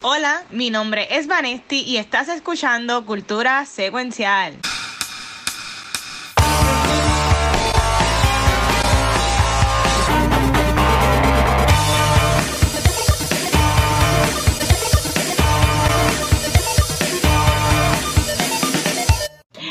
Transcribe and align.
Hola, 0.00 0.44
mi 0.50 0.70
nombre 0.70 1.08
es 1.10 1.26
Vanesti 1.26 1.82
y 1.82 1.96
estás 1.96 2.28
escuchando 2.28 3.04
Cultura 3.04 3.66
Secuencial. 3.66 4.56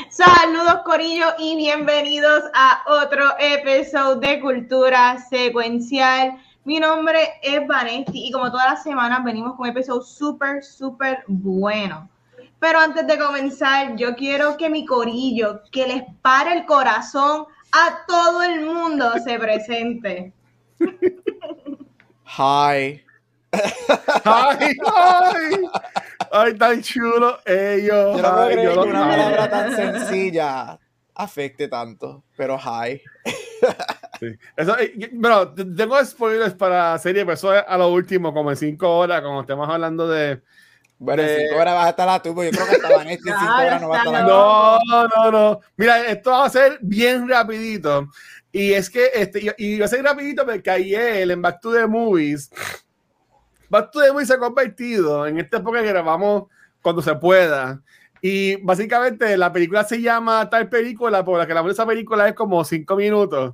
Saludos 0.09 0.82
Corillo 0.84 1.28
y 1.39 1.55
bienvenidos 1.55 2.44
a 2.54 2.84
otro 2.86 3.23
episodio 3.39 4.16
de 4.16 4.41
Cultura 4.41 5.20
Secuencial. 5.30 6.38
Mi 6.68 6.81
nombre 6.81 7.39
es 7.41 7.65
Vanesti 7.65 8.27
y 8.27 8.31
como 8.34 8.52
todas 8.52 8.65
las 8.71 8.84
semanas 8.84 9.23
venimos 9.23 9.55
con 9.55 9.61
un 9.61 9.67
episodio 9.67 10.02
súper, 10.02 10.61
súper 10.61 11.23
bueno. 11.27 12.09
Pero 12.59 12.80
antes 12.80 13.08
de 13.08 13.17
comenzar, 13.17 13.95
yo 13.95 14.17
quiero 14.17 14.58
que 14.58 14.70
mi 14.70 14.85
corillo, 14.85 15.61
que 15.72 15.88
les 15.88 16.03
pare 16.22 16.52
el 16.52 16.66
corazón 16.66 17.45
a 17.72 18.05
todo 18.05 18.44
el 18.44 18.66
mundo, 18.66 19.13
se 19.23 19.39
presente. 19.39 20.34
Hi. 22.38 23.02
¡Ay, 24.25 24.75
ay! 24.86 25.70
¡Ay, 26.34 26.58
tan 26.58 26.81
chulo 26.81 27.39
ellos! 27.45 28.17
Yo 28.17 28.22
no 28.22 28.30
puedo 28.30 28.41
Ay, 28.41 28.53
creer 28.55 28.75
yo 28.75 28.84
que 28.84 28.89
una 28.89 29.08
palabra 29.08 29.49
tan 29.49 29.73
sencilla 29.73 30.77
afecte 31.16 31.70
tanto, 31.70 32.25
pero 32.36 32.58
hi. 32.58 33.02
Sí. 34.20 34.27
Eso, 34.55 34.76
pero 35.21 35.53
tengo 35.53 36.03
spoilers 36.03 36.53
para 36.55 36.94
la 36.94 36.98
serie, 36.98 37.23
pero 37.23 37.34
eso 37.34 37.55
es 37.55 37.63
a 37.67 37.77
lo 37.77 37.89
último, 37.89 38.34
como 38.34 38.49
en 38.52 38.58
cinco 38.58 38.98
horas, 38.98 39.21
cuando 39.21 39.41
estemos 39.41 39.70
hablando 39.70 40.08
de... 40.08 40.41
Bueno, 40.99 41.21
en 41.21 41.30
Eh, 41.30 41.45
cinco 41.48 41.62
horas 41.62 41.75
vas 41.75 41.85
a 41.85 41.89
estar 41.89 42.08
la 42.08 42.23
porque 42.23 42.52
yo 42.52 42.58
creo 42.66 42.67
que 42.67 42.88
hasta 42.88 43.02
en 43.03 43.09
cinco 43.20 43.23
Claro, 43.38 43.67
horas 43.67 43.81
no 43.81 43.89
va 43.89 43.95
a 43.95 43.99
estar 43.99 44.16
aquí. 44.16 44.27
No, 44.27 44.80
no, 45.08 45.31
no. 45.31 45.59
Mira, 45.75 46.08
esto 46.08 46.31
va 46.31 46.45
a 46.45 46.50
ser 46.50 46.80
bien 46.81 47.30
rapidito. 47.30 48.08
Y 48.52 48.73
es 48.73 48.89
que, 48.89 49.11
este, 49.14 49.53
y, 49.58 49.75
y 49.75 49.80
va 49.80 49.86
a 49.86 49.89
ser 49.89 50.03
rapidito 50.03 50.45
porque 50.45 50.70
ayer 50.70 51.30
en 51.30 51.42
Back 51.42 51.59
to 51.61 51.72
the 51.73 51.86
Movies, 51.86 52.49
Back 53.70 53.92
to 53.92 54.02
the 54.02 54.11
Movies 54.11 54.30
se 54.30 54.33
ha 54.33 54.39
convertido 54.39 55.27
en 55.27 55.39
esta 55.39 55.58
época 55.58 55.81
que 55.81 55.89
grabamos 55.89 56.45
cuando 56.81 57.02
se 57.02 57.14
pueda. 57.16 57.81
Y 58.22 58.55
básicamente 58.64 59.38
la 59.38 59.52
película 59.53 59.83
se 59.83 60.02
llama 60.02 60.49
tal 60.49 60.70
película, 60.70 61.23
por 61.23 61.38
la 61.38 61.45
que 61.45 61.53
la 61.53 61.70
esa 61.70 61.86
película 61.86 62.27
es 62.27 62.33
como 62.33 62.64
cinco 62.66 62.95
minutos. 62.95 63.53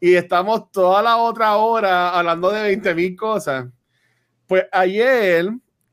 Y 0.00 0.14
estamos 0.14 0.70
toda 0.70 1.02
la 1.02 1.16
otra 1.16 1.56
hora 1.56 2.10
hablando 2.10 2.50
de 2.50 2.62
20 2.62 2.94
mil 2.94 3.16
cosas. 3.16 3.66
Pues 4.46 4.64
ayer, 4.70 5.48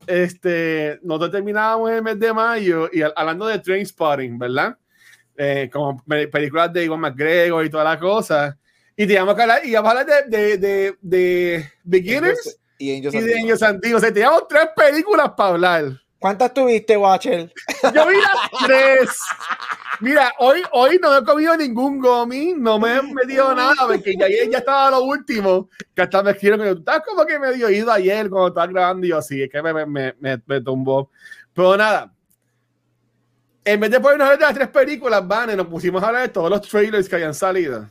este, 0.06 1.00
nosotros 1.02 1.32
terminábamos 1.32 1.90
el 1.92 2.02
mes 2.04 2.20
de 2.20 2.34
mayo 2.34 2.90
y 2.92 3.02
hablando 3.02 3.48
de 3.48 3.60
Train 3.60 3.86
Spotting, 3.86 4.38
¿verdad? 4.38 4.78
Eh, 5.36 5.70
como 5.72 6.04
pe- 6.04 6.28
películas 6.28 6.72
de 6.74 6.86
Iwan 6.86 7.00
McGregor 7.00 7.66
y 7.66 7.70
todas 7.70 7.86
las 7.86 7.98
cosas. 7.98 8.56
Y 8.96 9.08
teníamos 9.08 9.34
que 9.36 9.42
hablar, 9.42 9.62
y 9.66 9.70
íbamos 9.70 9.88
a 9.96 10.00
hablar 10.02 10.26
de, 10.28 10.38
de, 10.38 10.58
de, 10.58 10.98
de 11.02 11.72
Beginners 11.84 12.60
Y 12.78 12.96
Angels 12.98 13.16
y 13.16 13.20
de 13.20 13.26
Demons. 13.26 13.44
Años 13.46 13.64
Antiguos. 13.64 13.98
O 13.98 14.06
sea, 14.06 14.14
teníamos 14.14 14.48
tres 14.48 14.68
películas 14.76 15.32
para 15.36 15.50
hablar. 15.50 15.86
¿Cuántas 16.20 16.54
tuviste, 16.54 16.96
Watcher? 16.96 17.52
Yo 17.96 18.08
vi 18.08 18.16
las 18.18 18.52
tres. 18.68 19.18
Mira, 20.04 20.34
hoy, 20.40 20.62
hoy 20.74 21.00
no 21.02 21.18
he 21.18 21.24
comido 21.24 21.56
ningún 21.56 21.98
gomi, 21.98 22.54
no 22.58 22.78
me 22.78 22.98
he 22.98 23.02
metido 23.02 23.56
nada, 23.56 23.74
porque 23.88 24.16
ya 24.18 24.26
ayer 24.26 24.50
ya 24.50 24.58
estaba 24.58 24.92
lo 24.92 25.04
último, 25.04 25.70
que 25.96 26.02
hasta 26.02 26.22
me 26.22 26.32
escribieron 26.32 26.60
que 26.68 26.74
tú 26.74 26.80
estás 26.80 27.02
como 27.08 27.26
que 27.26 27.40
medio 27.40 27.70
ido 27.70 27.90
ayer 27.90 28.30
cuando 28.30 28.50
estaba 28.50 28.68
grabando 28.68 29.06
y 29.08 29.12
yo 29.12 29.22
sí, 29.22 29.42
es 29.44 29.50
que 29.50 29.62
me, 29.62 29.74
me, 29.86 30.14
me, 30.20 30.42
me- 30.46 30.62
tumbó. 30.62 31.10
Pero 31.54 31.78
nada, 31.78 32.14
en 33.64 33.80
vez 33.80 33.92
de 33.92 34.00
ponernos 34.02 34.28
a 34.28 34.32
hablar 34.34 34.40
de 34.40 34.46
las 34.46 34.54
tres 34.56 34.68
películas, 34.68 35.26
Vane, 35.26 35.56
nos 35.56 35.68
pusimos 35.68 36.04
a 36.04 36.08
hablar 36.08 36.24
de 36.24 36.30
todos 36.30 36.50
los 36.50 36.62
trailers 36.68 37.08
que 37.08 37.16
hayan 37.16 37.34
salido. 37.34 37.90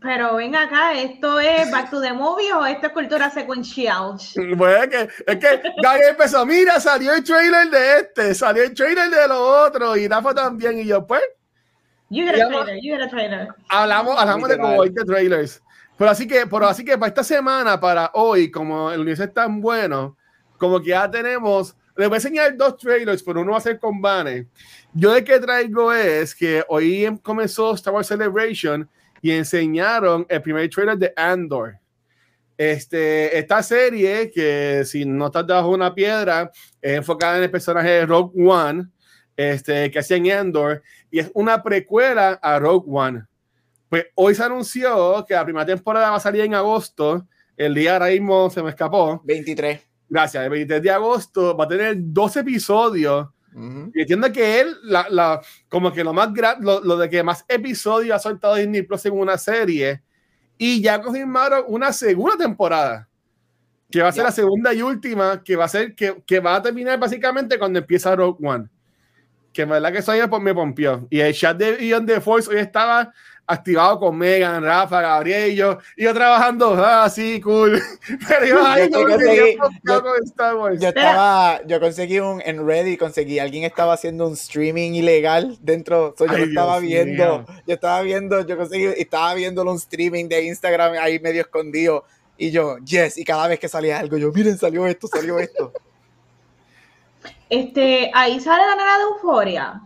Pero 0.00 0.36
ven 0.36 0.54
acá, 0.54 0.92
¿esto 0.94 1.40
es 1.40 1.68
Back 1.70 1.90
to 1.90 2.00
the 2.00 2.12
Movie 2.12 2.52
o 2.52 2.64
esto 2.64 2.86
es 2.86 2.92
Cultura 2.92 3.28
Secuencial? 3.28 4.16
Bueno, 4.56 4.84
es 4.84 4.88
que, 4.88 5.08
es 5.26 5.36
que 5.38 5.62
Gary 5.82 6.02
empezó, 6.10 6.46
mira, 6.46 6.78
salió 6.78 7.12
el 7.12 7.24
trailer 7.24 7.68
de 7.68 7.96
este, 7.98 8.34
salió 8.34 8.62
el 8.62 8.72
trailer 8.72 9.10
de 9.10 9.26
lo 9.26 9.64
otro, 9.64 9.96
y 9.96 10.06
Rafa 10.06 10.32
también, 10.32 10.78
y 10.78 10.84
yo, 10.86 11.04
pues, 11.06 11.22
You 12.08 12.24
get 12.24 12.40
a 12.40 12.48
trailer, 12.48 12.76
you 12.82 12.92
get 12.94 13.02
a 13.02 13.08
trailer. 13.08 13.48
hablamos, 13.68 14.16
hablamos 14.18 14.48
de 14.48 14.58
como 14.58 14.80
20 14.80 15.04
trailers. 15.04 15.62
Pero 15.96 16.10
así 16.10 16.26
que, 16.26 16.46
pero 16.46 16.66
así 16.66 16.84
que 16.84 16.96
para 16.96 17.08
esta 17.08 17.22
semana, 17.22 17.78
para 17.78 18.10
hoy, 18.14 18.50
como 18.50 18.90
el 18.90 19.00
universo 19.00 19.24
es 19.24 19.34
tan 19.34 19.60
bueno, 19.60 20.16
como 20.58 20.80
que 20.80 20.88
ya 20.90 21.10
tenemos, 21.10 21.76
les 21.96 22.08
voy 22.08 22.16
a 22.16 22.18
enseñar 22.18 22.56
dos 22.56 22.76
trailers, 22.78 23.22
pero 23.22 23.42
uno 23.42 23.52
va 23.52 23.58
a 23.58 23.60
ser 23.60 23.78
con 23.78 24.00
Vane. 24.00 24.48
Yo 24.92 25.12
de 25.12 25.22
qué 25.22 25.38
traigo 25.38 25.92
es 25.92 26.34
que 26.34 26.64
hoy 26.68 27.04
em- 27.04 27.18
comenzó 27.18 27.74
Star 27.74 27.92
Wars 27.94 28.08
Celebration 28.08 28.88
y 29.22 29.32
enseñaron 29.32 30.26
el 30.28 30.42
primer 30.42 30.68
trailer 30.70 30.98
de 30.98 31.12
Andor. 31.16 31.78
Este, 32.56 33.38
esta 33.38 33.62
serie, 33.62 34.30
que 34.30 34.82
si 34.84 35.04
no 35.04 35.26
estás 35.26 35.46
debajo 35.46 35.68
de 35.68 35.74
una 35.74 35.94
piedra, 35.94 36.50
es 36.80 36.98
enfocada 36.98 37.38
en 37.38 37.44
el 37.44 37.50
personaje 37.50 37.88
de 37.88 38.06
Rogue 38.06 38.32
One, 38.46 38.86
este, 39.36 39.90
que 39.90 39.98
hacía 39.98 40.18
en 40.18 40.30
Andor, 40.30 40.82
y 41.10 41.20
es 41.20 41.30
una 41.34 41.62
precuela 41.62 42.38
a 42.42 42.58
Rogue 42.58 42.86
One. 42.88 43.24
Pues 43.88 44.06
hoy 44.14 44.34
se 44.34 44.44
anunció 44.44 45.24
que 45.26 45.34
la 45.34 45.44
primera 45.44 45.66
temporada 45.66 46.10
va 46.10 46.16
a 46.16 46.20
salir 46.20 46.42
en 46.42 46.54
agosto. 46.54 47.26
El 47.56 47.74
día 47.74 47.94
ahora 47.94 48.06
mismo 48.06 48.48
se 48.48 48.62
me 48.62 48.70
escapó. 48.70 49.20
23. 49.24 49.80
Gracias. 50.08 50.44
El 50.44 50.50
23 50.50 50.82
de 50.82 50.90
agosto 50.90 51.56
va 51.56 51.64
a 51.64 51.68
tener 51.68 51.96
12 51.98 52.40
episodios. 52.40 53.28
Ujú. 53.54 53.90
Y 53.94 54.00
entiendo 54.02 54.32
que 54.32 54.60
él, 54.60 54.76
la, 54.82 55.06
la- 55.10 55.40
como 55.68 55.92
que 55.92 56.04
lo 56.04 56.12
más 56.12 56.30
lo, 56.60 56.80
lo 56.80 56.96
de 56.96 57.10
que 57.10 57.22
más 57.22 57.44
episodios 57.48 58.14
ha 58.16 58.18
soltado 58.18 58.54
Disney 58.54 58.82
Plus 58.82 59.04
en 59.06 59.12
una 59.18 59.36
serie. 59.38 60.02
Y 60.56 60.80
ya 60.82 61.00
confirmaron 61.00 61.64
una 61.68 61.92
segunda 61.92 62.36
temporada. 62.36 63.08
Que 63.90 64.02
va 64.02 64.08
a 64.08 64.12
ser 64.12 64.22
Ya. 64.22 64.28
la 64.28 64.32
segunda 64.32 64.72
y 64.74 64.82
última, 64.82 65.42
que 65.42 65.56
va 65.56 65.64
a 65.64 65.68
ser, 65.68 65.94
que, 65.96 66.22
que 66.24 66.38
va 66.38 66.54
a 66.56 66.62
terminar 66.62 66.98
básicamente 66.98 67.58
cuando 67.58 67.78
empieza 67.80 68.14
Rogue 68.14 68.46
One. 68.46 68.68
Que 69.52 69.62
en 69.62 69.70
verdad 69.70 69.90
que 69.90 69.98
eso 69.98 70.12
ayer 70.12 70.30
me 70.40 70.54
pompió. 70.54 71.08
Y 71.10 71.18
el 71.18 71.34
chat 71.34 71.56
de 71.56 71.84
Ian 71.84 72.06
The 72.06 72.20
Force 72.20 72.48
hoy 72.48 72.58
estaba 72.58 73.12
activado 73.50 73.98
con 73.98 74.16
Megan, 74.16 74.62
Rafa, 74.62 75.00
Gabriel 75.00 75.52
y 75.52 75.56
yo, 75.56 75.78
y 75.96 76.04
yo 76.04 76.14
trabajando, 76.14 76.74
ah, 76.84 77.08
sí, 77.10 77.40
cool. 77.40 77.80
Pero 78.28 78.46
yo 78.46 78.66
ahí 78.66 78.88
Yo 78.90 79.00
conseguí- 79.02 79.56
yo- 79.84 80.02
con 80.02 80.24
Star 80.24 80.54
Wars. 80.56 80.80
Yo 80.80 80.88
estaba, 80.88 81.60
yo 81.66 81.80
conseguí 81.80 82.20
un, 82.20 82.40
en 82.44 82.66
Reddit 82.66 82.98
conseguí, 82.98 83.38
alguien 83.38 83.64
estaba 83.64 83.94
haciendo 83.94 84.26
un 84.26 84.34
streaming 84.34 84.92
ilegal 84.92 85.56
dentro, 85.60 86.14
so, 86.16 86.26
yo 86.26 86.32
Ay, 86.32 86.38
lo 86.40 86.44
estaba 86.46 86.80
Dios 86.80 87.04
viendo, 87.04 87.38
mío. 87.40 87.46
yo 87.66 87.74
estaba 87.74 88.02
viendo, 88.02 88.46
yo 88.46 88.56
conseguí, 88.56 88.84
estaba 88.96 89.34
viéndolo 89.34 89.70
un 89.72 89.76
streaming 89.78 90.28
de 90.28 90.44
Instagram 90.44 90.92
ahí 91.00 91.18
medio 91.20 91.42
escondido, 91.42 92.04
y 92.38 92.50
yo, 92.50 92.78
yes, 92.78 93.18
y 93.18 93.24
cada 93.24 93.48
vez 93.48 93.58
que 93.58 93.68
salía 93.68 93.98
algo, 93.98 94.16
yo, 94.16 94.32
miren, 94.32 94.56
salió 94.56 94.86
esto, 94.86 95.06
salió 95.08 95.38
esto. 95.38 95.72
Este, 97.50 98.10
ahí 98.14 98.38
sale 98.38 98.62
la 98.64 98.76
nena 98.76 98.96
de 98.98 99.02
Euforia. 99.04 99.80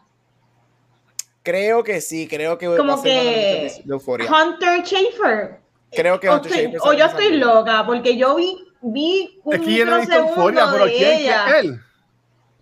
Creo 1.44 1.84
que 1.84 2.00
sí, 2.00 2.27
creo 2.27 2.59
que 2.59 2.66
va 2.66 2.77
Como 2.77 2.94
a 2.94 2.97
ser 2.99 3.12
una 3.12 3.22
que 3.31 3.62
noche 3.69 3.82
de 3.84 3.93
euforia. 3.94 4.28
Hunter 4.32 4.82
Schaefer. 4.84 5.59
Creo 5.93 6.19
que 6.19 6.28
o, 6.28 6.34
Hunter 6.34 6.53
estoy- 6.53 6.77
o 6.81 6.93
yo 6.94 7.05
estoy 7.05 7.37
loca, 7.37 7.84
porque 7.87 8.16
yo 8.16 8.34
vi, 8.34 8.56
vi 8.81 9.38
un 9.44 9.53
que 9.60 9.75
yo 9.77 9.84
no 9.84 9.99
he 9.99 10.06
pero 10.06 10.84
de 10.87 10.93
¿quién 10.97 11.12
ella. 11.21 11.47
es 11.59 11.65
él? 11.65 11.81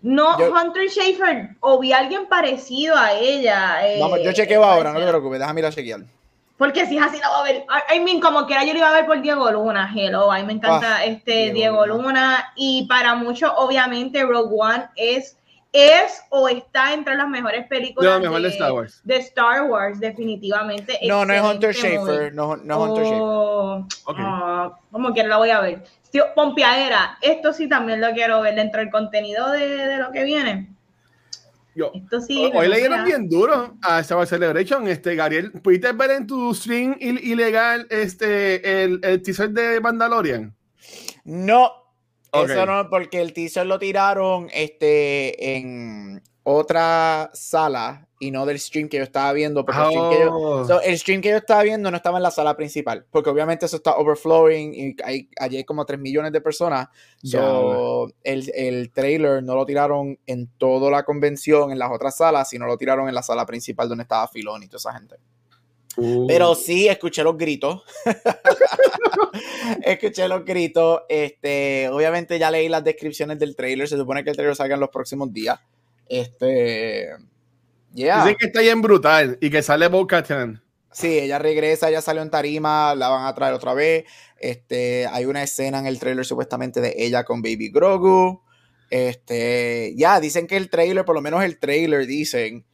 No, 0.01 0.37
Yo- 0.37 0.51
Hunter 0.53 0.89
Schaefer, 0.89 1.55
o 1.61 1.79
vi 1.79 1.93
a 1.93 1.99
alguien 1.99 2.27
parecido 2.27 2.95
a 2.97 3.13
ella. 3.13 3.87
eh, 3.87 3.99
Vamos, 4.01 4.19
yo 4.21 4.33
chequeo 4.33 4.63
ahora, 4.63 4.91
no 4.91 4.99
te 4.99 5.07
preocupes, 5.07 5.39
déjame 5.39 5.61
ir 5.61 5.65
a 5.65 5.71
chequear. 5.71 6.01
Porque 6.57 6.85
si 6.85 6.97
es 6.97 7.03
así, 7.03 7.17
la 7.19 7.29
voy 7.29 7.39
a 7.39 7.43
ver. 7.53 7.65
I 7.91 7.95
I 7.95 7.99
mean, 8.01 8.19
como 8.19 8.45
quiera, 8.45 8.63
yo 8.65 8.73
lo 8.73 8.79
iba 8.79 8.89
a 8.89 8.93
ver 8.93 9.05
por 9.05 9.21
Diego 9.21 9.49
Luna, 9.49 9.91
hello. 9.95 10.31
A 10.31 10.37
mí 10.39 10.43
me 10.43 10.53
encanta 10.53 10.97
Ah, 10.97 11.05
este 11.05 11.51
Diego 11.51 11.83
Diego, 11.83 11.85
Luna. 11.87 12.03
Luna. 12.03 12.53
Y 12.57 12.85
para 12.87 13.15
muchos, 13.15 13.51
obviamente, 13.55 14.23
Rogue 14.23 14.55
One 14.55 14.85
es, 14.95 15.37
es 15.73 16.21
o 16.29 16.47
está 16.47 16.93
entre 16.93 17.15
las 17.15 17.27
mejores 17.27 17.65
películas 17.67 18.13
Lo 18.13 18.19
mejor 18.21 18.41
de 18.43 18.47
Star 18.49 18.71
Wars. 18.71 19.01
de 19.03 19.15
Star 19.17 19.63
Wars, 19.63 19.99
definitivamente. 19.99 20.99
No, 21.07 21.25
no 21.25 21.33
es 21.33 21.41
Hunter. 21.41 21.73
Schaefer, 21.73 22.33
no, 22.33 22.55
no 22.55 22.73
es 22.75 22.79
Hunter 22.89 23.03
Schaefer. 23.03 23.21
Oh, 23.21 23.87
Ok. 24.05 24.15
ah, 24.19 24.79
como 24.91 25.11
quiera 25.13 25.29
la 25.29 25.37
voy 25.37 25.49
a 25.49 25.59
ver. 25.61 25.83
Tío, 26.11 26.25
Pompeadera, 26.35 27.17
esto 27.21 27.51
sí 27.53 27.67
también 27.67 27.99
lo 27.99 28.11
quiero 28.13 28.39
ver 28.41 28.53
dentro 28.55 28.79
del 28.81 28.91
contenido 28.91 29.49
de, 29.51 29.67
de 29.67 29.97
lo 29.97 30.11
que 30.11 30.23
viene. 30.23 30.69
Yo, 31.75 31.91
Esto 31.95 32.21
sí. 32.21 32.51
Hoy 32.53 32.67
me 32.67 32.75
leyeron 32.75 32.99
gusta. 33.01 33.17
bien 33.17 33.27
duro 33.29 33.73
a 33.81 33.99
Star 34.01 34.19
Wars 34.19 34.29
Celebration. 34.29 34.87
Este, 34.87 35.15
Gabriel, 35.15 35.51
¿pudiste 35.53 35.91
ver 35.93 36.11
en 36.11 36.27
tu 36.27 36.53
stream 36.53 36.95
il- 36.99 37.19
ilegal 37.23 37.87
este, 37.89 38.83
el, 38.83 38.99
el 39.01 39.23
teaser 39.23 39.49
de 39.49 39.81
Mandalorian? 39.81 40.53
No, 41.23 41.71
Eso 42.33 42.65
no, 42.65 42.89
porque 42.89 43.21
el 43.21 43.33
teaser 43.33 43.65
lo 43.65 43.79
tiraron 43.79 44.49
este, 44.51 45.55
en, 45.57 46.21
otra 46.43 47.31
sala 47.33 48.07
y 48.19 48.29
no 48.31 48.45
del 48.45 48.59
stream 48.59 48.89
que 48.89 48.97
yo 48.97 49.03
estaba 49.03 49.31
viendo. 49.33 49.65
Porque 49.65 49.81
el, 49.81 49.87
stream 49.87 50.09
que 50.11 50.19
yo, 50.19 50.33
Oh. 50.33 50.65
so, 50.65 50.81
el 50.81 50.97
stream 50.97 51.21
que 51.21 51.29
yo 51.29 51.37
estaba 51.37 51.63
viendo 51.63 51.89
no 51.89 51.97
estaba 51.97 52.17
en 52.17 52.23
la 52.23 52.31
sala 52.31 52.55
principal. 52.55 53.05
Porque 53.09 53.29
obviamente 53.29 53.65
eso 53.65 53.77
está 53.77 53.95
overflowing 53.95 54.73
y 54.73 54.95
hay, 55.03 55.29
allí 55.39 55.57
hay 55.57 55.63
como 55.63 55.85
3 55.85 55.99
millones 55.99 56.31
de 56.31 56.41
personas. 56.41 56.87
So, 57.23 58.09
el, 58.23 58.51
el 58.55 58.91
trailer 58.91 59.41
no 59.43 59.55
lo 59.55 59.65
tiraron 59.65 60.19
en 60.25 60.47
toda 60.57 60.91
la 60.91 61.03
convención, 61.03 61.71
en 61.71 61.79
las 61.79 61.91
otras 61.91 62.17
salas, 62.17 62.49
sino 62.49 62.65
lo 62.65 62.77
tiraron 62.77 63.07
en 63.07 63.15
la 63.15 63.23
sala 63.23 63.45
principal 63.45 63.87
donde 63.89 64.03
estaba 64.03 64.27
Filón 64.27 64.63
y 64.63 64.67
toda 64.67 64.77
esa 64.77 64.93
gente. 64.93 65.15
Uh. 65.95 66.27
Pero 66.27 66.55
sí, 66.55 66.87
escuché 66.87 67.23
los 67.23 67.37
gritos. 67.37 67.83
escuché 69.83 70.27
los 70.27 70.43
gritos. 70.43 71.01
Este, 71.09 71.89
obviamente 71.89 72.39
ya 72.39 72.51
leí 72.51 72.69
las 72.69 72.83
descripciones 72.83 73.39
del 73.39 73.55
trailer. 73.55 73.87
Se 73.87 73.97
supone 73.97 74.23
que 74.23 74.31
el 74.31 74.35
trailer 74.35 74.55
salga 74.55 74.75
en 74.75 74.81
los 74.81 74.89
próximos 74.89 75.31
días. 75.31 75.59
Este. 76.07 77.09
Yeah. 77.93 78.23
Dicen 78.23 78.37
que 78.39 78.45
está 78.47 78.61
bien 78.61 78.81
brutal 78.81 79.37
y 79.39 79.49
que 79.49 79.61
sale 79.61 79.87
Bo 79.87 80.07
Katan. 80.07 80.63
Sí, 80.91 81.19
ella 81.19 81.39
regresa, 81.39 81.89
ella 81.89 82.01
salió 82.01 82.21
en 82.21 82.29
tarima, 82.29 82.93
la 82.93 83.09
van 83.09 83.25
a 83.25 83.33
traer 83.33 83.53
otra 83.53 83.73
vez. 83.73 84.05
Este, 84.39 85.07
hay 85.07 85.25
una 85.25 85.41
escena 85.41 85.79
en 85.79 85.87
el 85.87 85.99
trailer 85.99 86.25
supuestamente 86.25 86.81
de 86.81 86.93
ella 86.97 87.23
con 87.23 87.41
Baby 87.41 87.71
Grogu. 87.71 88.43
Este, 88.91 89.93
ya, 89.95 90.19
dicen 90.19 90.45
que 90.45 90.55
el 90.55 90.69
trailer, 90.69 91.03
por 91.03 91.15
lo 91.15 91.21
menos 91.21 91.43
el 91.43 91.59
trailer, 91.59 92.05
dicen. 92.05 92.65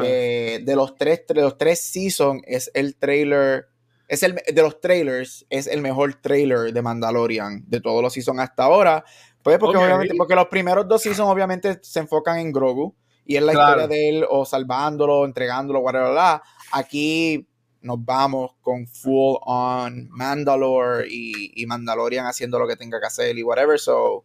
Que 0.00 0.62
de 0.64 0.76
los 0.76 0.94
tres, 0.96 1.22
de 1.28 1.40
los 1.42 1.56
tres 1.58 1.80
seasons 1.80 2.42
es 2.46 2.70
el 2.74 2.96
trailer, 2.96 3.66
es 4.08 4.22
el 4.22 4.34
de 4.34 4.62
los 4.62 4.80
trailers, 4.80 5.46
es 5.50 5.66
el 5.66 5.80
mejor 5.80 6.14
trailer 6.14 6.72
de 6.72 6.82
Mandalorian 6.82 7.64
de 7.66 7.80
todos 7.80 8.02
los 8.02 8.12
seasons 8.12 8.40
hasta 8.40 8.64
ahora. 8.64 9.04
Pues 9.42 9.58
porque 9.58 9.76
obviamente, 9.78 10.14
porque 10.16 10.34
los 10.34 10.46
primeros 10.48 10.86
dos 10.88 11.02
seasons 11.02 11.30
obviamente 11.30 11.78
se 11.82 12.00
enfocan 12.00 12.38
en 12.38 12.52
Grogu 12.52 12.94
y 13.24 13.36
es 13.36 13.42
la 13.42 13.52
Claro. 13.52 13.68
historia 13.82 13.88
de 13.88 14.08
él 14.08 14.26
o 14.28 14.44
salvándolo, 14.44 15.24
entregándolo, 15.24 15.80
whatever. 15.80 16.10
bla. 16.12 16.42
Aquí 16.72 17.46
nos 17.80 18.04
vamos 18.04 18.56
con 18.60 18.86
full 18.88 19.36
on 19.42 20.08
Mandalore 20.10 21.06
y, 21.08 21.52
y 21.62 21.66
Mandalorian 21.66 22.26
haciendo 22.26 22.58
lo 22.58 22.66
que 22.66 22.76
tenga 22.76 22.98
que 23.00 23.06
hacer 23.06 23.38
y 23.38 23.42
whatever. 23.42 23.78
So, 23.78 24.24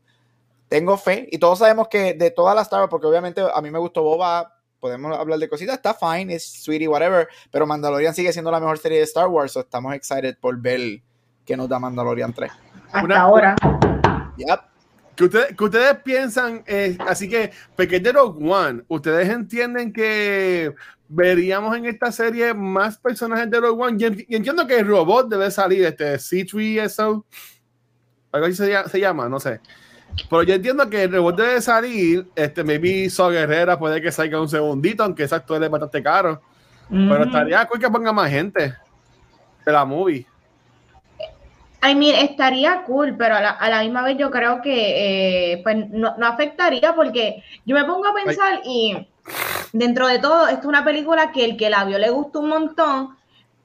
tengo 0.68 0.98
fe. 0.98 1.28
Y 1.32 1.38
todos 1.38 1.60
sabemos 1.60 1.88
que 1.88 2.16
de 2.16 2.32
todas 2.32 2.56
las 2.56 2.64
Star 2.66 2.80
Wars, 2.80 2.90
porque 2.90 3.06
obviamente 3.08 3.42
a 3.54 3.62
mí 3.62 3.70
me 3.70 3.78
gustó 3.80 4.02
Boba, 4.02 4.53
podemos 4.84 5.18
hablar 5.18 5.40
de 5.40 5.48
cositas, 5.48 5.76
está 5.78 5.94
fine, 5.94 6.36
es 6.36 6.44
sweetie, 6.62 6.90
whatever. 6.90 7.30
Pero 7.50 7.66
Mandalorian 7.66 8.14
sigue 8.14 8.34
siendo 8.34 8.52
la 8.52 8.60
mejor 8.60 8.78
serie 8.78 8.98
de 8.98 9.06
Star 9.06 9.30
Wars. 9.30 9.54
So 9.54 9.62
estamos 9.62 9.94
excited 9.96 10.36
por 10.42 10.60
ver 10.60 11.02
qué 11.46 11.56
nos 11.56 11.70
da 11.70 11.80
Mandalorian 11.80 12.34
3. 12.34 12.52
Hasta 12.88 13.02
Una- 13.02 13.22
ahora. 13.22 13.56
Yep. 14.36 14.60
que, 15.16 15.24
ustedes, 15.24 15.56
que 15.56 15.64
ustedes 15.64 15.98
piensan, 16.04 16.66
eh, 16.68 16.98
así 17.08 17.30
que, 17.30 17.52
porque 17.78 17.96
es 17.96 18.04
de 18.04 18.12
Rogue 18.12 18.46
One, 18.46 18.84
¿ustedes 18.90 19.30
entienden 19.30 19.94
que 19.94 20.76
veríamos 21.08 21.78
en 21.78 21.86
esta 21.86 22.12
serie 22.12 22.54
más 22.54 22.98
personajes 22.98 23.50
de 23.50 23.62
Rogue 23.62 23.82
One? 23.86 23.98
Yo 23.98 24.08
entiendo 24.08 24.68
que 24.68 24.80
el 24.80 24.88
robot 24.88 25.30
debe 25.30 25.50
salir, 25.50 25.86
este 25.86 26.16
C3SO, 26.16 27.24
algo 28.34 28.48
así 28.48 28.56
se 28.56 29.00
llama, 29.00 29.30
no 29.30 29.40
sé. 29.40 29.62
Pero 30.30 30.44
yo 30.44 30.56
entiendo 30.56 30.90
que 30.90 31.04
el 31.04 31.12
robot 31.12 31.36
debe 31.36 31.62
salir, 31.62 32.28
este, 32.36 32.64
maybe 32.64 33.10
So 33.10 33.30
Guerrera 33.30 33.78
puede 33.78 34.02
que 34.02 34.12
salga 34.12 34.42
un 34.42 34.50
segundito, 34.50 35.04
aunque 35.04 35.24
ese 35.24 35.36
actor 35.36 35.64
es 35.64 35.70
bastante 35.70 36.02
caro. 36.02 36.42
Pero 36.90 37.16
Ujú. 37.16 37.24
estaría 37.24 37.66
cool 37.66 37.80
que 37.80 37.90
ponga 37.90 38.12
más 38.12 38.30
gente 38.30 38.76
de 39.66 39.72
la 39.72 39.86
movie. 39.86 40.26
I 41.86 41.96
mean, 41.96 42.16
estaría 42.16 42.84
cool, 42.84 43.16
pero 43.18 43.36
a 43.36 43.42
la, 43.42 43.50
a 43.50 43.70
la 43.70 43.82
misma 43.82 44.04
vez 44.04 44.18
yo 44.18 44.32
creo 44.32 44.62
que 44.62 45.54
eh, 45.54 45.62
pues 45.64 45.90
no, 45.90 46.16
no 46.18 46.28
afectaría 46.28 46.96
porque 46.96 47.44
yo 47.66 47.76
me 47.76 47.84
pongo 47.84 48.08
a 48.08 48.14
pensar 48.14 48.62
y 48.64 49.06
dentro 49.74 50.08
de 50.08 50.20
todo, 50.20 50.48
esto 50.48 50.62
es 50.62 50.66
una 50.66 50.86
película 50.86 51.32
que 51.34 51.44
el 51.44 51.58
que 51.58 51.70
la 51.70 51.84
vio 51.84 51.98
le 51.98 52.10
gustó 52.10 52.40
un 52.40 52.50
montón, 52.50 53.18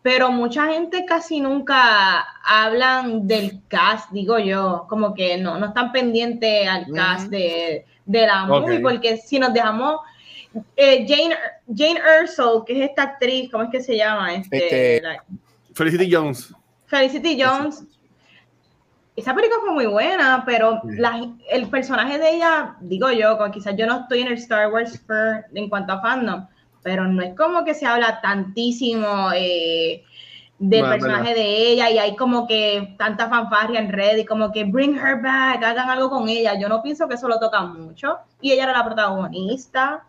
pero 0.02 0.30
mucha 0.30 0.66
gente 0.66 1.04
casi 1.04 1.40
nunca 1.40 2.20
hablan 2.44 3.26
del 3.26 3.60
cast, 3.68 4.10
digo 4.12 4.38
yo, 4.38 4.86
como 4.88 5.12
que 5.14 5.36
no, 5.38 5.58
no 5.58 5.66
están 5.66 5.92
pendientes 5.92 6.68
al 6.68 6.86
cast 6.92 7.28
de, 7.28 7.84
de 8.06 8.26
la 8.26 8.44
movie, 8.46 8.80
porque 8.80 9.16
si 9.18 9.38
nos 9.38 9.52
dejamos... 9.52 10.00
eh, 10.76 11.04
Jane, 11.06 11.36
Jane 11.74 12.00
Erso, 12.20 12.64
que 12.64 12.82
es 12.82 12.88
esta 12.88 13.02
actriz, 13.02 13.50
¿cómo 13.50 13.64
es 13.64 13.70
que 13.70 13.82
se 13.82 13.96
llama? 13.96 14.34
Este, 14.34 14.96
Este- 14.96 15.00
la- 15.06 15.24
Felicity 15.74 16.12
Jones. 16.12 16.54
Felicity 16.86 17.40
Jones. 17.42 17.84
Esa 19.14 19.34
película 19.34 19.60
fue 19.60 19.72
muy 19.72 19.86
buena, 19.86 20.44
pero 20.46 20.80
Sí. 20.82 20.96
la- 20.96 21.28
el 21.50 21.68
personaje 21.68 22.18
de 22.18 22.30
ella, 22.36 22.76
digo 22.80 23.10
yo, 23.10 23.36
quizás 23.52 23.74
yo 23.76 23.84
no 23.86 24.00
estoy 24.02 24.20
en 24.22 24.28
el 24.28 24.34
Star 24.34 24.72
Wars 24.72 24.92
sphere 24.94 25.44
en 25.54 25.68
cuanto 25.68 25.92
a 25.92 26.00
fandom, 26.00 26.46
pero 26.88 27.06
no 27.06 27.22
es 27.22 27.36
como 27.36 27.66
que 27.66 27.74
se 27.74 27.84
habla 27.84 28.22
tantísimo 28.22 29.30
eh, 29.36 30.02
del 30.58 30.80
Bueno, 30.80 30.94
personaje 30.94 31.34
de 31.34 31.68
ella 31.68 31.90
y 31.90 31.98
hay 31.98 32.16
como 32.16 32.46
que 32.48 32.94
tanta 32.98 33.28
fanfarria 33.28 33.78
en 33.78 33.92
red 33.92 34.16
y 34.16 34.24
como 34.24 34.50
que 34.50 34.64
bring 34.64 34.96
her 34.96 35.20
back, 35.20 35.62
hagan 35.62 35.90
algo 35.90 36.08
con 36.08 36.30
ella. 36.30 36.58
Yo 36.58 36.66
no 36.70 36.80
pienso 36.82 37.06
que 37.06 37.16
eso 37.16 37.28
lo 37.28 37.38
toca 37.38 37.60
mucho. 37.60 38.16
Y 38.40 38.52
ella 38.52 38.64
era 38.64 38.72
la 38.72 38.84
protagonista. 38.86 40.02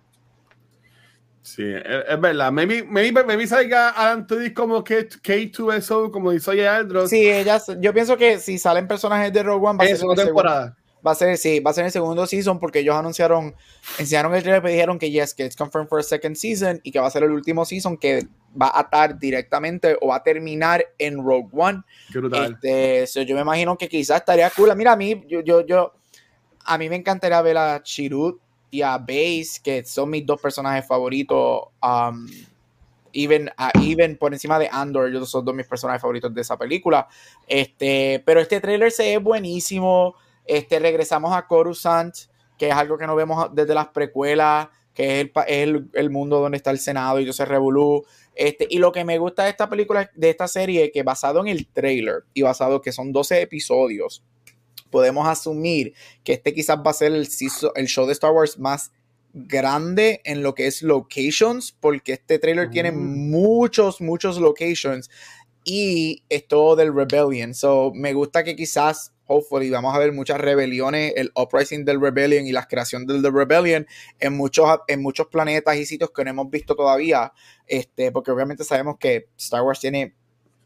Sí, 1.42 1.64
es, 1.64 1.84
es 2.08 2.22
verdad. 2.22 2.50
Maybe, 2.54 2.84
maybe, 2.84 3.26
maybe 3.26 3.46
salga 3.46 3.90
Alan 3.90 4.26
Tudyk 4.26 4.54
como 4.54 4.84
K- 4.86 5.10
K2SO, 5.22 6.12
como 6.12 6.32
dice 6.32 6.52
Oye 6.52 6.66
Aldros. 6.66 7.10
Sí, 7.10 7.30
ellas, 7.30 7.66
yo 7.82 7.94
pienso 7.94 8.16
que 8.16 8.40
si 8.40 8.58
salen 8.58 8.88
personajes 8.88 9.34
de 9.34 9.44
Rogue 9.44 9.68
One 9.68 9.78
va 9.80 9.84
a 9.84 9.88
ser 9.88 9.98
segundo- 9.98 10.24
temporada. 10.24 10.78
Va 11.06 11.12
a 11.12 11.16
ser, 11.16 11.38
sí, 11.38 11.62
va 11.62 11.72
a 11.72 11.74
ser 11.74 11.86
el 11.86 11.92
segundo 11.92 12.28
season 12.28 12.60
porque 12.60 12.80
ellos 12.80 12.94
anunciaron, 12.96 13.56
enseñaron 13.98 14.36
el 14.36 14.44
trailer 14.44 14.66
y 14.70 14.74
dijeron 14.74 15.00
que 15.00 15.10
yes, 15.10 15.34
que 15.34 15.46
it's 15.46 15.56
confirmed 15.56 15.88
for 15.88 16.00
a 16.00 16.04
second 16.04 16.36
season 16.36 16.82
y 16.84 16.92
que 16.92 17.00
va 17.00 17.08
a 17.08 17.12
ser 17.12 17.24
el 17.24 17.32
último 17.32 17.64
season 17.64 17.96
que 17.98 18.28
va 18.62 18.68
a 18.68 18.82
atar 18.82 19.18
directamente 19.18 19.98
o 20.02 20.08
va 20.08 20.18
a 20.18 20.24
terminar 20.24 20.86
en 20.98 21.24
Rogue 21.24 21.48
One. 21.54 21.84
Qué 22.12 22.18
brutal. 22.20 22.54
Este, 22.54 23.08
so 23.08 23.22
yo 23.22 23.36
me 23.36 23.42
imagino 23.42 23.78
que 23.78 23.88
quizás 23.88 24.18
estaría 24.20 24.50
cool. 24.50 24.76
Mira, 24.76 24.92
a 24.92 24.96
mí, 24.98 25.24
yo, 25.30 25.40
yo, 25.40 25.66
yo, 25.66 25.94
a 26.66 26.78
mí 26.78 26.90
me 26.90 26.98
encantaría 26.98 27.42
ver 27.42 27.58
a 27.58 27.82
Chirut 27.82 28.42
y 28.70 28.82
a 28.82 28.98
Base, 28.98 29.62
que 29.64 29.86
son 29.86 30.10
mis 30.10 30.26
dos 30.26 30.42
personajes 30.42 30.86
favoritos. 30.86 31.62
Um, 31.82 32.28
even, 33.14 33.50
a- 33.58 33.72
even 33.82 34.18
por 34.18 34.34
encima 34.34 34.60
de 34.60 34.68
Andor, 34.72 35.08
ellos 35.10 35.30
son 35.32 35.46
dos 35.46 35.56
mis 35.56 35.66
personajes 35.66 36.02
favoritos 36.02 36.34
de 36.34 36.42
esa 36.42 36.58
película. 36.58 37.08
Este, 37.48 38.22
pero 38.26 38.42
este 38.42 38.60
trailer 38.60 38.92
se 38.92 39.04
ve 39.04 39.18
buenísimo. 39.18 40.16
Este, 40.50 40.80
regresamos 40.80 41.32
a 41.36 41.46
Coruscant, 41.46 42.16
que 42.58 42.70
es 42.70 42.74
algo 42.74 42.98
que 42.98 43.06
no 43.06 43.16
vemos 43.16 43.50
desde 43.54 43.76
las 43.76 43.90
precuelas, 43.90 44.68
que 44.94 45.22
es 45.22 45.22
el, 45.22 45.32
es 45.48 45.64
el, 45.64 45.90
el 45.94 46.10
mundo 46.10 46.40
donde 46.40 46.58
está 46.58 46.72
el 46.72 46.80
Senado 46.80 47.20
y 47.20 47.26
yo 47.26 47.34
sé 47.34 47.46
Revolú. 47.46 48.04
Este, 48.36 48.66
y 48.70 48.80
lo 48.80 48.92
que 48.92 49.06
me 49.06 49.18
gusta 49.20 49.44
de 49.44 49.52
esta 49.52 49.70
película, 49.70 50.10
de 50.16 50.30
esta 50.30 50.48
serie, 50.48 50.92
que 50.92 51.04
basado 51.04 51.40
en 51.42 51.48
el 51.48 51.68
trailer 51.68 52.24
y 52.34 52.42
basado 52.42 52.82
que 52.82 52.92
son 52.92 53.12
12 53.12 53.42
episodios, 53.42 54.24
podemos 54.90 55.28
asumir 55.28 55.94
que 56.24 56.34
este 56.34 56.54
quizás 56.54 56.78
va 56.80 56.92
a 56.92 56.94
ser 56.94 57.14
el, 57.14 57.28
el 57.76 57.88
show 57.88 58.08
de 58.08 58.14
Star 58.14 58.32
Wars 58.32 58.58
más 58.58 58.92
grande 59.34 60.22
en 60.26 60.42
lo 60.42 60.56
que 60.56 60.66
es 60.66 60.82
locations, 60.82 61.72
porque 61.80 62.14
este 62.14 62.40
trailer 62.40 62.72
tiene 62.72 62.92
Mm. 62.92 63.30
muchos, 63.30 64.02
muchos 64.02 64.40
locations 64.40 65.10
y 65.64 66.24
es 66.30 66.48
todo 66.48 66.76
del 66.76 66.94
Rebellion. 66.96 67.54
So, 67.54 67.92
me 67.94 68.14
gusta 68.14 68.44
que 68.44 68.56
quizás, 68.56 69.14
hopefully, 69.30 69.70
vamos 69.70 69.96
a 69.96 70.00
ver 70.00 70.12
muchas 70.12 70.42
rebeliones, 70.42 71.14
el 71.16 71.32
uprising 71.36 71.86
del 71.86 72.02
Rebellion 72.02 72.48
y 72.48 72.52
la 72.52 72.68
creación 72.68 73.06
del 73.06 73.22
The 73.22 73.30
Rebellion 73.30 73.88
en 74.20 74.36
muchos, 74.36 74.80
en 74.88 75.02
muchos 75.02 75.28
planetas 75.28 75.78
y 75.78 75.86
sitios 75.86 76.12
que 76.12 76.24
no 76.24 76.32
hemos 76.32 76.50
visto 76.50 76.76
todavía. 76.76 77.32
Este, 77.68 78.12
porque 78.12 78.32
obviamente 78.32 78.64
sabemos 78.64 78.98
que 79.00 79.30
Star 79.38 79.62
Wars 79.62 79.80
tiene 79.80 80.16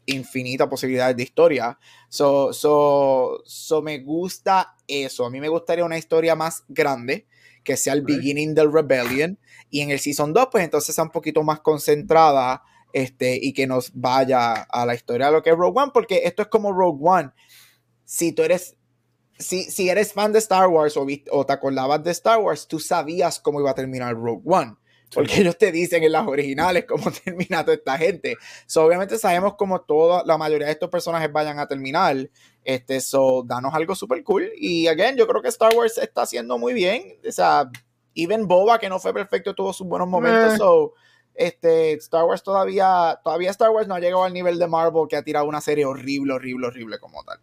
infinitas 0.06 0.66
posibilidades 0.66 1.16
de 1.16 1.22
historia. 1.22 1.78
So, 2.08 2.52
so, 2.54 3.42
so 3.44 3.82
me 3.82 3.98
gusta 3.98 4.74
eso. 4.88 5.26
A 5.26 5.30
mí 5.30 5.40
me 5.40 5.48
gustaría 5.48 5.84
una 5.84 5.98
historia 5.98 6.34
más 6.34 6.64
grande, 6.68 7.26
que 7.62 7.76
sea 7.76 7.92
el 7.92 8.02
beginning 8.02 8.54
del 8.54 8.72
Rebellion. 8.72 9.38
Y 9.68 9.80
en 9.80 9.90
el 9.90 10.00
Season 10.00 10.32
2, 10.32 10.48
pues 10.50 10.64
entonces 10.64 10.94
sea 10.94 11.04
un 11.04 11.10
poquito 11.10 11.42
más 11.42 11.60
concentrada 11.60 12.62
este, 12.94 13.38
y 13.40 13.52
que 13.52 13.66
nos 13.66 13.90
vaya 13.92 14.54
a 14.54 14.86
la 14.86 14.94
historia 14.94 15.26
de 15.26 15.32
lo 15.32 15.42
que 15.42 15.50
es 15.50 15.56
Rogue 15.56 15.80
One, 15.82 15.90
porque 15.92 16.22
esto 16.24 16.42
es 16.42 16.48
como 16.48 16.72
Rogue 16.72 17.00
One. 17.02 17.30
Si 18.14 18.30
tú 18.30 18.44
eres, 18.44 18.76
si, 19.40 19.64
si 19.64 19.88
eres 19.88 20.12
fan 20.12 20.32
de 20.32 20.38
Star 20.38 20.68
Wars 20.68 20.96
o, 20.96 21.04
o 21.32 21.44
te 21.44 21.52
acordabas 21.52 22.04
de 22.04 22.12
Star 22.12 22.38
Wars, 22.38 22.68
tú 22.68 22.78
sabías 22.78 23.40
cómo 23.40 23.58
iba 23.58 23.72
a 23.72 23.74
terminar 23.74 24.14
Rogue 24.14 24.42
One. 24.44 24.76
Porque 25.12 25.40
ellos 25.40 25.58
te 25.58 25.72
dicen 25.72 26.04
en 26.04 26.12
las 26.12 26.24
originales 26.24 26.84
cómo 26.86 27.10
termina 27.24 27.64
toda 27.64 27.74
esta 27.74 27.98
gente. 27.98 28.36
So, 28.66 28.84
obviamente 28.84 29.18
sabemos 29.18 29.54
cómo 29.56 29.80
toda 29.80 30.22
la 30.24 30.38
mayoría 30.38 30.68
de 30.68 30.74
estos 30.74 30.90
personajes 30.90 31.32
vayan 31.32 31.58
a 31.58 31.66
terminar. 31.66 32.30
Este, 32.62 33.00
so, 33.00 33.42
danos 33.44 33.74
algo 33.74 33.96
super 33.96 34.22
cool. 34.22 34.48
Y 34.58 34.86
again, 34.86 35.16
yo 35.16 35.26
creo 35.26 35.42
que 35.42 35.48
Star 35.48 35.74
Wars 35.74 35.98
está 35.98 36.22
haciendo 36.22 36.56
muy 36.56 36.72
bien. 36.72 37.18
O 37.26 37.32
sea, 37.32 37.68
even 38.14 38.46
Boba, 38.46 38.78
que 38.78 38.88
no 38.88 39.00
fue 39.00 39.12
perfecto, 39.12 39.56
tuvo 39.56 39.72
sus 39.72 39.88
buenos 39.88 40.06
momentos. 40.06 40.54
Eh. 40.54 40.56
So, 40.58 40.92
este, 41.34 41.94
Star 41.94 42.26
Wars 42.26 42.44
todavía, 42.44 43.18
todavía 43.24 43.50
Star 43.50 43.70
Wars 43.70 43.88
no 43.88 43.96
ha 43.96 44.00
llegado 44.00 44.22
al 44.22 44.32
nivel 44.32 44.56
de 44.56 44.68
Marvel 44.68 45.08
que 45.08 45.16
ha 45.16 45.24
tirado 45.24 45.46
una 45.46 45.60
serie 45.60 45.84
horrible, 45.84 46.34
horrible, 46.34 46.68
horrible 46.68 47.00
como 47.00 47.24
tal. 47.24 47.40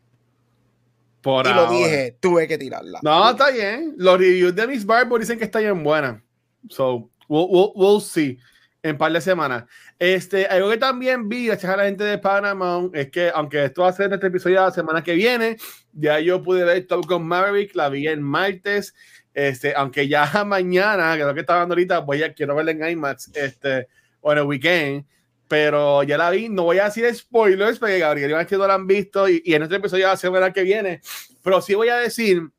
Por 1.21 1.45
y 1.45 1.49
lo 1.49 1.61
ahora. 1.61 1.71
dije, 1.71 2.17
tuve 2.19 2.47
que 2.47 2.57
tirarla. 2.57 2.99
No, 3.03 3.29
está 3.29 3.51
bien. 3.51 3.93
Los 3.97 4.17
reviews 4.17 4.55
de 4.55 4.67
Miss 4.67 4.85
Barbo 4.85 5.19
dicen 5.19 5.37
que 5.37 5.45
está 5.45 5.59
bien 5.59 5.83
buena. 5.83 6.23
So, 6.69 7.09
we'll, 7.27 7.47
we'll, 7.49 7.71
we'll 7.75 8.01
see 8.01 8.39
en 8.83 8.97
par 8.97 9.11
de 9.11 9.21
semanas. 9.21 9.65
Este, 9.99 10.45
algo 10.47 10.69
que 10.69 10.77
también 10.77 11.29
vi, 11.29 11.47
gracias 11.47 11.71
a 11.71 11.77
la 11.77 11.83
gente 11.85 12.03
de 12.03 12.17
Paramount, 12.17 12.95
es 12.95 13.11
que 13.11 13.31
aunque 13.33 13.65
esto 13.65 13.83
va 13.83 13.89
a 13.89 13.93
ser 13.93 14.07
en 14.07 14.13
este 14.13 14.27
episodio 14.27 14.61
la 14.61 14.71
semana 14.71 15.03
que 15.03 15.13
viene, 15.13 15.57
ya 15.93 16.19
yo 16.19 16.41
pude 16.41 16.63
ver 16.63 16.87
Top 16.87 17.05
Gun 17.07 17.23
Maverick, 17.23 17.75
la 17.75 17.89
vi 17.89 18.07
el 18.07 18.21
martes, 18.21 18.95
este, 19.33 19.75
aunque 19.75 20.07
ya 20.07 20.43
mañana, 20.45 21.13
creo 21.13 21.33
que 21.33 21.41
estaba 21.41 21.59
dando 21.59 21.73
ahorita, 21.73 21.99
voy 21.99 22.23
a, 22.23 22.33
quiero 22.33 22.55
verla 22.55 22.71
en 22.71 22.89
IMAX, 22.89 23.31
este, 23.35 23.87
o 24.21 24.31
en 24.31 24.37
el 24.39 24.45
weekend, 24.45 25.05
pero 25.51 26.01
ya 26.03 26.17
la 26.17 26.29
vi, 26.29 26.48
no 26.48 26.63
voy 26.63 26.79
a 26.79 26.86
decir 26.86 27.13
spoilers, 27.13 27.77
porque 27.77 28.00
Gabriel 28.00 28.41
y 28.41 28.46
que 28.46 28.55
no 28.55 28.65
la 28.65 28.75
han 28.75 28.88
visto, 28.88 29.27
y, 29.27 29.41
y 29.43 29.53
en 29.53 29.63
este 29.63 29.75
episodio 29.75 30.08
la 30.08 30.15
semana 30.15 30.53
que 30.53 30.63
viene, 30.63 31.01
pero 31.43 31.60
sí 31.60 31.75
voy 31.75 31.89
a 31.89 31.98
decir 31.98 32.50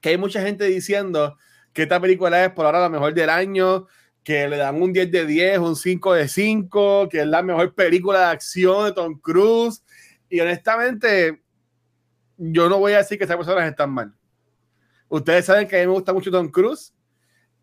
que 0.00 0.10
hay 0.10 0.18
mucha 0.18 0.40
gente 0.40 0.66
diciendo 0.66 1.36
que 1.72 1.82
esta 1.82 1.98
película 1.98 2.44
es 2.44 2.52
por 2.52 2.64
ahora 2.64 2.78
la 2.78 2.88
mejor 2.88 3.12
del 3.12 3.28
año, 3.28 3.88
que 4.22 4.46
le 4.48 4.56
dan 4.56 4.80
un 4.80 4.92
10 4.92 5.10
de 5.10 5.26
10, 5.26 5.58
un 5.58 5.74
5 5.74 6.14
de 6.14 6.28
5, 6.28 7.08
que 7.08 7.22
es 7.22 7.26
la 7.26 7.42
mejor 7.42 7.74
película 7.74 8.20
de 8.20 8.26
acción 8.26 8.84
de 8.84 8.92
Tom 8.92 9.18
Cruise. 9.20 9.82
Y 10.28 10.38
honestamente, 10.38 11.42
yo 12.36 12.68
no 12.68 12.78
voy 12.78 12.92
a 12.92 12.98
decir 12.98 13.18
que 13.18 13.24
esas 13.24 13.36
personas 13.36 13.68
están 13.68 13.90
mal. 13.90 14.14
Ustedes 15.08 15.46
saben 15.46 15.66
que 15.66 15.74
a 15.74 15.80
mí 15.80 15.86
me 15.86 15.94
gusta 15.94 16.12
mucho 16.12 16.30
Tom 16.30 16.52
Cruise 16.52 16.94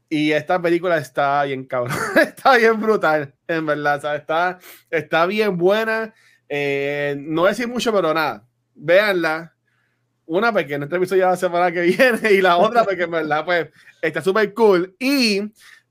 y 0.10 0.34
esta 0.34 0.62
película 0.62 0.98
está 0.98 1.44
bien 1.46 1.64
cabrón, 1.64 1.96
está 2.18 2.58
bien 2.58 2.78
brutal, 2.78 3.34
en 3.50 3.66
verdad, 3.66 4.16
Está, 4.16 4.60
está 4.90 5.26
bien 5.26 5.58
buena. 5.58 6.14
Eh, 6.48 7.16
no 7.20 7.46
decir 7.46 7.68
mucho, 7.68 7.92
pero 7.92 8.14
nada, 8.14 8.48
véanla. 8.76 9.56
Una 10.26 10.54
porque 10.54 10.76
en 10.76 10.84
este 10.84 10.96
episodio 10.96 11.22
ya 11.24 11.30
la 11.32 11.36
semana 11.38 11.72
que 11.72 11.82
viene 11.98 12.32
y 12.32 12.42
la 12.42 12.58
otra 12.58 12.84
porque 12.84 13.04
en 13.04 13.12
verdad 13.12 13.44
pues 13.44 13.70
está 14.02 14.22
súper 14.22 14.54
cool. 14.54 14.96
Y 15.00 15.42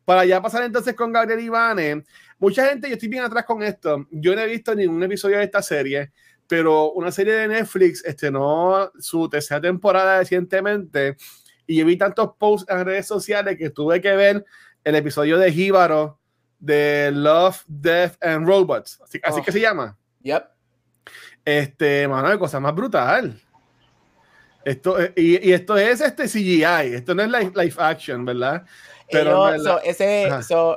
para 0.05 0.25
ya 0.25 0.41
pasar 0.41 0.62
entonces 0.62 0.95
con 0.95 1.12
Gabriel 1.12 1.41
Ivane, 1.41 2.05
mucha 2.38 2.67
gente, 2.69 2.88
yo 2.88 2.95
estoy 2.95 3.09
bien 3.09 3.25
atrás 3.25 3.45
con 3.45 3.62
esto. 3.62 4.07
Yo 4.11 4.35
no 4.35 4.41
he 4.41 4.47
visto 4.47 4.75
ningún 4.75 5.03
episodio 5.03 5.38
de 5.38 5.45
esta 5.45 5.61
serie, 5.61 6.12
pero 6.47 6.93
una 6.93 7.11
serie 7.11 7.35
de 7.35 7.49
Netflix 7.49 8.05
estrenó 8.05 8.91
su 8.99 9.29
tercera 9.29 9.61
temporada 9.61 10.21
recientemente 10.21 11.17
y 11.67 11.83
vi 11.83 11.97
tantos 11.97 12.31
posts 12.38 12.71
en 12.71 12.85
redes 12.85 13.07
sociales 13.07 13.59
que 13.59 13.71
tuve 13.71 14.00
que 14.00 14.15
ver 14.15 14.45
el 14.85 14.95
episodio 14.95 15.37
de 15.37 15.53
Jíbaro 15.53 16.19
de 16.59 17.11
Love, 17.12 17.62
Death 17.67 18.17
and 18.23 18.47
Robots. 18.47 19.00
Así, 19.03 19.21
así 19.23 19.43
que 19.43 19.50
oh. 19.50 19.53
se 19.53 19.61
llama. 19.61 19.97
Yep. 20.23 20.45
Este, 21.45 22.07
mano, 22.09 22.38
cosa 22.38 22.61
más 22.61 22.75
brutal. 22.75 23.41
Esto, 24.65 25.00
eh, 25.00 25.12
y, 25.17 25.49
y, 25.49 25.53
esto 25.53 25.79
es 25.79 26.00
este 26.00 26.25
CGI, 26.25 26.95
esto 26.95 27.15
no 27.15 27.23
es 27.23 27.29
live, 27.31 27.53
live 27.55 27.75
action, 27.79 28.25
¿verdad? 28.25 28.65
Pero 29.11 29.49
ese, 29.83 30.29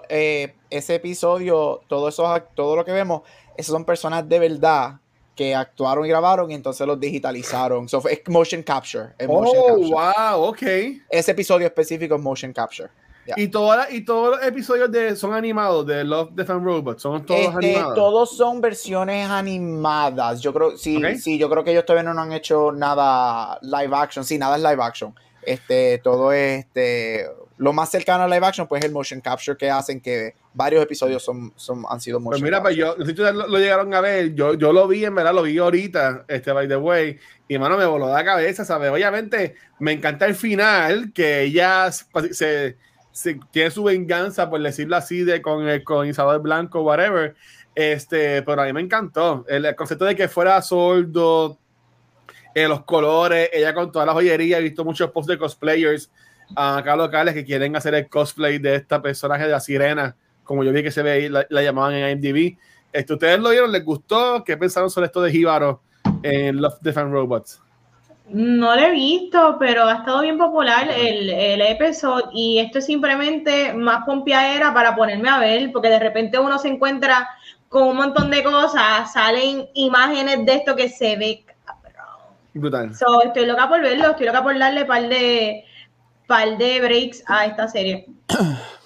eh, 0.08 0.56
ese 0.70 0.96
episodio, 0.96 1.82
todo, 1.88 2.08
eso, 2.08 2.42
todo 2.56 2.76
lo 2.76 2.86
que 2.86 2.94
vemos, 2.94 3.24
esas 3.58 3.74
son 3.74 3.84
personas 3.84 4.28
de 4.28 4.40
verdad 4.40 5.00
que 5.36 5.54
actuaron 5.54 6.06
y 6.06 6.10
grabaron 6.10 6.50
y 6.52 6.54
entonces 6.54 6.86
los 6.88 7.00
digitalizaron. 7.00 7.90
So, 7.90 8.02
es 8.08 8.22
motion 8.28 8.64
capture. 8.64 9.10
oh, 9.28 9.78
wow, 9.90 10.44
ok. 10.44 10.62
Ese 11.10 11.32
episodio 11.32 11.68
específico 11.68 12.16
es 12.16 12.22
motion 12.22 12.54
capture. 12.54 12.90
Y, 13.36 13.48
toda, 13.48 13.92
y 13.92 14.02
todos 14.04 14.38
los 14.38 14.48
episodios 14.48 14.92
de, 14.92 15.16
son 15.16 15.34
animados 15.34 15.86
de 15.86 16.04
Love, 16.04 16.32
Death 16.34 16.50
and 16.50 16.66
Robots, 16.66 17.02
son 17.02 17.26
todos 17.26 17.40
este, 17.40 17.56
animados. 17.56 17.96
Todos 17.96 18.38
son 18.38 18.62
versiones 18.62 19.30
animadas. 19.30 20.42
Yo 20.42 20.54
creo, 20.54 20.78
sí, 20.78 21.00
sí, 21.18 21.38
yo 21.38 21.50
creo 21.50 21.64
que 21.64 21.72
ellos 21.72 21.86
todavía 21.86 22.12
no 22.12 22.20
han 22.20 22.32
hecho 22.34 22.72
nada 22.72 23.60
live 23.62 23.96
action. 23.96 24.26
Sí, 24.26 24.38
nada 24.38 24.58
es 24.58 24.64
live 24.64 24.84
action. 24.84 25.14
Este, 25.44 26.00
todo 26.00 26.32
este, 26.34 27.28
lo 27.62 27.74
más 27.74 27.92
cercano 27.92 28.24
a 28.24 28.28
live 28.28 28.44
action, 28.44 28.68
pues 28.68 28.84
el 28.84 28.92
motion 28.92 29.22
capture 29.22 29.56
que 29.56 29.70
hacen, 29.70 30.02
que 30.02 30.34
varios 30.52 30.84
episodios 30.84 31.24
son, 31.24 31.54
son 31.56 31.84
han 31.88 32.02
sido 32.02 32.20
motion 32.20 32.42
Pues 32.42 32.42
mira, 32.42 32.62
pues 32.62 32.76
yo, 32.76 32.96
si 32.96 33.12
ustedes 33.12 33.36
lo, 33.36 33.48
llegaron 33.60 33.94
a 33.94 34.02
ver, 34.02 34.34
yo, 34.34 34.56
yo 34.56 34.74
lo 34.74 34.88
vi, 34.88 35.06
en 35.06 35.14
verdad, 35.14 35.32
lo 35.32 35.44
vi 35.44 35.60
ahorita, 35.60 36.26
este, 36.28 36.52
by 36.52 36.68
the 36.68 36.78
way, 36.78 37.20
y 37.48 37.60
mano, 37.60 37.78
me 37.78 37.86
voló 37.86 38.12
la 38.12 38.26
cabeza, 38.26 38.66
¿sabes? 38.66 38.90
Obviamente, 38.92 39.56
me 39.78 39.92
encanta 39.92 40.26
el 40.26 40.34
final, 40.34 41.12
que 41.14 41.44
ella 41.44 41.92
se, 41.92 42.78
se, 43.12 43.40
tiene 43.52 43.72
su 43.72 43.84
venganza, 43.84 44.50
por 44.50 44.62
decirlo 44.62 44.96
así, 44.96 45.24
de 45.24 45.42
con, 45.42 45.68
el, 45.68 45.84
con 45.84 46.08
Isabel 46.08 46.40
Blanco, 46.40 46.82
whatever, 46.82 47.36
este, 47.76 48.42
pero 48.44 48.62
a 48.62 48.66
mí 48.66 48.74
me 48.74 48.82
encantó, 48.82 49.46
el 49.48 49.76
concepto 49.76 50.06
de 50.06 50.16
que 50.16 50.28
fuera 50.28 50.62
sordo, 50.62 51.58
eh, 52.54 52.68
los 52.68 52.84
colores, 52.84 53.50
ella 53.54 53.74
con 53.74 53.92
toda 53.92 54.06
la 54.06 54.14
joyería, 54.14 54.58
he 54.58 54.62
visto 54.62 54.84
muchos 54.84 55.12
posts 55.12 55.30
de 55.30 55.38
cosplayers 55.38 56.12
acá 56.56 56.96
locales 56.96 57.34
que 57.34 57.46
quieren 57.46 57.76
hacer 57.76 57.94
el 57.96 58.10
cosplay 58.10 58.58
de 58.58 58.76
esta 58.76 59.02
personaje 59.02 59.46
de 59.46 59.52
la 59.52 59.60
sirena, 59.60 60.16
como 60.44 60.64
yo 60.64 60.72
vi 60.72 60.84
que 60.84 60.92
se 60.92 61.02
ve 61.02 61.12
ahí, 61.12 61.30
la, 61.30 61.46
llamaban 61.50 61.94
en 61.94 62.18
IMDb. 62.18 62.58
Esto, 62.92 63.14
¿Ustedes 63.14 63.40
lo 63.40 63.52
vieron? 63.52 63.72
¿Les 63.72 63.86
gustó? 63.86 64.44
¿Qué 64.44 64.58
pensaron 64.58 64.90
sobre 64.90 65.08
esto 65.08 65.22
de 65.22 65.32
Jíbaro 65.32 65.82
en 66.24 66.62
Love, 66.62 66.80
Death 66.82 66.98
and 66.98 67.14
Robots? 67.14 67.62
No 68.28 68.76
lo 68.76 68.82
he 68.82 68.92
visto, 68.92 69.58
pero 69.60 69.86
ha 69.86 69.96
estado 69.96 70.22
bien 70.22 70.38
popular 70.38 70.90
el, 70.90 71.30
el 71.30 71.62
episodio 71.62 72.30
y 72.34 72.60
esto 72.60 72.80
es 72.80 72.86
simplemente 72.86 73.74
más 73.74 74.06
pompeadera 74.06 74.74
para 74.74 74.96
ponerme 74.96 75.30
a 75.30 75.40
ver, 75.40 75.72
porque 75.72 75.90
de 75.90 76.00
repente 76.00 76.40
uno 76.40 76.58
se 76.58 76.70
encuentra 76.70 77.28
con 77.68 77.84
un 77.88 77.98
montón 77.98 78.32
de 78.32 78.44
cosas, 78.44 79.12
salen 79.12 79.70
imágenes 79.74 80.46
de 80.46 80.54
esto 80.54 80.76
que 80.76 80.90
se 80.90 81.16
ve 81.18 81.46
Brutal. 82.54 82.94
So, 82.96 83.24
estoy 83.24 83.46
loca 83.46 83.70
por 83.70 83.82
verlo, 83.82 84.10
estoy 84.10 84.26
loca 84.26 84.44
por 84.44 84.58
darle 84.58 84.86
par 84.86 85.08
de, 85.08 85.64
par 86.28 86.58
de 86.58 86.82
breaks 86.82 87.24
a 87.28 87.46
esta 87.46 87.68
serie. 87.68 88.08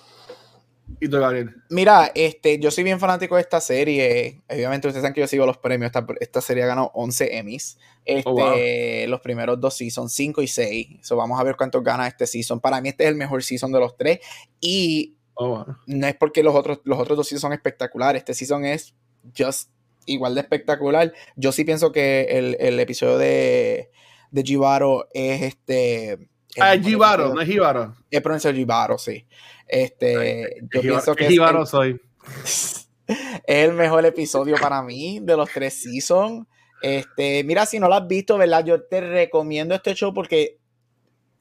¿Y 1.00 1.10
tú, 1.10 1.20
Gabriel? 1.20 1.56
Mira, 1.70 2.12
este, 2.16 2.60
yo 2.60 2.72
soy 2.72 2.84
bien 2.84 3.00
fanático 3.00 3.36
de 3.36 3.42
esta 3.42 3.60
serie. 3.60 4.42
Obviamente, 4.50 4.88
ustedes 4.88 5.02
saben 5.02 5.14
que 5.14 5.22
yo 5.22 5.28
sigo 5.28 5.46
los 5.46 5.58
premios. 5.58 5.88
Esta, 5.88 6.06
esta 6.20 6.42
serie 6.42 6.64
ha 6.64 6.68
ganado 6.68 6.92
11 6.94 7.38
Emmys. 7.38 7.78
Este, 8.06 9.06
oh, 9.06 9.10
Los 9.10 9.22
primeros 9.22 9.60
dos 9.60 9.76
seasons, 9.76 10.14
5 10.14 10.42
y 10.42 10.48
6. 10.48 10.88
So, 11.02 11.16
vamos 11.16 11.40
a 11.40 11.44
ver 11.44 11.56
cuántos 11.56 11.84
gana 11.84 12.08
este 12.08 12.26
season. 12.28 12.60
Para 12.60 12.82
mí, 12.82 12.90
este 12.90 13.04
es 13.04 13.10
el 13.10 13.16
mejor 13.16 13.44
season 13.44 13.72
de 13.72 13.80
los 13.80 13.98
tres. 13.98 14.20
Y 14.62 15.18
oh, 15.36 15.66
no 15.88 16.08
es 16.08 16.16
porque 16.16 16.44
los 16.44 16.56
otros, 16.56 16.82
los 16.84 17.00
otros 17.00 17.18
dos 17.18 17.28
seasons 17.28 17.42
son 17.42 17.54
espectaculares. 17.54 18.20
Este 18.20 18.34
season 18.34 18.66
es 18.66 18.96
just 19.38 19.70
igual 20.06 20.36
de 20.36 20.42
espectacular. 20.42 21.14
Yo 21.36 21.52
sí 21.52 21.66
pienso 21.66 21.92
que 21.92 22.56
el, 22.60 22.80
episodio 22.80 23.18
de, 23.18 23.92
de 24.32 24.44
Jibaro 24.44 25.08
es 25.14 25.42
este. 25.42 26.30
Ah, 26.60 26.76
Jibaro, 26.78 27.34
no 27.34 27.42
es 27.42 27.48
Jibaro. 27.48 27.96
Es 28.10 28.22
pronunciado 28.22 28.56
Jibaro, 28.56 28.98
sí. 28.98 29.26
Este, 29.68 30.62
yo 30.74 30.82
pienso 30.82 31.16
que. 31.16 31.28
Jibaro 31.28 31.66
soy. 31.66 32.00
es 33.08 33.36
el 33.46 33.74
mejor 33.74 34.06
episodio 34.06 34.56
para 34.60 34.82
mí 34.82 35.20
de 35.22 35.38
los 35.38 35.50
tres 35.52 35.82
seasons. 35.82 36.48
Este, 36.82 37.44
mira, 37.44 37.66
si 37.66 37.80
no 37.80 37.88
lo 37.88 37.96
has 37.96 38.08
visto, 38.08 38.38
¿verdad? 38.38 38.64
Yo 38.64 38.84
te 38.84 39.02
recomiendo 39.02 39.76
este 39.76 39.94
show 39.94 40.14
porque 40.14 40.60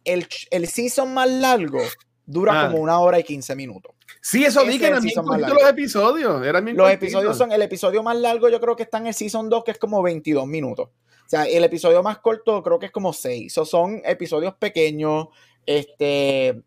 el, 0.05 0.27
el 0.51 0.69
season 0.69 1.13
más 1.13 1.31
largo 1.31 1.81
dura 2.27 2.61
ah. 2.61 2.67
como 2.67 2.83
una 2.83 2.99
hora 2.99 3.19
y 3.19 3.25
quince 3.25 3.55
minutos. 3.55 3.95
Sí, 4.21 4.45
eso 4.45 4.65
que 4.65 4.75
eran 4.77 5.03
los 5.03 5.69
episodios. 5.69 6.41
los 6.75 6.91
episodios 6.91 7.37
son, 7.37 7.53
el 7.53 7.63
episodio 7.63 8.03
más 8.03 8.17
largo 8.17 8.49
yo 8.49 8.61
creo 8.61 8.77
que 8.77 8.85
está 8.85 8.99
en 8.99 9.09
el 9.09 9.15
Season 9.15 9.49
2, 9.49 9.65
que 9.65 9.73
es 9.73 9.79
como 9.79 10.03
22 10.03 10.47
minutos. 10.47 10.91
O 11.27 11.29
sea, 11.29 11.45
el 11.45 11.65
episodio 11.65 12.03
más 12.03 12.19
corto 12.19 12.63
creo 12.63 12.79
que 12.79 12.87
es 12.87 12.93
como 12.93 13.13
6. 13.13 13.57
O 13.59 13.65
son 13.65 14.03
episodios 14.05 14.55
pequeños. 14.55 15.29
Este 15.67 16.63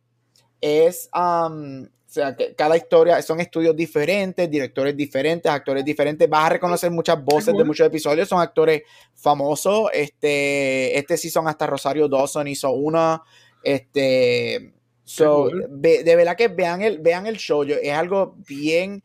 es, 0.60 1.10
um, 1.14 1.84
o 1.84 2.10
sea, 2.10 2.36
que 2.36 2.56
cada 2.56 2.76
historia 2.76 3.22
son 3.22 3.40
estudios 3.40 3.76
diferentes, 3.76 4.50
directores 4.50 4.98
diferentes, 4.98 5.52
actores 5.52 5.86
diferentes. 5.86 6.28
Vas 6.30 6.46
a 6.46 6.50
reconocer 6.50 6.90
muchas 6.90 7.24
voces 7.24 7.56
de 7.56 7.64
muchos 7.64 7.86
episodios. 7.86 8.28
Son 8.28 8.40
actores 8.40 8.84
famosos. 9.14 9.90
Este, 9.94 10.98
este 10.98 11.18
season 11.18 11.48
hasta 11.48 11.68
Rosario 11.68 12.08
Dawson 12.08 12.48
hizo 12.48 12.72
una. 12.72 13.22
Este, 13.64 14.74
So, 15.08 15.50
de 15.70 16.16
verdad 16.18 16.36
que 16.36 16.50
vean 16.50 16.82
el, 16.82 17.00
vean 17.00 17.28
el 17.28 17.38
show. 17.38 17.64
es 17.64 17.94
algo 17.94 18.36
bien 18.46 19.02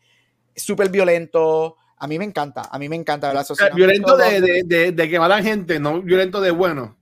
súper 0.57 0.89
violento. 0.89 1.77
A 2.03 2.09
mí 2.09 2.19
me 2.19 2.25
encanta. 2.25 2.69
A 2.69 2.79
mí 2.81 2.89
me 2.89 2.97
encanta. 2.97 3.33
la 3.33 3.45
sociedad. 3.45 3.73
violento 3.73 4.17
de, 4.17 4.65
de, 4.65 4.91
de, 4.91 5.09
que 5.09 5.19
matan 5.21 5.45
gente, 5.45 5.79
no 5.79 6.03
violento 6.03 6.41
de 6.41 6.51
bueno. 6.51 6.97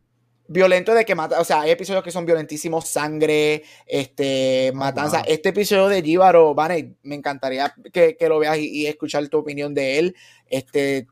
Violento 0.47 0.93
de 0.93 1.07
que 1.07 1.15
mata, 1.15 1.41
o 1.41 1.45
sea, 1.45 1.63
hay 1.63 1.71
episodios 1.71 2.05
que 2.05 2.11
son 2.11 2.27
violentísimos, 2.27 2.87
sangre, 2.87 3.63
este, 3.87 4.73
matanza. 4.75 5.23
Este 5.27 5.49
episodio 5.51 5.89
de 5.89 6.03
Jíbaro, 6.03 6.55
Vane, 6.55 6.97
me 7.03 7.15
encantaría 7.15 7.73
que, 7.93 8.17
que 8.17 8.29
lo 8.29 8.41
veas 8.41 8.59
y, 8.59 8.83
y, 8.83 8.87
escuchar 8.89 9.27
tu 9.29 9.39
opinión 9.39 9.73
de 9.73 9.99
él. 10.01 10.17
Este, 10.49 11.07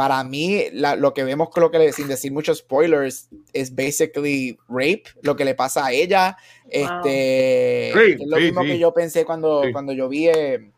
para 0.00 0.24
mí, 0.24 0.64
lo 0.72 1.12
que 1.12 1.24
vemos, 1.24 1.50
lo 1.56 1.70
que 1.70 1.92
sin 1.92 2.08
decir 2.08 2.32
muchos 2.32 2.58
spoilers, 2.58 3.28
es 3.52 3.74
basically 3.74 4.56
rape, 4.66 5.04
lo 5.20 5.36
que 5.36 5.44
le 5.44 5.54
pasa 5.54 5.84
a 5.84 5.92
ella. 5.92 6.38
Este, 6.70 7.90
es 7.90 8.26
lo 8.26 8.38
mismo 8.38 8.62
que 8.62 8.78
yo 8.78 8.94
pensé 8.94 9.26
cuando, 9.26 9.62
cuando 9.72 9.92
yo 9.92 10.08
vi, 10.08 10.28
eh, 10.28 10.70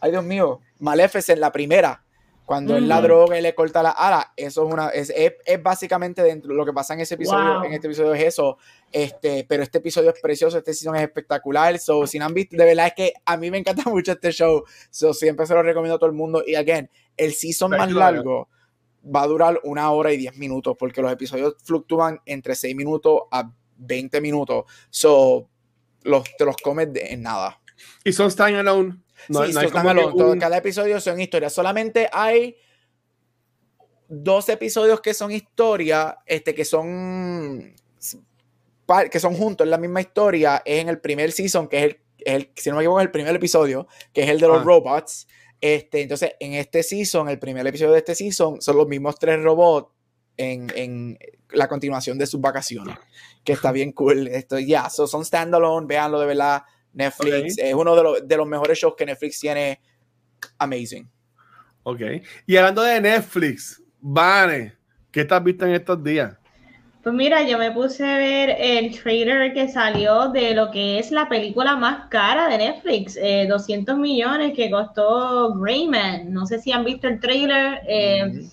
ay 0.00 0.12
Dios 0.12 0.24
mío, 0.24 0.60
Maleficent, 0.78 1.38
la 1.38 1.52
primera. 1.52 2.04
Cuando 2.44 2.76
él 2.78 2.88
la 2.88 2.96
Ujú. 3.00 3.06
droga 3.08 3.38
y 3.38 3.42
le 3.42 3.54
corta 3.54 3.82
la 3.82 3.90
ala, 3.90 4.32
eso 4.34 4.66
es 4.66 4.72
una, 4.72 4.88
es, 4.88 5.10
es, 5.14 5.34
es 5.44 5.62
básicamente 5.62 6.22
dentro, 6.22 6.54
lo 6.54 6.64
que 6.64 6.72
pasa 6.72 6.94
en 6.94 7.00
ese 7.00 7.14
episodio, 7.16 7.56
Wow. 7.56 7.64
en 7.64 7.74
este 7.74 7.88
episodio 7.88 8.14
es 8.14 8.22
eso, 8.24 8.56
este, 8.90 9.44
pero 9.46 9.62
este 9.62 9.76
episodio 9.78 10.08
es 10.14 10.18
precioso, 10.18 10.56
este 10.56 10.72
season 10.72 10.96
es 10.96 11.02
espectacular, 11.02 11.78
so, 11.78 12.06
si 12.06 12.18
no 12.18 12.24
han 12.24 12.32
visto, 12.32 12.56
de 12.56 12.64
verdad 12.64 12.86
es 12.86 12.94
que 12.94 13.12
a 13.26 13.36
mí 13.36 13.50
me 13.50 13.58
encanta 13.58 13.82
mucho 13.90 14.12
este 14.12 14.30
show, 14.32 14.64
so, 14.88 15.12
siempre 15.12 15.44
se 15.44 15.52
lo 15.52 15.62
recomiendo 15.62 15.96
a 15.96 15.98
todo 15.98 16.08
el 16.08 16.16
mundo, 16.16 16.42
y 16.46 16.54
again, 16.54 16.88
el 17.18 17.34
season 17.34 17.72
más 17.72 17.92
largo 17.92 18.48
va 19.14 19.24
a 19.24 19.26
durar 19.26 19.60
una 19.64 19.90
hora 19.90 20.10
y 20.10 20.16
diez 20.16 20.34
minutos, 20.38 20.74
porque 20.78 21.02
los 21.02 21.12
episodios 21.12 21.54
fluctúan 21.62 22.18
entre 22.24 22.54
seis 22.54 22.74
minutos 22.74 23.24
a 23.30 23.52
20 23.76 24.22
minutos, 24.22 24.64
so, 24.88 25.50
los, 26.02 26.24
te 26.38 26.46
los 26.46 26.56
comes 26.56 26.90
de- 26.94 27.12
en 27.12 27.24
nada. 27.24 27.60
Y 28.04 28.12
son 28.14 28.30
standalone. 28.30 29.02
No, 29.28 29.44
sí, 29.46 29.52
no 29.52 29.70
como 29.70 30.30
un- 30.30 30.38
cada 30.38 30.56
episodio 30.58 31.00
son 31.00 31.20
historias. 31.20 31.52
Solamente 31.52 32.08
hay 32.12 32.56
dos 34.08 34.48
episodios 34.48 35.00
que 35.00 35.14
son 35.14 35.30
historia, 35.32 36.18
este, 36.26 36.54
que 36.54 36.64
son 36.64 37.74
que 39.10 39.20
son 39.20 39.34
juntos 39.34 39.66
en 39.66 39.70
la 39.70 39.76
misma 39.78 40.00
historia. 40.00 40.62
Es 40.64 40.80
en 40.80 40.88
el 40.88 40.98
primer 40.98 41.30
season, 41.30 41.68
que 41.68 41.78
es 41.78 41.84
el, 41.84 42.00
el- 42.24 42.52
si 42.56 42.70
no 42.70 42.76
me 42.76 42.82
equivoco, 42.82 43.00
es 43.00 43.04
el 43.06 43.10
primer 43.12 43.36
episodio, 43.36 43.86
que 44.14 44.22
es 44.22 44.30
el 44.30 44.40
de 44.40 44.48
los 44.48 44.60
Ah. 44.60 44.64
robots. 44.64 45.28
Este, 45.60 46.00
entonces, 46.00 46.32
en 46.40 46.54
este 46.54 46.82
season, 46.82 47.28
el 47.28 47.38
primer 47.38 47.66
episodio 47.66 47.92
de 47.92 47.98
este 47.98 48.14
season, 48.14 48.62
son 48.62 48.76
los 48.78 48.86
mismos 48.88 49.18
tres 49.18 49.42
robots 49.42 49.92
en, 50.38 50.72
en 50.74 51.18
la 51.50 51.68
continuación 51.68 52.16
de 52.16 52.26
sus 52.26 52.40
vacaciones. 52.40 52.96
Que 53.44 53.52
está 53.52 53.72
bien 53.72 53.92
cool. 53.92 54.26
Esto, 54.28 54.58
ya, 54.58 54.88
so, 54.88 55.06
son 55.06 55.22
standalone, 55.24 55.86
véanlo 55.86 56.18
de 56.20 56.26
verdad. 56.26 56.62
Netflix 56.92 57.58
es 57.58 57.74
uno 57.74 57.94
de 57.94 58.02
los, 58.02 58.28
de 58.28 58.36
los 58.36 58.46
mejores 58.46 58.78
shows 58.78 58.94
que 58.96 59.06
Netflix 59.06 59.40
tiene. 59.40 59.80
Amazing. 60.58 61.08
Ok. 61.82 62.00
Y 62.46 62.56
hablando 62.56 62.82
de 62.82 63.00
Netflix, 63.00 63.82
Vane, 64.00 64.74
¿qué 65.10 65.20
estás 65.20 65.42
visto 65.42 65.64
en 65.64 65.74
estos 65.74 66.02
días? 66.02 66.36
Pues 67.02 67.14
mira, 67.14 67.42
yo 67.42 67.56
me 67.58 67.70
puse 67.70 68.04
a 68.04 68.18
ver 68.18 68.56
el 68.58 69.00
trailer 69.00 69.54
que 69.54 69.68
salió 69.68 70.28
de 70.28 70.54
lo 70.54 70.70
que 70.70 70.98
es 70.98 71.10
la 71.10 71.28
película 71.28 71.76
más 71.76 72.08
cara 72.10 72.48
de 72.48 72.58
Netflix, 72.58 73.16
eh, 73.16 73.46
200 73.48 73.96
millones 73.96 74.52
que 74.54 74.70
costó 74.70 75.54
Greyman. 75.54 76.32
No 76.32 76.44
sé 76.44 76.58
si 76.58 76.72
han 76.72 76.84
visto 76.84 77.08
el 77.08 77.20
trailer. 77.20 77.80
eh. 77.86 78.48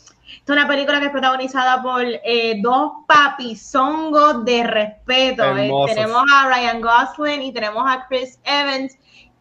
Esta 0.46 0.54
es 0.54 0.60
una 0.60 0.68
película 0.68 1.00
que 1.00 1.08
es 1.08 1.12
protagonizada 1.12 1.82
por 1.82 2.04
eh, 2.06 2.60
dos 2.62 2.92
papizongos 3.08 4.46
de 4.46 4.64
respeto. 4.64 5.44
Eh, 5.58 5.72
tenemos 5.88 6.24
a 6.32 6.48
Ryan 6.48 6.82
Gosling 6.82 7.42
y 7.42 7.52
tenemos 7.52 7.84
a 7.88 8.06
Chris 8.08 8.40
Evans. 8.44 8.96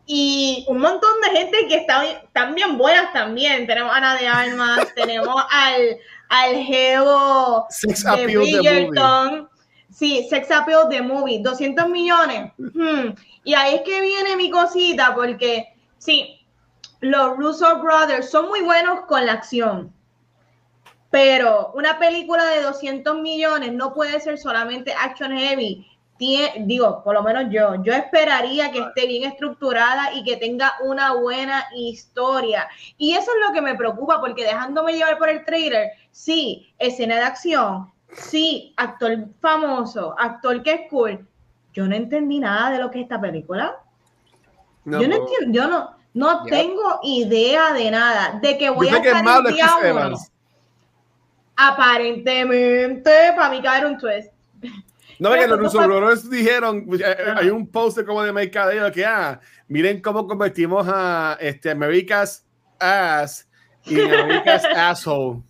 Y 0.07 0.65
un 0.67 0.79
montón 0.79 1.11
de 1.21 1.39
gente 1.39 1.59
que 1.69 1.75
está, 1.75 2.07
están 2.07 2.55
bien 2.55 2.79
buenas 2.79 3.13
también. 3.13 3.67
Tenemos 3.67 3.93
a 3.93 3.97
Ana 3.99 4.17
de 4.17 4.27
Armas, 4.27 4.89
tenemos 4.97 5.45
al, 5.51 5.99
al 6.31 6.57
Geo 6.65 7.67
de. 8.17 8.27
Bridgerton. 8.39 9.51
Sí, 9.91 10.27
Sex 10.31 10.51
Appeal 10.51 10.89
de 10.89 11.03
Movie, 11.03 11.43
200 11.43 11.87
millones. 11.87 12.51
Hmm. 12.57 13.11
Y 13.45 13.53
ahí 13.53 13.75
es 13.75 13.83
que 13.83 14.01
viene 14.01 14.37
mi 14.37 14.49
cosita, 14.49 15.15
porque 15.15 15.67
sí, 15.99 16.47
los 17.01 17.37
Russo 17.37 17.79
Brothers 17.81 18.31
son 18.31 18.49
muy 18.49 18.63
buenos 18.63 19.01
con 19.07 19.27
la 19.27 19.35
acción. 19.35 19.94
Pero 21.15 21.71
una 21.77 21.97
película 21.97 22.45
de 22.47 22.63
200 22.63 23.21
millones 23.21 23.73
no 23.73 23.95
puede 23.95 24.19
ser 24.19 24.37
solamente 24.37 24.93
action 24.93 25.31
heavy. 25.31 25.87
Digo, 26.19 27.05
por 27.05 27.15
lo 27.15 27.23
menos 27.23 27.45
yo, 27.51 27.81
yo 27.85 27.93
esperaría 27.93 28.73
que 28.73 28.81
esté 28.81 29.07
bien 29.07 29.23
estructurada 29.23 30.13
y 30.13 30.25
que 30.25 30.39
tenga 30.39 30.73
una 30.83 31.15
buena 31.15 31.67
historia. 31.77 32.67
Y 32.99 33.13
eso 33.13 33.31
es 33.31 33.47
lo 33.47 33.55
que 33.55 33.63
me 33.63 33.77
preocupa, 33.77 34.21
porque 34.21 34.43
dejándome 34.43 34.95
llevar 34.95 35.17
por 35.17 35.29
el 35.29 35.45
trailer, 35.45 35.93
sí, 36.11 36.75
escena 36.81 37.15
de 37.15 37.23
acción, 37.23 37.93
sí, 38.11 38.75
actor 38.77 39.29
famoso, 39.41 40.17
actor 40.19 40.65
que 40.65 40.73
es 40.73 40.81
cool. 40.91 41.25
Yo 41.75 41.87
no 41.87 41.95
entendí 41.95 42.41
nada 42.41 42.71
de 42.71 42.79
lo 42.79 42.91
que 42.91 42.99
es 42.99 43.03
esta 43.05 43.21
película. 43.21 43.77
No, 44.85 45.01
yo 45.01 45.07
no 45.07 45.15
entiendo, 45.15 45.61
yo 45.61 45.69
no, 45.69 45.97
no 46.13 46.43
tengo 46.43 46.99
idea 47.05 47.73
de 47.73 47.93
nada. 47.93 48.41
De 48.43 48.59
que 48.59 48.69
voy 48.71 48.89
a 48.89 48.97
estar 48.97 49.25
es 49.47 49.55
día 49.55 49.67
Chris 49.67 49.77
uno. 49.79 49.87
Evans. 49.87 50.31
Aparentemente, 51.57 53.11
para 53.37 53.51
mí 53.51 53.63
caer 53.63 53.87
un 53.87 53.99
twist. 53.99 54.29
No, 55.19 55.31
Pero 55.31 55.57
los 55.57 55.73
Brothers 55.73 56.29
dijeron, 56.29 56.87
eh, 56.99 57.17
hay 57.37 57.49
un 57.49 57.69
post 57.69 58.03
como 58.05 58.23
de 58.23 58.33
mercadeo 58.33 58.91
que, 58.91 59.07
ah, 59.07 59.41
miren 59.69 60.01
cómo 60.03 60.27
convertimos 60.27 60.87
a 60.89 61.37
este, 61.41 61.71
America's 61.71 62.45
Ass 62.81 63.49
y 63.85 64.01
America's 64.01 64.65
Asshole. 64.77 65.41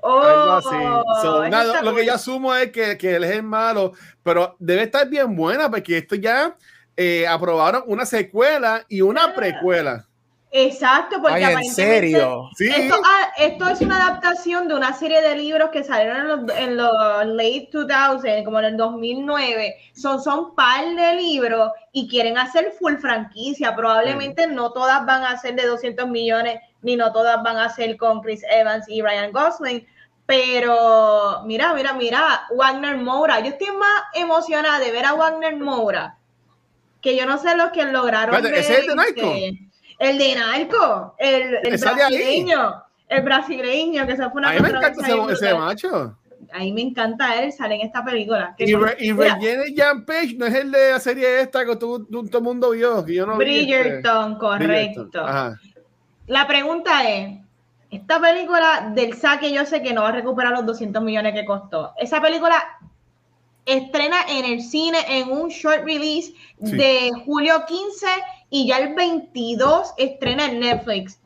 Oh, 0.00 0.20
Algo 0.20 0.52
así. 0.54 1.22
So, 1.22 1.48
nada, 1.48 1.82
lo 1.82 1.94
que 1.94 2.06
yo 2.06 2.14
asumo 2.14 2.54
es 2.54 2.70
que, 2.72 2.96
que 2.96 3.16
él 3.16 3.24
es 3.24 3.30
el 3.32 3.42
malo, 3.42 3.92
pero 4.22 4.56
debe 4.58 4.84
estar 4.84 5.06
bien 5.08 5.36
buena 5.36 5.70
porque 5.70 5.98
esto 5.98 6.14
ya 6.14 6.56
eh, 6.96 7.26
aprobaron 7.26 7.82
una 7.86 8.06
secuela 8.06 8.84
y 8.88 9.02
una 9.02 9.24
Ah. 9.26 9.34
precuela. 9.36 10.07
Exacto, 10.50 11.20
porque 11.20 11.36
Ay, 11.36 11.42
en 11.42 11.48
aparentemente 11.50 12.00
serio. 12.00 12.48
Sí, 12.56 12.68
Esto, 12.68 12.96
ah, 13.04 13.28
esto 13.36 13.68
es 13.68 13.80
una 13.82 13.96
adaptación 13.96 14.66
de 14.66 14.74
una 14.74 14.94
serie 14.94 15.20
de 15.20 15.36
libros 15.36 15.68
que 15.70 15.84
salieron 15.84 16.20
en 16.20 16.28
los, 16.28 16.56
en 16.56 16.76
los 16.76 17.26
late 17.26 17.68
2000, 17.72 18.44
como 18.44 18.58
en 18.60 18.64
el 18.64 18.76
2009. 18.78 19.76
Son, 19.92 20.22
son 20.22 20.54
par 20.54 20.86
de 20.86 21.14
libros 21.16 21.70
y 21.92 22.08
quieren 22.08 22.38
hacer 22.38 22.72
full 22.78 22.96
franquicia. 22.96 23.76
Probablemente 23.76 24.46
no 24.46 24.72
todas 24.72 25.04
van 25.04 25.22
a 25.24 25.36
ser 25.36 25.54
de 25.54 25.66
200 25.66 26.08
millones, 26.08 26.60
ni 26.80 26.96
no 26.96 27.12
todas 27.12 27.42
van 27.42 27.58
a 27.58 27.68
ser 27.68 27.98
con 27.98 28.22
Chris 28.22 28.42
Evans 28.50 28.88
y 28.88 29.02
Ryan 29.02 29.32
Gosling. 29.32 29.86
Pero 30.24 31.42
mira, 31.44 31.74
mira, 31.74 31.92
mira, 31.92 32.46
Wagner 32.56 32.96
Moura. 32.96 33.40
Yo 33.40 33.48
estoy 33.48 33.74
más 33.76 34.02
emocionada 34.14 34.78
de 34.78 34.92
ver 34.92 35.04
a 35.04 35.14
Wagner 35.14 35.56
Moura 35.56 36.18
que 37.00 37.16
yo 37.16 37.26
no 37.26 37.38
sé 37.38 37.56
los 37.56 37.70
que 37.70 37.84
lograron. 37.84 38.34
Espérate, 38.34 38.60
¿ese 38.60 38.80
es 38.80 38.86
de 38.86 39.67
El 39.98 40.16
de 40.18 40.34
Narco, 40.36 41.14
el, 41.18 41.58
brasileño, 41.80 42.84
el 43.08 43.22
brasileño, 43.22 44.06
que 44.06 44.16
se 44.16 44.30
fue 44.30 44.40
una 44.40 44.50
a 44.50 44.52
mí 44.54 44.60
me 44.60 44.68
encanta 44.68 45.32
ese, 45.32 45.54
macho. 45.54 46.16
A 46.52 46.58
mí 46.60 46.72
me 46.72 46.82
encanta 46.82 47.42
él, 47.42 47.52
sale 47.52 47.74
en 47.74 47.80
esta 47.82 48.04
película. 48.04 48.54
Y, 48.58 48.74
Re- 48.74 48.96
y 49.00 49.12
Regine 49.12 49.74
Jan 49.76 50.04
Page 50.06 50.34
no 50.38 50.46
es 50.46 50.54
el 50.54 50.70
de 50.70 50.92
la 50.92 51.00
serie 51.00 51.40
esta 51.40 51.66
que 51.66 51.76
todo, 51.76 52.04
todo 52.06 52.38
el 52.38 52.44
mundo 52.44 52.70
vio. 52.70 53.04
Que 53.04 53.14
yo 53.14 53.26
no 53.26 53.36
vi, 53.36 53.44
este. 53.60 53.82
Bridgerton, 53.82 54.36
correcto. 54.38 54.68
Bridgerton, 55.02 55.28
Ajá. 55.28 55.60
La 56.28 56.46
pregunta 56.46 57.08
es, 57.08 57.38
esta 57.90 58.20
película 58.20 58.92
del 58.94 59.14
saque 59.14 59.50
yo 59.52 59.64
sé 59.66 59.82
que 59.82 59.92
no 59.92 60.02
va 60.02 60.10
a 60.10 60.12
recuperar 60.12 60.52
los 60.52 60.64
200 60.64 61.02
millones 61.02 61.34
que 61.34 61.44
costó. 61.44 61.92
Esa 61.98 62.20
película 62.20 62.62
estrena 63.66 64.16
en 64.28 64.44
el 64.44 64.62
cine 64.62 64.98
en 65.08 65.30
un 65.30 65.48
short 65.48 65.84
release 65.84 66.32
Sí. 66.64 66.76
de 66.76 67.10
julio 67.24 67.64
15 67.66 68.06
y 68.50 68.66
ya 68.68 68.78
el 68.78 68.94
22 68.94 69.92
estrena 69.96 70.46
en 70.46 70.60
Netflix. 70.60 71.20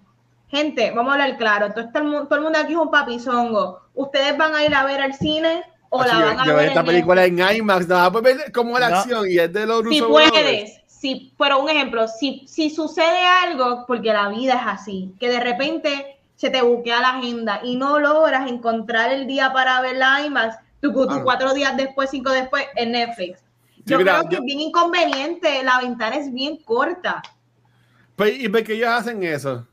Gente, 0.49 0.91
vamos 0.91 1.11
a 1.11 1.15
hablar 1.15 1.37
claro, 1.39 1.73
todo, 1.73 1.85
está 1.87 2.01
el 2.01 2.05
mu- 2.07 2.25
todo 2.27 2.37
el 2.37 2.43
mundo 2.43 2.59
aquí 2.59 2.73
es 2.73 2.79
un 2.79 2.91
papizongo. 2.91 3.81
¿Ustedes 3.95 4.37
van 4.37 4.55
a 4.55 4.65
ir 4.65 4.75
a 4.75 4.85
ver 4.85 5.01
al 5.01 5.15
cine 5.15 5.63
o 5.89 6.03
la 6.03 6.13
Yo- 6.19 6.27
van 6.27 6.41
a 6.41 6.47
yo 6.47 6.57
ver 6.57 6.69
esta 6.69 6.81
en 6.81 6.87
película 6.87 7.25
en 7.25 7.39
IMAX, 7.39 7.89
nada 7.89 8.11
más 8.11 8.23
ver 8.23 8.53
como 8.53 8.79
la 8.79 8.89
No. 8.91 8.97
acción 8.99 9.25
y 9.31 9.39
es 9.39 9.53
de 9.53 9.67
los 9.67 9.79
si 9.89 10.01
Russo 10.01 10.09
Brothers. 10.09 10.31
puedes, 10.33 10.81
si, 10.87 11.33
pero 11.39 11.59
un 11.63 11.69
ejemplo, 11.71 12.07
si, 12.09 12.45
si 12.47 12.71
sucede 12.71 13.25
algo, 13.45 13.85
porque 13.87 14.13
la 14.13 14.29
vida 14.29 14.55
es 14.55 14.67
así, 14.67 15.15
que 15.19 15.29
de 15.31 15.41
repente 15.41 16.19
se 16.37 16.51
te 16.51 16.61
buquea 16.61 17.01
la 17.01 17.11
agenda 17.19 17.61
y 17.63 17.77
no 17.77 17.99
logras 17.99 18.51
encontrar 18.51 19.13
el 19.13 19.27
día 19.27 19.53
para 19.53 19.81
ver 19.81 19.97
la 19.97 20.21
IMAX, 20.27 20.57
tú, 20.81 20.93
tú 20.93 21.07
Ah. 21.09 21.21
cuatro 21.23 21.55
días 21.55 21.77
después, 21.77 22.11
cinco 22.11 22.31
después, 22.31 22.65
en 22.77 22.93
Netflix. 22.93 23.43
Yo 23.85 23.99
mira, 23.99 24.19
creo 24.19 24.29
que 24.29 24.35
yo- 24.37 24.39
es 24.41 24.45
bien 24.45 24.61
inconveniente, 24.61 25.63
la 25.63 25.81
ventana 25.81 26.17
es 26.17 26.33
bien 26.33 26.57
corta. 26.65 27.23
Pues, 28.17 28.39
¿Y 28.39 28.49
por 28.49 28.63
qué 28.63 28.75
ellos 28.75 28.89
hacen 28.89 29.23
eso? 29.23 29.67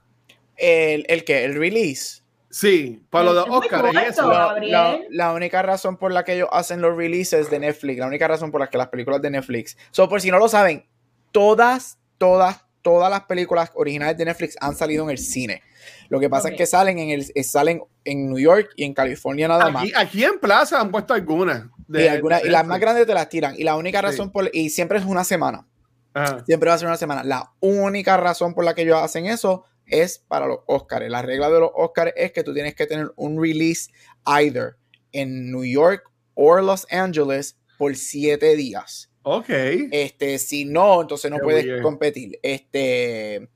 El, 0.57 1.05
el 1.07 1.23
que, 1.23 1.43
el 1.45 1.55
release. 1.55 2.21
Sí, 2.49 3.03
para 3.11 3.25
los 3.25 3.35
de 3.35 3.41
Oscar 3.51 3.79
y 3.91 3.93
corto. 3.93 3.99
eso. 4.09 4.27
La, 4.31 4.37
Gabriel. 4.47 4.71
la- 4.71 4.99
la 5.09 5.33
única 5.33 5.61
razón 5.61 5.97
por 5.97 6.11
la 6.11 6.23
que 6.23 6.33
ellos 6.33 6.49
hacen 6.51 6.81
los 6.81 6.97
releases 6.97 7.49
de 7.51 7.59
Netflix, 7.59 7.99
la 7.99 8.07
única 8.07 8.27
razón 8.27 8.49
por 8.51 8.59
la 8.59 8.67
que 8.69 8.77
las 8.79 8.87
películas 8.87 9.21
de 9.21 9.29
Netflix, 9.29 9.77
so, 9.91 10.09
por 10.09 10.19
si 10.19 10.31
no 10.31 10.39
lo 10.39 10.47
saben, 10.49 10.85
todas, 11.31 11.99
todas, 12.17 12.65
todas 12.81 13.11
las 13.11 13.21
películas 13.25 13.71
originales 13.75 14.17
de 14.17 14.25
Netflix 14.25 14.57
han 14.59 14.75
salido 14.75 15.03
en 15.03 15.11
el 15.11 15.19
cine. 15.19 15.61
Lo 16.09 16.19
que 16.19 16.29
pasa 16.29 16.49
es 16.49 16.55
que 16.57 16.65
salen 16.65 16.99
en 16.99 17.09
el, 17.09 17.31
eh, 17.33 17.43
salen 17.43 17.81
en 18.03 18.27
New 18.29 18.39
York 18.39 18.71
y 18.75 18.83
en 18.83 18.93
California 18.93 19.47
nada 19.47 19.69
más. 19.69 19.87
Aquí, 19.95 20.23
en 20.23 20.39
Plaza 20.39 20.79
han 20.79 20.91
puesto 20.91 21.13
algunas. 21.13 21.63
de- 21.87 22.05
y, 22.05 22.07
algunas- 22.07 22.43
de 22.43 22.49
y 22.49 22.51
las 22.51 22.67
más 22.67 22.79
grandes 22.79 23.07
te 23.07 23.13
las 23.15 23.29
tiran. 23.29 23.55
Y 23.57 23.63
la 23.63 23.75
única 23.75 23.99
Sí. 23.99 24.05
razón 24.05 24.31
por, 24.31 24.49
y 24.53 24.69
siempre 24.69 24.99
es 24.99 25.05
una 25.05 25.23
semana. 25.23 25.65
Ajá. 26.13 26.43
Siempre 26.45 26.69
va 26.69 26.75
a 26.75 26.77
ser 26.77 26.87
una 26.87 26.97
semana. 26.97 27.23
La 27.23 27.51
única 27.61 28.15
razón 28.17 28.53
por 28.53 28.63
la 28.63 28.75
que 28.75 28.83
ellos 28.83 28.99
hacen 29.01 29.25
eso 29.25 29.63
es 29.87 30.19
para 30.27 30.45
los 30.45 30.59
Oscars. 30.67 31.09
La 31.09 31.23
regla 31.23 31.49
de 31.49 31.59
los 31.59 31.71
Oscars 31.73 32.13
es 32.15 32.31
que 32.31 32.43
tú 32.43 32.53
tienes 32.53 32.75
que 32.75 32.85
tener 32.85 33.11
un 33.15 33.41
release 33.41 33.89
either 34.25 34.75
en 35.11 35.51
New 35.51 35.65
York 35.65 36.03
o 36.35 36.55
Los 36.61 36.85
Angeles 36.91 37.57
por 37.79 37.95
siete 37.95 38.55
días. 38.55 39.09
Ok. 39.23 39.49
Este, 39.91 40.37
si 40.37 40.65
no, 40.65 41.01
entonces 41.01 41.29
no 41.31 41.37
Qué 41.37 41.43
puedes 41.43 41.81
competir. 41.81 42.39
Este, 42.43 43.49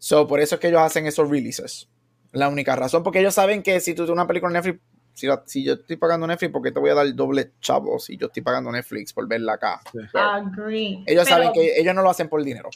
so, 0.00 0.26
por 0.26 0.40
eso 0.40 0.56
es 0.56 0.60
que 0.60 0.66
ellos 0.68 0.80
hacen 0.80 1.06
esos 1.06 1.30
releases. 1.30 1.88
La 2.32 2.48
única 2.48 2.74
razón, 2.74 3.04
porque 3.04 3.20
ellos 3.20 3.34
saben 3.34 3.62
que 3.62 3.78
si 3.78 3.92
tú 3.92 4.02
tienes 4.02 4.14
una 4.14 4.26
película 4.26 4.50
en 4.50 4.54
Netflix, 4.54 4.80
si, 5.14 5.26
la- 5.26 5.42
si 5.46 5.62
yo 5.64 5.74
estoy 5.74 5.96
pagando 5.96 6.26
Netflix, 6.26 6.52
¿por 6.52 6.62
qué 6.62 6.72
te 6.72 6.80
voy 6.80 6.90
a 6.90 6.94
dar 6.94 7.06
el 7.06 7.14
doble 7.14 7.52
chavo 7.60 7.98
si 7.98 8.16
yo 8.16 8.26
estoy 8.28 8.42
pagando 8.42 8.72
Netflix 8.72 9.12
por 9.12 9.28
verla 9.28 9.52
acá? 9.52 9.80
Agree. 10.14 11.02
Ellos 11.06 11.24
Pero 11.24 11.36
saben 11.36 11.52
que 11.52 11.78
ellos 11.78 11.94
no 11.94 12.02
lo 12.02 12.10
hacen 12.10 12.28
por 12.28 12.42
dinero. 12.42 12.70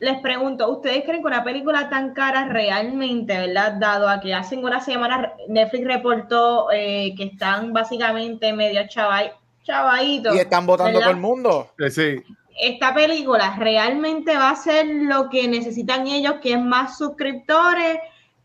Les 0.00 0.18
pregunto, 0.20 0.70
¿ustedes 0.70 1.04
creen 1.04 1.20
que 1.20 1.26
una 1.26 1.44
película 1.44 1.90
tan 1.90 2.14
cara 2.14 2.46
realmente, 2.48 3.36
verdad? 3.38 3.74
Dado 3.78 4.08
a 4.08 4.18
que 4.20 4.32
hace 4.32 4.56
una 4.56 4.80
semana 4.80 5.34
Netflix 5.48 5.86
reportó 5.86 6.68
eh, 6.72 7.14
que 7.16 7.24
están 7.24 7.72
básicamente 7.74 8.52
medio 8.54 8.80
chavai, 8.88 9.30
chavaditos. 9.62 10.34
Y 10.34 10.38
están 10.38 10.64
votando 10.66 10.92
¿verdad? 10.94 11.02
todo 11.02 11.10
el 11.14 11.20
mundo. 11.20 11.70
Eh, 11.78 11.90
Sí. 11.90 12.16
Esta 12.60 12.94
película 12.94 13.56
realmente 13.58 14.36
va 14.36 14.50
a 14.50 14.56
ser 14.56 14.86
lo 14.86 15.30
que 15.30 15.48
necesitan 15.48 16.06
ellos, 16.06 16.34
que 16.42 16.52
es 16.52 16.60
más 16.60 16.98
suscriptores, 16.98 17.98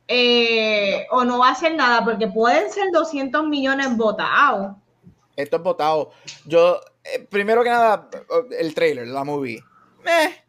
eh, 0.08 1.06
o 1.12 1.23
no 1.25 1.39
va 1.39 1.49
a 1.49 1.56
ser 1.56 1.75
nada, 1.75 2.04
porque 2.04 2.28
pueden 2.28 2.71
ser 2.71 2.91
200 2.91 3.45
millones 3.47 3.95
votados. 3.97 4.75
Esto 5.36 5.58
es 5.58 5.63
votado. 5.63 6.12
Yo, 6.45 6.80
eh, 7.04 7.28
primero 7.30 7.63
que 7.63 7.69
nada, 7.69 8.10
el 8.58 8.73
trailer, 8.73 9.08
la 9.08 9.23
movie. 9.23 9.62
Meh. 10.04 10.45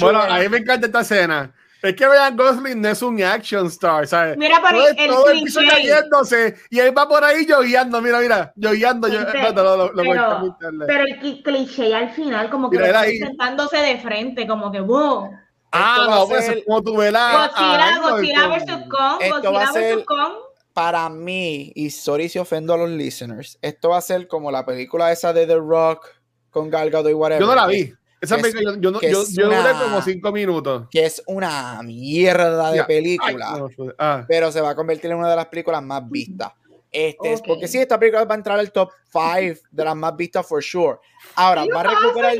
Bueno, 0.00 0.20
a 0.20 0.38
mí 0.38 0.48
me 0.48 0.58
encanta 0.58 0.86
esta 0.86 1.00
escena. 1.00 1.54
Es 1.80 1.94
que 1.94 2.06
Ryan 2.08 2.36
Gosling 2.36 2.80
no 2.80 2.88
es 2.88 3.02
un 3.02 3.22
action 3.22 3.66
star, 3.68 4.06
¿sabes? 4.06 4.36
Mira, 4.36 4.60
pero 4.62 4.78
todo, 4.78 4.88
el 4.88 4.96
todo 5.08 5.30
el 5.30 5.42
piso 5.44 5.60
cliché. 5.60 5.74
cayéndose 5.76 6.54
y 6.70 6.78
él 6.80 6.96
va 6.96 7.08
por 7.08 7.22
ahí 7.22 7.46
lloviando, 7.46 8.00
mira, 8.02 8.18
mira, 8.18 8.52
lloviando. 8.56 9.06
Yo, 9.06 9.18
Viste, 9.20 9.36
espérate, 9.38 9.62
lo, 9.62 9.76
lo, 9.76 9.92
lo 9.92 10.04
voy 10.04 10.16
a 10.18 10.42
pero, 10.86 11.04
el 11.04 11.20
cli- 11.20 11.42
cliché 11.44 11.94
al 11.94 12.10
final, 12.10 12.50
como 12.50 12.68
que 12.68 12.78
Mira, 12.78 13.00
ahí. 13.00 13.18
sentándose 13.18 13.76
de 13.76 13.98
frente, 13.98 14.46
como 14.48 14.72
que 14.72 14.80
wow. 14.80 15.30
ah, 15.70 15.94
esto 15.98 16.10
va 16.10 16.16
a 16.16 16.18
no, 16.18 16.26
pues 16.28 16.44
ser- 16.46 16.58
es 16.58 16.64
como 16.64 16.82
tú 16.82 16.96
ves 16.96 17.12
la. 17.12 17.48
Godzilla, 17.54 17.98
Godzilla 18.00 18.56
esto- 18.56 18.76
vs. 18.78 18.84
Kong, 18.88 19.16
Esto 19.20 19.52
va 19.52 19.62
a 19.62 19.66
Godzilla 19.66 19.72
ser- 19.72 19.96
vs. 19.98 20.04
Kong. 20.06 20.32
Para 20.72 21.08
mí, 21.08 21.72
y 21.74 21.90
sorry 21.90 22.28
si 22.28 22.38
ofendo 22.38 22.74
a 22.74 22.76
los 22.76 22.90
listeners, 22.90 23.58
esto 23.62 23.90
va 23.90 23.98
a 23.98 24.00
ser 24.00 24.26
como 24.28 24.50
la 24.50 24.64
película 24.66 25.10
esa 25.12 25.32
de 25.32 25.46
The 25.46 25.56
Rock 25.56 26.06
con 26.50 26.70
Gal 26.70 26.90
Gadot 26.90 27.10
y 27.10 27.14
whatever. 27.14 27.40
Yo 27.40 27.46
no 27.48 27.54
la 27.54 27.66
vi. 27.66 27.92
Esa 28.20 28.36
película, 28.36 28.76
yo, 28.80 29.00
yo, 29.00 29.24
yo, 29.30 29.44
duré 29.46 29.72
como 29.82 30.02
cinco 30.02 30.32
minutos. 30.32 30.88
Que 30.90 31.04
es 31.06 31.22
una 31.26 31.80
mierda 31.82 32.70
de 32.72 32.78
Ya. 32.78 32.86
película. 32.86 33.52
Ay, 33.54 33.60
no, 33.60 33.70
fue- 33.70 33.94
ah. 33.98 34.24
pero 34.26 34.50
se 34.50 34.60
va 34.60 34.70
a 34.70 34.74
convertir 34.74 35.10
en 35.10 35.18
una 35.18 35.30
de 35.30 35.36
las 35.36 35.46
películas 35.46 35.82
más 35.82 36.08
vistas. 36.08 36.52
Este 36.90 37.32
es 37.32 37.40
Ok. 37.40 37.46
porque 37.46 37.68
sí, 37.68 37.78
esta 37.78 37.98
película 37.98 38.24
va 38.24 38.34
a 38.34 38.38
entrar 38.38 38.58
al 38.58 38.72
top 38.72 38.90
5 39.12 39.60
de 39.70 39.84
las 39.84 39.94
más 39.94 40.16
vistas 40.16 40.46
for 40.46 40.62
sure. 40.62 40.98
Ahora, 41.36 41.64
¿Y 41.64 41.68
va 41.68 41.80
a 41.80 41.84
recuperar. 41.84 42.34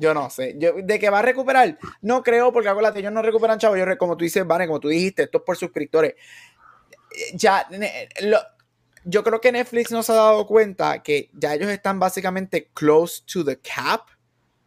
Yo 0.00 0.14
no 0.14 0.30
sé. 0.30 0.54
Yo, 0.58 0.74
de 0.80 0.98
que 1.00 1.10
va 1.10 1.18
a 1.18 1.22
recuperar, 1.22 1.76
no 2.02 2.22
creo, 2.22 2.52
porque 2.52 2.68
acuérdate, 2.68 3.00
ellos 3.00 3.10
no 3.12 3.20
recuperan, 3.22 3.58
chavo. 3.58 3.76
Yo, 3.76 3.84
como 3.98 4.16
tú 4.16 4.22
dices, 4.24 4.46
Vane, 4.46 4.66
como 4.68 4.78
tú 4.78 4.88
dijiste, 4.88 5.24
esto 5.24 5.38
es 5.38 5.44
por 5.44 5.56
suscriptores. 5.56 6.12
Eh, 7.10 7.32
Ya, 7.34 7.66
lo- 8.20 8.38
yo 9.04 9.24
creo 9.24 9.40
que 9.40 9.50
Netflix 9.50 9.90
no 9.90 10.02
se 10.04 10.12
ha 10.12 10.16
dado 10.16 10.46
cuenta 10.46 11.02
que 11.02 11.30
ya 11.32 11.54
ellos 11.54 11.70
están 11.70 11.98
básicamente 11.98 12.70
close 12.74 13.22
to 13.26 13.44
the 13.44 13.58
cap 13.58 14.02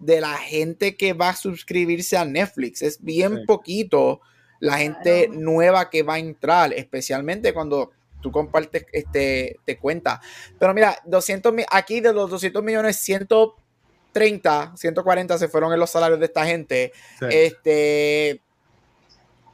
de 0.02 0.20
la 0.22 0.36
gente 0.38 0.98
que 0.98 1.14
va 1.14 1.30
a 1.30 1.36
suscribirse 1.36 2.18
a 2.18 2.26
Netflix. 2.26 2.82
Es 2.82 3.02
bien 3.04 3.38
Sí. 3.38 3.44
poquito 3.46 4.22
la 4.60 4.78
gente 4.78 5.28
Claro. 5.28 5.40
nueva 5.42 5.90
que 5.90 6.04
va 6.04 6.16
a 6.16 6.20
entrar, 6.20 6.74
especialmente 6.74 7.54
cuando 7.54 7.92
tú 8.22 8.32
compartes 8.32 8.86
este, 8.92 9.60
te 9.66 9.78
cuenta. 9.78 10.22
Pero 10.60 10.74
mira, 10.74 10.98
200 11.06 11.52
mi- 11.54 11.64
aquí 11.72 12.02
de 12.02 12.14
los 12.14 12.30
200 12.30 12.62
millones, 12.64 12.98
130, 12.98 14.74
140 14.76 15.38
se 15.38 15.48
fueron 15.48 15.74
en 15.74 15.80
los 15.80 15.90
salarios 15.90 16.20
de 16.20 16.26
esta 16.26 16.46
gente. 16.46 16.92
Sí. 17.20 17.26
Este. 17.30 18.42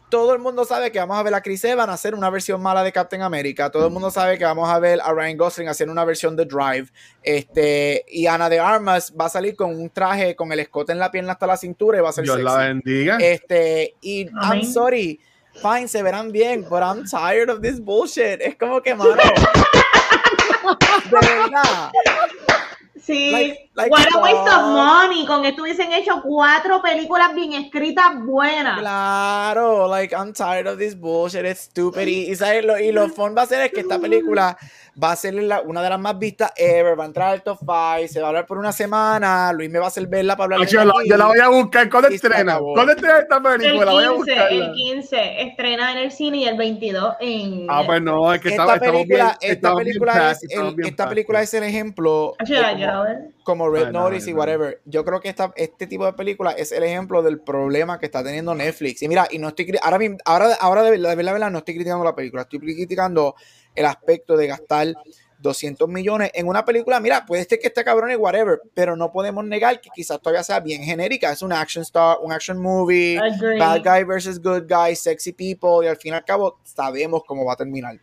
Todo 0.10 0.34
el 0.34 0.40
mundo 0.40 0.64
sabe 0.64 0.90
que 0.90 1.00
vamos 1.00 1.18
a 1.18 1.24
ver 1.24 1.34
a 1.34 1.42
Chris 1.42 1.66
Evans 1.66 1.92
hacer 1.92 2.16
una 2.16 2.30
versión 2.30 2.62
mala 2.62 2.82
de 2.82 2.94
Captain 2.94 3.22
America. 3.22 3.70
Todo 3.70 3.88
el 3.88 3.94
mundo 3.94 4.10
sabe 4.10 4.38
que 4.38 4.46
vamos 4.46 4.70
a 4.70 4.80
ver 4.80 5.02
a 5.02 5.12
Ryan 5.12 5.36
Gosling 5.38 5.68
hacer 5.68 5.90
una 5.90 6.06
versión 6.06 6.38
de 6.38 6.46
Drive. 6.46 6.88
Este, 7.24 8.06
y 8.08 8.26
Ana 8.26 8.48
de 8.48 8.60
Armas 8.60 9.14
va 9.20 9.26
a 9.26 9.30
salir 9.30 9.58
con 9.58 9.76
un 9.76 9.90
traje 9.90 10.34
con 10.36 10.50
el 10.54 10.62
escote 10.62 10.94
en 10.94 11.00
la 11.00 11.12
pierna 11.12 11.34
hasta 11.34 11.46
la 11.46 11.58
cintura 11.58 11.98
y 11.98 12.02
va 12.02 12.10
a 12.10 12.14
ser 12.14 12.24
Dios 12.24 12.40
la 12.40 12.52
sexy. 12.52 12.68
bendiga. 12.68 13.18
Este, 13.20 13.96
y. 14.02 14.28
I'm 14.42 14.64
sorry, 14.64 15.20
fine, 15.62 15.90
se 15.90 16.02
verán 16.02 16.32
bien, 16.32 16.66
but 16.70 16.82
I'm 16.82 17.04
tired 17.04 17.50
of 17.50 17.62
this 17.62 17.82
bullshit. 17.82 18.40
Es 18.40 18.56
como 18.56 18.82
que, 18.82 18.96
mano. 18.96 19.16
de 21.12 21.28
verdad. 21.28 21.92
Sí, 23.08 23.32
Like- 23.32 23.70
like 23.76 23.90
what 23.90 24.06
a 24.14 24.20
waste 24.20 24.54
of 24.54 24.62
money. 24.74 25.26
Con 25.26 25.46
esto 25.46 25.62
hubiesen 25.62 25.94
hecho 25.94 26.22
cuatro 26.22 26.82
películas 26.82 27.34
bien 27.34 27.54
escritas 27.54 28.22
buenas. 28.26 28.80
Claro, 28.80 29.88
like 29.88 30.14
I'm 30.14 30.34
tired 30.34 30.68
of 30.68 30.78
this 30.78 30.94
bullshit, 30.94 31.46
it's 31.46 31.62
stupid. 31.62 32.06
Y, 32.06 32.30
y, 32.32 32.36
¿sabes? 32.36 32.66
Lo, 32.66 32.78
y 32.78 32.92
lo 32.92 33.08
fun 33.08 33.34
va 33.36 33.44
a 33.44 33.46
ser 33.46 33.62
es 33.62 33.72
que 33.72 33.80
esta 33.80 33.98
película 33.98 34.58
va 35.02 35.12
a 35.12 35.16
ser 35.16 35.34
la- 35.36 35.62
una 35.62 35.82
de 35.84 35.90
las 35.90 36.00
más 36.00 36.18
vistas 36.18 36.52
ever, 36.56 37.00
va 37.00 37.04
a 37.04 37.08
entrar 37.08 37.30
al 37.30 37.44
top 37.44 37.60
5, 37.60 38.08
se 38.08 38.20
va 38.20 38.28
a 38.28 38.30
hablar 38.30 38.46
por 38.48 38.58
una 38.58 38.72
semana, 38.72 39.54
Luis 39.54 39.70
me 39.70 39.78
va 39.80 39.86
a 39.86 39.88
hacer 39.90 40.08
verla 40.08 40.36
para 40.36 40.56
hablar 40.56 40.68
yo, 40.68 40.84
la, 40.84 40.94
yo 41.08 41.18
la 41.18 41.26
voy 41.28 41.40
a 41.40 41.48
buscar. 41.50 41.90
¿Cuándo 41.90 42.10
estrena? 42.10 42.58
¿Cuándo 42.60 42.92
estrena 42.94 43.20
esta 43.20 43.38
El 43.38 43.44
película? 43.44 43.92
Voy 43.92 44.04
a 44.04 44.08
15, 44.10 44.32
el 44.32 44.38
buscarla. 44.40 44.74
15 44.74 45.42
estrena 45.42 45.92
en 45.92 45.98
el 46.00 46.12
cine 46.12 46.38
y 46.38 46.46
el 46.46 46.58
22 46.58 47.16
en. 47.20 47.68
Ah, 47.70 47.84
pues 47.86 48.02
no, 48.02 48.34
es 48.34 48.42
que 48.42 48.50
Esta 48.50 48.64
estamos 48.76 48.80
película, 48.80 49.38
bien. 49.40 49.52
esta 49.54 49.70
bien 49.76 49.78
película, 49.86 50.32
es, 50.32 50.44
el, 50.50 50.76
bien 50.76 50.88
esta 50.90 51.10
película 51.10 51.42
es 51.42 51.54
el 51.54 51.64
ejemplo 51.64 52.34
la 52.40 53.16
como- 53.44 53.70
Red 53.70 53.88
Ay, 53.88 53.94
Notice 53.94 54.30
y 54.30 54.34
whatever. 54.34 54.82
Yo 54.86 55.06
creo 55.06 55.20
que 55.20 55.30
esta, 55.30 55.54
este 55.56 55.88
tipo 55.88 56.06
de 56.06 56.14
película 56.14 56.52
es 56.52 56.72
el 56.72 56.84
ejemplo 56.84 57.22
del 57.22 57.40
problema 57.40 58.00
que 58.00 58.08
está 58.08 58.24
teniendo 58.24 58.54
Netflix. 58.56 59.02
Y 59.04 59.08
mira, 59.08 59.28
y 59.32 59.38
no 59.40 59.50
estoy 59.50 59.74
ahora 59.82 60.00
mismo, 60.00 60.18
ahora, 60.26 60.50
ahora 60.60 60.84
de 60.84 60.92
verdad, 60.92 61.10
de 61.12 61.16
verdad, 61.16 61.32
de 61.32 61.34
verdad, 61.40 61.52
no 61.52 61.60
estoy 61.60 61.76
criticando 61.76 62.04
la 62.04 62.16
película, 62.16 62.42
estoy 62.42 62.60
criticando 62.60 63.36
el 63.78 63.86
aspecto 63.86 64.36
de 64.36 64.48
gastar 64.48 64.94
200 65.40 65.88
millones 65.88 66.32
en 66.34 66.48
una 66.48 66.66
película. 66.66 67.00
Mira, 67.00 67.26
puede 67.26 67.46
ser 67.46 67.60
que 67.60 67.68
esté 67.68 67.84
cabrón 67.84 68.12
y 68.12 68.16
whatever, 68.16 68.60
pero 68.74 68.96
no 68.96 69.12
podemos 69.12 69.46
negar 69.46 69.80
que 69.80 69.90
quizás 69.94 70.20
todavía 70.20 70.44
sea 70.44 70.60
bien 70.60 70.84
genérica. 70.84 71.32
Es 71.32 71.42
un 71.42 71.54
action 71.54 71.84
star, 71.84 72.18
un 72.22 72.32
action 72.32 72.60
movie. 72.60 73.20
Bad 73.60 73.84
guy 73.84 74.04
versus 74.04 74.42
good 74.42 74.64
guy, 74.68 74.96
sexy 74.96 75.34
people, 75.34 75.86
y 75.86 75.88
al 75.88 75.98
fin 75.98 76.14
y 76.14 76.16
al 76.16 76.26
cabo 76.26 76.60
sabemos 76.64 77.22
cómo 77.26 77.46
va 77.46 77.54
a 77.54 77.58
terminar. 77.58 78.00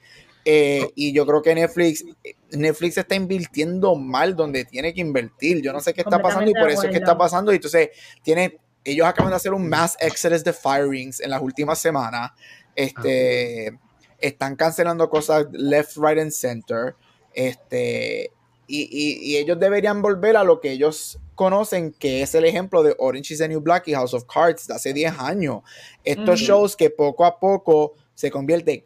Eh, 0.46 0.90
y 0.94 1.12
yo 1.12 1.26
creo 1.26 1.40
que 1.40 1.54
Netflix, 1.54 2.04
Netflix 2.50 2.98
está 2.98 3.14
invirtiendo 3.14 3.94
mal 3.94 4.36
donde 4.36 4.64
tiene 4.64 4.92
que 4.92 5.00
invertir. 5.00 5.62
Yo 5.62 5.72
no 5.72 5.80
sé 5.80 5.94
qué 5.94 6.02
está 6.02 6.20
pasando 6.20 6.50
y 6.50 6.54
por 6.54 6.70
eso 6.70 6.84
es 6.84 6.90
que 6.90 6.98
está 6.98 7.16
pasando. 7.16 7.52
Y 7.52 7.56
entonces, 7.56 7.90
tiene, 8.22 8.58
ellos 8.84 9.06
acaban 9.06 9.30
de 9.30 9.36
hacer 9.36 9.52
un 9.52 9.68
mass 9.68 9.96
exodus 10.00 10.44
de 10.44 10.52
firings 10.52 11.20
en 11.20 11.30
las 11.30 11.40
últimas 11.40 11.78
semanas. 11.78 12.30
Este, 12.76 13.78
están 14.26 14.56
cancelando 14.56 15.08
cosas 15.10 15.46
left, 15.52 15.96
right 15.96 16.18
and 16.18 16.30
center. 16.30 16.94
Este, 17.32 18.30
y, 18.66 18.82
y- 18.90 19.18
y 19.32 19.36
ellos 19.36 19.58
deberían 19.58 20.00
volver 20.02 20.36
a 20.36 20.44
lo 20.44 20.60
que 20.60 20.72
ellos 20.72 21.18
conocen, 21.34 21.92
que 21.92 22.22
es 22.22 22.34
el 22.34 22.44
ejemplo 22.44 22.82
de 22.82 22.94
Orange 22.98 23.34
is 23.34 23.40
the 23.40 23.48
New 23.48 23.60
Black 23.60 23.88
y 23.88 23.92
House 23.94 24.14
of 24.14 24.24
Cards 24.32 24.66
de 24.66 24.74
hace 24.74 24.92
10 24.92 25.18
años. 25.18 25.62
Estos 26.04 26.40
shows 26.40 26.76
que 26.76 26.90
poco 26.90 27.24
a 27.24 27.38
poco 27.38 27.94
se 28.14 28.30
convierten. 28.30 28.84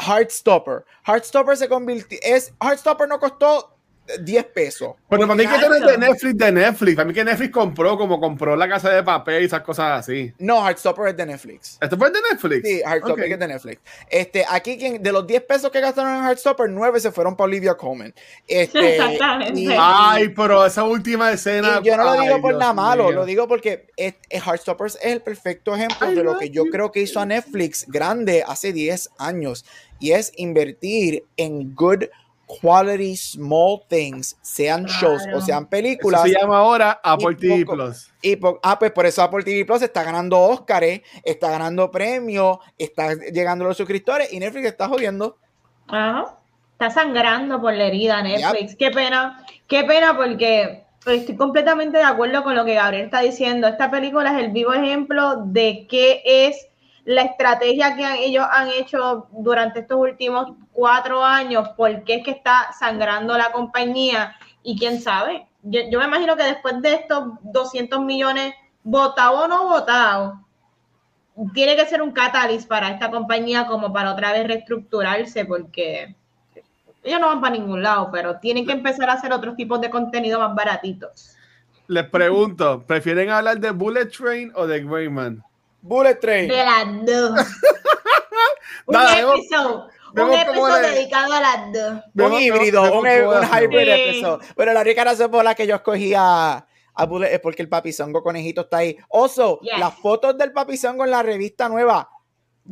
Heartstopper. 0.00 0.84
Heartstopper 1.06 1.56
se 1.56 1.68
convirtió. 1.68 2.18
Es, 2.22 2.52
Heartstopper 2.62 3.08
no 3.08 3.18
costó 3.18 3.76
10 4.20 4.44
pesos. 4.46 4.94
Pero 5.08 5.22
para 5.22 5.34
mí 5.34 5.46
que 5.46 5.54
esto 5.54 5.68
no 5.68 5.74
es 5.74 5.86
de 5.86 5.98
Netflix, 5.98 6.38
de 6.38 6.52
Netflix. 6.52 6.96
Para 6.96 7.06
mí 7.08 7.14
que 7.14 7.24
Netflix 7.24 7.52
compró, 7.52 7.96
como 7.98 8.20
compró 8.20 8.56
la 8.56 8.68
casa 8.68 8.90
de 8.90 9.02
papel 9.02 9.42
y 9.42 9.46
esas 9.46 9.62
cosas 9.62 10.00
así. 10.00 10.32
No, 10.38 10.66
Heartstopper 10.66 11.08
es 11.08 11.16
de 11.16 11.26
Netflix. 11.26 11.78
¿Esto 11.80 11.96
fue 11.96 12.10
de 12.10 12.18
Netflix? 12.30 12.68
Sí, 12.68 12.80
Heartstopper 12.80 13.24
Ok. 13.24 13.30
es 13.32 13.38
de 13.38 13.48
Netflix. 13.48 13.80
Este, 14.10 14.44
aquí 14.48 14.78
quien, 14.78 15.02
de 15.02 15.12
los 15.12 15.26
10 15.26 15.42
pesos 15.42 15.70
que 15.70 15.80
gastaron 15.80 16.16
en 16.16 16.24
Heartstopper, 16.24 16.68
9 16.70 17.00
se 17.00 17.12
fueron 17.12 17.36
para 17.36 17.46
Olivia 17.46 17.74
Coleman. 17.76 18.14
Este, 18.46 18.96
Exactamente. 18.96 19.60
y- 19.60 19.68
Ay, 19.76 20.28
pero 20.30 20.64
esa 20.64 20.84
última 20.84 21.30
escena. 21.32 21.80
Yo 21.82 21.96
no 21.96 22.04
lo 22.04 22.12
digo 22.22 22.34
ay, 22.36 22.40
por 22.40 22.50
Dios 22.52 22.60
nada 22.60 22.72
malo, 22.72 23.04
mío. 23.04 23.12
lo 23.12 23.24
digo 23.26 23.48
porque 23.48 23.86
es, 23.96 24.14
es 24.28 24.42
es 24.44 24.98
el 25.02 25.20
perfecto 25.22 25.74
ejemplo 25.74 26.06
Ay, 26.08 26.14
de 26.14 26.24
lo 26.24 26.38
que 26.38 26.50
yo 26.50 26.64
creo 26.66 26.92
que 26.92 27.00
hizo 27.00 27.20
a 27.20 27.26
Netflix 27.26 27.84
grande 27.88 28.44
hace 28.46 28.72
10 28.72 29.10
años 29.18 29.64
y 29.98 30.12
es 30.12 30.32
invertir 30.36 31.24
en 31.36 31.74
good 31.74 32.04
quality 32.60 33.14
small 33.16 33.82
things, 33.88 34.36
sean 34.42 34.86
shows 34.86 35.22
o 35.34 35.40
sean 35.40 35.64
Eso 35.64 35.70
películas. 35.70 36.22
se 36.22 36.30
llama 36.32 36.58
ahora 36.58 36.98
Apple 37.04 37.32
Y 37.32 37.36
TV 37.36 37.64
poco- 37.64 37.76
Plus. 37.76 38.10
Y 38.22 38.36
po- 38.36 38.58
ah, 38.62 38.78
pues 38.78 38.90
por 38.92 39.04
eso 39.06 39.22
Apple 39.22 39.42
TV 39.44 39.64
Plus 39.64 39.82
está 39.82 40.02
ganando 40.02 40.38
Oscars, 40.40 41.00
está 41.22 41.50
ganando 41.50 41.90
premios, 41.90 42.58
está 42.78 43.14
llegando 43.14 43.64
los 43.66 43.76
suscriptores 43.76 44.32
y 44.32 44.40
Netflix 44.40 44.66
está 44.66 44.88
jodiendo. 44.88 45.36
Ajá. 45.86 46.34
Está 46.72 46.90
sangrando 46.90 47.60
por 47.60 47.74
la 47.74 47.84
herida 47.84 48.22
Netflix. 48.22 48.76
Qué 48.76 48.90
pena, 48.90 49.44
qué 49.66 49.84
pena 49.84 50.16
porque 50.16 50.84
estoy 51.06 51.36
completamente 51.36 51.98
de 51.98 52.04
acuerdo 52.04 52.42
con 52.44 52.54
lo 52.54 52.64
que 52.64 52.74
Gabriel 52.74 53.06
está 53.06 53.20
diciendo. 53.20 53.66
Esta 53.66 53.90
película 53.90 54.30
es 54.32 54.44
el 54.44 54.52
vivo 54.52 54.72
ejemplo 54.72 55.42
de 55.44 55.86
qué 55.88 56.22
es 56.24 56.66
la 57.04 57.22
estrategia 57.22 57.96
que 57.96 58.04
han- 58.04 58.18
ellos 58.18 58.44
han 58.52 58.68
hecho 58.68 59.26
durante 59.32 59.80
estos 59.80 59.98
últimos 59.98 60.52
cuatro 60.78 61.24
años, 61.24 61.70
por 61.70 62.04
qué 62.04 62.14
es 62.14 62.24
que 62.24 62.30
está 62.30 62.70
sangrando 62.78 63.36
la 63.36 63.50
compañía 63.50 64.36
y 64.62 64.78
quién 64.78 65.00
sabe. 65.00 65.48
Yo, 65.64 65.80
yo 65.90 65.98
me 65.98 66.04
imagino 66.04 66.36
que 66.36 66.44
después 66.44 66.80
de 66.80 66.94
estos 66.94 67.30
200 67.42 68.00
millones, 68.04 68.54
votado 68.84 69.40
o 69.40 69.48
no 69.48 69.66
votado, 69.66 70.40
tiene 71.52 71.74
que 71.74 71.84
ser 71.86 72.00
un 72.00 72.12
catalyst 72.12 72.68
para 72.68 72.90
esta 72.90 73.10
compañía 73.10 73.66
como 73.66 73.92
para 73.92 74.12
otra 74.12 74.32
vez 74.32 74.46
reestructurarse 74.46 75.44
porque 75.46 76.14
ellos 77.02 77.20
no 77.20 77.26
van 77.26 77.40
para 77.40 77.56
ningún 77.56 77.82
lado, 77.82 78.10
pero 78.12 78.38
tienen 78.38 78.64
que 78.64 78.72
empezar 78.72 79.10
a 79.10 79.14
hacer 79.14 79.32
otros 79.32 79.56
tipos 79.56 79.80
de 79.80 79.90
contenido 79.90 80.38
más 80.38 80.54
baratitos. 80.54 81.34
Les 81.88 82.08
pregunto, 82.08 82.84
¿prefieren 82.86 83.30
hablar 83.30 83.58
de 83.58 83.72
Bullet 83.72 84.06
Train 84.06 84.52
o 84.54 84.64
de 84.64 84.84
Greyman? 84.84 85.42
Bullet 85.82 86.20
Train. 86.20 86.48
De 86.48 86.56
las 86.56 87.04
dos. 87.04 87.40
un 88.86 88.94
Nada, 88.94 89.18
episodio, 89.18 89.88
un 90.14 90.32
episodio 90.32 90.80
le- 90.82 90.90
dedicado 90.90 91.32
a 91.32 91.40
las 91.40 91.72
dos. 91.72 91.92
Un 91.92 92.02
Vemos- 92.14 92.40
híbrido, 92.40 92.82
un, 92.82 92.88
cómo 92.88 93.00
un 93.00 93.36
hace. 93.36 93.64
hybrid 93.64 93.84
Sí. 93.84 93.90
episode. 93.90 94.46
Pero 94.56 94.72
la 94.72 94.80
única 94.80 95.04
razón 95.04 95.30
por 95.30 95.44
la 95.44 95.54
que 95.54 95.66
yo 95.66 95.74
escogí 95.76 96.12
a, 96.16 96.66
a 96.94 97.06
Bullet 97.06 97.32
es 97.34 97.40
porque 97.40 97.62
el 97.62 97.68
papizongo 97.68 98.22
conejito 98.22 98.62
está 98.62 98.78
ahí. 98.78 98.96
Oso, 99.08 99.60
Yes. 99.60 99.78
las 99.78 99.94
fotos 99.94 100.36
del 100.38 100.52
papizongo 100.52 101.04
en 101.04 101.10
la 101.10 101.22
revista 101.22 101.68
nueva. 101.68 102.08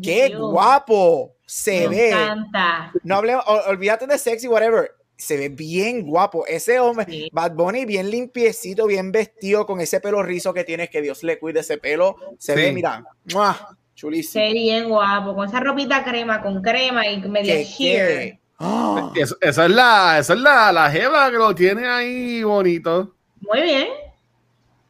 ¡Qué 0.03 0.27
Dios. 0.29 0.51
guapo! 0.53 1.33
Se 1.47 1.89
Me 1.89 1.97
ve. 1.97 2.11
encanta. 2.11 2.93
No 3.05 3.17
hablemos, 3.17 3.45
ol- 3.47 3.63
olvídate 3.69 4.07
de 4.07 4.19
sexy, 4.19 4.49
whatever. 4.49 4.91
Se 5.17 5.39
ve 5.39 5.49
bien 5.49 6.03
guapo. 6.07 6.45
Ese 6.47 6.79
hombre, 6.79 7.07
Sí. 7.09 7.29
Bad 7.33 7.53
Bunny, 7.53 7.87
bien 7.87 8.11
limpiecito, 8.11 8.87
bien 8.87 9.11
vestido, 9.13 9.65
con 9.65 9.81
ese 9.81 10.01
pelo 10.01 10.23
rizo 10.23 10.53
que 10.53 10.65
tienes, 10.65 10.91
que 10.91 11.01
Dios 11.01 11.23
le 11.23 11.39
cuide 11.39 11.61
ese 11.61 11.79
pelo. 11.79 12.17
Se 12.39 12.55
Sí. 12.55 12.61
ve, 12.61 12.73
mira, 12.73 13.03
¡mua! 13.33 13.76
Chulísimo. 13.97 14.33
Se 14.33 14.39
ve 14.47 14.53
bien 14.53 14.89
guapo, 14.89 15.35
con 15.35 15.49
esa 15.49 15.59
ropita 15.59 16.05
crema, 16.05 16.41
con 16.41 16.63
crema 16.63 17.05
y 17.09 17.19
media 17.29 17.55
Que 17.55 17.65
sheer. 17.65 18.39
¡Ah! 18.61 19.11
Eso- 19.17 19.37
esa 19.41 19.65
es 19.67 19.71
la, 19.73 20.19
esa 20.21 20.35
es 20.35 20.39
la, 20.41 20.71
la 20.73 20.89
jeva 20.91 21.31
que 21.33 21.37
lo 21.37 21.53
tiene 21.55 21.87
ahí 21.89 22.43
bonito. 22.45 23.15
Muy 23.41 23.63
bien. 23.63 23.89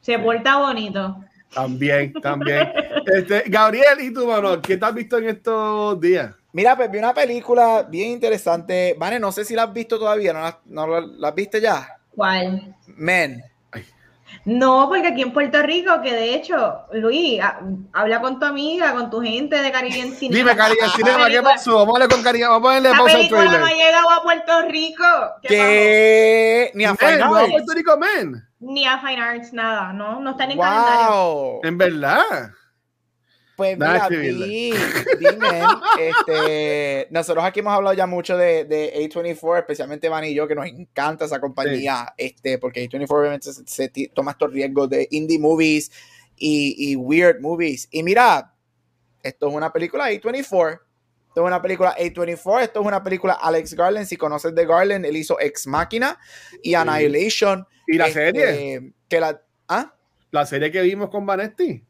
Se 0.03 0.19
porta 0.19 0.59
bonito. 0.59 1.17
También, 1.53 2.13
también. 2.23 2.69
Este, 3.07 3.45
Gabriel, 3.47 3.99
¿y 4.01 4.13
tú, 4.13 4.27
mano? 4.27 4.61
¿Qué 4.61 4.77
te 4.77 4.85
has 4.85 4.95
visto 4.95 5.17
en 5.19 5.29
estos 5.31 5.99
días? 6.01 6.35
Mira, 6.53 6.77
pues 6.77 6.91
vi 6.91 6.99
una 6.99 7.13
película 7.13 7.83
bien 7.83 8.11
interesante. 8.13 8.95
Vane, 8.99 9.19
no 9.19 9.33
sé 9.33 9.45
si 9.45 9.55
la 9.55 9.65
has 9.65 9.73
visto 9.73 9.99
todavía, 9.99 10.33
¿no 10.33 10.41
la, 10.43 10.61
no 10.67 10.87
la- 10.87 11.01
la 11.07 11.31
viste 11.33 11.61
ya? 11.61 11.89
¿Cuál? 12.15 12.75
Men. 12.87 13.43
No, 14.47 14.87
porque 14.89 15.09
aquí 15.09 15.23
en 15.23 15.33
Puerto 15.33 15.61
Rico, 15.63 16.01
que 16.03 16.13
de 16.13 16.35
hecho, 16.35 16.83
Luis, 16.93 17.41
ha- 17.43 17.59
habla 17.93 18.21
con 18.21 18.39
tu 18.39 18.47
amiga, 18.47 18.93
con 18.93 19.11
tu 19.11 19.21
gente 19.21 19.61
de 19.61 19.73
Caribbean 19.73 20.13
Cinema. 20.13 20.39
Dime, 20.39 20.57
Cariño, 20.57 20.85
Esa 20.87 20.97
Cinema, 20.97 21.27
¿qué 21.29 21.43
pasó? 21.43 21.79
Vamos 21.79 21.97
a 21.97 21.99
darle 21.99 22.15
con 22.15 22.23
cariño, 22.23 22.49
vamos 22.51 22.61
a 22.61 22.63
ponerle 22.63 22.89
pausa 22.97 23.13
al 23.15 23.17
película 23.19 23.45
no 23.45 23.51
ha 23.51 23.61
trailer. 23.69 23.77
llegado 23.87 24.11
a 24.11 24.23
Puerto 24.23 24.63
Rico. 24.69 25.05
¿Qué 25.43 25.49
¿Qué? 25.49 26.71
Ni 26.75 26.85
a 26.85 26.95
Fine 26.95 27.17
¿no 27.19 27.35
a 27.35 27.41
Arts. 27.41 27.51
Puerto 27.51 27.73
Rico, 27.75 27.97
men? 27.99 28.33
pasó? 28.35 28.43
Ni 28.61 28.87
a 28.87 28.99
Fine 28.99 29.21
Arts, 29.21 29.53
nada, 29.53 29.93
no, 29.93 30.21
no 30.21 30.31
está 30.31 30.45
en 30.45 30.51
el 30.53 30.59
calendario. 30.59 31.11
Wow. 31.11 31.61
En 31.65 31.79
verdad. 31.79 32.51
Pues 33.57 33.79
Nada, 33.79 34.11
mira, 34.11 34.47
vi, 34.47 34.73
men, 35.39 35.65
este, 35.99 37.09
nosotros 37.11 37.43
aquí 37.43 37.61
hemos 37.61 37.73
hablado 37.73 37.97
ya 37.97 38.07
mucho 38.07 38.37
de, 38.37 38.65
de 38.67 38.93
A24, 38.95 39.61
especialmente 39.61 40.11
Van 40.11 40.25
y 40.25 40.35
yo, 40.35 40.47
que 40.47 40.55
nos 40.55 40.67
encanta 40.67 41.25
esa 41.25 41.41
compañía, 41.41 42.13
este, 42.19 42.59
porque 42.59 42.87
A24 42.87 43.07
obviamente 43.09 43.51
se, 43.53 43.89
toma 44.13 44.33
estos 44.33 44.53
riesgos 44.53 44.91
de 44.91 45.09
indie 45.11 45.39
movies 45.39 45.91
y, 46.37 46.75
y 46.93 46.97
weird 46.97 47.41
movies. 47.41 47.89
Y 47.91 48.03
mira, 48.03 48.53
esto 49.23 49.49
es 49.49 49.55
una 49.55 49.73
película 49.73 50.11
A24. 50.11 50.81
Esto 51.29 51.45
es 51.45 51.49
una 51.49 51.61
película 51.61 51.95
A24, 51.97 52.63
esto 52.63 52.81
es 52.81 52.87
una 52.87 53.03
película 53.03 53.35
Alex 53.35 53.75
Garland. 53.75 54.07
Si 54.07 54.17
conoces 54.17 54.55
de 54.55 54.65
Garland, 54.65 55.05
él 55.05 55.17
hizo 55.17 55.39
Ex 55.39 55.67
Machina 55.67 56.19
y 56.63 56.75
Annihilation. 56.75 57.67
¿Y 57.87 57.97
la 57.99 58.07
Este, 58.09 58.33
serie? 58.33 58.93
Que 59.09 59.21
la, 59.21 59.43
¿ah? 59.69 59.95
La 60.31 60.47
serie 60.47 60.71
que 60.71 60.81
vimos 60.83 61.11
con 61.11 61.27
Vanesti. 61.27 61.85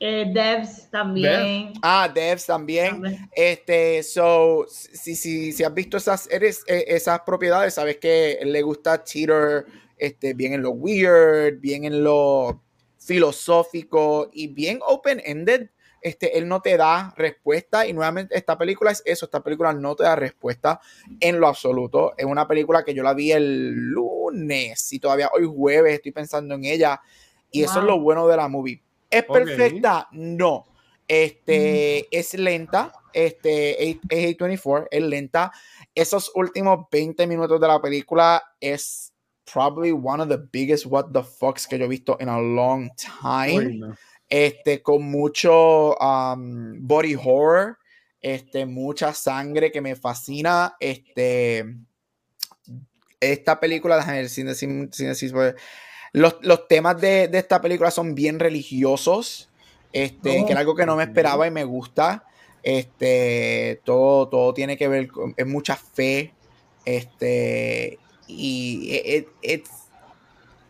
Eh, 0.00 0.30
Devs 0.32 0.88
también. 0.90 1.72
Ah, 1.82 2.08
Devs 2.12 2.46
también. 2.46 2.92
También. 2.92 3.28
Este, 3.32 4.02
so, 4.02 4.64
si, 4.68 5.16
si, 5.16 5.52
si 5.52 5.64
has 5.64 5.74
visto 5.74 5.96
esas, 5.96 6.30
eres, 6.30 6.62
eh, 6.68 6.84
esas 6.88 7.20
propiedades, 7.20 7.74
sabes 7.74 7.96
que 7.96 8.38
le 8.44 8.62
gusta 8.62 9.02
Cheater, 9.02 9.66
este, 9.96 10.34
bien 10.34 10.52
en 10.52 10.62
lo 10.62 10.70
weird, 10.70 11.58
bien 11.60 11.84
en 11.84 12.04
lo 12.04 12.62
filosófico 12.98 14.30
y 14.32 14.46
bien 14.48 14.78
open-ended. 14.86 15.70
Este, 16.00 16.38
él 16.38 16.46
no 16.46 16.62
te 16.62 16.76
da 16.76 17.12
respuesta 17.16 17.84
y 17.84 17.92
nuevamente 17.92 18.36
esta 18.36 18.56
película 18.56 18.92
es 18.92 19.02
eso, 19.04 19.24
esta 19.24 19.42
película 19.42 19.72
no 19.72 19.96
te 19.96 20.04
da 20.04 20.14
respuesta 20.14 20.80
en 21.18 21.40
lo 21.40 21.48
absoluto. 21.48 22.14
Es 22.16 22.24
una 22.24 22.46
película 22.46 22.84
que 22.84 22.94
yo 22.94 23.02
la 23.02 23.14
vi 23.14 23.32
el 23.32 23.72
lunes 23.72 24.92
y 24.92 25.00
todavía 25.00 25.28
hoy 25.34 25.44
jueves 25.52 25.94
estoy 25.94 26.12
pensando 26.12 26.54
en 26.54 26.64
ella 26.64 27.00
y 27.50 27.64
eso 27.64 27.80
es 27.80 27.84
lo 27.84 27.98
bueno 27.98 28.28
de 28.28 28.36
la 28.36 28.46
movie. 28.46 28.80
¿Es 29.10 29.24
perfecta? 29.24 30.08
No. 30.12 30.64
Este, 31.06 32.06
es 32.16 32.34
lenta, 32.34 32.92
este, 33.14 33.90
es 33.90 33.96
es 34.10 34.36
A24, 34.36 34.88
es 34.90 35.02
lenta. 35.02 35.50
Esos 35.94 36.30
últimos 36.34 36.86
20 36.92 37.26
minutos 37.26 37.58
de 37.60 37.66
la 37.66 37.80
película 37.80 38.42
es 38.60 39.12
probably 39.50 39.90
one 39.92 40.22
of 40.22 40.28
the 40.28 40.36
biggest 40.52 40.84
what 40.84 41.06
the 41.12 41.22
fucks 41.22 41.66
que 41.66 41.78
yo 41.78 41.86
he 41.86 41.88
visto 41.88 42.18
in 42.20 42.28
a 42.28 42.38
long 42.38 42.90
time 42.96 43.94
este, 44.28 44.82
con 44.82 45.02
mucho 45.04 45.96
um, 45.96 46.86
body 46.86 47.14
horror, 47.14 47.78
este, 48.20 48.66
mucha 48.66 49.14
sangre 49.14 49.72
que 49.72 49.80
me 49.80 49.96
fascina. 49.96 50.76
Este, 50.78 51.64
esta 53.20 53.58
película, 53.58 53.96
déjame 53.96 54.18
ver, 54.18 54.28
sin 54.28 54.46
decir- 54.46 54.90
sin 54.92 55.32
los, 56.12 56.36
los 56.42 56.68
temas 56.68 57.00
de, 57.00 57.28
de 57.28 57.38
esta 57.38 57.60
película 57.60 57.90
son 57.90 58.14
bien 58.14 58.38
religiosos, 58.38 59.48
este, 59.92 60.44
que 60.44 60.52
era 60.52 60.60
algo 60.60 60.74
que 60.74 60.86
no 60.86 60.96
me 60.96 61.04
esperaba 61.04 61.46
y 61.46 61.50
me 61.50 61.64
gusta. 61.64 62.24
Este, 62.62 63.80
todo, 63.84 64.28
todo 64.28 64.52
tiene 64.54 64.76
que 64.76 64.88
ver 64.88 65.08
con 65.08 65.34
es 65.36 65.46
mucha 65.46 65.76
fe. 65.76 66.34
Este, 66.84 67.98
y 68.26 68.90
it- 68.92 69.28
it's- 69.42 69.70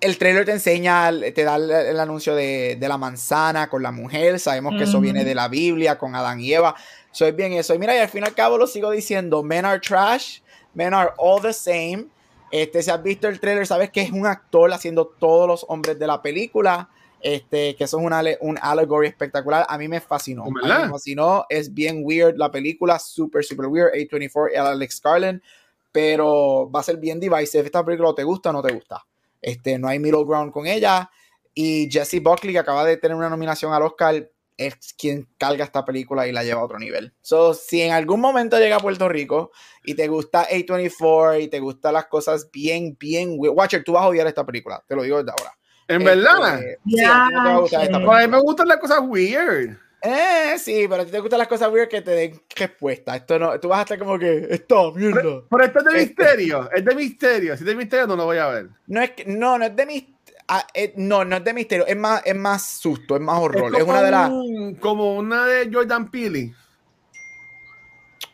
el 0.00 0.16
trailer 0.16 0.44
te 0.44 0.52
enseña, 0.52 1.10
te 1.34 1.42
da 1.42 1.56
el, 1.56 1.70
el 1.70 1.98
anuncio 1.98 2.34
de, 2.36 2.76
de 2.78 2.88
la 2.88 2.98
manzana 2.98 3.68
con 3.68 3.82
la 3.82 3.90
mujer. 3.90 4.38
Sabemos 4.38 4.74
que 4.76 4.84
eso 4.84 5.00
viene 5.00 5.24
de 5.24 5.34
la 5.34 5.48
Biblia 5.48 5.98
con 5.98 6.14
Adán 6.14 6.40
y 6.40 6.52
Eva. 6.52 6.76
Soy 7.10 7.32
bien 7.32 7.52
eso. 7.52 7.74
Y 7.74 7.78
mira, 7.80 7.96
y 7.96 7.98
al 7.98 8.08
fin 8.08 8.22
y 8.22 8.26
al 8.26 8.34
cabo 8.34 8.58
lo 8.58 8.68
sigo 8.68 8.92
diciendo: 8.92 9.42
Men 9.42 9.64
are 9.64 9.80
trash, 9.80 10.38
men 10.74 10.94
are 10.94 11.10
all 11.18 11.42
the 11.42 11.52
same. 11.52 12.06
Este, 12.50 12.82
si 12.82 12.90
has 12.90 13.02
visto 13.02 13.28
el 13.28 13.40
trailer, 13.40 13.66
sabes 13.66 13.90
que 13.90 14.00
es 14.00 14.10
un 14.10 14.26
actor 14.26 14.72
haciendo 14.72 15.06
todos 15.06 15.46
los 15.46 15.66
hombres 15.68 15.98
de 15.98 16.06
la 16.06 16.22
película. 16.22 16.88
Este, 17.20 17.74
que 17.74 17.84
eso 17.84 17.98
es 17.98 18.04
una, 18.04 18.22
un 18.40 18.58
allegory 18.60 19.08
espectacular. 19.08 19.66
A 19.68 19.76
mí 19.76 19.88
me 19.88 20.00
fascinó. 20.00 20.44
A 20.44 20.50
me 20.84 20.90
fascinó. 20.90 21.46
Es 21.48 21.72
bien 21.72 22.00
weird 22.02 22.36
la 22.36 22.50
película, 22.50 22.98
super, 22.98 23.44
super 23.44 23.66
weird. 23.66 23.92
A24 23.92 24.52
y 24.52 24.56
Alex 24.56 25.02
Garland. 25.02 25.42
Pero 25.92 26.70
va 26.70 26.80
a 26.80 26.84
ser 26.84 26.98
bien 26.98 27.18
divisive. 27.18 27.64
Esta 27.64 27.84
película 27.84 28.14
te 28.14 28.24
gusta 28.24 28.50
o 28.50 28.52
no 28.52 28.62
te 28.62 28.72
gusta. 28.72 29.04
Este, 29.40 29.78
no 29.78 29.88
hay 29.88 29.98
middle 29.98 30.24
ground 30.24 30.52
con 30.52 30.66
ella. 30.66 31.10
Y 31.54 31.88
Jesse 31.90 32.22
Buckley, 32.22 32.52
que 32.52 32.60
acaba 32.60 32.84
de 32.84 32.96
tener 32.96 33.16
una 33.16 33.28
nominación 33.28 33.72
al 33.72 33.82
Oscar, 33.82 34.30
es 34.58 34.74
quien 34.98 35.26
carga 35.38 35.64
esta 35.64 35.84
película 35.84 36.26
y 36.26 36.32
la 36.32 36.42
lleva 36.44 36.60
a 36.60 36.64
otro 36.64 36.78
nivel. 36.78 37.14
So, 37.22 37.54
si 37.54 37.80
en 37.80 37.92
algún 37.92 38.20
momento 38.20 38.58
llega 38.58 38.76
a 38.76 38.80
Puerto 38.80 39.08
Rico 39.08 39.52
y 39.84 39.94
te 39.94 40.08
gusta 40.08 40.46
A24 40.48 41.40
y 41.42 41.48
te 41.48 41.60
gustan 41.60 41.94
las 41.94 42.06
cosas 42.06 42.50
bien, 42.50 42.96
bien 43.00 43.36
weird, 43.38 43.56
Watcher, 43.56 43.84
tú 43.84 43.92
vas 43.92 44.02
a 44.04 44.08
odiar 44.08 44.26
esta 44.26 44.44
película. 44.44 44.84
Te 44.86 44.94
lo 44.96 45.02
digo 45.04 45.18
desde 45.22 45.30
ahora. 45.30 45.54
En 45.86 46.02
Este, 46.02 46.14
verdad. 46.16 46.60
sí, 46.86 47.00
a 47.02 47.30
no 47.30 47.64
esta 47.64 47.70
Pues 47.70 47.72
a 47.74 47.80
película. 47.92 48.20
mí 48.20 48.28
me 48.28 48.40
gustan 48.40 48.68
las 48.68 48.76
cosas 48.78 49.00
weird. 49.06 49.78
Eh, 50.02 50.54
sí, 50.58 50.86
pero 50.88 51.02
a 51.02 51.04
ti 51.04 51.10
te 51.10 51.18
gustan 51.18 51.38
las 51.40 51.48
cosas 51.48 51.72
weird 51.72 51.88
que 51.88 52.02
te 52.02 52.10
den 52.12 52.40
respuesta. 52.54 53.16
Esto 53.16 53.38
no, 53.38 53.58
tú 53.58 53.68
vas 53.68 53.80
a 53.80 53.82
estar 53.82 53.98
como 53.98 54.18
que, 54.18 54.46
esta 54.50 54.90
mierda. 54.94 55.42
Pero 55.50 55.64
esto 55.64 55.78
es 55.80 55.84
de 55.84 55.90
Este. 56.02 56.22
misterio. 56.22 56.70
Es 56.72 56.84
de 56.84 56.94
misterio. 56.94 57.56
Si 57.56 57.62
es 57.62 57.66
de 57.66 57.74
misterio, 57.74 58.06
no 58.06 58.14
lo 58.16 58.24
voy 58.26 58.38
a 58.38 58.46
ver. 58.48 58.68
No 58.86 59.02
es 59.02 59.10
que, 59.12 59.24
no, 59.24 59.56
no 59.58 59.64
es 59.64 59.74
de 59.74 59.86
misterio. 59.86 60.17
No, 60.96 61.24
no 61.24 61.36
es 61.36 61.44
de 61.44 61.52
misterio, 61.54 61.86
es 61.86 61.96
más, 61.96 62.22
es 62.24 62.34
más 62.34 62.62
susto, 62.64 63.16
es 63.16 63.20
más 63.22 63.38
horror. 63.40 63.74
Es, 63.74 63.80
como 63.80 63.92
una 63.92 64.02
de 64.02 64.10
las. 64.10 64.30
un- 64.30 64.74
Como 64.76 65.14
una 65.16 65.46
de 65.46 65.70
Jordan 65.72 66.10
Peele. 66.10 66.54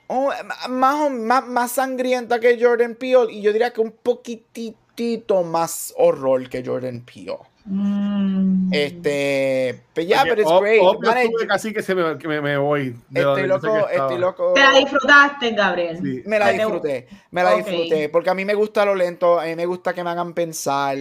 oh, 0.06 0.30
más, 0.68 0.94
o- 1.00 1.10
más, 1.10 1.46
más 1.46 1.72
sangrienta 1.72 2.38
que 2.38 2.58
Jordan 2.62 2.94
Peele 2.94 3.32
y 3.32 3.42
yo 3.42 3.52
diría 3.52 3.72
que 3.72 3.80
un 3.80 3.92
poquitito 3.92 5.42
más 5.42 5.92
horror 5.96 6.48
que 6.48 6.64
Jordan 6.64 7.00
Peele. 7.04 7.38
Mm. 7.66 8.68
Este, 8.74 9.82
pero 9.94 10.06
ya, 10.06 10.22
pero 10.24 10.42
oh, 10.46 10.60
great. 10.60 10.82
Man, 11.00 11.48
casi 11.48 11.72
que, 11.72 11.82
se 11.82 11.94
me, 11.94 12.18
que 12.18 12.28
me, 12.28 12.40
me 12.42 12.58
voy. 12.58 12.94
estoy 13.14 13.46
loco, 13.46 13.88
estoy 13.88 14.18
loco. 14.18 14.52
¿Te 14.54 14.60
la 14.60 14.78
disfrutaste, 14.78 15.50
Gabriel? 15.52 15.98
Sí. 16.02 16.22
Me 16.26 16.38
la 16.38 16.50
disfruté, 16.50 17.08
me 17.30 17.42
la 17.42 17.54
disfruté, 17.54 18.10
porque 18.10 18.28
a 18.30 18.34
mí 18.34 18.44
me 18.44 18.54
gusta 18.54 18.84
lo 18.84 18.94
lento, 18.94 19.40
a 19.40 19.44
mí 19.46 19.56
me 19.56 19.64
gusta 19.64 19.94
que 19.94 20.04
me 20.04 20.10
hagan 20.10 20.34
pensar, 20.34 20.98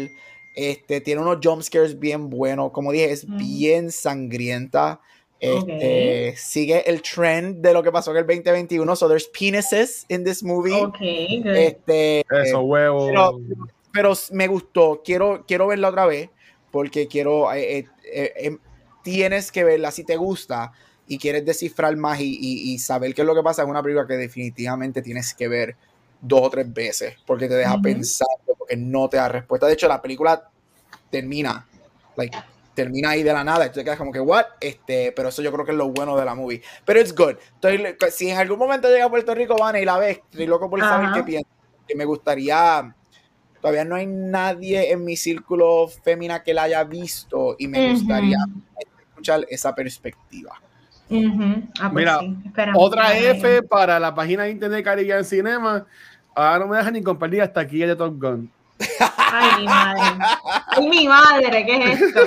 este, 0.54 1.02
tiene 1.02 1.22
unos 1.22 1.40
jumpscares 1.44 2.00
bien 2.00 2.30
buenos, 2.30 2.72
como 2.72 2.92
dije, 2.92 3.12
es 3.12 3.26
bien 3.38 3.92
sangrienta, 3.92 5.02
este, 5.40 6.36
sigue 6.38 6.90
el 6.90 7.02
trend 7.02 7.62
de 7.62 7.74
lo 7.74 7.84
que 7.84 7.92
pasó 7.92 8.12
en 8.12 8.18
el 8.18 8.28
2021, 8.28 8.96
so 8.96 9.08
there's 9.08 9.28
penises 9.28 10.06
in 10.10 10.24
this 10.24 10.44
movie, 10.44 10.82
Ok, 10.82 10.98
good. 11.00 11.56
este, 11.56 12.24
Eso, 12.30 12.62
huevo. 12.62 13.08
pero- 13.08 13.40
pero 13.92 14.14
me 14.32 14.48
gustó, 14.48 15.02
quiero, 15.04 15.44
quiero 15.48 15.68
verla 15.68 15.90
otra 15.90 16.06
vez, 16.06 16.30
porque 16.72 17.08
quiero, 17.08 17.54
eh, 17.54 17.80
eh, 17.80 17.86
eh, 18.12 18.34
eh, 18.36 18.58
tienes 19.04 19.52
que 19.52 19.64
verla 19.64 19.92
si 19.92 20.04
te 20.04 20.16
gusta 20.16 20.72
y 21.08 21.18
quieres 21.20 21.46
descifrar 21.46 21.96
más 21.96 22.20
y, 22.22 22.80
saber 22.80 23.14
qué 23.14 23.22
es 23.22 23.28
lo 23.28 23.36
que 23.36 23.44
pasa. 23.44 23.62
Es 23.62 23.68
una 23.68 23.84
película 23.84 24.08
que 24.08 24.16
definitivamente 24.16 25.02
tienes 25.02 25.34
que 25.34 25.48
ver 25.48 25.76
dos 26.24 26.42
o 26.44 26.50
tres 26.50 26.74
veces 26.74 27.18
porque 27.26 27.48
te 27.48 27.56
deja 27.56 27.80
pensando, 27.82 28.56
porque 28.58 28.78
no 28.78 29.10
te 29.10 29.18
da 29.18 29.28
respuesta. 29.28 29.68
De 29.68 29.74
hecho, 29.74 29.88
la 29.88 30.02
película 30.02 30.50
termina, 31.10 31.68
like, 32.16 32.36
termina 32.74 33.12
ahí 33.12 33.24
de 33.24 33.34
la 33.34 33.44
nada 33.44 33.66
y 33.66 33.70
tú 33.70 33.76
te 33.76 33.84
quedas 33.84 33.98
como 33.98 34.12
que, 34.12 34.20
what? 34.20 34.46
Este, 34.60 35.12
pero 35.12 35.30
eso 35.30 35.42
yo 35.42 35.52
creo 35.52 35.66
que 35.66 35.72
es 35.72 35.78
lo 35.78 35.90
bueno 35.90 36.18
de 36.18 36.26
la 36.26 36.34
movie. 36.34 36.62
Pero 36.86 37.00
it's 37.00 37.14
good. 37.14 37.36
Entonces, 37.56 38.16
si 38.16 38.30
en 38.30 38.38
algún 38.38 38.58
momento 38.58 38.88
llega 38.88 39.06
a 39.06 39.10
Puerto 39.10 39.36
Rico, 39.36 39.56
van 39.60 39.76
y 39.76 39.86
la 39.86 39.98
ves, 39.98 40.22
estoy 40.32 40.48
loco 40.48 40.70
por 40.70 40.80
saber 40.80 41.10
qué 41.14 41.24
piensas. 41.24 41.52
Que 41.88 41.96
me 41.96 42.06
gustaría, 42.06 42.96
todavía 43.62 43.84
no 43.84 43.96
hay 43.96 44.08
nadie 44.08 44.92
en 44.92 45.04
mi 45.04 45.18
círculo 45.18 45.88
femina 45.88 46.42
que 46.42 46.54
la 46.54 46.64
haya 46.64 46.84
visto 46.86 47.56
y 47.60 47.68
me 47.68 47.92
gustaría 47.92 48.38
escuchar 49.10 49.46
esa 49.50 49.76
perspectiva. 49.76 50.60
Ah, 51.80 51.92
pues 51.92 51.94
Mira, 51.94 52.20
otra 52.76 53.16
F 53.18 53.64
para 53.64 54.00
la 54.00 54.16
página 54.16 54.44
de 54.44 54.52
internet 54.52 54.84
Caribbean 54.84 55.26
Cinema. 55.26 55.86
Ahora 56.36 56.60
no 56.60 56.68
me 56.68 56.78
dejan 56.78 56.94
ni 56.94 57.04
compartir 57.04 57.42
hasta 57.42 57.62
aquí 57.62 57.82
el 57.82 57.90
de 57.90 57.96
Top 57.96 58.20
Gun. 58.20 58.52
Ay, 59.18 59.62
mi 59.62 59.66
madre. 59.66 60.02
Ay, 60.68 60.90
mi 60.90 61.08
madre, 61.08 61.66
¿qué 61.66 61.92
es 61.92 62.02
esto? 62.02 62.22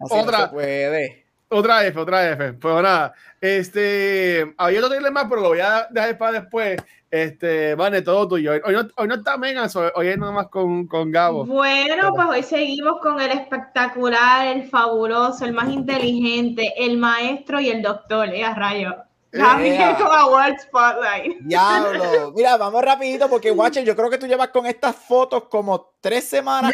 otra. 0.00 0.50
puede. 0.50 1.26
Otra 1.48 1.84
F, 1.86 1.98
otra 1.98 2.32
F. 2.32 2.54
Pues 2.54 2.82
nada, 2.82 3.12
este, 3.40 4.54
había 4.56 4.78
otro 4.78 4.88
trailer 4.88 5.12
más, 5.12 5.26
pero 5.28 5.42
lo 5.42 5.48
voy 5.48 5.60
a 5.60 5.86
dejar 5.90 6.16
para 6.16 6.40
después. 6.40 6.80
Este, 7.10 7.74
vale, 7.74 8.00
todo 8.00 8.26
tuyo. 8.26 8.52
Hoy 8.52 8.72
no, 8.72 8.88
hoy 8.96 9.06
no 9.06 9.16
está 9.16 9.36
Megan, 9.36 9.68
hoy 9.94 10.08
es 10.08 10.16
nada 10.16 10.32
más 10.32 10.48
con, 10.48 10.86
con 10.86 11.10
Gabo. 11.10 11.44
Bueno, 11.44 12.14
pues 12.14 12.26
hoy 12.26 12.42
seguimos 12.42 13.00
con 13.02 13.20
el 13.20 13.32
espectacular, 13.32 14.46
el 14.46 14.64
fabuloso, 14.70 15.44
el 15.44 15.52
más 15.52 15.68
inteligente, 15.68 16.72
el 16.78 16.96
maestro 16.96 17.60
y 17.60 17.68
el 17.68 17.82
doctor, 17.82 18.30
¿eh? 18.30 18.44
A 18.44 18.54
rayo. 18.54 18.96
También 19.32 19.94
con 19.96 20.06
Award 20.06 20.60
Spotlight. 20.60 21.38
Diablo. 21.40 22.32
Mira, 22.34 22.56
vamos 22.58 22.82
rapidito 22.82 23.28
porque, 23.30 23.50
Watcher, 23.50 23.84
yo 23.84 23.96
creo 23.96 24.10
que 24.10 24.18
tú 24.18 24.26
llevas 24.26 24.48
con 24.48 24.66
estas 24.66 24.94
fotos 24.94 25.44
como 25.44 25.94
tres 26.00 26.28
semanas. 26.28 26.72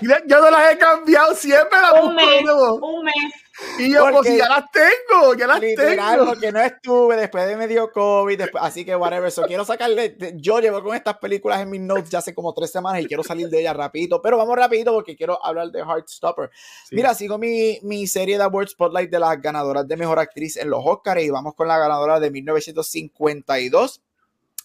Mira, 0.00 0.22
yo 0.26 0.40
no 0.40 0.50
las 0.50 0.72
he 0.72 0.78
cambiado 0.78 1.34
siempre. 1.34 1.80
Las 1.80 2.04
un 2.04 2.14
mes, 2.14 2.44
un 2.80 3.04
mes. 3.04 3.14
Y 3.78 3.92
yo, 3.92 4.06
pues 4.10 4.36
ya 4.36 4.48
las 4.48 4.64
tengo, 4.70 5.34
ya 5.34 5.46
las 5.46 5.60
literal, 5.60 6.18
tengo. 6.18 6.26
Porque 6.26 6.52
no 6.52 6.60
estuve 6.60 7.16
después 7.16 7.46
de 7.46 7.56
medio 7.56 7.90
COVID, 7.90 8.42
así 8.60 8.84
que 8.84 8.94
whatever. 8.94 9.30
So, 9.30 9.42
quiero 9.42 9.64
sacarle, 9.64 10.16
yo 10.34 10.60
llevo 10.60 10.82
con 10.82 10.94
estas 10.94 11.18
películas 11.18 11.60
en 11.60 11.70
mis 11.70 11.80
notes 11.80 12.10
ya 12.10 12.18
hace 12.18 12.34
como 12.34 12.52
tres 12.52 12.70
semanas 12.70 13.02
y 13.02 13.06
quiero 13.06 13.22
salir 13.22 13.48
de 13.48 13.60
ellas 13.60 13.76
rapidito, 13.76 14.20
pero 14.20 14.36
vamos 14.36 14.56
rapidito 14.56 14.92
porque 14.92 15.16
quiero 15.16 15.44
hablar 15.44 15.70
de 15.70 15.80
Heartstopper. 15.80 16.50
Mira, 16.90 17.14
sigo 17.14 17.38
mi, 17.38 17.78
mi 17.82 18.06
serie 18.06 18.36
de 18.36 18.44
Award 18.44 18.68
Spotlight 18.68 19.10
de 19.10 19.18
las 19.18 19.40
ganadoras 19.40 19.86
de 19.86 19.96
Mejor 19.96 20.18
Actriz 20.18 20.56
en 20.56 20.70
los 20.70 20.82
Oscars 20.84 21.22
y 21.22 21.30
vamos 21.30 21.54
con 21.54 21.68
la 21.68 21.78
ganadora 21.78 22.20
de 22.20 22.30
1952 22.30 24.02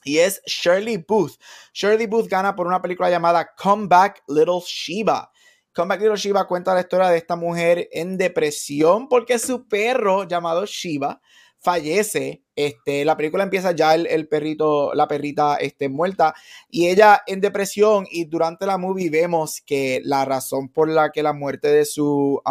y 0.04 0.19
es 0.19 0.41
Shirley 0.45 0.97
Booth. 0.97 1.34
Shirley 1.73 2.08
Booth 2.08 2.27
gana 2.27 2.56
por 2.56 2.67
una 2.67 2.82
película 2.82 3.10
llamada 3.10 3.54
Come 3.56 3.88
Back 3.88 4.23
Little 4.27 4.62
Shiva. 4.65 5.31
Comeback 5.73 6.01
Little 6.01 6.17
Shiva 6.17 6.47
cuenta 6.47 6.73
la 6.73 6.81
historia 6.81 7.10
de 7.10 7.17
esta 7.17 7.36
mujer 7.36 7.88
en 7.91 8.17
depresión 8.17 9.07
porque 9.07 9.39
su 9.39 9.67
perro 9.67 10.27
llamado 10.27 10.65
Shiva 10.65 11.21
fallece. 11.62 12.43
Este, 12.55 13.05
la 13.05 13.15
película 13.15 13.43
empieza 13.43 13.71
ya 13.71 13.95
el, 13.95 14.27
perrito, 14.27 14.93
la 14.93 15.07
perrita 15.07 15.55
este, 15.55 15.89
muerta 15.89 16.36
y 16.69 16.88
ella 16.88 17.21
en 17.25 17.39
depresión 17.39 18.05
y 18.12 18.25
durante 18.25 18.65
la 18.65 18.77
movie 18.77 19.10
vemos 19.10 19.62
que 19.65 20.01
la 20.03 20.25
razón 20.25 20.69
por 20.69 20.89
la 20.89 21.12
que 21.12 21.23
la 21.23 21.34
muerte 21.34 21.69
de 21.69 21.86
su 21.86 22.41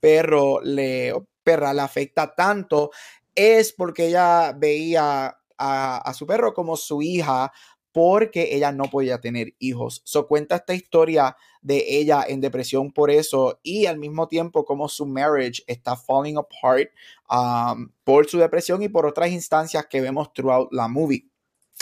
perro 0.00 0.60
le, 0.62 1.14
perra 1.42 1.72
le 1.72 1.80
afecta 1.80 2.34
tanto 2.34 2.90
es 3.34 3.72
porque 3.72 4.08
ella 4.08 4.52
veía 4.52 5.38
a, 5.56 5.96
a 5.98 6.14
su 6.14 6.26
perro 6.26 6.52
como 6.52 6.76
su 6.76 7.00
hija 7.00 7.52
porque 7.94 8.56
ella 8.56 8.72
no 8.72 8.90
podía 8.90 9.20
tener 9.20 9.54
hijos. 9.60 10.02
So 10.04 10.26
cuenta 10.26 10.56
esta 10.56 10.74
historia 10.74 11.36
de 11.62 11.84
ella 11.96 12.24
en 12.26 12.40
depresión 12.40 12.90
por 12.90 13.08
eso 13.08 13.60
y 13.62 13.86
al 13.86 13.98
mismo 13.98 14.26
tiempo 14.26 14.64
como 14.64 14.88
su 14.88 15.06
marriage 15.06 15.62
está 15.68 15.94
falling 15.94 16.36
apart 16.36 16.90
um, 17.30 17.88
por 18.02 18.28
su 18.28 18.38
depresión 18.38 18.82
y 18.82 18.88
por 18.88 19.06
otras 19.06 19.30
instancias 19.30 19.86
que 19.86 20.00
vemos 20.00 20.32
throughout 20.32 20.72
la 20.72 20.88
movie. 20.88 21.28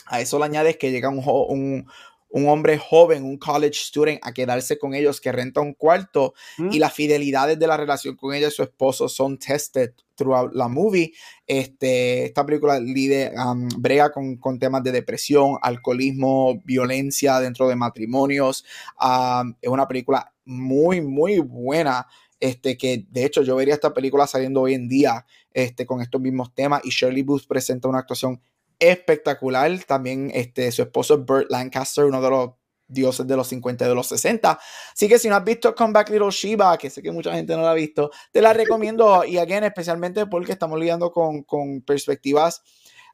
A 0.05 0.20
eso 0.20 0.38
le 0.38 0.44
añades 0.44 0.77
que 0.77 0.90
llega 0.90 1.09
un, 1.09 1.25
un, 1.27 1.87
un 2.33 2.49
hombre 2.49 2.79
joven, 2.79 3.25
un 3.25 3.37
college 3.37 3.79
student, 3.79 4.18
a 4.23 4.33
quedarse 4.33 4.79
con 4.79 4.95
ellos, 4.95 5.21
que 5.21 5.33
renta 5.33 5.61
un 5.61 5.75
cuarto 5.75 6.35
y 6.71 6.79
las 6.79 6.92
fidelidades 6.92 7.59
de 7.59 7.66
la 7.66 7.77
relación 7.77 8.16
con 8.16 8.35
ella 8.35 8.49
y 8.49 8.51
su 8.51 8.62
esposo 8.62 9.09
son 9.09 9.38
tested 9.38 9.92
throughout 10.16 10.53
la 10.55 10.68
movie. 10.68 11.12
Este, 11.47 12.25
esta 12.25 12.45
película 12.47 12.81
lide, 12.81 13.33
um, 13.37 13.68
brega 13.77 14.11
con, 14.11 14.37
con, 14.37 14.59
temas 14.59 14.83
de 14.83 14.92
depresión, 14.92 15.59
alcoholismo, 15.61 16.61
violencia 16.64 17.38
dentro 17.38 17.68
de 17.68 17.77
matrimonios. 17.77 18.64
Um, 19.01 19.55
es 19.61 19.68
una 19.68 19.87
película 19.87 20.33
muy, 20.45 21.01
muy 21.01 21.38
buena. 21.38 22.07
Este, 22.40 22.77
que 22.77 23.07
de 23.09 23.25
hecho 23.25 23.42
yo 23.42 23.55
vería 23.55 23.75
esta 23.75 23.95
película 23.95 24.27
saliendo 24.27 24.62
hoy 24.62 24.75
en 24.75 24.88
día 24.88 25.25
este, 25.53 25.87
con 25.87 26.01
estos 26.01 26.21
mismos 26.21 26.53
temas 26.53 26.81
y 26.83 26.90
Shirley 26.90 27.23
Booth 27.23 27.47
presenta 27.47 27.87
una 27.87 28.01
actuación 28.01 28.40
espectacular. 28.83 29.71
También 29.85 30.31
este, 30.35 30.71
su 30.73 30.83
esposo 30.83 31.18
Burt 31.18 31.51
Lancaster, 31.51 32.05
uno 32.05 32.21
de 32.21 32.31
los 32.31 32.51
dioses 32.88 33.27
de 33.27 33.37
los 33.37 33.49
50 33.49 33.85
y 33.85 33.88
de 33.88 33.95
los 33.95 34.07
60. 34.09 34.59
Así 34.92 35.09
que 35.09 35.18
si 35.18 35.29
no 35.29 35.37
has 35.37 35.45
visto 35.45 35.75
Comeback 35.75 36.11
Little 36.11 36.31
Shiva, 36.31 36.77
que 36.77 36.90
sé 36.90 37.03
que 37.03 37.11
mucha 37.11 37.33
gente 37.33 37.57
no 37.57 37.62
la 37.62 37.71
ha 37.71 37.75
visto, 37.75 38.11
te 38.31 38.40
la 38.40 38.53
recomiendo. 38.53 39.23
Y 39.33 39.38
again, 39.38 39.64
especialmente 39.64 40.27
porque 40.27 40.53
estamos 40.53 40.79
lidiando 40.79 41.11
con, 41.11 41.42
con 41.45 41.81
perspectivas 41.83 42.62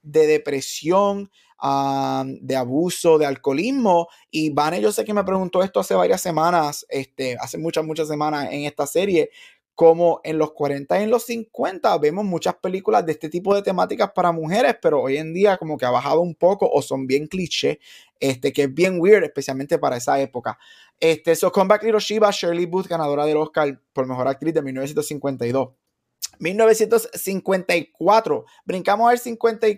de 0.02 0.26
depresión, 0.26 1.30
de 1.60 2.56
abuso, 2.56 3.18
de 3.18 3.26
alcoholismo. 3.26 4.08
Y 4.30 4.50
Vane, 4.50 4.80
yo 4.80 4.92
sé 4.92 5.04
que 5.04 5.14
me 5.14 5.24
preguntó 5.24 5.62
esto 5.62 5.80
hace 5.80 5.94
varias 5.94 6.20
semanas, 6.20 6.86
este, 6.88 7.36
hace 7.40 7.58
muchas, 7.58 7.84
muchas 7.84 8.08
semanas 8.08 8.48
en 8.50 8.64
esta 8.64 8.86
serie, 8.86 9.30
como 9.78 10.20
en 10.24 10.38
los 10.38 10.54
40 10.54 10.98
y 10.98 11.04
en 11.04 11.10
los 11.10 11.26
50 11.26 11.96
vemos 11.98 12.24
muchas 12.24 12.56
películas 12.56 13.06
de 13.06 13.12
este 13.12 13.28
tipo 13.28 13.54
de 13.54 13.62
temáticas 13.62 14.10
para 14.10 14.32
mujeres, 14.32 14.74
pero 14.82 15.02
hoy 15.02 15.18
en 15.18 15.32
día 15.32 15.56
como 15.56 15.78
que 15.78 15.86
ha 15.86 15.90
bajado 15.90 16.20
un 16.20 16.34
poco 16.34 16.68
o 16.68 16.82
son 16.82 17.06
bien 17.06 17.28
cliché, 17.28 17.78
este, 18.18 18.52
que 18.52 18.64
es 18.64 18.74
bien 18.74 19.00
weird, 19.00 19.22
especialmente 19.22 19.78
para 19.78 19.96
esa 19.96 20.20
época. 20.20 20.58
Este, 20.98 21.36
so 21.36 21.52
Comeback 21.52 21.84
Hiroshima, 21.84 22.32
Shirley 22.32 22.66
Booth, 22.66 22.88
ganadora 22.88 23.24
del 23.24 23.36
Oscar 23.36 23.80
por 23.92 24.08
Mejor 24.08 24.26
Actriz 24.26 24.52
de 24.52 24.62
1952. 24.62 25.68
1954, 26.40 28.46
brincamos 28.64 29.08
al 29.08 29.20
50 29.20 29.68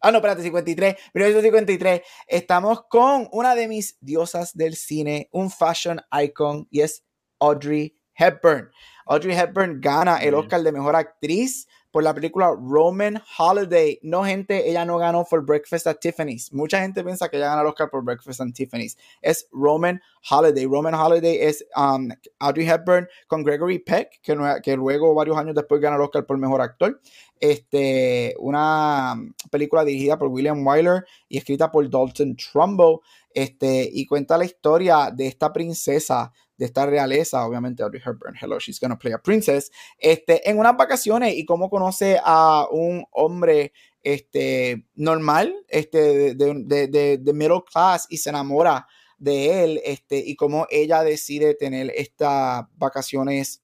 Ah, 0.00 0.10
no, 0.10 0.18
espérate, 0.18 0.42
53. 0.42 0.96
1953. 1.12 2.00
Estamos 2.28 2.84
con 2.88 3.28
una 3.30 3.54
de 3.54 3.68
mis 3.68 3.98
diosas 4.00 4.56
del 4.56 4.74
cine, 4.74 5.28
un 5.32 5.50
fashion 5.50 6.00
icon, 6.12 6.66
y 6.70 6.80
es 6.80 7.04
Audrey 7.40 7.94
Hepburn. 8.14 8.70
Audrey 9.08 9.34
Hepburn 9.34 9.80
gana 9.80 10.18
el 10.18 10.34
Oscar 10.34 10.62
de 10.62 10.70
Mejor 10.70 10.94
Actriz 10.94 11.66
por 11.90 12.02
la 12.02 12.14
película 12.14 12.50
Roman 12.50 13.22
Holiday. 13.38 13.98
No, 14.02 14.22
gente, 14.22 14.68
ella 14.68 14.84
no 14.84 14.98
ganó 14.98 15.24
por 15.24 15.44
Breakfast 15.44 15.86
at 15.86 15.96
Tiffany's. 15.98 16.52
Mucha 16.52 16.80
gente 16.82 17.02
piensa 17.02 17.28
que 17.28 17.38
ella 17.38 17.48
gana 17.48 17.62
el 17.62 17.68
Oscar 17.68 17.88
por 17.88 18.04
Breakfast 18.04 18.40
at 18.42 18.52
Tiffany's. 18.52 18.98
Es 19.22 19.48
Roman 19.50 20.00
Holiday. 20.30 20.66
Roman 20.66 20.94
Holiday 20.94 21.38
es 21.40 21.64
um, 21.74 22.10
Audrey 22.38 22.68
Hepburn 22.68 23.08
con 23.26 23.42
Gregory 23.42 23.78
Peck, 23.78 24.20
que, 24.22 24.36
que 24.62 24.76
luego, 24.76 25.14
varios 25.14 25.38
años 25.38 25.54
después, 25.54 25.80
gana 25.80 25.96
el 25.96 26.02
Oscar 26.02 26.26
por 26.26 26.36
Mejor 26.36 26.60
Actor. 26.60 27.00
Este, 27.40 28.34
una 28.38 29.14
película 29.50 29.84
dirigida 29.84 30.18
por 30.18 30.28
William 30.28 30.66
Wyler 30.66 31.06
y 31.28 31.38
escrita 31.38 31.70
por 31.70 31.88
Dalton 31.88 32.36
Trumbo. 32.36 33.00
Este, 33.32 33.88
y 33.90 34.04
cuenta 34.06 34.36
la 34.36 34.44
historia 34.44 35.10
de 35.14 35.26
esta 35.26 35.52
princesa 35.52 36.32
de 36.58 36.66
esta 36.66 36.84
realeza, 36.84 37.46
obviamente 37.46 37.82
Audrey 37.82 38.02
Hepburn, 38.04 38.34
hello, 38.40 38.58
she's 38.58 38.80
gonna 38.80 38.98
play 38.98 39.12
a 39.12 39.18
princess, 39.18 39.70
este, 39.96 40.48
en 40.50 40.58
unas 40.58 40.76
vacaciones 40.76 41.34
y 41.34 41.44
cómo 41.46 41.70
conoce 41.70 42.20
a 42.22 42.66
un 42.70 43.04
hombre 43.12 43.72
este, 44.02 44.84
normal, 44.94 45.54
este, 45.68 46.34
de, 46.34 47.18
de, 47.18 47.32
middle 47.32 47.62
class 47.70 48.06
y 48.10 48.18
se 48.18 48.30
enamora 48.30 48.86
de 49.18 49.64
él, 49.64 49.80
este, 49.84 50.18
y 50.18 50.34
cómo 50.36 50.66
ella 50.70 51.02
decide 51.02 51.54
tener 51.54 51.92
estas 51.94 52.64
vacaciones 52.76 53.62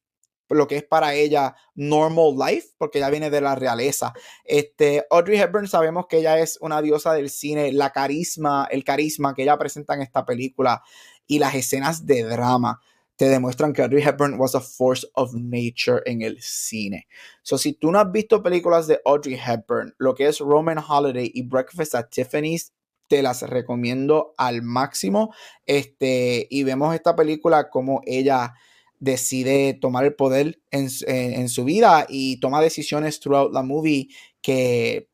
lo 0.50 0.66
que 0.66 0.76
es 0.76 0.84
para 0.84 1.14
ella 1.14 1.54
normal 1.74 2.34
life, 2.38 2.68
porque 2.78 2.98
ella 2.98 3.10
viene 3.10 3.30
de 3.30 3.40
la 3.40 3.54
realeza. 3.54 4.12
Este, 4.44 5.06
Audrey 5.10 5.38
Hepburn 5.38 5.66
sabemos 5.66 6.06
que 6.06 6.18
ella 6.18 6.38
es 6.38 6.58
una 6.60 6.82
diosa 6.82 7.12
del 7.12 7.30
cine, 7.30 7.72
la 7.72 7.90
carisma, 7.90 8.68
el 8.70 8.84
carisma 8.84 9.34
que 9.34 9.42
ella 9.42 9.58
presenta 9.58 9.94
en 9.94 10.02
esta 10.02 10.24
película 10.24 10.82
y 11.26 11.38
las 11.38 11.54
escenas 11.54 12.06
de 12.06 12.22
drama 12.22 12.80
te 13.16 13.26
demuestran 13.28 13.72
que 13.72 13.82
Audrey 13.82 14.02
Hepburn 14.02 14.38
was 14.38 14.54
a 14.54 14.60
force 14.60 15.06
of 15.14 15.34
nature 15.34 16.02
en 16.04 16.22
el 16.22 16.40
cine. 16.40 17.06
So, 17.42 17.58
si 17.58 17.74
tú 17.74 17.92
no 17.92 18.00
has 18.00 18.10
visto 18.10 18.42
películas 18.42 18.86
de 18.86 19.00
Audrey 19.04 19.38
Hepburn, 19.38 19.94
lo 19.98 20.14
que 20.14 20.26
es 20.26 20.40
Roman 20.40 20.78
Holiday 20.78 21.30
y 21.32 21.42
Breakfast 21.42 21.94
at 21.94 22.08
Tiffany's, 22.10 22.72
te 23.08 23.22
las 23.22 23.42
recomiendo 23.42 24.34
al 24.36 24.62
máximo. 24.62 25.32
Este, 25.66 26.46
y 26.50 26.64
vemos 26.64 26.94
esta 26.94 27.14
película 27.14 27.70
como 27.70 28.00
ella 28.04 28.54
decide 28.98 29.74
tomar 29.74 30.04
el 30.04 30.14
poder 30.14 30.60
en, 30.70 30.88
en, 31.06 31.48
su 31.48 31.64
vida 31.64 32.06
y 32.08 32.40
toma 32.40 32.62
decisiones 32.62 33.20
throughout 33.20 33.52
la 33.52 33.62
movie 33.62 34.08
que 34.40 35.08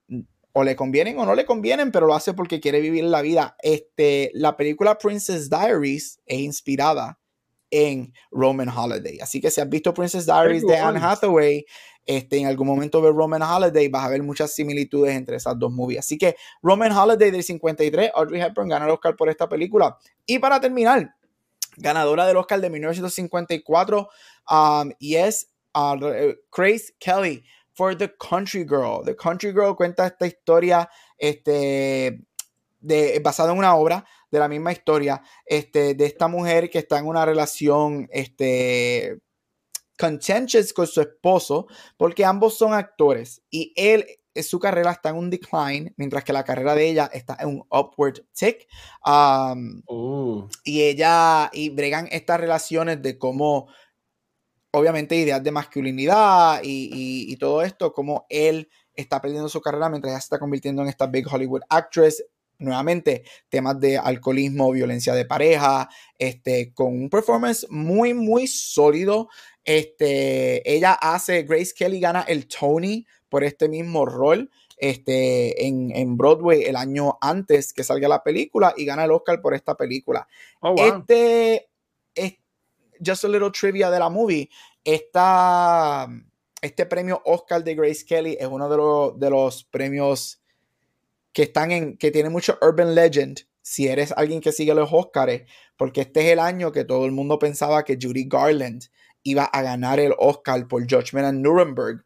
o 0.53 0.64
le 0.64 0.76
convienen 0.76 1.18
o 1.18 1.26
no 1.26 1.34
le 1.34 1.46
convienen, 1.46 1.92
pero 1.92 2.07
lo 2.07 2.14
hace 2.14 2.34
porque 2.34 2.61
quiere 2.61 2.80
vivir 2.80 3.05
la 3.05 3.22
vida. 3.22 3.57
Este, 3.62 4.30
la 4.34 4.57
película 4.57 4.98
Princess 4.98 5.48
Diaries 5.48 6.20
es 6.26 6.38
inspirada 6.40 7.18
en 7.70 8.12
Roman 8.30 8.68
Holiday. 8.68 9.20
Así 9.20 9.40
que 9.40 9.51
si 9.51 9.61
has 9.61 9.68
visto 9.68 9.94
Princess 9.94 10.26
Diaries 10.26 10.66
de 10.66 10.76
Anne 10.76 10.98
Hathaway, 11.01 11.64
este, 12.05 12.38
en 12.38 12.46
algún 12.46 12.66
momento 12.66 13.01
ver 13.01 13.12
Roman 13.12 13.42
Holiday, 13.42 13.88
vas 13.88 14.05
a 14.05 14.09
ver 14.09 14.22
muchas 14.22 14.53
similitudes 14.53 15.14
entre 15.14 15.36
esas 15.36 15.59
dos 15.59 15.70
movies. 15.72 16.01
Así 16.01 16.18
que 16.18 16.34
Roman 16.62 16.90
Holiday 16.90 17.30
del 17.30 17.44
53, 17.44 18.11
Audrey 18.14 18.40
Hepburn 18.40 18.68
gana 18.68 18.86
el 18.86 18.90
Oscar 18.90 19.14
por 19.14 19.28
esta 19.28 19.48
película. 19.48 19.96
Y 20.26 20.40
para 20.40 20.61
terminar, 20.61 21.14
ganadora 21.76 22.26
del 22.26 22.36
Oscar 22.36 22.61
de 22.61 22.70
1954 22.70 24.09
um, 24.51 24.90
y 24.98 25.14
es 25.14 25.53
uh, 25.74 25.96
Grace 26.51 26.94
Kelly 26.98 27.44
for 27.81 27.97
The 27.97 28.14
Country 28.18 28.64
Girl. 28.64 29.03
The 29.03 29.16
Country 29.16 29.53
Girl 29.53 29.74
cuenta 29.74 30.07
esta 30.07 30.26
historia 30.26 30.87
este, 31.16 32.20
de, 32.78 33.18
basada 33.24 33.53
en 33.53 33.59
una 33.59 33.74
obra 33.74 34.05
de 34.31 34.39
la 34.39 34.49
misma 34.49 34.70
historia 34.70 35.22
este, 35.47 35.95
de 35.95 36.05
esta 36.05 36.28
mujer 36.28 36.68
que 36.68 36.81
está 36.81 36.99
en 36.99 37.07
una 37.07 37.24
relación 37.24 38.07
este, 38.12 39.18
contentious 39.99 40.74
con 40.74 40.87
su 40.87 41.01
esposo 41.01 41.68
porque 41.97 42.22
ambos 42.22 42.59
son 42.59 42.74
actores 42.74 43.41
y 43.49 43.72
él 43.74 44.05
su 44.43 44.59
carrera 44.59 44.93
está 44.93 45.09
en 45.09 45.16
un 45.16 45.31
decline, 45.31 45.95
mientras 45.97 46.22
que 46.22 46.35
la 46.35 46.45
carrera 46.45 46.74
de 46.74 46.87
ella 46.87 47.11
está 47.12 47.37
en 47.41 47.49
un 47.49 47.66
upward 47.70 48.26
tick. 48.33 48.68
Um, 49.05 49.83
uh. 49.87 50.49
Y 50.64 50.83
ella, 50.83 51.49
y 51.53 51.70
bregan 51.70 52.09
estas 52.12 52.39
relaciones 52.41 53.01
de 53.03 53.18
cómo 53.18 53.68
obviamente 54.72 55.16
ideas 55.16 55.42
de 55.42 55.50
masculinidad 55.50 56.60
y, 56.62 57.36
todo 57.36 57.62
esto, 57.62 57.92
como 57.92 58.26
él 58.28 58.68
está 58.94 59.20
perdiendo 59.20 59.48
su 59.48 59.60
carrera 59.60 59.88
mientras 59.88 60.12
ya 60.12 60.20
se 60.20 60.24
está 60.24 60.38
convirtiendo 60.38 60.82
en 60.82 60.88
esta 60.88 61.06
big 61.06 61.26
Hollywood 61.30 61.62
actress. 61.68 62.24
Nuevamente, 62.58 63.24
temas 63.48 63.80
de 63.80 63.96
alcoholismo, 63.96 64.70
violencia 64.70 65.14
de 65.14 65.24
pareja, 65.24 65.88
este, 66.18 66.74
con 66.74 66.88
un 66.88 67.08
performance 67.08 67.66
muy, 67.70 68.12
muy 68.12 68.46
sólido. 68.46 69.30
Este, 69.64 70.70
ella 70.70 70.92
hace, 70.92 71.44
Grace 71.44 71.72
Kelly 71.74 72.00
gana 72.00 72.20
el 72.28 72.46
Tony 72.48 73.06
por 73.30 73.44
este 73.44 73.66
mismo 73.66 74.04
rol 74.04 74.50
este, 74.76 75.66
en, 75.66 76.16
Broadway 76.18 76.64
el 76.64 76.76
año 76.76 77.16
antes 77.22 77.72
que 77.72 77.84
salga 77.84 78.08
la 78.08 78.22
película 78.22 78.74
y 78.76 78.84
gana 78.84 79.04
el 79.04 79.12
Oscar 79.12 79.40
por 79.40 79.54
esta 79.54 79.74
película. 79.74 80.28
Oh, 80.60 80.74
este, 80.76 81.70
just 83.05 83.24
a 83.24 83.28
little 83.28 83.51
trivia 83.51 83.90
de 83.90 83.98
la 83.98 84.09
movie. 84.09 84.48
Esta, 84.84 86.09
este 86.62 86.86
premio 86.86 87.22
Oscar 87.24 87.64
de 87.64 87.74
Grace 87.74 88.05
Kelly 88.05 88.36
es 88.38 88.46
uno 88.46 88.68
de, 88.68 88.76
los, 88.76 89.18
de 89.18 89.30
los 89.30 89.64
premios 89.64 90.40
que 91.32 91.42
están 91.44 91.70
en, 91.70 91.96
que 91.96 92.11
tiene 92.11 92.30
mucho 92.30 92.59
urban 92.62 92.94
legend. 92.94 93.40
Si 93.62 93.86
eres 93.86 94.12
alguien 94.16 94.40
que 94.40 94.53
sigue 94.53 94.74
los 94.74 94.90
Oscars, 94.92 95.42
porque 95.76 96.03
este 96.03 96.20
es 96.20 96.32
el 96.32 96.38
año 96.38 96.72
que 96.72 96.84
todo 96.84 97.05
el 97.07 97.12
mundo 97.12 97.38
pensaba 97.38 97.84
que 97.84 97.98
Judy 98.01 98.26
Garland 98.28 98.84
iba 99.22 99.44
a 99.44 99.62
ganar 99.62 100.01
el 100.01 100.14
Oscar 100.18 100.66
por 100.66 100.82
Judgment 100.82 101.26
and 101.26 101.40
Nuremberg. 101.40 102.05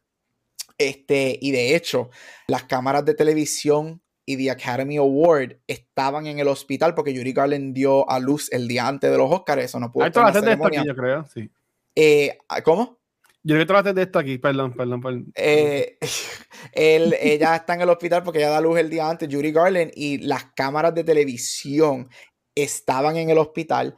Este, 0.77 1.39
y 1.41 1.51
de 1.51 1.75
hecho, 1.75 2.09
las 2.47 2.65
cámaras 2.65 3.05
de 3.05 3.13
televisión 3.13 4.01
y 4.25 4.37
The 4.37 4.51
Academy 4.51 4.97
Award 4.97 5.57
estaban 5.67 6.27
en 6.27 6.39
el 6.39 6.47
hospital 6.47 6.95
porque 6.95 7.13
Yuri 7.13 7.33
Garland 7.33 7.73
dio 7.73 8.09
a 8.09 8.19
luz 8.19 8.51
el 8.51 8.67
día 8.67 8.87
antes 8.87 9.11
de 9.11 9.17
los 9.17 9.31
Oscars. 9.31 9.63
Eso 9.63 9.79
no 9.79 9.91
pudo 9.91 10.05
estar 10.05 10.33
de 10.33 10.51
esto 10.51 10.67
aquí, 10.67 10.77
yo 10.85 10.95
creo, 10.95 11.25
sí. 11.27 11.49
Eh, 11.95 12.37
¿Cómo? 12.63 12.99
Yo 13.43 13.55
creo 13.63 13.83
que 13.83 13.93
de 13.93 14.01
esto 14.01 14.17
aquí, 14.17 14.39
perdón, 14.39 14.73
perdón, 14.73 15.01
perdón. 15.01 15.31
Eh, 15.35 15.99
él, 16.73 17.15
ella 17.21 17.55
está 17.55 17.75
en 17.75 17.81
el 17.81 17.89
hospital 17.89 18.23
porque 18.23 18.39
ella 18.39 18.49
da 18.49 18.59
luz 18.59 18.79
el 18.79 18.89
día 18.89 19.07
antes, 19.07 19.29
Yuri 19.29 19.51
Garland, 19.51 19.91
y 19.95 20.17
las 20.17 20.45
cámaras 20.55 20.95
de 20.95 21.03
televisión 21.03 22.09
estaban 22.55 23.17
en 23.17 23.29
el 23.29 23.37
hospital 23.37 23.95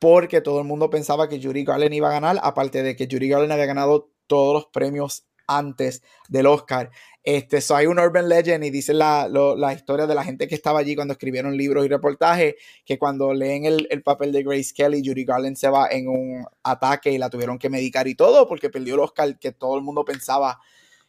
porque 0.00 0.40
todo 0.40 0.60
el 0.60 0.66
mundo 0.66 0.90
pensaba 0.90 1.28
que 1.28 1.38
Yuri 1.38 1.64
Garland 1.64 1.94
iba 1.94 2.08
a 2.08 2.12
ganar, 2.12 2.40
aparte 2.42 2.82
de 2.82 2.96
que 2.96 3.06
Yuri 3.06 3.28
Garland 3.28 3.52
había 3.52 3.66
ganado 3.66 4.10
todos 4.26 4.54
los 4.54 4.66
premios 4.66 5.28
antes 5.46 6.02
del 6.28 6.46
Oscar. 6.46 6.90
Este, 7.24 7.60
so 7.60 7.76
hay 7.76 7.86
un 7.86 7.98
urban 7.98 8.28
legend 8.28 8.64
y 8.64 8.70
dice 8.70 8.94
la, 8.94 9.28
la, 9.28 9.72
historia 9.74 10.06
de 10.06 10.14
la 10.14 10.24
gente 10.24 10.48
que 10.48 10.54
estaba 10.54 10.78
allí 10.78 10.94
cuando 10.94 11.12
escribieron 11.12 11.56
libros 11.56 11.84
y 11.84 11.88
reportajes, 11.88 12.54
que 12.84 12.98
cuando 12.98 13.34
leen 13.34 13.64
el, 13.64 13.86
el, 13.90 14.02
papel 14.02 14.32
de 14.32 14.42
Grace 14.42 14.72
Kelly, 14.74 15.02
Judy 15.04 15.24
Garland 15.24 15.56
se 15.56 15.68
va 15.68 15.88
en 15.90 16.08
un 16.08 16.46
ataque 16.62 17.10
y 17.10 17.18
la 17.18 17.28
tuvieron 17.28 17.58
que 17.58 17.68
medicar 17.68 18.08
y 18.08 18.14
todo 18.14 18.48
porque 18.48 18.70
perdió 18.70 18.94
el 18.94 19.00
Oscar 19.00 19.38
que 19.38 19.52
todo 19.52 19.76
el 19.76 19.82
mundo 19.82 20.04
pensaba 20.04 20.58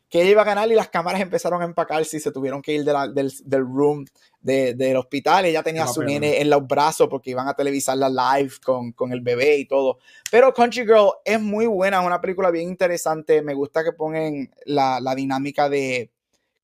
que 0.10 0.22
ella 0.22 0.32
iba 0.32 0.42
a 0.42 0.46
ganar 0.46 0.72
y 0.72 0.76
las 0.76 0.90
cámaras 0.90 1.22
empezaron 1.22 1.62
a 1.62 1.66
empacarse 1.66 2.18
y 2.18 2.20
se 2.20 2.32
tuvieron 2.32 2.62
que 2.62 2.74
ir 2.74 2.84
del, 2.84 3.32
del, 3.46 3.62
room 3.62 4.06
del 4.42 4.98
hospital. 4.98 5.46
Ella 5.46 5.62
tenía 5.62 5.84
a 5.84 5.88
su 5.88 6.02
nene 6.02 6.42
en 6.42 6.50
los 6.50 6.66
brazos 6.66 7.08
porque 7.10 7.30
iban 7.30 7.48
a 7.48 7.54
televisarla 7.54 8.10
live 8.10 8.54
con, 8.64 8.92
con, 8.94 9.12
el 9.14 9.22
bebé 9.22 9.58
y 9.58 9.68
todo. 9.68 10.00
Pero 10.32 10.52
Country 10.54 10.82
Girl 10.82 11.12
es 11.24 11.40
muy 11.40 11.68
buena, 11.68 12.00
es 12.00 12.08
una 12.08 12.20
película 12.20 12.50
bien 12.50 12.70
interesante. 12.70 13.44
Me 13.44 13.54
gusta 13.54 13.84
que 13.84 13.92
pongan 13.92 14.50
la, 14.66 15.00
la 15.00 15.14
dinámica 15.14 15.70
de 15.70 16.12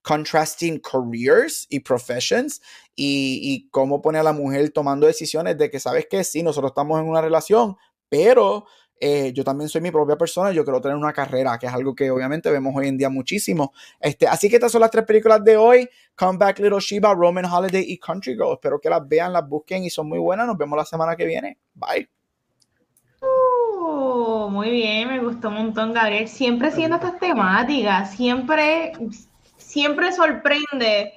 contrasting 0.01 0.79
careers 0.79 1.67
y 1.69 1.79
professions 1.79 2.61
y, 2.95 3.39
y, 3.41 3.69
cómo 3.69 4.01
pone 4.01 4.19
a 4.19 4.23
la 4.23 4.33
mujer 4.33 4.69
tomando 4.69 5.07
decisiones 5.07 5.57
de 5.57 5.69
que, 5.69 5.79
¿sabes 5.79 6.07
que 6.09 6.23
Sí, 6.23 6.43
nosotros 6.43 6.71
estamos 6.71 6.99
en 6.99 7.07
una 7.07 7.21
relación, 7.21 7.75
pero 8.07 8.65
eh, 8.99 9.33
yo 9.33 9.43
también 9.43 9.69
soy 9.69 9.81
mi 9.81 9.91
propia 9.91 10.15
persona, 10.15 10.51
yo 10.51 10.63
quiero 10.63 10.79
tener 10.79 10.95
una 10.95 11.11
carrera, 11.11 11.57
que 11.57 11.65
es 11.65 11.73
algo 11.73 11.93
que 11.93 12.09
obviamente 12.09 12.49
vemos 12.49 12.73
hoy 12.75 12.87
en 12.87 12.97
día 12.97 13.09
muchísimo. 13.09 13.73
Este, 13.99 14.27
así 14.27 14.49
que 14.49 14.55
estas 14.55 14.71
son 14.71 14.81
las 14.81 14.91
tres 14.91 15.05
películas 15.05 15.43
de 15.43 15.57
hoy: 15.57 15.89
Come 16.15 16.37
Back 16.37 16.59
Little 16.59 16.79
Shiva, 16.79 17.13
Roman 17.13 17.45
Holiday 17.45 17.83
y 17.87 17.97
Country 17.97 18.33
Girl. 18.33 18.53
Espero 18.53 18.79
que 18.79 18.89
las 18.89 19.07
vean, 19.07 19.33
las 19.33 19.47
busquen 19.47 19.83
y 19.83 19.89
son 19.89 20.07
muy 20.07 20.19
buenas. 20.19 20.47
Nos 20.47 20.57
vemos 20.57 20.77
la 20.77 20.85
semana 20.85 21.15
que 21.15 21.25
viene. 21.25 21.57
Bye. 21.73 22.09
Uh, 23.21 24.49
muy 24.49 24.71
bien, 24.71 25.09
me 25.09 25.19
gustó 25.19 25.49
un 25.49 25.55
montón, 25.55 25.93
Gabriel. 25.93 26.27
Siempre 26.27 26.71
siendo 26.71 26.95
estas 26.95 27.19
temáticas, 27.19 28.15
siempre, 28.15 28.93
siempre 29.57 30.11
sorprende 30.13 31.13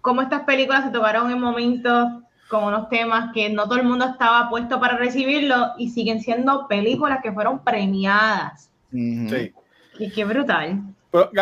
cómo 0.00 0.20
estas 0.20 0.42
películas 0.42 0.84
se 0.84 0.90
tocaron 0.90 1.30
en 1.30 1.40
momentos 1.40 2.08
con 2.52 2.64
unos 2.64 2.90
temas 2.90 3.32
que 3.32 3.48
no 3.48 3.64
todo 3.64 3.76
el 3.76 3.84
mundo 3.84 4.04
estaba 4.04 4.50
puesto 4.50 4.78
para 4.78 4.98
recibirlo 4.98 5.72
y 5.78 5.88
siguen 5.88 6.20
siendo 6.20 6.68
películas 6.68 7.20
que 7.22 7.32
fueron 7.32 7.64
premiadas. 7.64 8.70
Sí. 8.90 9.52
Y 9.98 10.10
qué 10.10 10.24
brutal. 10.26 10.82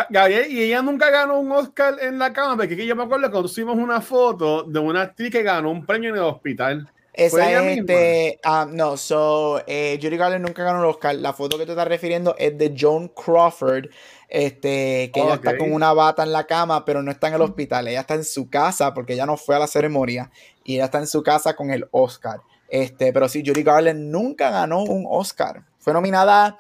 Gabriel, 0.08 0.50
y 0.50 0.62
ella 0.62 0.82
nunca 0.82 1.10
ganó 1.10 1.40
un 1.40 1.50
Oscar 1.50 1.96
en 2.00 2.18
la 2.18 2.32
cama, 2.32 2.56
porque 2.56 2.86
yo 2.86 2.94
me 2.94 3.02
acuerdo 3.02 3.28
cuando 3.28 3.48
hicimos 3.48 3.76
una 3.76 4.00
foto 4.00 4.62
de 4.62 4.78
una 4.78 5.02
actriz 5.02 5.30
que 5.30 5.42
ganó 5.42 5.70
un 5.72 5.84
premio 5.84 6.10
en 6.10 6.16
el 6.16 6.22
hospital. 6.22 6.88
Esa 7.12 7.50
es 7.50 7.78
este, 7.78 8.38
ah, 8.44 8.68
no, 8.70 8.96
so, 8.96 9.60
eh, 9.66 9.98
Judy 10.00 10.16
Garland 10.16 10.46
nunca 10.46 10.62
ganó 10.62 10.78
un 10.78 10.86
Oscar. 10.86 11.16
La 11.16 11.32
foto 11.32 11.58
que 11.58 11.66
te 11.66 11.72
estás 11.72 11.88
refiriendo 11.88 12.36
es 12.38 12.56
de 12.56 12.72
Joan 12.78 13.08
Crawford, 13.08 13.86
este, 14.30 15.10
que 15.12 15.20
ella 15.20 15.34
está 15.34 15.58
con 15.58 15.72
una 15.72 15.92
bata 15.92 16.22
en 16.22 16.32
la 16.32 16.46
cama, 16.46 16.84
pero 16.84 17.02
no 17.02 17.10
está 17.10 17.28
en 17.28 17.34
el 17.34 17.42
hospital. 17.42 17.88
Ella 17.88 18.00
está 18.00 18.14
en 18.14 18.24
su 18.24 18.48
casa 18.48 18.94
porque 18.94 19.14
ella 19.14 19.26
no 19.26 19.36
fue 19.36 19.56
a 19.56 19.58
la 19.58 19.66
ceremonia 19.66 20.30
y 20.64 20.76
ella 20.76 20.84
está 20.84 20.98
en 20.98 21.08
su 21.08 21.22
casa 21.24 21.56
con 21.56 21.70
el 21.70 21.88
Oscar. 21.90 22.40
Este, 22.68 23.12
pero 23.12 23.28
sí, 23.28 23.42
Judy 23.44 23.64
Garland 23.64 24.10
nunca 24.10 24.50
ganó 24.50 24.84
un 24.84 25.04
Oscar. 25.08 25.64
Fue 25.78 25.92
nominada 25.92 26.58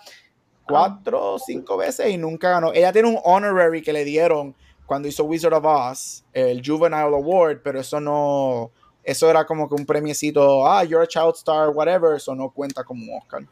cuatro 0.66 1.34
o 1.34 1.38
cinco 1.38 1.76
veces 1.76 2.10
y 2.10 2.18
nunca 2.18 2.50
ganó. 2.50 2.72
Ella 2.72 2.92
tiene 2.92 3.08
un 3.08 3.20
honorary 3.22 3.82
que 3.82 3.92
le 3.92 4.04
dieron 4.04 4.56
cuando 4.84 5.06
hizo 5.06 5.22
Wizard 5.22 5.54
of 5.54 5.64
Oz, 5.64 6.24
el 6.32 6.66
Juvenile 6.66 7.14
Award, 7.14 7.60
pero 7.62 7.78
eso 7.78 8.00
no, 8.00 8.72
eso 9.04 9.30
era 9.30 9.46
como 9.46 9.68
que 9.68 9.76
un 9.76 9.86
premiecito, 9.86 10.66
ah, 10.66 10.82
you're 10.82 11.04
a 11.04 11.06
child 11.06 11.36
star, 11.36 11.68
whatever, 11.68 12.16
eso 12.16 12.34
no 12.34 12.50
cuenta 12.50 12.82
como 12.82 13.04
un 13.04 13.16
Oscar. 13.16 13.46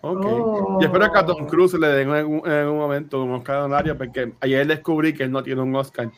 Ok. 0.00 0.80
Y 0.80 0.84
espero 0.84 1.10
que 1.10 1.18
a 1.18 1.26
Tom 1.26 1.46
Cruise 1.46 1.74
le 1.74 1.88
den 1.88 2.14
en 2.14 2.68
un, 2.68 2.76
momento 2.76 3.22
un 3.22 3.34
Oscar 3.34 3.56
honorario, 3.56 3.96
porque 3.96 4.32
ayer 4.40 4.66
descubrí 4.66 5.14
que 5.14 5.24
él 5.24 5.30
no 5.30 5.42
tiene 5.42 5.62
un 5.62 5.74
Oscar. 5.74 6.10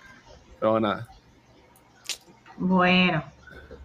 Pero 0.59 0.81
nada. 0.81 1.09
Bueno, 2.57 3.23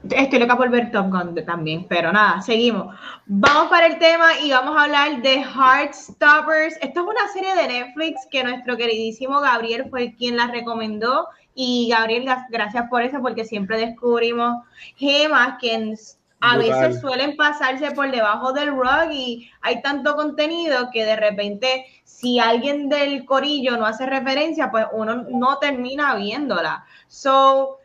estoy 0.10 0.40
loca 0.40 0.58
por 0.58 0.70
ver 0.70 0.92
Top 0.92 1.12
Gun 1.12 1.36
también, 1.46 1.86
pero 1.88 2.12
nada, 2.12 2.42
seguimos. 2.42 2.96
Vamos 3.26 3.70
para 3.70 3.88
el 3.88 4.00
tema 4.00 4.40
y 4.44 4.52
vamos 4.52 4.76
a 4.76 4.84
hablar 4.84 5.22
de 5.22 5.44
Heartstoppers. 5.44 6.78
Esto 6.82 7.02
es 7.02 7.08
una 7.08 7.28
serie 7.32 7.56
de 7.56 7.68
Netflix 7.68 8.28
que 8.32 8.44
nuestro 8.44 8.76
queridísimo 8.76 9.40
Gabriel 9.42 9.88
fue 9.90 10.14
quien 10.16 10.38
la 10.38 10.48
recomendó. 10.48 11.28
Y 11.56 11.90
Gabriel, 11.92 12.26
gracias 12.50 12.90
por 12.90 13.04
eso, 13.04 13.20
porque 13.22 13.46
siempre 13.46 13.78
descubrimos 13.78 14.64
gemas 14.96 15.58
que 15.62 15.96
a 16.46 16.58
veces 16.58 17.00
suelen 17.00 17.38
pasarse 17.38 17.92
por 17.92 18.12
debajo 18.12 18.52
del 18.52 18.72
rug 18.72 19.12
y 19.14 19.50
hay 19.62 19.82
tanto 19.82 20.18
contenido 20.18 20.90
que 20.92 21.06
de 21.06 21.16
repente 21.16 21.86
si 22.04 22.38
alguien 22.38 22.90
del 22.90 23.24
corillo 23.24 23.78
no 23.78 23.86
hace 23.86 24.06
referencia, 24.06 24.70
pues 24.70 24.86
uno 24.92 25.24
no 25.30 25.58
termina 25.60 26.16
viéndola. 26.16 26.86
So, 27.08 27.78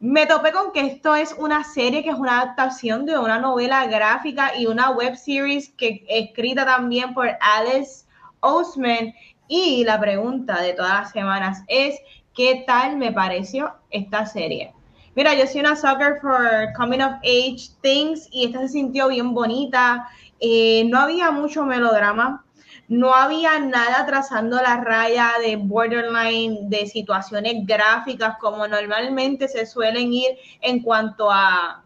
me 0.00 0.26
topé 0.26 0.50
con 0.50 0.72
que 0.72 0.80
esto 0.80 1.14
es 1.14 1.32
una 1.38 1.62
serie 1.62 2.02
que 2.02 2.10
es 2.10 2.16
una 2.16 2.40
adaptación 2.40 3.06
de 3.06 3.16
una 3.16 3.38
novela 3.38 3.86
gráfica 3.86 4.56
y 4.58 4.66
una 4.66 4.90
web 4.90 5.14
series 5.14 5.68
que 5.68 6.04
escrita 6.08 6.64
también 6.64 7.14
por 7.14 7.28
Alice 7.40 8.04
Oseman. 8.40 9.14
Y 9.46 9.84
la 9.84 10.00
pregunta 10.00 10.60
de 10.60 10.72
todas 10.72 11.02
las 11.02 11.12
semanas 11.12 11.62
es, 11.68 12.00
¿qué 12.34 12.64
tal 12.66 12.96
me 12.96 13.12
pareció 13.12 13.74
esta 13.90 14.26
serie? 14.26 14.74
Mira, 15.14 15.34
yo 15.34 15.46
soy 15.46 15.60
una 15.60 15.76
soccer 15.76 16.18
for 16.20 16.72
coming 16.74 17.02
of 17.02 17.14
age 17.22 17.68
things 17.82 18.28
y 18.30 18.46
esta 18.46 18.60
se 18.60 18.68
sintió 18.68 19.08
bien 19.08 19.34
bonita. 19.34 20.08
Eh, 20.40 20.84
no 20.86 20.98
había 20.98 21.30
mucho 21.30 21.64
melodrama, 21.64 22.44
no 22.88 23.14
había 23.14 23.58
nada 23.58 24.06
trazando 24.06 24.56
la 24.56 24.78
raya 24.78 25.32
de 25.44 25.56
borderline, 25.56 26.70
de 26.70 26.86
situaciones 26.86 27.66
gráficas 27.66 28.38
como 28.38 28.66
normalmente 28.66 29.48
se 29.48 29.66
suelen 29.66 30.14
ir 30.14 30.30
en 30.62 30.80
cuanto 30.80 31.30
a 31.30 31.84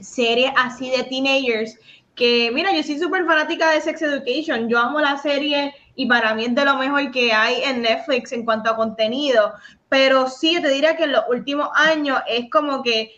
series 0.00 0.52
así 0.56 0.90
de 0.90 1.04
teenagers. 1.04 1.78
Que 2.14 2.50
mira, 2.52 2.70
yo 2.76 2.82
soy 2.82 2.98
súper 2.98 3.24
fanática 3.24 3.70
de 3.70 3.80
Sex 3.80 4.02
Education, 4.02 4.68
yo 4.68 4.78
amo 4.78 5.00
la 5.00 5.16
serie 5.16 5.74
y 5.94 6.06
para 6.06 6.34
mí 6.34 6.44
es 6.44 6.54
de 6.54 6.64
lo 6.64 6.76
mejor 6.76 7.10
que 7.10 7.32
hay 7.32 7.62
en 7.62 7.82
Netflix 7.82 8.32
en 8.32 8.44
cuanto 8.44 8.70
a 8.70 8.76
contenido, 8.76 9.52
pero 9.88 10.28
sí, 10.28 10.58
te 10.60 10.68
diría 10.68 10.96
que 10.96 11.04
en 11.04 11.12
los 11.12 11.24
últimos 11.28 11.68
años 11.74 12.20
es 12.26 12.50
como 12.50 12.82
que 12.82 13.12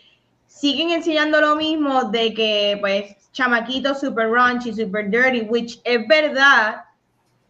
siguen 0.47 0.91
enseñando 0.91 1.39
lo 1.39 1.55
mismo 1.55 2.05
de 2.05 2.33
que 2.33 2.77
pues 2.81 3.31
chamaquitos 3.31 3.99
super 3.99 4.29
raunchy, 4.29 4.73
super 4.73 5.09
dirty, 5.09 5.41
which 5.41 5.79
es 5.83 6.07
verdad, 6.07 6.83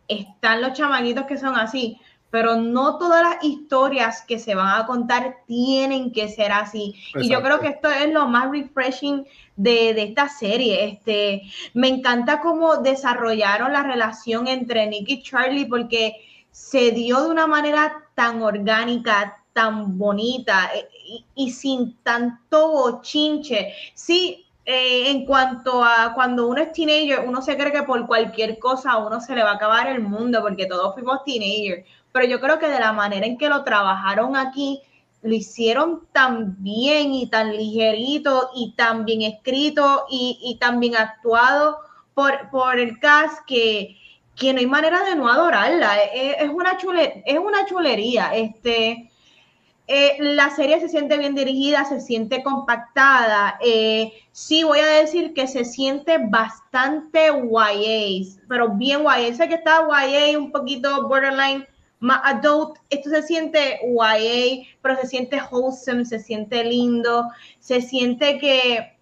están 0.07 0.61
los 0.61 0.73
chamaquitos 0.73 1.25
que 1.25 1.37
son 1.37 1.55
así, 1.55 1.99
pero 2.35 2.57
no 2.57 2.97
todas 2.97 3.23
las 3.23 3.41
historias 3.45 4.21
que 4.27 4.39
se 4.39 4.55
van 4.55 4.77
a 4.77 4.85
contar 4.85 5.37
tienen 5.47 6.11
que 6.11 6.27
ser 6.27 6.51
así. 6.51 6.93
Y 7.13 7.29
yo 7.29 7.41
creo 7.41 7.61
que 7.61 7.69
esto 7.69 7.89
es 7.89 8.11
lo 8.11 8.27
más 8.27 8.51
refreshing 8.51 9.25
de, 9.55 9.93
de, 9.93 10.03
esta 10.03 10.27
serie. 10.27 10.83
Este, 10.83 11.43
me 11.73 11.87
encanta 11.87 12.41
cómo 12.41 12.75
desarrollaron 12.75 13.71
la 13.71 13.83
relación 13.83 14.49
entre 14.49 14.85
Nick 14.87 15.07
y 15.07 15.23
Charlie 15.23 15.63
porque 15.63 16.17
se 16.51 16.91
dio 16.91 17.23
de 17.23 17.29
una 17.29 17.47
manera 17.47 18.03
tan 18.15 18.41
orgánica, 18.41 19.41
tan 19.53 19.97
bonita 19.97 20.71
eh, 20.75 20.89
y, 21.07 21.25
y 21.35 21.51
sin 21.51 21.95
tanto 22.03 22.69
bochinche. 22.69 23.71
Sí, 23.93 24.45
eh, 24.65 25.11
en 25.11 25.25
cuanto 25.25 25.81
a 25.81 26.11
cuando 26.13 26.47
uno 26.47 26.59
es 26.59 26.73
teenager, 26.73 27.23
uno 27.25 27.41
se 27.41 27.55
cree 27.55 27.71
que 27.71 27.83
por 27.83 28.05
cualquier 28.05 28.59
cosa 28.59 28.91
a 28.91 28.97
uno 28.97 29.21
se 29.21 29.35
le 29.35 29.43
va 29.43 29.51
a 29.51 29.55
acabar 29.55 29.87
el 29.87 30.01
mundo, 30.01 30.41
porque 30.41 30.65
todos 30.65 30.95
fuimos 30.95 31.23
teenagers. 31.23 31.85
Pero 32.15 32.27
yo 32.27 32.39
creo 32.39 32.59
que 32.59 32.69
de 32.69 32.79
la 32.79 32.93
manera 32.93 33.25
en 33.25 33.37
que 33.37 33.49
lo 33.49 33.65
trabajaron 33.65 34.37
aquí, 34.37 34.81
lo 35.21 35.35
hicieron 35.35 36.07
tan 36.13 36.63
bien 36.63 37.13
y 37.13 37.29
tan 37.29 37.51
ligerito 37.51 38.51
y 38.55 38.73
tan 38.77 39.03
bien 39.03 39.21
escrito 39.21 40.05
y, 40.09 40.39
y 40.41 40.57
tan 40.57 40.79
bien 40.79 40.95
actuado 40.95 41.79
por, 42.13 42.49
por 42.51 42.79
el 42.79 42.99
cast 42.99 43.39
que, 43.45 43.97
que 44.33 44.53
no 44.53 44.59
hay 44.59 44.65
manera 44.65 45.03
de 45.03 45.17
no 45.17 45.27
adorarla. 45.27 45.97
Es, 46.03 46.37
es 46.39 46.49
una, 46.49 46.77
chule, 46.77 47.21
es 47.25 47.37
una 47.37 47.65
chulería. 47.65 48.33
Este, 48.33 49.11
eh, 49.85 50.15
la 50.17 50.51
serie 50.51 50.79
se 50.79 50.87
siente 50.87 51.17
bien 51.17 51.35
dirigida, 51.35 51.83
se 51.83 51.99
siente 51.99 52.43
compactada. 52.43 53.59
Eh, 53.59 54.13
sí, 54.31 54.63
voy 54.63 54.79
a 54.79 54.85
decir 54.85 55.33
que 55.33 55.47
se 55.47 55.65
siente 55.65 56.17
bastante 56.17 57.27
YA, 57.27 58.37
pero 58.47 58.69
bien 58.69 59.03
YA. 59.03 59.35
Sé 59.35 59.49
que 59.49 59.55
está 59.55 59.85
YA 59.89 60.39
un 60.39 60.53
poquito 60.53 61.09
borderline, 61.09 61.67
más 61.99 62.21
adult. 62.23 62.77
Esto 62.89 63.09
se 63.09 63.23
siente 63.23 63.79
YA, 63.83 64.67
pero 64.81 64.95
se 64.97 65.07
siente 65.07 65.41
wholesome, 65.51 66.05
se 66.05 66.19
siente 66.19 66.63
lindo, 66.63 67.25
se 67.59 67.81
siente 67.81 68.37
que. 68.39 68.97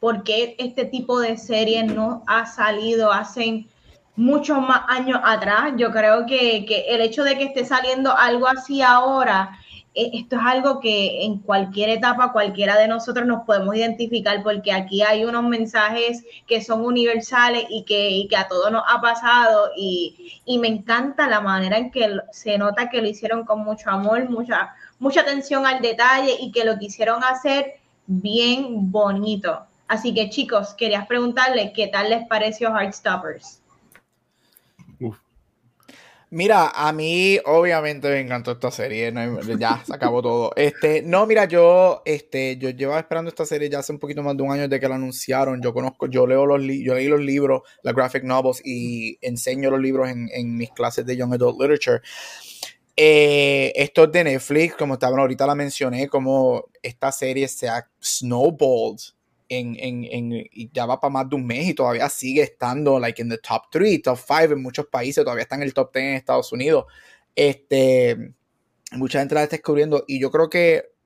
porque 0.00 0.56
este 0.58 0.84
tipo 0.84 1.20
de 1.20 1.36
serie 1.36 1.82
no 1.84 2.22
ha 2.26 2.46
salido 2.46 3.12
hace 3.12 3.66
muchos 4.14 4.58
más 4.60 4.82
años 4.88 5.20
atrás. 5.24 5.72
Yo 5.76 5.90
creo 5.90 6.26
que, 6.26 6.64
que, 6.66 6.86
el 6.88 7.00
hecho 7.00 7.24
de 7.24 7.36
que 7.36 7.44
esté 7.44 7.64
saliendo 7.64 8.16
algo 8.16 8.46
así 8.46 8.82
ahora, 8.82 9.58
esto 9.96 10.36
es 10.36 10.42
algo 10.44 10.78
que 10.78 11.24
en 11.24 11.38
cualquier 11.38 11.88
etapa 11.88 12.30
cualquiera 12.30 12.76
de 12.76 12.86
nosotros 12.86 13.26
nos 13.26 13.44
podemos 13.44 13.74
identificar 13.74 14.42
porque 14.42 14.70
aquí 14.70 15.02
hay 15.02 15.24
unos 15.24 15.44
mensajes 15.44 16.22
que 16.46 16.62
son 16.62 16.84
universales 16.84 17.64
y 17.70 17.84
que, 17.84 18.28
a 18.36 18.46
todos 18.46 18.70
nos 18.70 18.82
ha 18.86 19.00
pasado 19.00 19.70
y, 19.74 20.40
y, 20.44 20.58
me 20.58 20.68
encanta 20.68 21.26
la 21.26 21.40
manera 21.40 21.78
en 21.78 21.90
que 21.90 22.18
se 22.30 22.58
nota 22.58 22.90
que 22.90 23.00
lo 23.00 23.08
hicieron 23.08 23.44
con 23.44 23.60
mucho 23.60 23.90
amor, 23.90 24.28
mucha, 24.28 24.74
mucha 24.98 25.22
atención 25.22 25.66
al 25.66 25.80
detalle 25.80 26.36
y 26.38 26.52
que 26.52 26.66
lo 26.66 26.78
quisieron 26.78 27.24
hacer 27.24 27.80
bien 28.06 28.90
bonito. 28.90 29.62
Así 29.88 30.12
que 30.12 30.28
chicos, 30.28 30.74
quería 30.74 31.06
preguntarle 31.06 31.72
qué 31.72 31.86
tal 31.86 32.10
les 32.10 32.26
pareció 32.26 32.70
Heartstoppers. 32.70 33.62
Mira, 36.30 36.70
a 36.74 36.92
mí 36.92 37.38
obviamente 37.44 38.08
me 38.08 38.18
encantó 38.18 38.50
esta 38.50 38.72
serie, 38.72 39.12
ya 39.58 39.82
se 39.86 39.94
acabó 39.94 40.20
todo. 40.22 40.50
Este, 40.56 41.00
no, 41.02 41.24
mira, 41.24 41.44
yo, 41.44 42.02
este, 42.04 42.56
yo 42.56 42.70
llevaba 42.70 42.98
esperando 42.98 43.28
esta 43.28 43.46
serie 43.46 43.70
ya 43.70 43.78
hace 43.78 43.92
un 43.92 44.00
poquito 44.00 44.24
más 44.24 44.36
de 44.36 44.42
un 44.42 44.50
año 44.50 44.62
desde 44.62 44.80
que 44.80 44.88
la 44.88 44.96
anunciaron. 44.96 45.62
Yo 45.62 45.72
conozco, 45.72 46.08
yo 46.08 46.26
leo 46.26 46.44
los, 46.44 46.60
yo 46.62 46.94
leí 46.94 47.06
los 47.06 47.20
libros, 47.20 47.62
las 47.82 47.94
graphic 47.94 48.24
novels 48.24 48.60
y 48.64 49.18
enseño 49.20 49.70
los 49.70 49.80
libros 49.80 50.08
en, 50.08 50.28
en 50.32 50.56
mis 50.56 50.70
clases 50.72 51.06
de 51.06 51.16
young 51.16 51.32
adult 51.34 51.60
literature. 51.60 52.00
Eh, 52.96 53.72
esto 53.76 54.04
es 54.04 54.12
de 54.12 54.24
Netflix, 54.24 54.74
como 54.74 54.94
estaban 54.94 55.20
ahorita 55.20 55.46
la 55.46 55.54
mencioné, 55.54 56.08
como 56.08 56.64
esta 56.82 57.12
serie 57.12 57.46
se 57.46 57.68
ha 57.68 57.88
snowballed 58.02 59.15
en, 59.48 59.76
en, 59.78 60.04
en, 60.04 60.48
ya 60.72 60.86
va 60.86 61.00
para 61.00 61.12
más 61.12 61.28
de 61.28 61.36
un 61.36 61.46
mes 61.46 61.68
y 61.68 61.74
todavía 61.74 62.08
sigue 62.08 62.42
estando 62.42 62.98
like 62.98 63.20
in 63.20 63.28
the 63.28 63.38
top 63.38 63.64
3, 63.70 64.02
top 64.02 64.18
5 64.18 64.52
en 64.54 64.62
muchos 64.62 64.86
países, 64.86 65.24
todavía 65.24 65.42
está 65.42 65.56
en 65.56 65.62
el 65.62 65.74
top 65.74 65.92
10 65.92 66.04
en 66.04 66.14
Estados 66.14 66.52
Unidos. 66.52 66.84
Este, 67.34 68.34
mucha 68.92 69.18
gente 69.18 69.34
está 69.34 69.56
descubriendo 69.56 70.04
y 70.06 70.20
yo 70.20 70.30
creo 70.30 70.48
que 70.48 70.96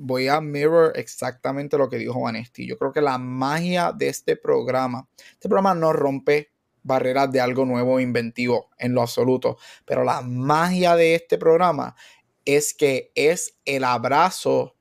voy 0.00 0.28
a 0.28 0.40
mirror 0.40 0.92
exactamente 0.96 1.78
lo 1.78 1.88
que 1.88 1.98
dijo 1.98 2.20
Vanesti. 2.20 2.66
Yo 2.66 2.78
creo 2.78 2.92
que 2.92 3.00
la 3.00 3.18
magia 3.18 3.92
de 3.92 4.08
este 4.08 4.36
programa, 4.36 5.08
este 5.32 5.48
programa 5.48 5.74
no 5.74 5.92
rompe 5.92 6.50
barreras 6.82 7.30
de 7.32 7.40
algo 7.40 7.64
nuevo 7.64 7.98
e 7.98 8.02
inventivo 8.02 8.70
en 8.78 8.94
lo 8.94 9.02
absoluto, 9.02 9.58
pero 9.84 10.04
la 10.04 10.20
magia 10.22 10.94
de 10.94 11.16
este 11.16 11.36
programa 11.36 11.96
es 12.44 12.74
que 12.74 13.10
es 13.14 13.58
el 13.64 13.84
abrazo 13.84 14.76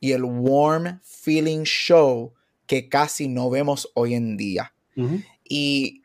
y 0.00 0.12
el 0.12 0.24
warm 0.24 1.00
feeling 1.04 1.64
show 1.64 2.32
que 2.70 2.88
casi 2.88 3.26
no 3.26 3.50
vemos 3.50 3.90
hoy 3.94 4.14
en 4.14 4.36
día. 4.36 4.72
Uh 4.94 5.02
-huh. 5.02 5.24
Y 5.42 6.02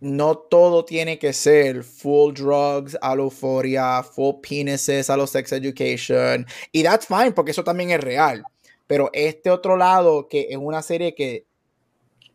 no 0.00 0.36
todo 0.36 0.84
tiene 0.84 1.16
que 1.16 1.32
ser 1.32 1.84
full 1.84 2.34
drugs, 2.34 2.98
a 3.00 3.14
la 3.14 3.22
euforia, 3.22 4.02
full 4.02 4.40
penises, 4.42 5.08
a 5.10 5.16
los 5.16 5.30
sex 5.30 5.52
education. 5.52 6.44
Y 6.72 6.82
that's 6.82 7.06
fine, 7.06 7.30
porque 7.30 7.52
eso 7.52 7.62
también 7.62 7.92
es 7.92 8.00
real. 8.00 8.42
Pero 8.88 9.10
este 9.12 9.48
otro 9.48 9.76
lado, 9.76 10.26
que 10.26 10.48
es 10.50 10.56
una 10.56 10.82
serie 10.82 11.14
que, 11.14 11.46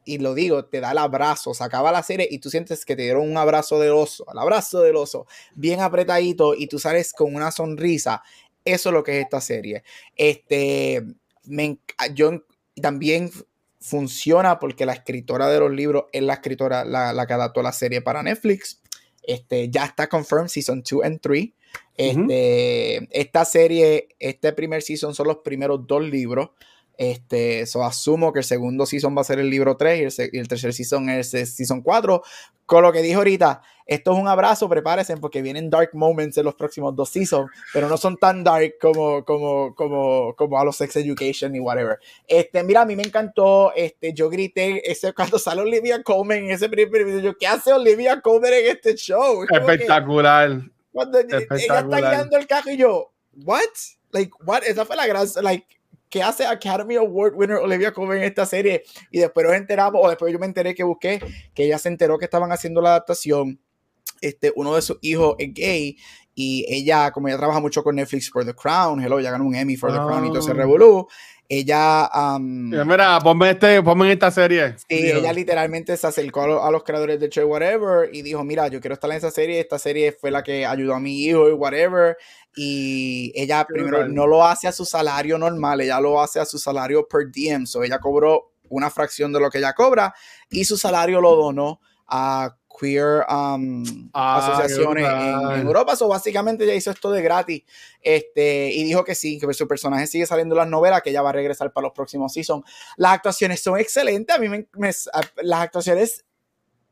y 0.05 0.19
lo 0.19 0.33
digo, 0.33 0.63
te 0.63 0.79
da 0.79 0.93
el 0.93 0.99
abrazo, 0.99 1.53
se 1.53 1.65
acaba 1.65 1.91
la 1.91 2.03
serie 2.03 2.29
y 2.31 2.39
tú 2.39 2.49
sientes 2.49 2.85
que 2.85 2.95
te 2.95 3.01
dieron 3.01 3.29
un 3.29 3.35
abrazo 3.35 3.81
del 3.81 3.91
oso, 3.91 4.25
el 4.31 4.39
abrazo 4.39 4.79
del 4.79 4.95
oso, 4.95 5.27
bien 5.55 5.81
apretadito 5.81 6.55
y 6.55 6.67
tú 6.67 6.79
sales 6.79 7.11
con 7.11 7.35
una 7.35 7.51
sonrisa. 7.51 8.23
Eso 8.63 8.89
es 8.89 8.93
lo 8.93 9.03
que 9.03 9.19
es 9.19 9.25
esta 9.25 9.41
serie. 9.41 9.83
Este, 10.15 11.03
me, 11.43 11.79
yo 12.13 12.45
también 12.79 13.31
funciona 13.79 14.59
porque 14.59 14.85
la 14.85 14.93
escritora 14.93 15.49
de 15.49 15.59
los 15.59 15.71
libros 15.71 16.05
es 16.13 16.21
la 16.21 16.33
escritora, 16.33 16.85
la, 16.85 17.13
la 17.13 17.25
que 17.25 17.33
adaptó 17.33 17.61
la 17.61 17.71
serie 17.71 18.01
para 18.01 18.23
Netflix. 18.23 18.81
Este, 19.23 19.69
ya 19.69 19.85
está 19.85 20.07
confirmed 20.07 20.49
season 20.49 20.83
2 20.83 21.03
and 21.03 21.19
3. 21.19 21.49
Este, 21.97 22.99
uh 22.99 23.03
-huh. 23.03 23.07
Esta 23.11 23.45
serie, 23.45 24.09
este 24.19 24.53
primer 24.53 24.81
season 24.81 25.13
son 25.13 25.27
los 25.27 25.37
primeros 25.37 25.85
dos 25.87 26.03
libros. 26.03 26.51
Este, 27.01 27.65
so 27.65 27.83
asumo 27.83 28.31
que 28.31 28.41
el 28.41 28.45
segundo 28.45 28.85
season 28.85 29.17
va 29.17 29.21
a 29.21 29.23
ser 29.23 29.39
el 29.39 29.49
libro 29.49 29.75
3 29.75 30.19
y 30.19 30.21
el, 30.21 30.29
y 30.33 30.37
el 30.37 30.47
tercer 30.47 30.71
season 30.71 31.09
es 31.09 31.33
el 31.33 31.47
season 31.47 31.81
4. 31.81 32.21
Con 32.67 32.83
lo 32.83 32.91
que 32.91 33.01
dije 33.01 33.15
ahorita, 33.15 33.63
esto 33.87 34.11
es 34.11 34.19
un 34.19 34.27
abrazo, 34.27 34.69
prepárense 34.69 35.17
porque 35.17 35.41
vienen 35.41 35.71
dark 35.71 35.89
moments 35.93 36.37
en 36.37 36.45
los 36.45 36.53
próximos 36.53 36.95
dos 36.95 37.09
seasons, 37.09 37.49
pero 37.73 37.89
no 37.89 37.97
son 37.97 38.17
tan 38.17 38.43
dark 38.43 38.75
como, 38.79 39.25
como, 39.25 39.73
como, 39.73 40.35
como 40.35 40.59
a 40.59 40.63
los 40.63 40.75
Sex 40.75 40.95
Education 40.97 41.55
y 41.55 41.59
whatever. 41.59 41.97
Este, 42.27 42.63
mira, 42.63 42.81
a 42.81 42.85
mí 42.85 42.95
me 42.95 43.01
encantó, 43.01 43.73
este, 43.75 44.13
yo 44.13 44.29
grité 44.29 44.91
ese, 44.91 45.11
cuando 45.11 45.39
sale 45.39 45.61
Olivia 45.61 46.03
Colman 46.03 46.37
en 46.37 46.51
ese 46.51 46.69
primer 46.69 47.03
video, 47.03 47.19
yo, 47.19 47.35
¿qué 47.35 47.47
hace 47.47 47.73
Olivia 47.73 48.21
Colman 48.21 48.53
en 48.53 48.67
este 48.67 48.93
show? 48.93 49.43
Espectacular. 49.49 50.49
Que, 50.51 50.71
cuando 50.91 51.17
Espectacular. 51.17 51.59
ella 51.59 51.79
está 51.79 52.11
guiando 52.11 52.37
el 52.37 52.45
carro 52.45 52.69
y 52.69 52.77
yo, 52.77 53.11
what? 53.43 53.61
Like, 54.11 54.31
what? 54.45 54.61
Esa 54.65 54.85
fue 54.85 54.95
la 54.95 55.07
gran, 55.07 55.25
like, 55.41 55.65
¿qué 56.11 56.21
hace 56.21 56.45
Academy 56.45 56.95
Award 56.97 57.33
winner 57.35 57.57
Olivia 57.57 57.91
Colman 57.91 58.17
en 58.17 58.23
esta 58.25 58.45
serie? 58.45 58.83
Y 59.09 59.17
después 59.19 59.47
nos 59.47 59.55
enteramos, 59.55 59.99
o 60.03 60.07
después 60.09 60.31
yo 60.31 60.37
me 60.37 60.45
enteré 60.45 60.75
que 60.75 60.83
busqué, 60.83 61.19
que 61.55 61.63
ella 61.65 61.79
se 61.79 61.89
enteró 61.89 62.19
que 62.19 62.25
estaban 62.25 62.51
haciendo 62.51 62.81
la 62.81 62.89
adaptación 62.89 63.59
este, 64.21 64.53
uno 64.55 64.75
de 64.75 64.83
sus 64.83 64.99
hijos 65.01 65.35
es 65.39 65.51
gay 65.51 65.97
y 66.35 66.63
ella, 66.69 67.09
como 67.11 67.27
ella 67.27 67.37
trabaja 67.37 67.59
mucho 67.59 67.83
con 67.83 67.95
Netflix 67.95 68.29
for 68.29 68.45
The 68.45 68.53
Crown, 68.53 69.01
hello, 69.03 69.19
ya 69.19 69.31
ganó 69.31 69.45
un 69.45 69.55
Emmy 69.55 69.75
for 69.75 69.89
The 69.91 69.97
Crown 69.97 70.25
y 70.25 70.29
todo 70.29 70.39
ese 70.39 70.51
Ah. 70.51 70.53
revolú, 70.53 71.07
ella... 71.49 72.09
um, 72.37 72.69
Mira, 72.69 73.19
ponme, 73.19 73.49
este, 73.49 73.81
ponme 73.83 74.05
en 74.05 74.11
esta 74.11 74.29
serie. 74.31 74.75
Sí, 74.87 75.01
Digo, 75.01 75.19
ella 75.19 75.33
literalmente 75.33 75.97
se 75.97 76.07
acercó 76.07 76.43
a, 76.43 76.47
lo- 76.47 76.63
a 76.63 76.71
los 76.71 76.83
creadores 76.83 77.19
del 77.19 77.29
show, 77.31 77.49
whatever, 77.49 78.09
y 78.13 78.21
dijo, 78.21 78.43
mira, 78.43 78.67
yo 78.67 78.79
quiero 78.79 78.93
estar 78.93 79.09
en 79.11 79.17
esa 79.17 79.31
serie, 79.31 79.59
esta 79.59 79.77
serie 79.79 80.11
fue 80.13 80.31
la 80.31 80.43
que 80.43 80.65
ayudó 80.65 80.93
a 80.93 80.99
mi 80.99 81.19
hijo 81.25 81.49
y 81.49 81.53
whatever, 81.53 82.15
y 82.55 83.31
ella 83.35 83.65
Qué 83.67 83.73
primero 83.73 83.97
brutal. 83.99 84.13
no 84.15 84.27
lo 84.27 84.45
hace 84.45 84.67
a 84.67 84.71
su 84.71 84.85
salario 84.85 85.37
normal, 85.37 85.81
ella 85.81 85.99
lo 85.99 86.21
hace 86.21 86.39
a 86.39 86.45
su 86.45 86.57
salario 86.57 87.07
per 87.07 87.29
diem, 87.31 87.65
so 87.65 87.83
ella 87.83 87.99
cobró 87.99 88.53
una 88.69 88.89
fracción 88.89 89.31
de 89.33 89.39
lo 89.39 89.49
que 89.49 89.57
ella 89.57 89.73
cobra, 89.73 90.13
y 90.49 90.65
su 90.65 90.77
salario 90.77 91.19
lo 91.21 91.35
donó 91.35 91.79
a 92.07 92.55
queer 92.79 93.25
um, 93.29 94.09
Ah, 94.13 94.37
asociaciones 94.37 95.05
en, 95.05 95.59
en 95.59 95.65
Europa, 95.67 95.95
so 95.95 96.07
básicamente 96.07 96.63
ella 96.63 96.73
hizo 96.73 96.89
esto 96.91 97.11
de 97.11 97.21
gratis, 97.21 97.63
este, 98.01 98.71
y 98.73 98.83
dijo 98.85 99.03
que 99.03 99.13
sí, 99.15 99.37
que 99.39 99.53
su 99.53 99.67
personaje 99.67 100.07
sigue 100.07 100.25
saliendo 100.25 100.55
en 100.55 100.59
las 100.59 100.67
novelas, 100.69 101.01
que 101.01 101.09
ella 101.09 101.21
va 101.21 101.29
a 101.29 101.33
regresar 101.33 101.71
para 101.73 101.87
los 101.87 101.93
próximos 101.93 102.33
seasons. 102.33 102.63
Las 102.97 103.13
actuaciones 103.13 103.61
son 103.61 103.77
excelentes. 103.77 104.35
A 104.35 104.39
mí 104.39 104.47
me, 104.49 104.67
me- 104.77 104.91
las 105.43 105.61
actuaciones 105.61 106.25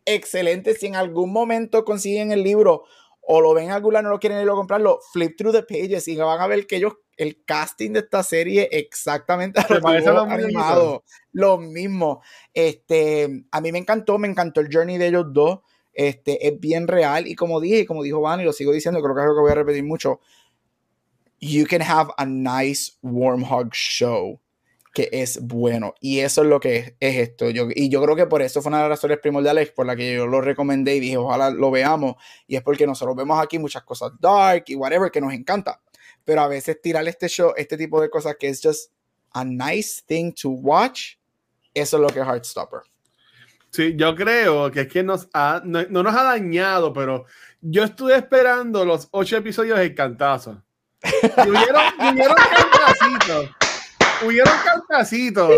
excelentes. 0.05 0.79
Si 0.79 0.87
en 0.87 0.95
algún 0.95 1.31
momento 1.31 1.83
consiguen 1.85 2.31
el 2.31 2.43
libro 2.43 2.83
o 3.31 3.41
lo 3.41 3.53
ven 3.53 3.65
en 3.65 3.71
algún 3.71 3.93
lado, 3.93 4.05
no 4.05 4.09
lo 4.09 4.19
quieren 4.19 4.41
ir 4.41 4.49
a 4.49 4.53
comprarlo, 4.53 4.99
flip 5.13 5.37
through 5.37 5.53
the 5.53 5.61
pages 5.61 6.07
y 6.07 6.15
van 6.15 6.41
a 6.41 6.47
ver 6.47 6.65
que 6.65 6.77
ellos, 6.77 6.93
el 7.15 7.43
casting 7.45 7.91
de 7.91 7.99
esta 7.99 8.23
serie 8.23 8.67
exactamente 8.71 9.59
a 9.59 9.65
a 10.57 10.99
lo 11.33 11.59
mismo. 11.59 12.23
Este, 12.55 13.45
a 13.51 13.61
mí 13.61 13.71
me 13.71 13.77
encantó, 13.77 14.17
me 14.17 14.27
encantó 14.27 14.61
el 14.61 14.69
journey 14.73 14.97
de 14.97 15.07
ellos 15.09 15.27
dos. 15.29 15.59
Este, 15.93 16.47
es 16.47 16.59
bien 16.59 16.87
real 16.87 17.27
y 17.27 17.35
como 17.35 17.61
dije, 17.61 17.81
y 17.81 17.85
como 17.85 18.01
dijo 18.01 18.19
Van 18.19 18.41
y 18.41 18.45
lo 18.45 18.53
sigo 18.53 18.71
diciendo, 18.71 18.99
creo 18.99 19.13
que 19.13 19.21
es 19.21 19.25
algo 19.25 19.35
que 19.35 19.41
voy 19.41 19.51
a 19.51 19.55
repetir 19.55 19.83
mucho. 19.83 20.19
You 21.39 21.67
can 21.67 21.83
have 21.83 22.09
a 22.17 22.25
nice 22.25 22.93
warm 23.03 23.43
hug 23.43 23.73
show 23.73 24.39
que 24.93 25.09
es 25.11 25.39
bueno. 25.41 25.93
Y 25.99 26.19
eso 26.19 26.41
es 26.41 26.47
lo 26.47 26.59
que 26.59 26.77
es, 26.77 26.93
es 26.99 27.17
esto. 27.17 27.49
Yo, 27.49 27.67
y 27.73 27.89
yo 27.89 28.01
creo 28.01 28.15
que 28.15 28.25
por 28.25 28.41
eso 28.41 28.61
fue 28.61 28.69
una 28.69 28.77
de 28.77 28.89
las 28.89 28.97
razones 28.97 29.19
primordiales 29.19 29.71
por 29.71 29.85
la 29.85 29.95
que 29.95 30.15
yo 30.15 30.27
lo 30.27 30.41
recomendé 30.41 30.95
y 30.95 30.99
dije, 30.99 31.17
ojalá 31.17 31.49
lo 31.51 31.71
veamos. 31.71 32.15
Y 32.47 32.55
es 32.55 32.61
porque 32.61 32.87
nosotros 32.87 33.15
vemos 33.15 33.41
aquí 33.41 33.59
muchas 33.59 33.83
cosas 33.83 34.11
dark 34.19 34.63
y 34.67 34.75
whatever 34.75 35.11
que 35.11 35.21
nos 35.21 35.33
encanta. 35.33 35.79
Pero 36.25 36.41
a 36.41 36.47
veces 36.47 36.81
tirar 36.81 37.07
este 37.07 37.27
show, 37.27 37.53
este 37.55 37.77
tipo 37.77 38.01
de 38.01 38.09
cosas 38.09 38.35
que 38.39 38.49
es 38.49 38.61
just 38.61 38.91
a 39.31 39.43
nice 39.43 40.01
thing 40.05 40.33
to 40.33 40.49
watch, 40.49 41.15
eso 41.73 41.97
es 41.97 42.01
lo 42.01 42.09
que 42.09 42.19
es 42.19 42.25
Heartstopper. 42.25 42.81
Sí, 43.71 43.93
yo 43.95 44.15
creo 44.15 44.71
que 44.71 44.81
es 44.81 44.87
que 44.87 45.03
nos 45.03 45.29
ha, 45.33 45.61
no, 45.63 45.83
no 45.89 46.01
nos 46.01 46.15
ha 46.15 46.23
dañado, 46.23 46.91
pero 46.91 47.25
yo 47.61 47.83
estuve 47.83 48.15
esperando 48.15 48.83
los 48.83 49.07
ocho 49.11 49.37
episodios 49.37 49.77
del 49.77 49.93
cantazo. 49.93 50.63
Y 51.45 51.49
hubieron, 51.49 51.81
y 51.99 53.58
hubieron 54.25 54.53
cantacitos. 54.63 55.51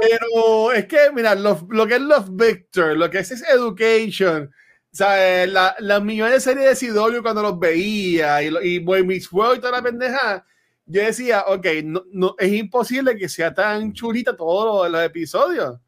Pero 0.00 0.72
es 0.72 0.86
que, 0.86 1.10
mira, 1.12 1.34
lo, 1.34 1.66
lo 1.70 1.86
que 1.86 1.94
es 1.94 2.00
Love 2.00 2.28
Victor, 2.30 2.96
lo 2.96 3.10
que 3.10 3.18
es, 3.18 3.30
es 3.30 3.42
Education, 3.48 4.50
¿sabes? 4.92 5.48
La, 5.50 5.74
las 5.78 6.02
millones 6.02 6.34
de 6.34 6.40
series 6.40 6.68
de 6.68 6.76
Sidorio 6.76 7.22
cuando 7.22 7.42
los 7.42 7.58
veía 7.58 8.42
y, 8.42 8.52
y 8.62 8.78
Boy 8.78 9.04
Meets 9.04 9.32
World 9.32 9.58
y 9.58 9.60
toda 9.60 9.72
la 9.72 9.82
pendeja, 9.82 10.44
yo 10.86 11.02
decía, 11.02 11.44
ok, 11.46 11.66
no, 11.84 12.04
no, 12.12 12.34
es 12.38 12.52
imposible 12.52 13.16
que 13.16 13.28
sea 13.28 13.54
tan 13.54 13.92
chulita 13.92 14.36
todos 14.36 14.84
los, 14.84 14.92
los 14.92 15.04
episodios. 15.04 15.78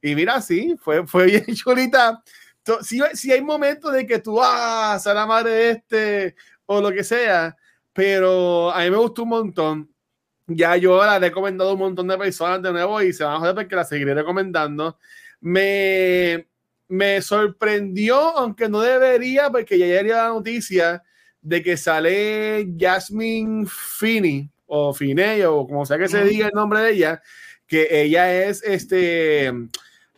Y 0.00 0.14
mira, 0.14 0.40
sí, 0.40 0.76
fue, 0.80 1.06
fue 1.06 1.26
bien 1.26 1.44
chulita. 1.54 2.22
Sí, 2.82 3.00
sí 3.14 3.32
hay 3.32 3.42
momentos 3.42 3.92
de 3.92 4.06
que 4.06 4.20
tú, 4.20 4.40
ah, 4.40 5.00
la 5.04 5.26
madre 5.26 5.50
de 5.50 5.70
este, 5.70 6.36
o 6.66 6.80
lo 6.80 6.92
que 6.92 7.02
sea, 7.02 7.56
pero 7.92 8.70
a 8.70 8.80
mí 8.84 8.90
me 8.90 8.96
gustó 8.96 9.24
un 9.24 9.28
montón. 9.30 9.91
Ya 10.46 10.76
yo 10.76 11.04
la 11.04 11.16
he 11.16 11.20
recomendado 11.20 11.70
a 11.70 11.72
un 11.74 11.78
montón 11.78 12.08
de 12.08 12.18
personas 12.18 12.60
de 12.62 12.72
nuevo 12.72 13.00
y 13.00 13.12
se 13.12 13.24
van 13.24 13.34
a 13.34 13.38
joder 13.38 13.54
porque 13.54 13.76
la 13.76 13.84
seguiré 13.84 14.12
recomendando. 14.14 14.98
Me, 15.56 16.46
me 16.88 17.20
sorprendió, 17.22 18.16
aunque 18.38 18.68
no 18.68 18.80
debería, 18.80 19.50
porque 19.50 19.78
ya 19.78 19.84
ayer 19.86 20.06
la 20.06 20.28
noticia 20.28 21.02
de 21.40 21.62
que 21.62 21.76
sale 21.76 22.68
Jasmine 22.78 23.66
Finney, 23.68 24.48
o 24.66 24.92
Finney, 24.94 25.42
o 25.42 25.66
como 25.66 25.84
sea 25.84 25.98
que 25.98 26.08
se 26.08 26.24
diga 26.24 26.46
el 26.46 26.52
nombre 26.54 26.80
de 26.80 26.90
ella, 26.92 27.22
que 27.66 27.88
ella 28.02 28.44
es 28.46 28.62
este, 28.62 29.46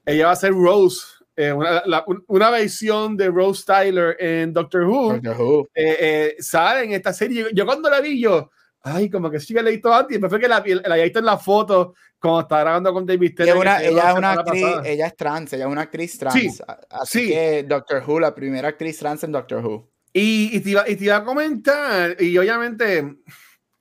ella 0.07 0.27
va 0.27 0.33
a 0.33 0.37
ser 0.37 0.53
Rose, 0.53 1.01
eh, 1.37 1.53
una, 1.53 1.83
la- 1.87 2.05
un- 2.07 2.23
una 2.29 2.51
versión 2.51 3.17
de 3.17 3.29
Rose 3.29 3.65
Tyler 3.67 4.17
en 4.21 4.53
Doctor 4.53 4.85
Who 4.85 5.15
Doctor 5.15 5.37
Who. 5.41 5.69
eh, 5.75 5.97
eh, 6.01 6.37
sale 6.39 6.85
en 6.85 6.93
esta 6.93 7.13
serie. 7.13 7.43
Yo, 7.43 7.49
yo 7.51 7.67
cuando 7.67 7.89
la 7.91 8.01
vi, 8.01 8.21
yo, 8.21 8.51
ay, 8.85 9.09
como 9.09 9.31
que 9.31 9.41
sí 9.41 9.55
que 9.55 9.63
la 9.63 9.71
he 9.71 9.73
visto 9.73 9.93
antes, 9.93 10.19
y 10.19 10.21
fue 10.21 10.39
que 10.39 10.47
la, 10.47 10.63
la 10.85 10.97
visto 10.97 11.19
en 11.19 11.25
la 11.25 11.39
foto 11.39 11.95
cuando 12.21 12.41
estaba 12.43 12.61
grabando 12.61 12.93
con 12.93 13.07
David 13.07 13.35
Ella 13.39 13.55
Tennant. 13.55 13.83
ella 13.83 13.91
la 14.05 14.11
es 14.11 14.17
una 14.17 14.33
actriz, 14.33 14.65
ella 14.85 15.07
es 15.07 15.17
trans, 15.17 15.53
ella 15.55 15.65
es 15.65 15.71
una 15.71 15.81
actriz 15.83 16.19
trans. 16.19 16.35
Sí, 16.35 16.51
Así 16.91 17.21
sí. 17.21 17.29
que 17.29 17.65
Doctor 17.65 18.03
Who, 18.07 18.21
la 18.21 18.35
primera 18.35 18.69
actriz 18.69 18.99
trans 18.99 19.25
en 19.25 19.33
Doctor 19.33 19.65
Who. 19.65 19.91
Y, 20.13 20.57
y, 20.57 20.61
te 20.61 20.71
iba, 20.71 20.89
y 20.89 20.97
te 20.97 21.05
iba 21.05 21.17
a 21.17 21.25
comentar, 21.25 22.17
y 22.23 22.37
obviamente 22.39 23.17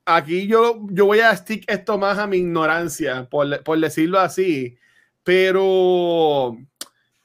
aquí 0.06 0.48
yo, 0.48 0.82
yo 0.90 1.06
voy 1.06 1.20
a 1.20 1.36
stick 1.36 1.70
esto 1.70 1.98
más 1.98 2.18
a 2.18 2.28
mi 2.28 2.38
ignorancia, 2.38 3.28
por, 3.30 3.62
por 3.64 3.80
decirlo 3.80 4.20
así, 4.20 4.78
pero, 5.24 6.58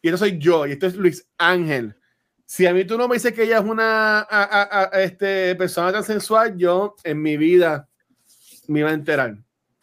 y 0.02 0.08
esto 0.08 0.18
soy 0.18 0.38
yo, 0.38 0.66
y 0.66 0.72
esto 0.72 0.86
es 0.86 0.94
Luis 0.96 1.26
Ángel. 1.38 1.97
Si 2.50 2.66
a 2.66 2.72
mí 2.72 2.86
tú 2.86 2.96
no 2.96 3.08
me 3.08 3.16
dices 3.16 3.34
que 3.34 3.42
ella 3.42 3.58
es 3.58 3.64
una 3.64 4.20
a- 4.20 4.90
este, 5.02 5.54
persona 5.54 5.90
transensual, 5.90 6.56
yo 6.56 6.96
en 7.04 7.20
mi 7.20 7.36
vida 7.36 7.86
me 8.68 8.80
iba 8.80 8.88
a 8.88 8.94
enterar, 8.94 9.36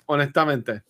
honestamente. 0.08 0.82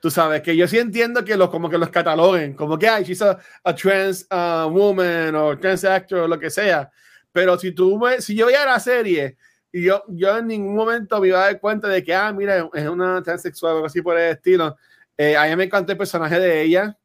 Tú 0.00 0.12
sabes 0.12 0.42
que 0.42 0.56
yo 0.56 0.68
sí 0.68 0.78
entiendo 0.78 1.24
que 1.24 1.36
los 1.36 1.50
como 1.50 1.68
que 1.68 1.76
los 1.76 1.88
cataloguen, 1.90 2.54
como 2.54 2.78
que 2.78 2.88
ay, 2.88 3.02
she's 3.02 3.20
a, 3.20 3.36
trans 3.74 4.28
uh, 4.30 4.68
woman 4.70 5.34
o 5.34 5.58
trans 5.58 5.84
actor 5.84 6.20
o 6.20 6.28
lo 6.28 6.38
que 6.38 6.50
sea. 6.50 6.88
Pero 7.32 7.58
si 7.58 7.72
tú 7.72 7.98
me- 7.98 8.20
si 8.20 8.36
yo 8.36 8.46
veía 8.46 8.64
la 8.64 8.78
serie 8.78 9.36
y 9.72 9.82
yo, 9.82 10.04
yo 10.06 10.38
en 10.38 10.46
ningún 10.46 10.76
momento 10.76 11.20
me 11.20 11.26
iba 11.28 11.40
a 11.42 11.46
dar 11.46 11.58
cuenta 11.60 11.88
de 11.88 12.04
que, 12.04 12.14
ah, 12.14 12.32
mira, 12.32 12.70
es 12.72 12.88
una 12.88 13.20
transexual 13.24 13.72
o 13.72 13.76
algo 13.78 13.86
así 13.88 14.02
por 14.02 14.16
el 14.16 14.30
estilo. 14.36 14.76
Eh, 15.16 15.36
a 15.36 15.46
mí 15.46 15.56
me 15.56 15.64
encantó 15.64 15.90
el 15.90 15.98
personaje 15.98 16.38
de 16.38 16.62
ella. 16.62 16.96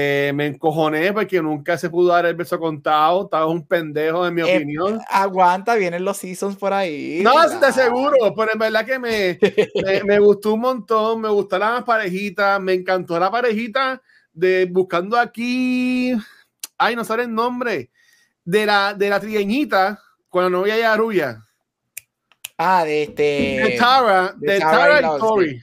Eh, 0.00 0.30
me 0.32 0.46
encojoné 0.46 1.12
porque 1.12 1.42
nunca 1.42 1.76
se 1.76 1.90
pudo 1.90 2.12
dar 2.12 2.24
el 2.24 2.36
beso 2.36 2.56
contado. 2.60 3.24
Estaba 3.24 3.46
un 3.46 3.66
pendejo, 3.66 4.24
en 4.28 4.34
mi 4.34 4.42
Eh, 4.42 4.56
opinión. 4.58 5.00
Aguanta, 5.08 5.74
vienen 5.74 6.04
los 6.04 6.18
seasons 6.18 6.54
por 6.54 6.72
ahí. 6.72 7.20
No, 7.24 7.32
te 7.32 7.48
relax. 7.48 7.62
aseguro, 7.64 8.14
pero 8.36 8.52
en 8.52 8.58
verdad 8.60 8.86
que 8.86 8.96
me, 9.00 9.38
me, 9.84 10.04
me 10.04 10.18
gustó 10.20 10.54
un 10.54 10.60
montón, 10.60 11.20
me 11.22 11.28
gustó 11.30 11.58
la 11.58 11.84
parejita, 11.84 12.60
me 12.60 12.74
encantó 12.74 13.18
la 13.18 13.28
parejita 13.28 14.00
de 14.32 14.66
buscando 14.70 15.18
aquí, 15.18 16.14
ay, 16.76 16.94
no 16.94 17.02
sale 17.02 17.24
el 17.24 17.34
nombre, 17.34 17.90
de 18.44 18.66
la, 18.66 18.94
de 18.94 19.10
la 19.10 19.18
trigueñita 19.18 20.00
con 20.28 20.44
la 20.44 20.50
novia 20.50 20.76
de 20.76 20.84
Aruya, 20.84 21.42
Ah, 22.56 22.84
de 22.84 23.02
este. 23.04 23.22
de 23.22 23.76
Tara, 23.78 24.32
de 24.36 24.52
de 24.52 24.58
Tara 24.60 24.70
Tara 24.70 25.00
y 25.00 25.16
y 25.16 25.18
Tori. 25.18 25.62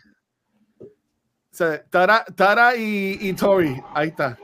Sea, 1.55 1.81
Tara, 1.89 2.25
Tara 2.35 2.75
y, 2.75 3.17
y 3.21 3.31
Tori, 3.33 3.81
ahí 3.93 4.09
está. 4.09 4.37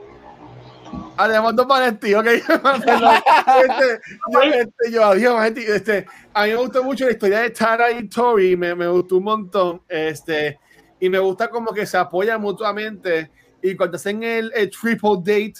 Además, 1.16 1.54
dos 1.54 1.66
Vanetti, 1.66 2.14
ok. 2.14 2.24
Este, 2.26 4.00
yo, 4.32 4.40
este, 4.42 4.90
yo, 4.92 5.04
adiós, 5.04 5.34
Vanetti. 5.34 5.60
Este, 5.62 6.06
a 6.32 6.44
mí 6.44 6.50
me 6.50 6.56
gusta 6.56 6.80
mucho 6.80 7.04
la 7.04 7.10
historia 7.12 7.40
de 7.40 7.50
Tara 7.50 7.90
y 7.90 8.08
Tori, 8.08 8.56
me, 8.56 8.74
me 8.74 8.88
gustó 8.88 9.18
un 9.18 9.24
montón. 9.24 9.82
Este, 9.88 10.58
y 10.98 11.10
me 11.10 11.18
gusta 11.18 11.48
como 11.50 11.72
que 11.74 11.84
se 11.84 11.98
apoyan 11.98 12.40
mutuamente. 12.40 13.30
Y 13.62 13.76
cuando 13.76 13.96
hacen 13.96 14.22
el, 14.22 14.50
el 14.54 14.70
triple 14.70 15.16
date, 15.18 15.54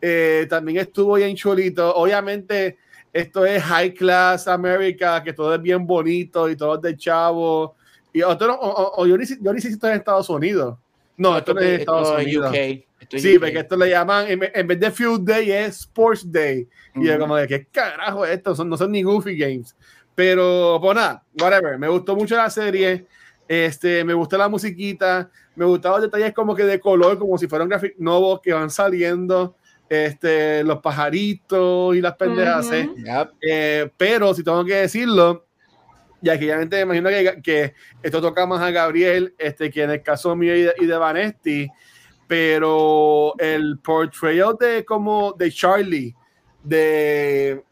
eh, 0.00 0.46
también 0.48 0.78
estuvo 0.78 1.14
bien 1.14 1.34
chulito. 1.34 1.92
Obviamente, 1.94 2.78
esto 3.12 3.44
es 3.44 3.62
high 3.64 3.92
class 3.94 4.46
America, 4.46 5.22
que 5.24 5.32
todo 5.32 5.54
es 5.54 5.60
bien 5.60 5.84
bonito 5.86 6.48
y 6.48 6.56
todo 6.56 6.76
es 6.76 6.82
de 6.82 6.96
chavo. 6.96 7.74
Y 8.12 8.22
otro, 8.22 8.54
o, 8.54 8.68
o- 8.68 9.02
o 9.02 9.06
yo, 9.06 9.18
ni, 9.18 9.24
yo 9.40 9.52
ni 9.52 9.60
sé 9.60 9.68
si 9.68 9.74
esto 9.74 9.88
es 9.88 9.92
en 9.94 9.98
Estados 9.98 10.28
Unidos. 10.30 10.78
No, 11.16 11.36
esto 11.38 11.54
no 11.54 11.60
es 11.60 11.66
en 11.66 11.80
Estados 11.80 12.08
esto 12.08 12.18
es 12.18 12.24
Unidos. 12.26 12.50
UK, 12.50 12.56
esto 13.00 13.16
es 13.16 13.22
Sí, 13.22 13.36
UK. 13.36 13.40
porque 13.40 13.58
esto 13.60 13.76
le 13.76 13.90
llaman, 13.90 14.26
en, 14.28 14.40
en 14.52 14.66
vez 14.66 14.80
de 14.80 14.90
Field 14.90 15.20
Day 15.24 15.50
es 15.50 15.80
Sports 15.80 16.30
Day. 16.30 16.68
Y 16.96 17.06
yo 17.06 17.18
como 17.18 17.36
de, 17.36 17.46
¿qué 17.46 17.66
carajo 17.66 18.24
es 18.24 18.32
esto? 18.32 18.54
Son, 18.54 18.68
no 18.68 18.76
son 18.76 18.90
ni 18.92 19.02
Goofy 19.02 19.36
Games. 19.36 19.76
Pero, 20.14 20.78
pues 20.80 20.94
nada, 20.96 21.22
whatever. 21.40 21.78
Me 21.78 21.88
gustó 21.88 22.14
mucho 22.14 22.36
la 22.36 22.48
serie. 22.50 23.06
Este, 23.48 24.04
me 24.04 24.14
gustó 24.14 24.38
la 24.38 24.48
musiquita. 24.48 25.28
Me 25.56 25.64
gustaban 25.64 26.00
los 26.00 26.10
detalles 26.10 26.32
como 26.34 26.54
que 26.54 26.64
de 26.64 26.80
color, 26.80 27.18
como 27.18 27.36
si 27.38 27.46
fueran 27.46 27.68
graphic 27.68 27.94
novos 27.98 28.40
que 28.40 28.52
van 28.52 28.70
saliendo. 28.70 29.56
Este, 29.88 30.64
los 30.64 30.80
pajaritos 30.80 31.94
y 31.96 32.00
las 32.00 32.16
pendejas. 32.16 32.70
¿eh? 32.72 32.88
Yep. 32.96 33.30
Eh, 33.40 33.90
pero 33.96 34.32
si 34.34 34.42
tengo 34.42 34.64
que 34.64 34.74
decirlo, 34.76 35.46
ya 36.24 36.38
que 36.38 36.46
ya 36.46 36.56
me 36.56 36.80
imagino 36.80 37.10
que, 37.10 37.42
que 37.42 37.74
esto 38.02 38.20
toca 38.20 38.46
más 38.46 38.60
a 38.62 38.70
Gabriel, 38.70 39.34
este, 39.38 39.70
que 39.70 39.82
en 39.82 39.90
el 39.90 40.02
caso 40.02 40.34
mío 40.34 40.56
y 40.56 40.62
de, 40.62 40.74
y 40.78 40.86
de 40.86 40.96
Vanesti, 40.96 41.68
pero 42.26 43.34
el 43.38 43.78
portrayal 43.78 44.56
de 44.58 44.84
como 44.84 45.34
de 45.34 45.52
Charlie, 45.52 46.14
de, 46.62 47.62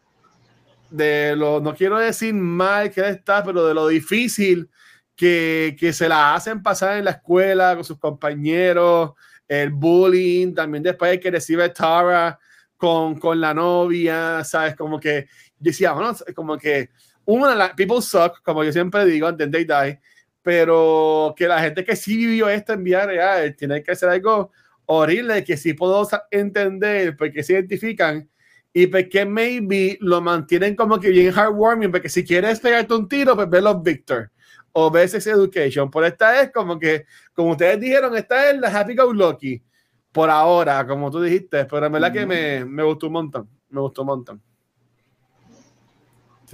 de 0.91 1.35
lo, 1.35 1.59
no 1.59 1.73
quiero 1.75 1.97
decir 1.97 2.33
mal 2.35 2.91
que 2.91 3.01
está, 3.09 3.43
pero 3.43 3.65
de 3.65 3.73
lo 3.73 3.87
difícil 3.87 4.69
que, 5.15 5.75
que 5.79 5.91
se 5.91 6.07
la 6.07 6.35
hacen 6.35 6.61
pasar 6.61 6.97
en 6.97 7.05
la 7.05 7.11
escuela 7.11 7.73
con 7.73 7.83
sus 7.83 7.97
compañeros, 7.97 9.13
el 9.47 9.71
bullying, 9.71 10.53
también 10.53 10.83
después 10.83 11.19
que 11.19 11.31
recibe 11.31 11.69
Tara 11.69 12.39
con, 12.77 13.19
con 13.19 13.41
la 13.41 13.53
novia, 13.53 14.43
¿sabes? 14.43 14.75
Como 14.75 14.99
que 14.99 15.27
decía, 15.57 15.93
bueno, 15.93 16.15
como 16.35 16.57
que 16.57 16.89
una, 17.25 17.55
la, 17.55 17.75
people 17.75 18.01
suck, 18.01 18.41
como 18.43 18.63
yo 18.63 18.71
siempre 18.71 19.05
digo, 19.05 19.27
until 19.27 19.51
they 19.51 19.65
die, 19.65 19.99
pero 20.41 21.33
que 21.37 21.47
la 21.47 21.61
gente 21.61 21.83
que 21.83 21.95
sí 21.95 22.17
vivió 22.17 22.49
esto 22.49 22.73
en 22.73 22.83
vida 22.83 23.05
real 23.05 23.55
tiene 23.55 23.81
que 23.81 23.91
hacer 23.91 24.09
algo 24.09 24.51
horrible 24.85 25.43
que 25.43 25.57
sí 25.57 25.73
puedo 25.73 26.07
entender 26.29 27.15
porque 27.15 27.43
se 27.43 27.53
identifican 27.53 28.29
y 28.73 28.87
porque 28.87 29.25
maybe 29.25 29.97
lo 30.01 30.19
mantienen 30.19 30.75
como 30.75 30.99
que 30.99 31.09
bien 31.09 31.31
heartwarming, 31.31 31.91
porque 31.91 32.09
si 32.09 32.23
quieres 32.23 32.59
pegarte 32.59 32.93
un 32.93 33.07
tiro, 33.07 33.35
pues 33.35 33.49
ve 33.49 33.61
los 33.61 33.81
Victor 33.81 34.31
o 34.71 34.89
ve 34.89 35.07
Sex 35.07 35.27
Education. 35.27 35.89
Por 35.89 36.03
esta 36.03 36.41
es 36.41 36.51
como 36.51 36.79
que, 36.79 37.05
como 37.33 37.51
ustedes 37.51 37.79
dijeron, 37.79 38.15
esta 38.17 38.49
es 38.49 38.59
la 38.59 38.67
Happy 38.67 38.95
Go 38.95 39.13
Lucky 39.13 39.63
por 40.11 40.29
ahora, 40.29 40.85
como 40.85 41.09
tú 41.09 41.21
dijiste, 41.21 41.65
pero 41.65 41.85
en 41.85 41.91
verdad 41.91 42.11
que 42.11 42.25
me, 42.25 42.65
me, 42.65 42.83
gustó 42.83 43.07
un 43.07 43.13
montón, 43.13 43.49
me 43.69 43.81
gustó 43.81 44.01
un 44.01 44.07
montón. 44.07 44.41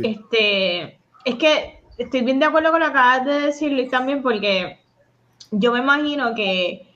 Este, 0.04 1.00
es 1.26 1.36
que 1.36 1.84
estoy 1.98 2.22
bien 2.22 2.40
de 2.40 2.46
acuerdo 2.46 2.72
con 2.72 2.80
lo 2.80 2.88
que 2.88 2.92
acabas 2.92 3.26
de 3.26 3.42
decir, 3.42 3.90
también, 3.90 4.22
porque 4.22 4.80
yo 5.52 5.72
me 5.72 5.80
imagino 5.80 6.34
que, 6.36 6.88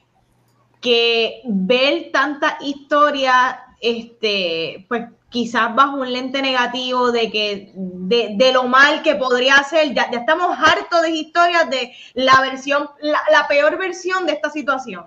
que 0.82 1.42
ver 1.46 2.10
tanta 2.12 2.58
historia, 2.62 3.60
este, 3.82 4.86
pues 4.88 5.06
quizás 5.30 5.74
bajo 5.76 5.98
un 5.98 6.14
lente 6.14 6.42
negativo 6.42 7.12
de 7.12 7.32
que 7.32 7.72
de, 7.76 8.52
lo 8.54 8.64
mal 8.66 9.02
que 9.02 9.16
podría 9.16 9.62
ser, 9.64 9.94
ya, 9.94 10.04
estamos 10.04 10.56
hartos 10.58 11.02
de 11.02 11.10
historias 11.10 11.70
de 11.70 11.92
la 12.14 12.40
versión, 12.42 12.88
la, 13.02 13.48
peor 13.48 13.78
versión 13.78 14.26
de 14.26 14.34
esta 14.34 14.50
situación. 14.50 15.06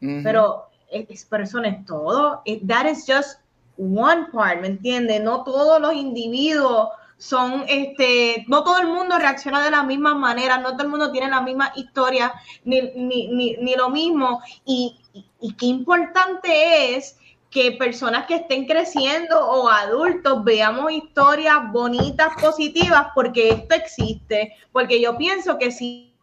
Pero, 0.00 0.70
es, 0.90 1.26
pero 1.28 1.44
eso 1.44 1.60
no 1.60 1.68
es 1.68 1.84
todo. 1.84 2.42
That 2.66 2.86
is 2.86 3.04
just 3.06 3.38
one 3.76 4.28
part, 4.32 4.62
¿me 4.62 4.68
entiendes? 4.68 5.20
No 5.20 5.44
todos 5.44 5.78
los 5.78 5.92
individuos 5.92 6.88
son, 7.20 7.64
este, 7.68 8.46
no 8.48 8.64
todo 8.64 8.78
el 8.78 8.86
mundo 8.86 9.18
reacciona 9.18 9.62
de 9.62 9.70
la 9.70 9.82
misma 9.82 10.14
manera, 10.14 10.56
no 10.56 10.72
todo 10.72 10.84
el 10.84 10.88
mundo 10.88 11.12
tiene 11.12 11.28
la 11.28 11.42
misma 11.42 11.70
historia, 11.76 12.32
ni, 12.64 12.80
ni, 12.96 13.56
ni, 13.58 13.76
lo 13.76 13.90
mismo. 13.90 14.40
Y, 14.64 14.98
y, 15.38 15.52
qué 15.52 15.66
importante 15.66 16.96
es 16.96 17.18
que 17.50 17.72
personas 17.72 18.26
que 18.26 18.36
estén 18.36 18.64
creciendo 18.64 19.38
o 19.38 19.68
adultos 19.68 20.42
veamos 20.44 20.92
historias 20.92 21.70
bonitas, 21.70 22.32
positivas, 22.40 23.08
porque 23.14 23.50
esto 23.50 23.74
existe, 23.74 24.56
porque 24.72 24.98
yo 24.98 25.18
pienso 25.18 25.58
que 25.58 25.72
si... 25.72 26.16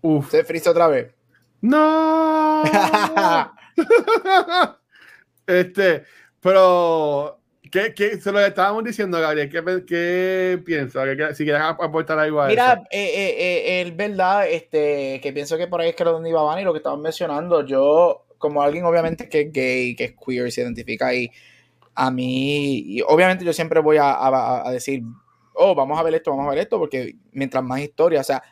Uf. 0.00 0.30
Se 0.30 0.44
frisa 0.44 0.70
otra 0.70 0.88
vez. 0.88 1.12
No. 1.60 2.62
este, 5.46 6.04
pero 6.40 7.37
¿Qué, 7.70 7.94
qué, 7.94 8.20
se 8.20 8.32
lo 8.32 8.40
estábamos 8.40 8.84
diciendo, 8.84 9.20
Gabriel? 9.20 9.48
¿Qué, 9.48 9.84
qué 9.86 10.62
piensas? 10.64 11.36
Si 11.36 11.44
quieres 11.44 11.62
aportar 11.62 12.18
algo 12.18 12.40
a 12.40 12.48
Mira, 12.48 12.82
eh, 12.90 13.10
eh, 13.14 13.80
eh, 13.80 13.92
verdad, 13.94 14.48
este, 14.48 15.20
que 15.20 15.32
pienso 15.32 15.56
que 15.56 15.66
por 15.66 15.80
ahí 15.80 15.90
es 15.90 15.96
que 15.96 16.04
lo 16.04 16.12
donde 16.12 16.30
iba 16.30 16.60
y 16.60 16.64
lo 16.64 16.72
que 16.72 16.78
estaban 16.78 17.00
mencionando, 17.00 17.64
yo, 17.64 18.26
como 18.38 18.62
alguien 18.62 18.84
obviamente 18.84 19.28
que 19.28 19.42
es 19.42 19.52
gay, 19.52 19.96
que 19.96 20.04
es 20.04 20.14
queer, 20.14 20.50
se 20.52 20.62
identifica 20.62 21.08
ahí, 21.08 21.30
a 21.94 22.10
mí, 22.10 22.78
y 22.86 23.02
obviamente 23.02 23.44
yo 23.44 23.52
siempre 23.52 23.80
voy 23.80 23.96
a, 23.96 24.64
a, 24.64 24.70
decir, 24.70 25.02
oh, 25.54 25.74
vamos 25.74 25.98
a 25.98 26.02
ver 26.04 26.14
esto, 26.14 26.30
vamos 26.30 26.46
a 26.46 26.50
ver 26.50 26.60
esto, 26.60 26.78
porque 26.78 27.16
mientras 27.32 27.64
más 27.64 27.80
historias, 27.80 28.20
o 28.20 28.32
sea, 28.32 28.42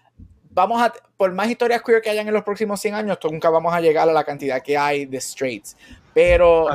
vamos 0.51 0.83
a, 0.83 0.93
por 1.17 1.33
más 1.33 1.49
historias 1.49 1.83
queer 1.83 2.01
que 2.01 2.11
hayan 2.11 2.27
en 2.27 2.35
los 2.35 2.43
próximos 2.43 2.81
100 2.81 2.95
años, 2.95 3.19
nunca 3.23 3.51
vamos 3.51 3.73
a 3.73 3.81
llegar 3.81 4.09
a 4.09 4.13
la 4.13 4.25
cantidad 4.25 4.63
que 4.63 4.77
hay 4.77 5.07
de 5.07 5.21
straights. 5.21 5.77
Pero 6.13 6.67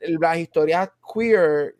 las 0.00 0.38
historias 0.38 0.90
queer, 1.14 1.76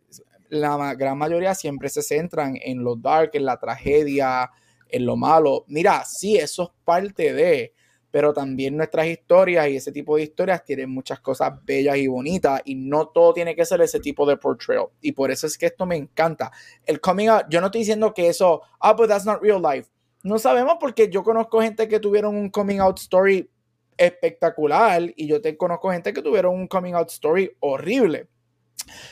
la 0.49 0.95
gran 0.95 1.17
mayoría 1.17 1.55
siempre 1.55 1.89
se 1.89 2.01
centran 2.01 2.57
en 2.61 2.83
lo 2.83 2.95
dark, 2.95 3.31
en 3.33 3.45
la 3.45 3.57
tragedia, 3.57 4.51
en 4.87 5.05
lo 5.05 5.15
malo. 5.15 5.65
Mira, 5.67 6.03
sí, 6.05 6.37
eso 6.37 6.63
es 6.63 6.69
parte 6.83 7.33
de, 7.33 7.73
pero 8.11 8.33
también 8.33 8.75
nuestras 8.75 9.07
historias 9.07 9.69
y 9.69 9.75
ese 9.75 9.91
tipo 9.91 10.15
de 10.15 10.23
historias 10.23 10.63
tienen 10.65 10.89
muchas 10.89 11.19
cosas 11.19 11.53
bellas 11.63 11.97
y 11.97 12.07
bonitas 12.07 12.61
y 12.65 12.75
no 12.75 13.07
todo 13.09 13.33
tiene 13.33 13.55
que 13.55 13.65
ser 13.65 13.81
ese 13.81 13.99
tipo 13.99 14.25
de 14.25 14.37
portrayal. 14.37 14.87
Y 15.01 15.11
por 15.11 15.31
eso 15.31 15.47
es 15.47 15.57
que 15.57 15.67
esto 15.67 15.85
me 15.85 15.95
encanta. 15.95 16.51
El 16.85 16.99
coming 16.99 17.27
out, 17.27 17.43
yo 17.49 17.61
no 17.61 17.67
estoy 17.67 17.81
diciendo 17.81 18.13
que 18.13 18.27
eso, 18.27 18.61
ah, 18.79 18.93
but 18.93 19.07
that's 19.07 19.25
not 19.25 19.41
real 19.41 19.61
life. 19.61 19.89
No 20.23 20.37
sabemos 20.39 20.77
porque 20.79 21.09
yo 21.09 21.23
conozco 21.23 21.61
gente 21.61 21.87
que 21.87 21.99
tuvieron 21.99 22.35
un 22.35 22.49
coming 22.49 22.79
out 22.79 22.99
story 22.99 23.49
espectacular 23.97 25.13
y 25.15 25.27
yo 25.27 25.41
te 25.41 25.55
conozco 25.55 25.91
gente 25.91 26.13
que 26.13 26.21
tuvieron 26.21 26.55
un 26.55 26.67
coming 26.67 26.93
out 26.93 27.09
story 27.09 27.55
horrible. 27.59 28.27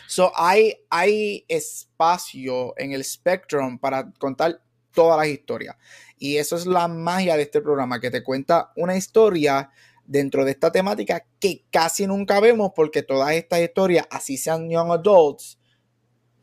So 0.07 0.31
hay, 0.35 0.75
hay 0.89 1.45
espacio 1.47 2.73
en 2.77 2.93
el 2.93 3.03
spectrum 3.03 3.79
para 3.79 4.11
contar 4.13 4.61
todas 4.93 5.17
las 5.17 5.27
historias. 5.27 5.75
Y 6.17 6.37
eso 6.37 6.55
es 6.55 6.65
la 6.65 6.87
magia 6.87 7.35
de 7.35 7.43
este 7.43 7.61
programa, 7.61 7.99
que 7.99 8.09
te 8.09 8.23
cuenta 8.23 8.71
una 8.75 8.95
historia 8.95 9.69
dentro 10.05 10.45
de 10.45 10.51
esta 10.51 10.71
temática 10.71 11.25
que 11.39 11.65
casi 11.69 12.07
nunca 12.07 12.39
vemos 12.39 12.71
porque 12.75 13.03
todas 13.03 13.33
estas 13.33 13.59
historias, 13.59 14.07
así 14.09 14.37
sean 14.37 14.69
young 14.69 14.91
adults, 14.91 15.59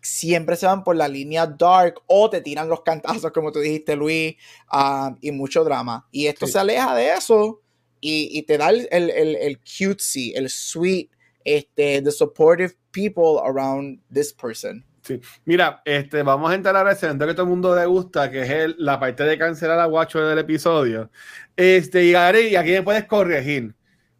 siempre 0.00 0.54
se 0.56 0.66
van 0.66 0.84
por 0.84 0.96
la 0.96 1.08
línea 1.08 1.46
dark 1.46 1.94
o 2.06 2.28
te 2.28 2.42
tiran 2.42 2.68
los 2.68 2.82
cantazos, 2.82 3.32
como 3.32 3.50
tú 3.50 3.60
dijiste, 3.60 3.96
Luis, 3.96 4.36
ah, 4.68 5.16
y 5.20 5.32
mucho 5.32 5.64
drama. 5.64 6.06
Y 6.12 6.26
esto 6.26 6.46
se 6.46 6.58
aleja 6.58 6.94
de 6.94 7.14
eso 7.14 7.62
y, 8.00 8.42
te 8.42 8.58
da 8.58 8.68
el, 8.68 8.86
el, 8.92 9.10
el, 9.10 9.58
cutesy, 9.58 10.34
el 10.36 10.50
sweet, 10.50 11.08
este, 11.42 12.02
the 12.02 12.12
supportive 12.12 12.74
people 12.94 13.40
around 13.44 14.00
this 14.12 14.32
person. 14.32 14.84
Sí. 15.02 15.20
Mira, 15.44 15.82
este, 15.84 16.22
vamos 16.22 16.50
a 16.50 16.54
entrar 16.54 16.74
a 16.76 16.92
el 16.92 16.96
que 16.96 17.34
todo 17.34 17.42
el 17.42 17.48
mundo 17.48 17.76
le 17.76 17.84
gusta, 17.84 18.30
que 18.30 18.40
es 18.40 18.74
la 18.78 18.98
parte 18.98 19.24
de 19.24 19.36
cancelar 19.36 19.78
a 19.78 19.84
Guacho 19.84 20.26
del 20.26 20.38
episodio. 20.38 21.10
Este, 21.54 22.04
y, 22.04 22.12
y 22.12 22.56
aquí 22.56 22.70
me 22.70 22.82
puedes 22.82 23.04
corregir. 23.04 23.74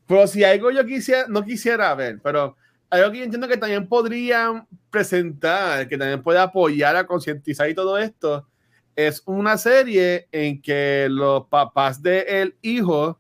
Pero 0.07 0.27
si 0.27 0.45
algo 0.45 0.71
yo 0.71 0.85
quisiera, 0.85 1.25
no 1.29 1.43
quisiera 1.43 1.95
ver, 1.95 2.21
pero 2.23 2.57
algo 2.91 3.11
que 3.11 3.19
yo 3.19 3.25
entiendo 3.25 3.49
que 3.49 3.57
también 3.57 3.89
podrían 3.89 4.69
presentar, 4.91 5.89
que 5.89 5.97
también 5.97 6.23
puede 6.23 6.39
apoyar 6.39 6.97
a 6.97 7.07
concientizar 7.07 7.69
y 7.71 7.75
todo 7.75 7.97
esto, 7.97 8.47
es 8.95 9.23
una 9.25 9.57
serie 9.57 10.29
en 10.31 10.61
que 10.61 11.09
los 11.11 11.47
papás 11.47 12.03
del 12.03 12.57
hijo 12.61 13.19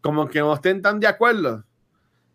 como 0.00 0.28
que 0.28 0.40
no 0.40 0.54
estén 0.54 0.82
tan 0.82 1.00
de 1.00 1.06
acuerdo. 1.06 1.64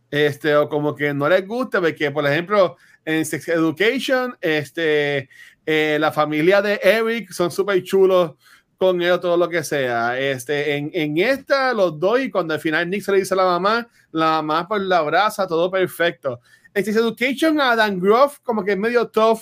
Este, 0.10 0.56
o 0.56 0.70
como 0.70 0.96
que 0.96 1.14
no 1.14 1.28
les 1.28 1.46
gusta, 1.46 1.82
porque, 1.82 2.12
por 2.12 2.26
ejemplo, 2.26 2.78
en 3.04 3.26
Sex 3.26 3.50
Education, 3.50 4.38
este, 4.42 5.30
eh, 5.66 5.98
la 6.00 6.12
familia 6.12 6.62
de 6.62 6.80
Eric 6.82 7.32
son 7.32 7.52
súper 7.52 7.84
chulos 7.84 8.36
con 8.78 9.02
él, 9.02 9.20
todo 9.20 9.38
lo 9.38 9.50
que 9.50 9.64
sea. 9.64 10.18
Este, 10.20 10.76
en, 10.76 10.92
en, 10.94 11.18
esta, 11.18 11.74
los 11.74 12.00
dos, 12.00 12.22
y 12.22 12.30
cuando 12.30 12.54
al 12.54 12.60
final 12.60 12.90
Nick 12.90 13.02
se 13.02 13.12
le 13.12 13.20
dice 13.20 13.34
a 13.34 13.38
la 13.38 13.46
mamá, 13.46 13.88
la 14.12 14.42
mamá 14.42 14.68
pues 14.68 14.82
la 14.84 15.00
abraza, 15.00 15.48
todo 15.48 15.70
perfecto. 15.70 16.40
En 16.74 16.86
Sex 16.86 16.96
Education, 16.96 17.60
Adam 17.60 18.00
Groff, 18.00 18.40
como 18.44 18.64
que 18.64 18.74
es 18.74 18.78
medio 18.78 19.08
tough 19.08 19.42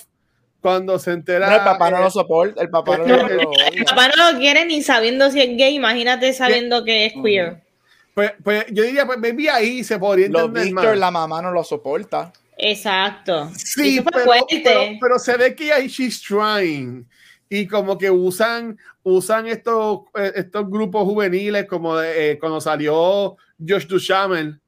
cuando 0.60 0.98
se 0.98 1.12
entera. 1.12 1.54
el 1.54 1.62
papá 1.62 1.90
no 1.90 2.00
lo 2.00 2.10
soporta, 2.10 2.62
el 2.62 2.70
papá 2.70 2.96
no, 2.98 3.06
lo, 3.06 3.14
el 3.72 3.84
papá 3.84 4.08
no 4.08 4.32
lo 4.32 4.38
quiere 4.38 4.64
ni 4.64 4.82
sabiendo 4.82 5.30
si 5.30 5.40
es 5.40 5.56
gay, 5.56 5.74
imagínate 5.74 6.32
sabiendo 6.32 6.82
que 6.82 7.06
es 7.06 7.12
queer. 7.22 7.65
Pues, 8.16 8.32
pues 8.42 8.64
yo 8.72 8.82
diría, 8.82 9.04
pues 9.04 9.20
baby 9.20 9.46
ahí 9.46 9.84
se 9.84 9.98
podría 9.98 10.24
entender 10.24 10.64
Victor, 10.64 10.96
la 10.96 11.10
mamá 11.10 11.42
no 11.42 11.50
lo 11.50 11.62
soporta. 11.62 12.32
Exacto. 12.56 13.50
Sí, 13.54 14.02
pero, 14.10 14.32
pero, 14.98 15.18
se 15.18 15.36
ve 15.36 15.54
que 15.54 15.70
ahí 15.70 15.86
she's 15.86 16.22
trying. 16.22 17.06
Y 17.50 17.66
como 17.66 17.98
que 17.98 18.10
usan, 18.10 18.78
usan 19.02 19.48
estos, 19.48 20.00
eh, 20.14 20.32
estos 20.34 20.66
grupos 20.70 21.04
juveniles, 21.04 21.66
como 21.66 21.94
de, 21.98 22.30
eh, 22.30 22.38
cuando 22.38 22.58
salió 22.58 23.36
Josh 23.58 23.86
Duchamel, 23.86 24.58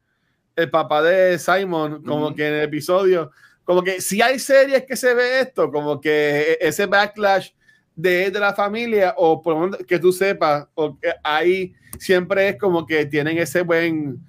el 0.55 0.71
papá 0.71 1.01
de 1.01 1.39
Simon, 1.39 2.03
como 2.05 2.35
que 2.35 2.49
en 2.49 2.53
el 2.53 2.65
episodio, 2.65 3.31
como 3.65 3.83
que 3.83 4.03
si 4.03 4.21
hay 4.21 4.39
series 4.39 4.85
que 4.85 4.95
se 4.95 5.15
ve 5.15 5.41
esto, 5.41 5.73
como 5.73 5.99
que 6.03 6.59
ese 6.61 6.85
backlash 6.85 7.53
de, 7.97 8.31
de 8.31 8.41
la 8.41 8.53
familia, 8.53 9.15
o 9.17 9.41
por 9.41 9.55
lo 9.55 9.61
menos 9.61 9.79
que 9.87 9.99
tú 9.99 10.13
sepas, 10.13 10.67
o 10.75 10.99
que 10.99 11.15
hay 11.25 11.75
siempre 11.99 12.51
es 12.51 12.57
como 12.57 12.87
que 12.87 13.07
tienen 13.07 13.39
ese 13.39 13.63
buen 13.63 14.25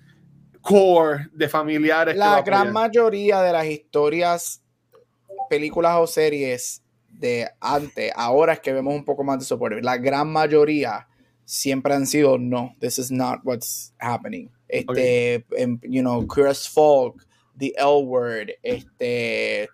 core 0.61 1.27
de 1.33 1.47
familiares. 1.47 2.15
La 2.15 2.41
gran 2.41 2.71
mayoría 2.73 3.41
de 3.41 3.51
las 3.51 3.65
historias, 3.65 4.61
películas 5.49 5.97
o 5.99 6.07
series 6.07 6.83
de 7.09 7.49
antes, 7.59 8.11
ahora 8.15 8.53
es 8.53 8.59
que 8.59 8.73
vemos 8.73 8.93
un 8.93 9.05
poco 9.05 9.23
más 9.23 9.39
de 9.39 9.45
soporte. 9.45 9.81
La 9.81 9.97
gran 9.97 10.31
mayoría 10.31 11.07
siempre 11.45 11.93
han 11.93 12.05
sido 12.05 12.37
no, 12.37 12.75
this 12.79 12.99
is 12.99 13.11
not 13.11 13.39
what's 13.43 13.93
happening. 13.99 14.49
Este, 14.67 15.43
em, 15.57 15.79
you 15.81 16.01
know, 16.01 16.25
as 16.47 16.67
Folk, 16.67 17.25
The 17.57 17.73
L 17.75 18.05
Word, 18.05 18.51
este, 18.61 19.67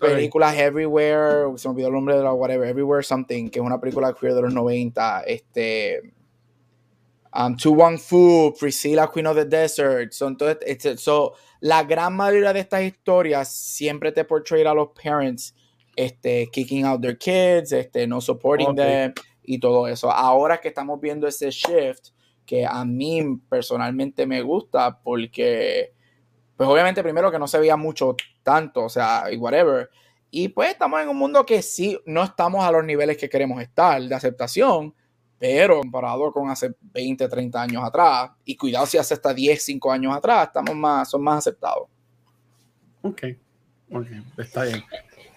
películas 0.00 0.56
Everywhere, 0.58 1.56
se 1.56 1.68
me 1.68 1.74
olvidó 1.74 1.88
el 1.88 1.94
nombre 1.94 2.16
de 2.16 2.24
la 2.24 2.32
whatever, 2.32 2.68
Everywhere 2.68 3.04
Something, 3.04 3.48
que 3.48 3.60
es 3.60 3.64
una 3.64 3.80
película 3.80 4.12
queer 4.12 4.34
de 4.34 4.42
los 4.42 4.52
90, 4.52 5.22
este, 5.22 6.12
um, 7.32 7.56
To 7.56 7.72
Wong 7.72 7.98
Fu, 7.98 8.54
Priscilla 8.58 9.08
Queen 9.08 9.26
of 9.26 9.36
the 9.36 9.44
Desert, 9.44 10.12
son 10.12 10.36
todo, 10.36 10.50
este, 10.66 10.96
so, 10.96 11.34
la 11.60 11.82
gran 11.84 12.14
mayoría 12.14 12.52
de 12.52 12.60
estas 12.60 12.82
historias 12.82 13.48
siempre 13.48 14.12
te 14.12 14.24
portray 14.24 14.64
a 14.64 14.74
los 14.74 14.88
parents, 14.90 15.54
este, 15.96 16.48
kicking 16.50 16.84
out 16.84 17.00
their 17.00 17.16
kids, 17.16 17.72
este, 17.72 18.06
no 18.06 18.20
supporting 18.20 18.74
them 18.74 19.12
y 19.42 19.58
todo 19.58 19.86
eso. 19.88 20.10
Ahora 20.10 20.60
que 20.60 20.68
estamos 20.68 21.00
viendo 21.00 21.26
ese 21.26 21.50
shift, 21.50 22.10
que 22.46 22.66
a 22.66 22.84
mí 22.84 23.40
personalmente 23.48 24.26
me 24.26 24.42
gusta 24.42 25.00
porque, 25.02 25.92
pues 26.56 26.68
obviamente 26.68 27.02
primero 27.02 27.30
que 27.30 27.38
no 27.38 27.46
se 27.46 27.58
veía 27.58 27.76
mucho 27.76 28.16
tanto, 28.42 28.84
o 28.84 28.88
sea, 28.88 29.24
y 29.30 29.36
whatever. 29.36 29.90
Y 30.30 30.48
pues 30.48 30.70
estamos 30.70 31.00
en 31.00 31.08
un 31.08 31.16
mundo 31.16 31.44
que 31.44 31.62
sí, 31.62 31.98
no 32.06 32.22
estamos 32.24 32.64
a 32.64 32.72
los 32.72 32.84
niveles 32.84 33.16
que 33.16 33.28
queremos 33.28 33.60
estar 33.60 34.00
de 34.00 34.14
aceptación, 34.14 34.94
pero 35.40 35.80
comparado 35.80 36.30
con 36.30 36.50
hace 36.50 36.70
20, 36.82 37.26
30 37.26 37.62
años 37.62 37.82
atrás, 37.82 38.30
y 38.44 38.54
cuidado 38.54 38.84
si 38.84 38.98
hace 38.98 39.14
hasta 39.14 39.32
10, 39.32 39.62
5 39.62 39.90
años 39.90 40.14
atrás, 40.14 40.48
estamos 40.48 40.76
más, 40.76 41.08
son 41.08 41.24
más 41.24 41.38
aceptados. 41.38 41.88
Ok, 43.00 43.22
ok, 43.90 44.06
está 44.36 44.64
bien. 44.64 44.84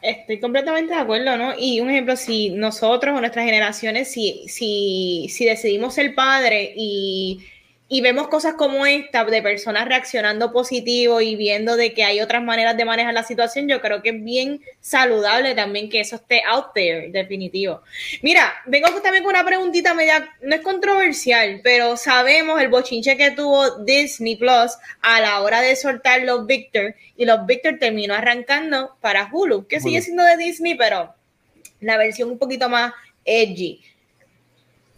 Estoy 0.02 0.42
completamente 0.42 0.94
de 0.94 1.00
acuerdo, 1.00 1.38
¿no? 1.38 1.54
Y 1.58 1.80
un 1.80 1.90
ejemplo, 1.90 2.18
si 2.18 2.50
nosotros 2.50 3.16
o 3.16 3.22
nuestras 3.22 3.46
generaciones, 3.46 4.12
si, 4.12 4.44
si, 4.50 5.28
si 5.30 5.46
decidimos 5.46 5.94
ser 5.94 6.14
padres 6.14 6.72
y, 6.76 7.40
y 7.94 8.02
vemos 8.02 8.28
cosas 8.28 8.56
como 8.56 8.88
esta, 8.88 9.24
de 9.24 9.44
personas 9.44 9.88
reaccionando 9.88 10.52
positivo 10.52 11.22
y 11.22 11.36
viendo 11.36 11.76
de 11.76 11.94
que 11.94 12.04
hay 12.04 12.22
otras 12.22 12.42
maneras 12.42 12.76
de 12.76 12.86
manejar 12.86 13.14
la 13.14 13.22
situación, 13.22 13.68
yo 13.68 13.82
creo 13.82 14.02
que 14.02 14.10
es 14.10 14.24
bien 14.24 14.62
saludable 14.82 15.54
también 15.54 15.92
que 15.92 16.00
eso 16.00 16.16
esté 16.16 16.42
out 16.44 16.74
there, 16.74 17.10
definitivo. 17.10 17.84
Mira, 18.24 18.52
vengo 18.66 18.90
también 19.04 19.24
con 19.24 19.36
una 19.36 19.46
preguntita 19.46 19.94
media, 19.94 20.28
no 20.42 20.56
es 20.56 20.62
controversial, 20.62 21.62
pero 21.64 21.96
sabemos 21.96 22.60
el 22.60 22.70
bochinche 22.70 23.16
que 23.16 23.30
tuvo 23.30 23.84
Disney 23.84 24.38
Plus 24.38 24.72
a 25.04 25.22
la 25.22 25.42
hora 25.42 25.62
de 25.62 25.76
soltar 25.76 26.24
los 26.24 26.48
Victor 26.48 26.96
y 27.16 27.26
los 27.26 27.46
Victor 27.46 27.78
terminó 27.78 28.16
arrancando 28.16 28.98
para 29.02 29.30
Hulu, 29.32 29.68
que 29.68 29.80
sigue 29.80 30.02
siendo 30.02 30.24
de 30.24 30.38
Disney, 30.38 30.74
pero 30.74 31.14
la 31.80 31.98
versión 31.98 32.32
un 32.32 32.40
poquito 32.40 32.70
más 32.70 32.92
edgy. 33.24 33.84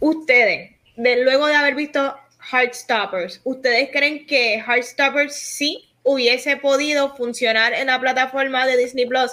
Ustedes, 0.00 0.70
de, 0.96 1.22
luego 1.22 1.46
de 1.46 1.56
haber 1.56 1.74
visto 1.74 2.16
Heartstoppers, 2.50 3.40
¿ustedes 3.44 3.90
creen 3.90 4.26
que 4.26 4.60
Heartstoppers 4.60 5.34
sí 5.34 5.88
hubiese 6.02 6.56
podido 6.56 7.14
funcionar 7.16 7.72
en 7.72 7.88
la 7.88 8.00
plataforma 8.00 8.66
de 8.66 8.76
Disney 8.76 9.06
Plus? 9.06 9.32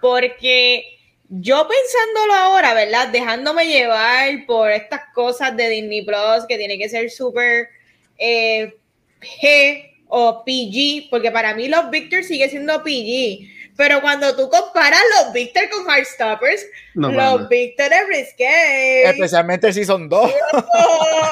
Porque 0.00 0.84
yo 1.28 1.68
pensándolo 1.68 2.34
ahora, 2.34 2.74
¿verdad? 2.74 3.08
Dejándome 3.08 3.66
llevar 3.66 4.46
por 4.46 4.70
estas 4.70 5.02
cosas 5.14 5.56
de 5.56 5.68
Disney 5.68 6.04
Plus 6.04 6.46
que 6.48 6.58
tiene 6.58 6.78
que 6.78 6.88
ser 6.88 7.10
súper 7.10 7.68
eh, 8.18 8.74
G 9.20 9.90
o 10.08 10.44
PG, 10.44 11.10
porque 11.10 11.30
para 11.30 11.54
mí 11.54 11.68
los 11.68 11.90
Victor 11.90 12.22
sigue 12.22 12.48
siendo 12.48 12.82
PG. 12.82 13.53
Pero 13.76 14.00
cuando 14.00 14.36
tú 14.36 14.48
comparas 14.48 15.00
los 15.24 15.32
Victor 15.32 15.64
con 15.68 15.84
Heartstoppers, 15.90 16.64
No, 16.94 17.08
los 17.08 17.16
mano. 17.16 17.48
Victor 17.48 17.86
es 17.92 18.08
risqué. 18.08 19.02
Especialmente 19.10 19.66
el 19.68 19.74
Season 19.74 20.08
2. 20.08 20.30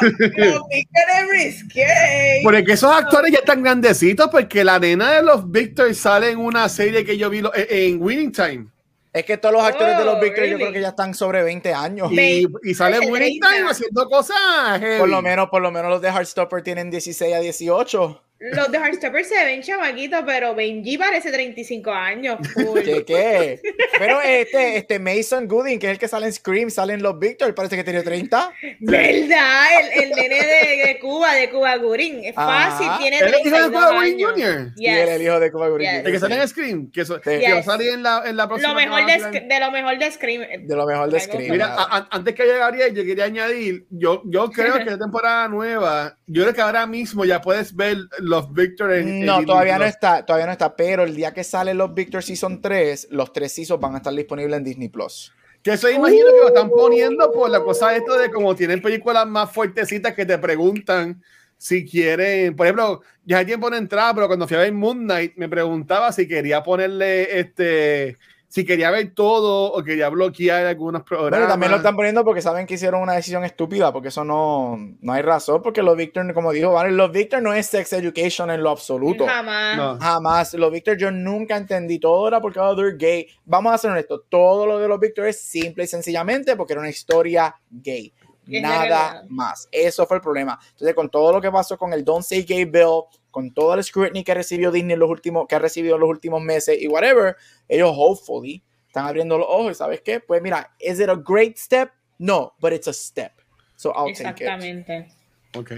los 0.01 0.69
Victor 0.69 1.05
es 1.19 1.31
risqué. 1.45 2.41
Porque 2.43 2.73
esos 2.73 2.95
actores 2.95 3.33
ya 3.33 3.39
están 3.39 3.63
grandecitos, 3.63 4.29
porque 4.31 4.65
la 4.65 4.79
nena 4.79 5.13
de 5.13 5.23
los 5.23 5.51
Victor 5.51 5.95
sale 5.95 6.31
en 6.31 6.39
una 6.39 6.69
serie 6.69 7.05
que 7.05 7.17
yo 7.17 7.31
vi 7.31 7.41
lo- 7.41 7.55
en- 7.55 7.67
en 7.71 8.03
Winning 8.03 8.33
Time. 8.33 8.67
Es 9.13 9.25
que 9.27 9.37
todos 9.37 9.53
los 9.55 9.63
actores 9.63 9.99
de 9.99 10.05
los 10.07 10.15
Oh, 10.17 10.21
Victor 10.21 10.45
yo 10.47 10.57
creo 10.57 10.73
que 10.73 10.81
ya 10.81 10.89
están 10.89 11.13
sobre 11.15 11.43
20 11.43 11.75
años. 11.75 12.11
Y, 12.11 12.47
y 12.65 12.75
sale 12.75 12.97
en 12.97 13.13
Winning 13.13 13.41
Time 13.41 13.53
30. 13.53 13.71
haciendo 13.71 14.09
cosas. 14.09 14.37
heavy. 14.81 14.99
Por 14.99 15.09
lo 15.11 15.21
menos, 15.21 15.49
por 15.51 15.61
lo 15.61 15.71
menos 15.71 15.91
los 15.91 16.01
de 16.01 16.09
Heartstopper 16.09 16.63
tienen 16.63 16.91
16 16.91 17.35
a 17.35 17.41
18. 17.41 18.23
Los 18.53 18.73
de 18.73 18.79
Heartstoppers 18.79 19.29
se 19.29 19.45
ven 19.45 19.63
chamaquitos, 19.63 20.23
pero 20.27 20.55
Benji 20.55 20.99
parece 20.99 21.31
35 21.31 21.91
años. 21.93 22.39
¿Qué 22.85 23.05
qué? 23.05 23.61
Pero 23.99 24.21
este, 24.21 24.77
este 24.79 24.99
Mason 24.99 25.47
Gooding, 25.47 25.79
que 25.79 25.87
es 25.87 25.93
el 25.93 25.99
que 25.99 26.09
sale 26.09 26.27
en 26.27 26.33
Scream, 26.33 26.71
sale 26.71 26.95
en 26.95 27.03
los 27.03 27.19
Victor, 27.19 27.55
parece 27.55 27.77
que 27.77 27.85
tiene 27.85 28.03
30. 28.03 28.53
¿Verdad? 28.81 29.65
El, 29.95 30.03
el 30.05 30.11
nene 30.11 30.35
de, 30.37 30.87
de 30.87 30.99
Cuba, 31.01 31.35
de 31.35 31.51
Cuba 31.51 31.77
Gurín. 31.77 32.25
Es 32.25 32.35
fácil, 32.35 32.89
Ajá. 32.89 32.99
tiene 32.99 33.19
¿Él 33.19 33.25
es 33.35 33.47
hijo 33.47 33.57
de 33.57 33.63
32 33.63 33.71
Cuba 33.71 33.93
Gooding 33.95 34.15
años. 34.15 34.31
Jr.? 34.33 34.73
Y 34.77 34.87
él, 34.89 35.09
el 35.09 35.23
hijo 35.23 35.41
de 35.41 35.53
Cuba 35.53 35.69
Gooding 35.69 35.83
Yes. 35.89 35.93
Jr. 35.99 36.07
El 36.07 36.13
que 36.13 36.19
sale 36.19 36.35
en 36.43 36.49
Scream, 36.49 36.91
que, 36.91 37.01
eso, 37.03 37.21
que 37.21 37.39
Yes. 37.41 37.55
va 37.55 37.59
a 37.59 37.63
salir 37.63 37.91
en 37.91 38.03
la, 38.03 38.23
en 38.27 38.37
la 38.37 38.49
próxima. 38.49 38.71
Lo 38.73 38.75
mejor 38.75 39.07
de, 39.07 39.41
de 39.41 39.61
lo 39.61 39.71
mejor 39.71 39.99
de 39.99 40.11
Scream. 40.11 40.67
De 40.67 40.77
lo 40.77 40.87
mejor 40.87 41.11
de 41.11 41.21
Scream. 41.21 41.53
Mira, 41.53 41.69
nada. 41.69 41.83
a- 41.83 41.97
a- 41.99 42.09
antes 42.11 42.35
que 42.35 42.43
llegue 42.45 42.59
Gabriel, 42.59 42.95
yo 42.95 43.05
quería 43.05 43.25
añadir, 43.25 43.87
yo, 43.91 44.23
yo 44.27 44.51
creo 44.51 44.75
que 44.79 44.85
la 44.91 44.99
temporada 44.99 45.49
nueva, 45.49 46.19
yo 46.27 46.43
creo 46.43 46.55
que 46.55 46.61
ahora 46.61 46.87
mismo 46.87 47.25
ya 47.25 47.41
puedes 47.41 47.75
ver 47.77 47.99
los 48.33 48.53
Victor 48.53 48.93
en, 48.93 49.25
No, 49.25 49.45
todavía 49.45 49.79
no 49.79 49.85
está, 49.85 50.27
todavía 50.27 50.47
no 50.47 50.53
está, 50.53 50.75
pero 50.75 51.05
el 51.05 51.15
día 51.15 51.33
que 51.33 51.45
sale 51.45 51.75
los 51.75 51.95
Victor 51.95 52.23
Season 52.23 52.61
3, 52.61 53.09
los 53.11 53.33
tres 53.33 53.53
seasons 53.53 53.81
van 53.81 53.95
a 53.95 53.99
estar 53.99 54.13
disponibles 54.13 54.57
en 54.57 54.65
Disney 54.65 54.89
Plus. 54.89 55.33
Que 55.63 55.75
eso 55.75 55.89
imagino 55.89 56.27
que 56.27 56.41
lo 56.43 56.49
están 56.49 56.71
poniendo 56.71 57.31
por 57.31 57.49
la 57.49 57.63
cosa 57.63 57.95
esto 57.95 58.19
de 58.19 58.31
como 58.31 58.57
tienen 58.57 58.83
películas 58.83 59.27
más 59.29 59.53
fuertecitas 59.53 60.15
que 60.15 60.27
te 60.27 60.37
preguntan 60.39 61.23
si 61.57 61.85
quieren, 61.87 62.57
por 62.57 62.67
ejemplo, 62.67 63.03
ya 63.25 63.39
hay 63.39 63.47
tiempo 63.47 63.71
no 63.71 63.77
entraba, 63.77 64.13
pero 64.15 64.27
cuando 64.27 64.49
fui 64.49 64.57
a 64.57 64.61
ver 64.61 64.73
Moon 64.73 65.05
Knight 65.05 65.35
me 65.37 65.49
preguntaba 65.49 66.11
si 66.11 66.27
quería 66.27 66.65
ponerle 66.65 67.39
este, 67.39 68.19
si 68.53 68.67
quería 68.67 68.91
ver 68.91 69.15
todo 69.15 69.73
o 69.73 69.83
quería 69.83 70.11
bloquear 70.11 70.67
algunos 70.67 71.05
programas. 71.05 71.31
Bueno, 71.31 71.47
y 71.47 71.49
también 71.49 71.71
lo 71.73 71.79
están 71.79 71.97
poniendo 71.97 72.23
porque 72.23 72.43
saben 72.43 72.67
que 72.67 72.75
hicieron 72.75 73.01
una 73.01 73.15
decisión 73.15 73.47
estúpida, 73.47 73.91
porque 73.95 74.09
eso 74.09 74.25
no, 74.25 74.77
no 75.01 75.13
hay 75.15 75.23
razón, 75.23 75.63
porque 75.63 75.83
los 75.83 75.97
Victor, 75.97 76.35
como 76.35 76.53
dijo, 76.53 76.71
Vale, 76.71 76.91
los 76.91 77.11
Victor 77.11 77.41
no 77.41 77.55
es 77.55 77.69
sex 77.69 77.95
education 77.95 78.51
en 78.51 78.63
lo 78.63 78.69
absoluto. 78.69 79.27
Jamás. 79.27 79.77
No. 79.79 79.99
Jamás. 79.99 80.53
Los 80.53 80.71
Victor 80.71 80.99
yo 80.99 81.11
nunca 81.11 81.57
entendí. 81.57 81.99
Todo 81.99 82.29
era 82.29 82.43
porque 82.43 82.61
oh, 82.61 82.77
they're 82.77 82.95
gay. 82.95 83.27
Vamos 83.47 83.73
a 83.73 83.79
ser 83.79 83.91
honestos. 83.91 84.25
Todo 84.29 84.67
lo 84.67 84.79
de 84.79 84.87
los 84.87 85.01
Victor 85.01 85.29
es 85.29 85.41
simple 85.41 85.85
y 85.85 85.87
sencillamente 85.87 86.55
porque 86.55 86.75
era 86.75 86.81
una 86.81 86.91
historia 86.91 87.57
gay. 87.71 88.13
Nada 88.45 89.25
más. 89.31 89.67
Eso 89.73 90.07
fue 90.07 90.19
el 90.19 90.23
problema. 90.23 90.59
Entonces, 90.73 90.95
con 90.95 91.09
todo 91.09 91.33
lo 91.33 91.41
que 91.41 91.51
pasó 91.51 91.79
con 91.79 91.95
el 91.95 92.05
Don't 92.05 92.23
Say 92.23 92.43
Gay 92.43 92.67
Bill, 92.67 93.05
con 93.33 93.53
todo 93.53 93.75
el 93.75 93.83
scrutiny 93.83 94.23
que 94.23 94.35
recibió 94.35 94.71
Disney 94.71 94.93
en 94.95 95.01
los 95.01 95.11
últimos, 95.11 95.49
que 95.49 95.57
ha 95.57 95.59
recibido 95.59 95.97
en 95.97 96.03
los 96.03 96.09
últimos 96.11 96.41
meses 96.41 96.81
y 96.81 96.87
whatever, 96.87 97.37
ellos 97.69 97.93
hopefully 97.97 98.63
están 98.87 99.07
abriendo 99.07 99.37
los 99.39 99.47
ojos. 99.49 99.77
¿Sabes 99.79 100.01
qué? 100.03 100.21
Pues 100.21 100.41
mira, 100.41 100.73
¿is 100.79 101.01
it 101.01 101.09
a 101.09 101.17
great 101.17 101.57
step? 101.57 101.91
No, 102.19 102.55
but 102.61 102.73
it's 102.73 102.87
a 102.87 102.93
step. 102.93 103.33
So 103.75 103.91
I'll 103.91 104.15
take 104.15 104.45
it. 104.45 104.49
Exactamente. 104.49 105.09
Ok. 105.57 105.73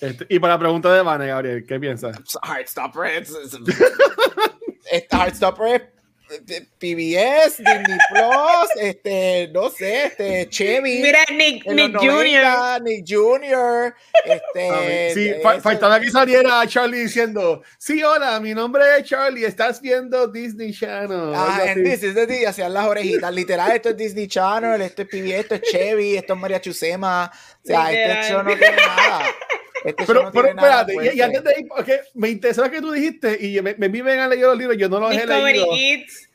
Este, 0.00 0.26
y 0.30 0.38
para 0.40 0.54
la 0.54 0.58
pregunta 0.58 0.92
de 0.92 1.02
Vane, 1.02 1.26
Gabriel, 1.28 1.64
¿qué 1.66 1.78
piensas? 1.78 2.16
Heartstopper 2.42 3.04
es. 3.22 3.30
es- 3.30 3.58
Heartstopper 5.10 5.66
es 5.74 5.82
PBS, 6.78 7.58
Disney 7.58 7.98
Plus, 8.10 8.70
este, 8.80 9.48
no 9.52 9.68
sé, 9.70 10.04
este, 10.06 10.48
Chevy. 10.48 11.00
Mira, 11.02 11.20
Nick, 11.32 11.66
Nick 11.66 11.96
Jr. 11.96 12.06
90, 12.06 12.78
Nick 12.80 13.04
Jr. 13.08 13.94
Este, 14.24 15.14
Sí, 15.14 15.24
de 15.30 15.40
fa- 15.40 15.60
faltaba 15.60 16.00
que 16.00 16.10
saliera 16.10 16.66
Charlie 16.66 17.00
diciendo, 17.00 17.62
sí, 17.78 18.02
hola, 18.02 18.38
mi 18.40 18.54
nombre 18.54 18.82
es 18.98 19.04
Charlie, 19.04 19.44
estás 19.44 19.80
viendo 19.80 20.26
Disney 20.28 20.72
Channel. 20.72 21.32
Ah, 21.34 21.60
en 21.64 21.70
así. 21.70 21.82
This 21.82 22.02
is 22.02 22.14
the 22.14 22.26
Disney, 22.26 22.44
hacían 22.44 22.72
las 22.74 22.86
orejitas. 22.86 23.32
Literal, 23.34 23.70
esto 23.72 23.90
es 23.90 23.96
Disney 23.96 24.28
Channel, 24.28 24.80
esto 24.82 25.02
es 25.02 25.08
PBS, 25.08 25.40
esto 25.40 25.54
es 25.56 25.62
Chevy, 25.62 26.16
esto 26.16 26.34
es 26.34 26.38
María 26.38 26.60
Chusema. 26.60 27.30
O 27.62 27.66
sea, 27.66 27.92
este 27.92 28.28
show 28.32 28.42
no 28.42 28.56
tiene 28.56 28.76
nada. 28.76 29.24
Pero, 30.06 30.22
no 30.24 30.32
pero 30.32 30.48
espérate, 30.48 30.92
y, 30.92 30.96
y 30.96 30.98
fuerte. 31.00 31.22
antes 31.22 31.44
de 31.44 31.54
ir, 31.60 31.68
porque 31.68 32.00
me 32.14 32.28
interesaba 32.28 32.70
que 32.70 32.80
tú 32.80 32.90
dijiste, 32.92 33.38
y 33.40 33.60
me, 33.62 33.74
me 33.76 33.88
viven 33.88 34.18
a 34.20 34.28
leer 34.28 34.42
los 34.46 34.58
libros, 34.58 34.76
yo 34.76 34.88
no 34.88 35.00
los 35.00 35.12
he 35.12 35.26
leído. 35.26 35.66
Kids. 35.72 36.26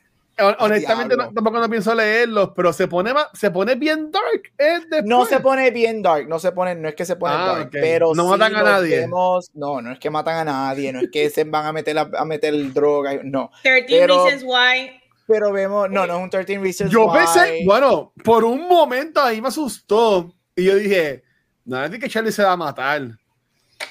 Honestamente, 0.58 1.16
no, 1.16 1.32
tampoco 1.32 1.58
no 1.58 1.70
pienso 1.70 1.94
leerlos, 1.94 2.50
pero 2.54 2.70
se 2.72 2.86
pone, 2.88 3.10
se 3.32 3.50
pone 3.50 3.74
bien 3.74 4.10
dark. 4.10 5.02
No 5.06 5.24
se 5.24 5.40
pone 5.40 5.70
bien 5.70 6.02
dark, 6.02 6.28
no 6.28 6.38
se 6.38 6.52
pone, 6.52 6.74
no 6.74 6.88
es 6.90 6.94
que 6.94 7.06
se 7.06 7.16
pone 7.16 7.34
Ah, 7.34 7.46
dark, 7.46 7.70
pero 7.72 8.14
No 8.14 8.24
sí 8.24 8.28
matan 8.30 8.54
a 8.56 8.62
nadie. 8.62 9.00
vemos- 9.00 9.50
no, 9.54 9.80
no 9.80 9.92
es 9.92 9.98
que 9.98 10.10
matan 10.10 10.36
a 10.36 10.44
nadie, 10.44 10.92
no 10.92 11.00
es 11.00 11.08
que 11.10 11.30
se 11.30 11.44
van 11.44 11.64
a 11.64 11.72
meter 11.72 11.96
a, 11.98 12.10
a 12.18 12.24
meter 12.26 12.52
droga, 12.74 13.18
no. 13.24 13.50
13 13.62 13.86
Pero- 13.88 14.24
Reasons 14.26 14.42
Why. 14.44 15.00
Pero 15.26 15.52
vemos, 15.52 15.90
no, 15.90 16.06
no 16.06 16.18
es 16.18 16.22
un 16.22 16.30
13 16.30 16.58
Reasons 16.58 16.90
Yo 16.92 17.06
Why. 17.06 17.18
pensé, 17.18 17.62
bueno, 17.64 18.12
por 18.22 18.44
un 18.44 18.68
momento 18.68 19.22
ahí 19.22 19.40
me 19.40 19.48
asustó. 19.48 20.32
Y 20.54 20.64
yo 20.64 20.76
dije, 20.76 21.22
no 21.64 21.82
es 21.82 21.90
de 21.90 21.98
que 21.98 22.08
Charlie 22.10 22.30
se 22.30 22.44
va 22.44 22.52
a 22.52 22.56
matar. 22.56 23.08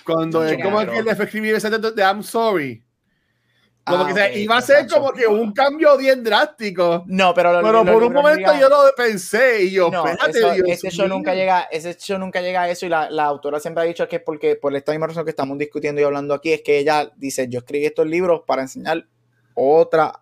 Cuando 0.05 0.45
es 0.45 0.61
como 0.63 0.79
que 0.85 1.01
le 1.03 1.15
fue 1.15 1.25
escribir 1.25 1.55
ese 1.55 1.69
texto 1.69 1.91
de 1.91 2.01
I'm 2.03 2.23
sorry. 2.23 2.81
Como 3.87 4.03
que 4.07 4.13
se- 4.15 4.39
iba 4.39 4.57
a 4.57 4.61
ser 4.63 4.87
como 4.87 5.11
que 5.11 5.27
un 5.27 5.51
cambio 5.53 5.95
bien 5.95 6.23
drástico. 6.23 7.03
No, 7.05 7.35
pero, 7.35 7.53
lo- 7.53 7.59
Pero 7.61 7.83
lo- 7.83 7.91
por 7.93 8.01
lo- 8.01 8.07
un 8.07 8.13
momento 8.13 8.51
yo 8.59 8.67
lo 8.67 8.77
pensé 8.97 9.63
y 9.65 9.71
yo, 9.73 9.91
No, 9.91 10.07
espérate, 10.07 10.39
eso- 10.39 10.53
Dios 10.53 10.67
ese 10.69 10.89
show 10.89 11.05
mío. 11.05 11.15
nunca 11.15 11.35
llega, 11.35 11.61
ese 11.71 11.93
show 11.95 12.17
nunca 12.17 12.41
llega 12.41 12.63
a 12.63 12.69
eso 12.69 12.87
y 12.87 12.89
la, 12.89 13.11
la 13.11 13.25
autora 13.25 13.59
siempre 13.59 13.83
ha 13.83 13.85
dicho 13.85 14.07
que 14.07 14.15
es 14.15 14.21
porque 14.23 14.55
por 14.55 14.75
esta 14.75 14.91
misma 14.91 15.05
razón 15.05 15.23
que 15.23 15.29
estamos 15.29 15.55
discutiendo 15.59 16.01
y 16.01 16.03
hablando 16.03 16.33
aquí 16.33 16.51
es 16.53 16.61
que 16.63 16.79
ella 16.79 17.11
dice 17.15 17.47
yo 17.47 17.59
escribí 17.59 17.85
estos 17.85 18.07
libros 18.07 18.41
para 18.47 18.63
enseñar 18.63 19.05
otra 19.53 20.19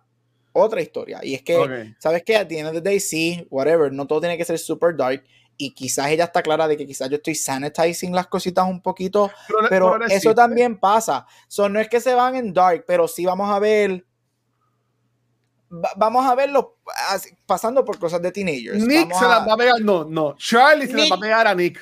otra 0.52 0.80
historia 0.82 1.20
y 1.22 1.34
es 1.34 1.42
que 1.42 1.56
Ok. 1.56 1.70
sabes 1.98 2.22
que 2.22 2.36
at 2.36 2.46
the 2.46 2.58
end 2.58 2.68
of 2.68 2.74
the 2.74 2.80
day 2.82 3.00
sí 3.00 3.46
whatever 3.50 3.90
no 3.90 4.06
todo 4.06 4.20
tiene 4.20 4.36
que 4.36 4.44
ser 4.44 4.58
super 4.58 4.94
dark 4.94 5.24
y 5.56 5.72
quizás 5.74 6.08
ella 6.10 6.24
está 6.24 6.42
clara 6.42 6.66
de 6.68 6.76
que 6.76 6.86
quizás 6.86 7.08
yo 7.08 7.16
estoy 7.16 7.34
sanitizing 7.34 8.14
las 8.14 8.26
cositas 8.26 8.66
un 8.68 8.80
poquito 8.82 9.30
Pero, 9.46 9.58
pero 9.60 9.68
pero 9.68 9.98
no 9.98 10.04
eso 10.06 10.14
existe. 10.14 10.34
también 10.34 10.78
pasa. 10.78 11.26
So, 11.48 11.68
no 11.68 11.78
es 11.80 11.88
que 11.88 12.00
se 12.00 12.14
van 12.14 12.34
en 12.36 12.52
dark, 12.52 12.84
pero 12.86 13.06
sí 13.08 13.24
vamos 13.24 13.50
a 13.50 13.58
ver. 13.58 14.04
va- 15.70 15.92
vamos 15.96 16.26
a 16.26 16.34
verlo 16.34 16.76
así, 17.08 17.30
pasando 17.46 17.84
por 17.84 17.98
cosas 17.98 18.20
de 18.22 18.30
teenagers. 18.32 18.84
Nick 18.84 19.08
vamos, 19.08 19.18
se 19.18 19.24
a, 19.24 19.28
las 19.28 19.48
va 19.48 19.52
a 19.54 19.56
pegar, 19.56 19.80
no, 19.80 20.04
no. 20.04 20.34
Charlie 20.38 20.86
se 20.86 20.96
las 20.96 21.10
va 21.10 21.16
a 21.16 21.20
pegar 21.20 21.46
a 21.46 21.54
Nick. 21.54 21.80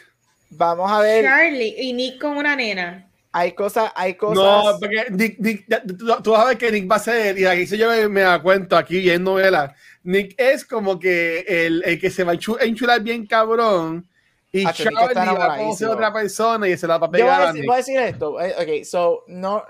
vamos 0.51 0.91
a 0.91 1.01
ver. 1.01 1.25
Charlie 1.25 1.75
y 1.79 1.93
Nick 1.93 2.21
con 2.21 2.37
una 2.37 2.57
nena. 2.57 3.09
Hay 3.35 3.53
cosas, 3.53 3.91
hay 3.97 4.15
cosas. 4.15 4.37
No, 4.45 4.79
porque 4.79 5.07
Nick, 5.11 5.39
Nick, 5.39 5.67
tú, 5.99 6.23
tú 6.23 6.31
vas 6.33 6.43
a 6.43 6.49
ver 6.49 6.59
que 6.59 6.71
Nick 6.71 6.91
va 6.91 6.97
a 6.97 6.99
ser, 6.99 7.39
y 7.39 7.47
aquí 7.47 7.67
se 7.67 7.79
yo 7.79 7.89
me, 7.89 8.07
me 8.09 8.21
da 8.21 8.43
cuenta 8.43 8.77
aquí 8.79 8.99
y 8.99 9.09
en 9.11 9.25
novela. 9.25 9.75
Nick 10.05 10.35
es 10.37 10.65
como 10.65 10.99
que 10.99 11.41
el, 11.49 11.83
el 11.85 12.01
que 12.01 12.11
se 12.11 12.25
va 12.25 12.33
a 12.33 12.35
enchu- 12.35 12.59
enchular 12.61 13.01
bien 13.03 13.27
cabrón. 13.27 14.09
Y 14.51 14.65
Nick 14.91 15.05
Charlie 15.15 15.39
va 15.39 15.45
a 15.55 15.57
conocer 15.59 15.89
a 15.89 15.91
otra 15.93 16.13
persona 16.13 16.69
y 16.69 16.77
se 16.77 16.87
la 16.87 16.99
va 16.99 17.07
a 17.07 17.11
Yo 17.11 17.13
voy 17.13 17.21
pegar 17.21 17.43
a, 17.43 17.47
decir, 17.53 17.67
voy 17.67 17.75
a 17.75 17.77
decir 17.79 17.99
esto. 18.01 18.41
eh, 18.41 18.55
Ok, 18.81 18.85
so, 18.85 19.25
no. 19.29 19.65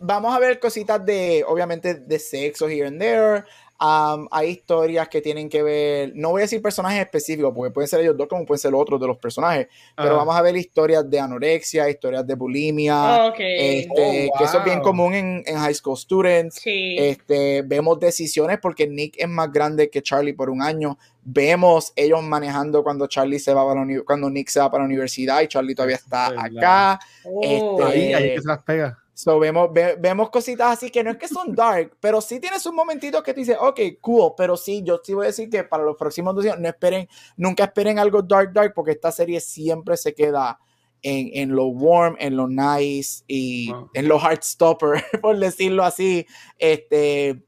Vamos 0.00 0.34
a 0.34 0.38
ver 0.38 0.58
cositas 0.60 1.04
de, 1.04 1.42
obviamente, 1.46 1.94
de 1.94 2.18
sexo 2.18 2.68
here 2.68 2.86
and 2.86 3.00
there. 3.00 3.44
Um, 3.78 4.26
hay 4.30 4.48
historias 4.52 5.06
que 5.08 5.20
tienen 5.20 5.50
que 5.50 5.62
ver, 5.62 6.12
no 6.14 6.30
voy 6.30 6.40
a 6.40 6.44
decir 6.44 6.62
personajes 6.62 6.98
específicos, 7.00 7.52
porque 7.54 7.70
pueden 7.70 7.86
ser 7.88 8.00
ellos 8.00 8.16
dos 8.16 8.26
como 8.26 8.46
pueden 8.46 8.58
ser 8.58 8.74
otros 8.74 8.98
de 8.98 9.06
los 9.06 9.18
personajes, 9.18 9.68
pero 9.94 10.08
Ajá. 10.10 10.16
vamos 10.18 10.34
a 10.34 10.40
ver 10.40 10.56
historias 10.56 11.08
de 11.10 11.20
anorexia, 11.20 11.90
historias 11.90 12.26
de 12.26 12.34
bulimia, 12.36 13.26
ok. 13.26 13.34
este, 13.38 14.30
Oh, 14.32 14.38
que 14.38 14.44
eso 14.44 14.58
es 14.58 14.64
bien 14.64 14.78
wow. 14.78 14.84
común 14.86 15.14
en, 15.14 15.42
en 15.44 15.56
high 15.58 15.74
school 15.74 15.96
students. 15.98 16.56
sí. 16.56 16.96
Este, 16.98 17.60
vemos 17.66 18.00
decisiones 18.00 18.58
porque 18.62 18.86
Nick 18.86 19.14
es 19.18 19.28
más 19.28 19.52
grande 19.52 19.90
que 19.90 20.00
Charlie 20.00 20.32
por 20.32 20.48
un 20.48 20.62
año. 20.62 20.96
Vemos 21.22 21.92
ellos 21.96 22.22
manejando 22.22 22.82
cuando 22.82 23.06
Charlie 23.08 23.38
se 23.40 23.52
va 23.52 23.62
para 23.62 23.74
la 23.80 23.82
uni- 23.82 24.04
cuando 24.04 24.30
Nick 24.30 24.48
se 24.48 24.60
va 24.60 24.70
para 24.70 24.84
la 24.84 24.86
universidad 24.86 25.42
y 25.42 25.48
Charlie 25.48 25.74
todavía 25.74 25.96
está 25.96 26.28
acá. 26.28 26.98
Oh. 27.24 27.40
este, 27.42 27.82
Ahí, 27.84 28.14
ahí 28.14 28.34
que 28.36 28.40
se 28.40 28.48
las 28.48 28.62
pega. 28.62 28.98
So, 29.18 29.38
vemos, 29.38 29.72
ve- 29.72 29.96
vemos 29.98 30.28
cositas 30.28 30.72
así 30.76 30.90
que 30.90 31.02
no 31.02 31.10
es 31.10 31.16
que 31.16 31.26
son 31.26 31.54
dark, 31.54 31.96
pero 32.00 32.20
sí 32.20 32.38
tienes 32.38 32.66
un 32.66 32.74
momentito 32.74 33.22
que 33.22 33.32
tú 33.32 33.40
dices, 33.40 33.56
ok, 33.58 33.80
cool, 34.02 34.32
pero 34.36 34.58
sí, 34.58 34.82
yo 34.84 35.00
sí 35.02 35.14
voy 35.14 35.24
a 35.24 35.28
decir 35.28 35.48
que 35.48 35.64
para 35.64 35.82
los 35.84 35.96
próximos 35.96 36.34
dos 36.34 36.44
años 36.44 36.58
no 36.60 36.68
esperen, 36.68 37.08
nunca 37.34 37.64
esperen 37.64 37.98
algo 37.98 38.20
dark, 38.20 38.52
dark, 38.52 38.74
porque 38.74 38.90
esta 38.90 39.10
serie 39.10 39.40
siempre 39.40 39.96
se 39.96 40.14
queda 40.14 40.58
en, 41.00 41.30
en 41.32 41.56
lo 41.56 41.66
warm, 41.68 42.16
en 42.18 42.36
lo 42.36 42.46
nice 42.46 43.24
y 43.26 43.72
Wow. 43.72 43.90
en 43.94 44.06
lo 44.06 44.18
heartstopper, 44.20 45.02
por 45.22 45.38
decirlo 45.38 45.82
así. 45.82 46.26
Este, 46.58 47.42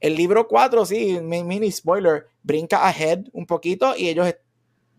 el 0.00 0.16
libro 0.16 0.48
4, 0.48 0.84
sí, 0.84 1.20
mi- 1.22 1.44
mini 1.44 1.70
spoiler, 1.70 2.26
brinca 2.42 2.84
ahead 2.88 3.26
un 3.32 3.46
poquito 3.46 3.94
y 3.96 4.08
ellos 4.08 4.26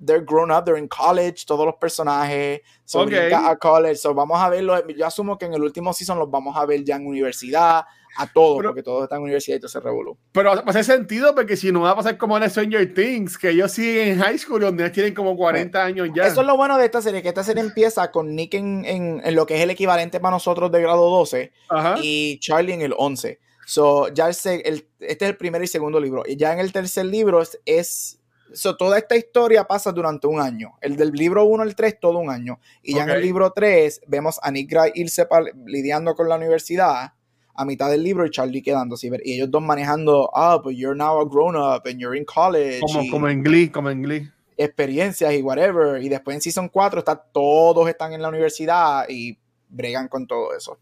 they're 0.05 0.23
grown 0.25 0.51
up, 0.51 0.65
they're 0.65 0.77
in 0.79 0.87
college, 0.87 1.45
todos 1.45 1.65
los 1.65 1.75
personajes, 1.75 2.61
so 2.85 3.01
Ok. 3.01 3.07
brinca 3.07 3.49
a 3.49 3.57
college, 3.57 3.95
so 3.97 4.13
vamos 4.13 4.39
a 4.41 4.49
verlo, 4.49 4.85
yo 4.87 5.05
asumo 5.05 5.37
que 5.37 5.45
en 5.45 5.53
el 5.53 5.63
último 5.63 5.93
season 5.93 6.19
los 6.19 6.29
vamos 6.29 6.55
a 6.57 6.65
ver 6.65 6.83
ya 6.83 6.95
en 6.97 7.07
universidad, 7.07 7.83
a 8.15 8.27
todos, 8.31 8.57
Pero- 8.57 8.69
porque 8.69 8.83
todos 8.83 9.03
están 9.03 9.17
en 9.17 9.23
universidad 9.23 9.57
y 9.57 9.59
todo 9.59 9.69
se 9.69 9.79
revolú. 9.79 10.15
Pero 10.31 10.51
hacer 10.51 10.83
sentido 10.83 11.33
porque 11.33 11.57
si 11.57 11.71
no 11.71 11.81
va 11.81 11.91
a 11.91 11.95
pasar 11.95 12.15
como 12.17 12.37
en 12.37 12.47
Stranger 12.47 12.93
Things, 12.93 13.37
que 13.39 13.49
ellos 13.49 13.71
siguen 13.71 14.09
en 14.09 14.19
high 14.19 14.37
school 14.37 14.61
donde 14.61 14.83
ellos 14.83 14.93
tienen 14.93 15.15
como 15.15 15.35
40 15.35 15.83
años 15.83 16.09
ya. 16.13 16.27
Eso 16.27 16.41
es 16.41 16.47
lo 16.47 16.55
bueno 16.55 16.77
de 16.77 16.85
esta 16.85 17.01
serie, 17.01 17.23
que 17.23 17.29
esta 17.29 17.43
serie 17.43 17.63
empieza 17.63 18.11
con 18.11 18.35
Nick 18.35 18.53
en, 18.53 18.85
en- 18.85 19.21
en 19.25 19.35
lo 19.35 19.47
que 19.47 19.55
es 19.55 19.61
el 19.61 19.71
equivalente 19.71 20.19
para 20.19 20.35
nosotros 20.35 20.71
de 20.71 20.81
grado 20.81 21.09
12 21.09 21.51
Ajá. 21.69 21.95
y 22.03 22.39
Charlie 22.39 22.73
en 22.73 22.81
el 22.83 22.93
11. 22.95 23.39
So, 23.65 24.09
ya 24.09 24.27
el, 24.29 24.35
el- 24.63 24.87
este 24.99 25.25
es 25.25 25.29
el 25.31 25.37
primer 25.37 25.63
y 25.63 25.67
segundo 25.67 25.99
libro. 25.99 26.21
Y 26.27 26.35
ya 26.35 26.53
en 26.53 26.59
el 26.59 26.71
tercer 26.71 27.05
libro 27.07 27.41
es, 27.41 27.59
es 27.65 28.19
so, 28.53 28.77
toda 28.77 28.97
esta 28.97 29.15
historia 29.15 29.65
pasa 29.65 29.91
durante 29.91 30.27
un 30.27 30.39
año. 30.39 30.73
El 30.81 30.95
del 30.95 31.11
libro 31.11 31.45
1 31.45 31.63
al 31.63 31.75
3, 31.75 31.99
todo 31.99 32.19
un 32.19 32.29
año. 32.29 32.59
Y 32.81 32.95
ya 32.95 33.03
en 33.03 33.09
Ok. 33.09 33.15
el 33.17 33.21
libro 33.21 33.51
3 33.51 34.01
vemos 34.07 34.39
a 34.41 34.51
Nick 34.51 34.69
Gray 34.69 34.91
irse 34.95 35.27
lidiando 35.65 36.15
con 36.15 36.29
la 36.29 36.35
universidad 36.37 37.13
a 37.55 37.65
mitad 37.65 37.89
del 37.89 38.01
libro 38.03 38.25
y 38.25 38.31
Charlie 38.31 38.61
quedándose. 38.63 39.11
Y 39.23 39.33
ellos 39.33 39.51
dos 39.51 39.61
manejando, 39.61 40.29
ah, 40.33 40.59
but 40.63 40.73
you're 40.73 40.95
now 40.97 41.19
a 41.19 41.25
grown 41.25 41.55
up 41.55 41.83
and 41.85 41.99
you're 41.99 42.17
in 42.17 42.25
college. 42.25 42.79
Como, 42.79 43.03
y 43.03 43.09
como 43.09 43.27
en 43.29 43.43
Glee, 43.43 43.69
como 43.69 43.89
en 43.89 44.01
Glee. 44.01 44.31
experiencias 44.57 45.33
y 45.33 45.41
whatever. 45.41 46.01
Y 46.01 46.09
después 46.09 46.35
en 46.35 46.41
Season 46.41 46.69
4 46.69 46.99
está, 46.99 47.15
todos 47.15 47.87
están 47.89 48.13
en 48.13 48.21
la 48.21 48.29
universidad 48.29 49.05
y 49.09 49.37
bregan 49.69 50.07
con 50.07 50.25
todo 50.27 50.55
eso. 50.55 50.79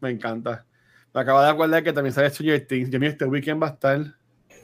Me 0.00 0.10
encanta. 0.10 0.66
Me 1.14 1.20
acabo 1.20 1.40
de 1.40 1.48
acordar 1.48 1.82
que 1.84 1.92
también 1.92 2.12
sale 2.14 2.30
Stranger 2.30 2.66
Things. 2.66 2.90
Yo 2.90 2.98
este 3.00 3.24
weekend 3.26 3.62
va 3.62 3.68
a 3.68 3.70
estar. 3.70 4.14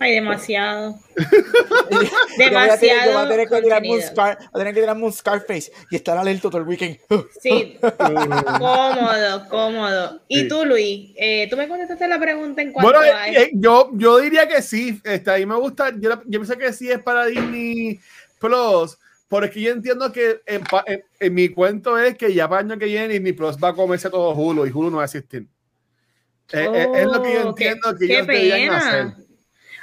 Ay, 0.00 0.14
demasiado. 0.14 0.96
Yo 1.16 1.96
voy 1.96 2.06
a 2.06 2.08
tener- 2.08 2.10
yo 2.10 2.38
voy 2.38 2.46
a 2.46 2.48
Demasiado 2.50 3.82
que 3.82 3.88
un. 3.90 4.02
Scar, 4.02 4.38
a 4.52 4.58
tener 4.58 4.74
que 4.74 4.80
tirarme 4.80 5.04
un 5.04 5.12
Scarface 5.12 5.72
y 5.90 5.96
estar 5.96 6.16
alerta 6.16 6.42
todo 6.50 6.58
el 6.58 6.68
weekend. 6.68 6.98
Sí, 7.42 7.78
cómodo, 7.98 9.48
cómodo. 9.48 10.20
Y 10.28 10.40
Sí. 10.42 10.48
tú, 10.48 10.64
Luis, 10.64 11.10
eh, 11.16 11.48
tú 11.50 11.56
me 11.56 11.66
contestaste 11.68 12.06
la 12.06 12.18
pregunta 12.18 12.62
en 12.62 12.72
cuanto 12.72 12.92
Bueno, 12.92 13.04
a 13.14 13.28
eh, 13.28 13.42
eh, 13.42 13.50
yo, 13.54 13.90
yo 13.94 14.18
diría 14.18 14.46
que 14.48 14.62
sí. 14.62 15.00
Este, 15.04 15.30
a 15.30 15.36
mí 15.38 15.46
me 15.46 15.56
gusta. 15.56 15.90
Yo, 15.98 16.10
yo 16.26 16.40
pienso 16.40 16.56
que 16.56 16.72
sí 16.72 16.90
es 16.90 17.00
para 17.02 17.26
Disney 17.26 18.00
Plus. 18.40 18.96
Porque 19.28 19.60
yo 19.60 19.72
entiendo 19.72 20.10
que 20.10 20.40
en, 20.46 20.62
pa- 20.64 20.84
en- 20.86 21.04
en 21.20 21.34
mi 21.34 21.50
cuento 21.50 21.98
es 21.98 22.16
que 22.16 22.32
ya 22.32 22.48
para 22.48 22.62
el 22.62 22.70
año 22.70 22.78
que 22.78 22.86
viene 22.86 23.08
Disney 23.08 23.32
Plus 23.32 23.56
va 23.62 23.68
a 23.70 23.74
comerse 23.74 24.08
todo 24.08 24.30
Hulu 24.32 24.64
y 24.66 24.70
Hulu 24.70 24.90
no 24.90 24.96
va 24.98 25.02
a 25.02 25.06
existir. 25.06 25.46
Eh, 26.52 26.66
eh, 26.72 26.88
es 26.94 27.04
lo 27.04 27.20
que 27.22 27.34
yo 27.34 27.48
Oh, 27.50 27.54
qué- 27.54 27.68
entiendo 27.68 27.98
que 27.98 28.06
qué 28.06 28.14
ellos 28.14 28.26
deberían 28.26 28.58
pena. 28.70 28.78
hacer. 28.78 29.27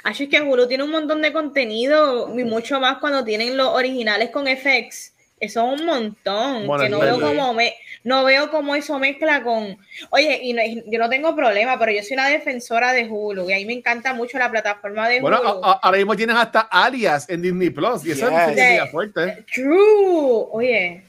Así 0.06 0.24
es 0.24 0.30
que 0.30 0.40
Hulu 0.40 0.68
tiene 0.68 0.84
un 0.84 0.92
montón 0.92 1.20
de 1.20 1.32
contenido 1.32 2.32
y 2.38 2.44
mucho 2.44 2.78
más 2.78 2.98
cuando 2.98 3.24
tienen 3.24 3.56
los 3.56 3.66
originales 3.74 4.30
con 4.30 4.46
FX. 4.46 5.12
Eso 5.40 5.66
es 5.74 5.80
un 5.80 5.84
montón. 5.84 6.64
Bueno, 6.66 6.84
que 6.84 6.88
no 6.88 7.00
veo 7.00 7.20
cómo 7.20 7.52
me, 7.52 7.74
no 8.04 8.24
veo 8.24 8.48
cómo 8.50 8.76
eso 8.76 8.98
mezcla 9.00 9.42
con. 9.42 9.76
Oye, 10.10 10.38
y 10.44 10.52
no- 10.52 10.62
yo 10.86 10.98
no 11.00 11.08
tengo 11.10 11.34
problema, 11.34 11.76
pero 11.78 11.90
yo 11.90 12.02
soy 12.04 12.14
una 12.14 12.28
defensora 12.28 12.92
de 12.92 13.08
Hulu 13.08 13.50
y 13.50 13.52
a 13.52 13.56
mí 13.56 13.66
me 13.66 13.72
encanta 13.74 14.14
mucho 14.14 14.38
la 14.38 14.48
plataforma 14.50 15.08
de 15.08 15.20
Bueno, 15.20 15.40
Hulu. 15.40 15.64
a- 15.64 15.80
ahora 15.82 15.98
mismo 15.98 16.14
tienes 16.16 16.36
hasta 16.36 16.60
alias 16.60 17.28
en 17.28 17.42
Disney 17.42 17.70
Plus 17.70 18.06
y 18.06 18.12
eso 18.12 18.30
Yes. 18.30 18.38
es 18.50 18.54
sería 18.54 18.86
fuerte. 18.86 19.44
True. 19.52 20.46
Oye, 20.52 21.02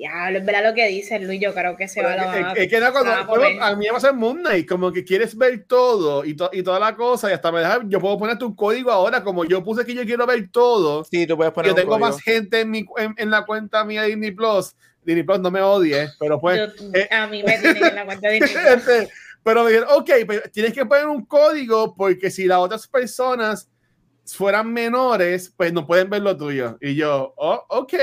ya, 0.00 0.30
es 0.30 0.44
verdad 0.44 0.64
lo 0.64 0.74
que 0.74 0.86
dice 0.88 1.18
Luis. 1.20 1.40
Yo 1.40 1.52
creo 1.54 1.76
que 1.76 1.86
se 1.88 2.02
va 2.02 2.12
a 2.12 2.14
Es, 2.14 2.42
la. 2.42 2.52
es 2.52 2.68
que 2.68 2.80
no, 2.80 2.90
cuando- 2.92 3.26
bueno, 3.26 3.64
a 3.64 3.76
mí 3.76 3.86
me 3.86 3.92
pasa 3.92 4.10
en 4.10 4.16
Moon 4.16 4.38
Knight, 4.38 4.68
como 4.68 4.90
que 4.92 5.04
quieres 5.04 5.36
ver 5.36 5.64
todo 5.66 6.24
y, 6.24 6.34
to- 6.34 6.50
y 6.52 6.62
toda 6.62 6.78
la 6.80 6.96
cosa, 6.96 7.30
y 7.30 7.34
hasta 7.34 7.52
me 7.52 7.60
deja, 7.60 7.80
yo 7.86 8.00
puedo 8.00 8.18
poner 8.18 8.38
tu 8.38 8.54
código 8.56 8.90
ahora, 8.90 9.22
como 9.22 9.44
yo 9.44 9.62
puse 9.62 9.84
que 9.84 9.94
yo 9.94 10.04
quiero 10.04 10.26
ver 10.26 10.48
todo, 10.50 11.04
Sí, 11.04 11.26
tú 11.26 11.36
puedes 11.36 11.52
poner 11.52 11.68
yo 11.68 11.74
un 11.74 11.80
tengo 11.80 11.90
código. 11.92 12.06
más 12.08 12.20
gente 12.22 12.60
en, 12.60 12.70
mi, 12.70 12.84
en, 12.96 13.14
en 13.16 13.30
la 13.30 13.44
cuenta 13.44 13.84
mía 13.84 14.02
de 14.02 14.08
Disney 14.08 14.30
Plus. 14.32 14.74
Disney 15.04 15.22
Plus 15.22 15.40
no 15.40 15.50
me 15.50 15.60
odie, 15.62 16.08
pero 16.18 16.40
pues. 16.40 16.58
Yo- 16.58 16.86
eh, 16.94 17.08
a 17.10 17.26
mí 17.26 17.42
me 17.42 17.58
tienen 17.58 17.84
en 17.84 17.94
la 17.94 18.04
cuenta 18.04 18.28
de 18.28 18.34
Disney. 18.40 18.54
este, 18.76 19.08
pero 19.42 19.64
me 19.64 19.70
dijeron, 19.70 19.88
ok, 19.92 20.10
pero 20.26 20.42
tienes 20.52 20.72
que 20.74 20.84
poner 20.86 21.06
un 21.06 21.24
código 21.24 21.94
porque 21.94 22.30
si 22.30 22.44
las 22.44 22.58
otras 22.58 22.86
personas 22.86 23.68
fueran 24.26 24.72
menores, 24.72 25.52
pues 25.56 25.72
no 25.72 25.86
pueden 25.86 26.08
ver 26.10 26.22
lo 26.22 26.36
tuyo. 26.36 26.76
Y 26.80 26.94
yo, 26.94 27.32
oh, 27.36 27.64
ok. 27.68 27.94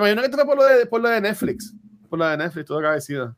Me 0.00 0.10
imagino 0.10 0.22
que 0.22 0.26
esto 0.26 0.36
fue 0.38 0.46
por 0.46 0.56
lo 0.56 0.64
de, 0.64 0.86
por 0.86 1.00
lo 1.00 1.08
de 1.08 1.20
Netflix. 1.20 1.72
Por 2.08 2.18
lo 2.18 2.28
de 2.28 2.36
Netflix, 2.36 2.66
todo 2.66 2.78
agradecido. 2.78 3.34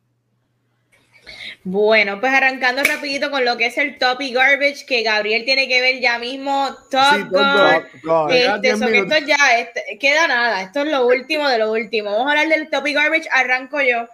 Bueno, 1.64 2.20
pues 2.20 2.32
arrancando 2.32 2.82
rapidito 2.84 3.30
con 3.30 3.44
lo 3.44 3.56
que 3.56 3.66
es 3.66 3.76
el 3.78 3.98
Topic 3.98 4.34
Garbage, 4.34 4.86
que 4.86 5.02
Gabriel 5.02 5.44
tiene 5.44 5.68
que 5.68 5.80
ver 5.80 6.00
ya 6.00 6.18
mismo. 6.18 6.68
Top 6.90 7.02
Sí, 7.14 7.22
Top. 7.30 7.82
God. 8.02 8.32
Este, 8.32 8.76
so 8.76 8.86
que 8.86 8.98
esto 8.98 9.18
ya 9.26 9.59
este, 9.59 9.98
queda 9.98 10.26
nada, 10.28 10.62
esto 10.62 10.82
es 10.82 10.90
lo 10.90 11.06
último 11.06 11.46
de 11.48 11.59
lo 11.59 11.72
último. 11.72 12.11
Vamos 12.12 12.28
a 12.28 12.30
hablar 12.40 12.48
del 12.48 12.70
Topic 12.70 12.94
Garbage, 12.94 13.28
arranco 13.30 13.80
yo. 13.82 14.06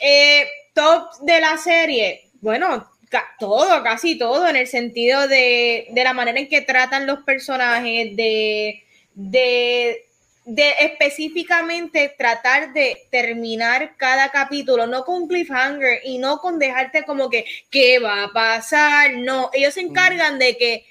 Eh, 0.00 0.46
top 0.74 1.08
de 1.22 1.40
la 1.40 1.56
serie, 1.56 2.28
bueno, 2.40 2.88
ca- 3.08 3.28
todo, 3.38 3.82
casi 3.82 4.16
todo, 4.18 4.48
en 4.48 4.56
el 4.56 4.66
sentido 4.66 5.26
de, 5.28 5.86
de 5.90 6.04
la 6.04 6.12
manera 6.12 6.38
en 6.38 6.48
que 6.48 6.60
tratan 6.62 7.06
los 7.06 7.20
personajes, 7.24 8.14
de, 8.16 8.82
de, 9.14 10.04
de 10.44 10.70
específicamente 10.80 12.14
tratar 12.18 12.72
de 12.72 13.06
terminar 13.10 13.96
cada 13.96 14.30
capítulo, 14.30 14.86
no 14.86 15.04
con 15.04 15.28
cliffhanger 15.28 16.00
y 16.04 16.18
no 16.18 16.38
con 16.38 16.58
dejarte 16.58 17.04
como 17.04 17.30
que, 17.30 17.44
¿qué 17.70 17.98
va 18.00 18.24
a 18.24 18.32
pasar? 18.32 19.12
No, 19.18 19.50
ellos 19.52 19.74
se 19.74 19.80
encargan 19.80 20.38
de 20.38 20.56
que 20.56 20.84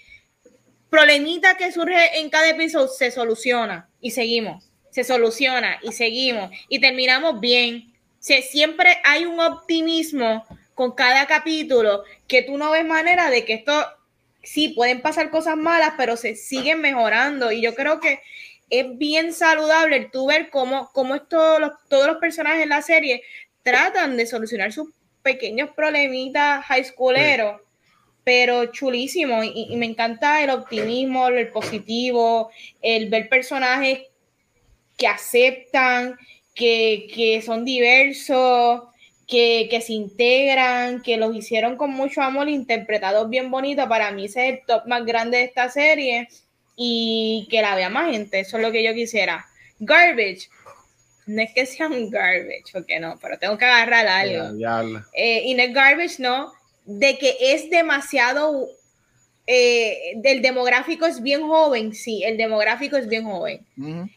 problemita 0.90 1.56
que 1.58 1.72
surge 1.72 2.20
en 2.20 2.30
cada 2.30 2.50
episodio 2.50 2.88
se 2.88 3.12
soluciona 3.12 3.90
y 4.00 4.12
seguimos, 4.12 4.70
se 4.90 5.04
soluciona 5.04 5.80
y 5.84 5.92
seguimos 5.92 6.52
y 6.70 6.80
terminamos 6.80 7.40
bien. 7.40 7.94
Se, 8.20 8.42
siempre 8.42 9.00
hay 9.04 9.26
un 9.26 9.40
optimismo 9.40 10.46
con 10.76 10.94
cada 10.94 11.28
capítulo 11.28 12.04
que 12.28 12.42
tú 12.44 12.58
no 12.58 12.72
ves 12.72 12.86
manera 12.86 13.30
de 13.30 13.46
que 13.46 13.54
esto, 13.54 13.86
sí, 14.44 14.70
pueden 14.70 15.02
pasar 15.02 15.30
cosas 15.30 15.58
malas, 15.58 15.94
pero 15.98 16.18
se 16.18 16.36
siguen 16.36 16.82
mejorando. 16.82 17.52
Y 17.52 17.62
yo 17.62 17.76
creo 17.76 18.00
que 18.00 18.22
es 18.72 18.98
bien 18.98 19.34
saludable 19.34 20.10
tú 20.12 20.28
ver 20.28 20.50
cómo, 20.50 20.90
cómo 20.94 21.14
esto, 21.14 21.60
los, 21.60 21.72
todos 21.90 22.08
los 22.08 22.18
personajes 22.18 22.64
en 22.64 22.70
la 22.70 22.82
serie 22.82 23.22
tratan 23.64 24.16
de 24.18 24.26
solucionar 24.26 24.72
sus 24.72 24.90
pequeños 25.22 25.70
problemitas 25.76 26.66
high 26.66 26.86
schooleros, 26.86 27.62
pero 28.24 28.68
chulísimo. 28.68 29.44
Y, 29.44 29.76
me 29.76 29.86
encanta 29.86 30.42
el 30.42 30.50
optimismo, 30.52 31.28
el 31.28 31.50
positivo, 31.50 32.50
el 32.82 33.10
ver 33.10 33.28
personajes 33.28 34.04
que 34.98 35.08
aceptan, 35.08 36.18
que, 36.56 37.08
que 37.14 37.42
son 37.42 37.66
diversos, 37.66 38.84
que, 39.28 39.68
que, 39.70 39.82
se 39.82 39.94
integran, 39.94 41.02
que 41.02 41.18
los 41.18 41.36
hicieron 41.36 41.76
con 41.76 41.92
mucho 41.92 42.22
amor, 42.22 42.48
interpretados 42.48 43.30
bien 43.30 43.52
bonitos. 43.52 43.88
Para 43.88 44.12
mí 44.12 44.26
ese 44.26 44.48
es 44.48 44.54
el 44.60 44.66
top 44.66 44.88
más 44.88 45.06
grande 45.06 45.40
de 45.40 45.44
esta 45.44 45.70
serie 45.70 46.30
y 46.76 47.48
que 47.50 47.62
la 47.62 47.76
vea 47.76 47.90
más 47.90 48.12
gente. 48.12 48.40
Eso 48.40 48.58
es 48.58 48.64
lo 48.64 48.72
que 48.72 48.84
yo 48.84 48.94
quisiera. 48.94 49.46
Garbage. 49.80 50.50
No 51.28 51.42
es 51.42 51.54
que 51.54 51.66
sea 51.66 51.88
un 51.88 52.10
garbage, 52.10 52.72
porque 52.74 53.00
no, 53.00 53.18
pero 53.22 53.38
tengo 53.38 53.58
que 53.58 53.66
agarrar 53.66 54.08
algo. 54.08 54.58
Eh, 55.14 55.44
y 55.46 55.54
no 55.54 55.64
es 55.64 55.74
garbage, 55.74 56.20
no, 56.20 56.52
de 56.86 57.18
que 57.18 57.38
es 57.40 57.70
demasiado 57.70 58.68
eh, 59.48 60.20
el 60.24 60.42
demográfico 60.42 61.06
es 61.06 61.22
bien 61.22 61.42
joven, 61.42 61.94
sí, 61.94 62.24
el 62.24 62.38
demográfico 62.38 62.98
es 62.98 63.08
bien 63.08 63.24
joven. 63.24 63.66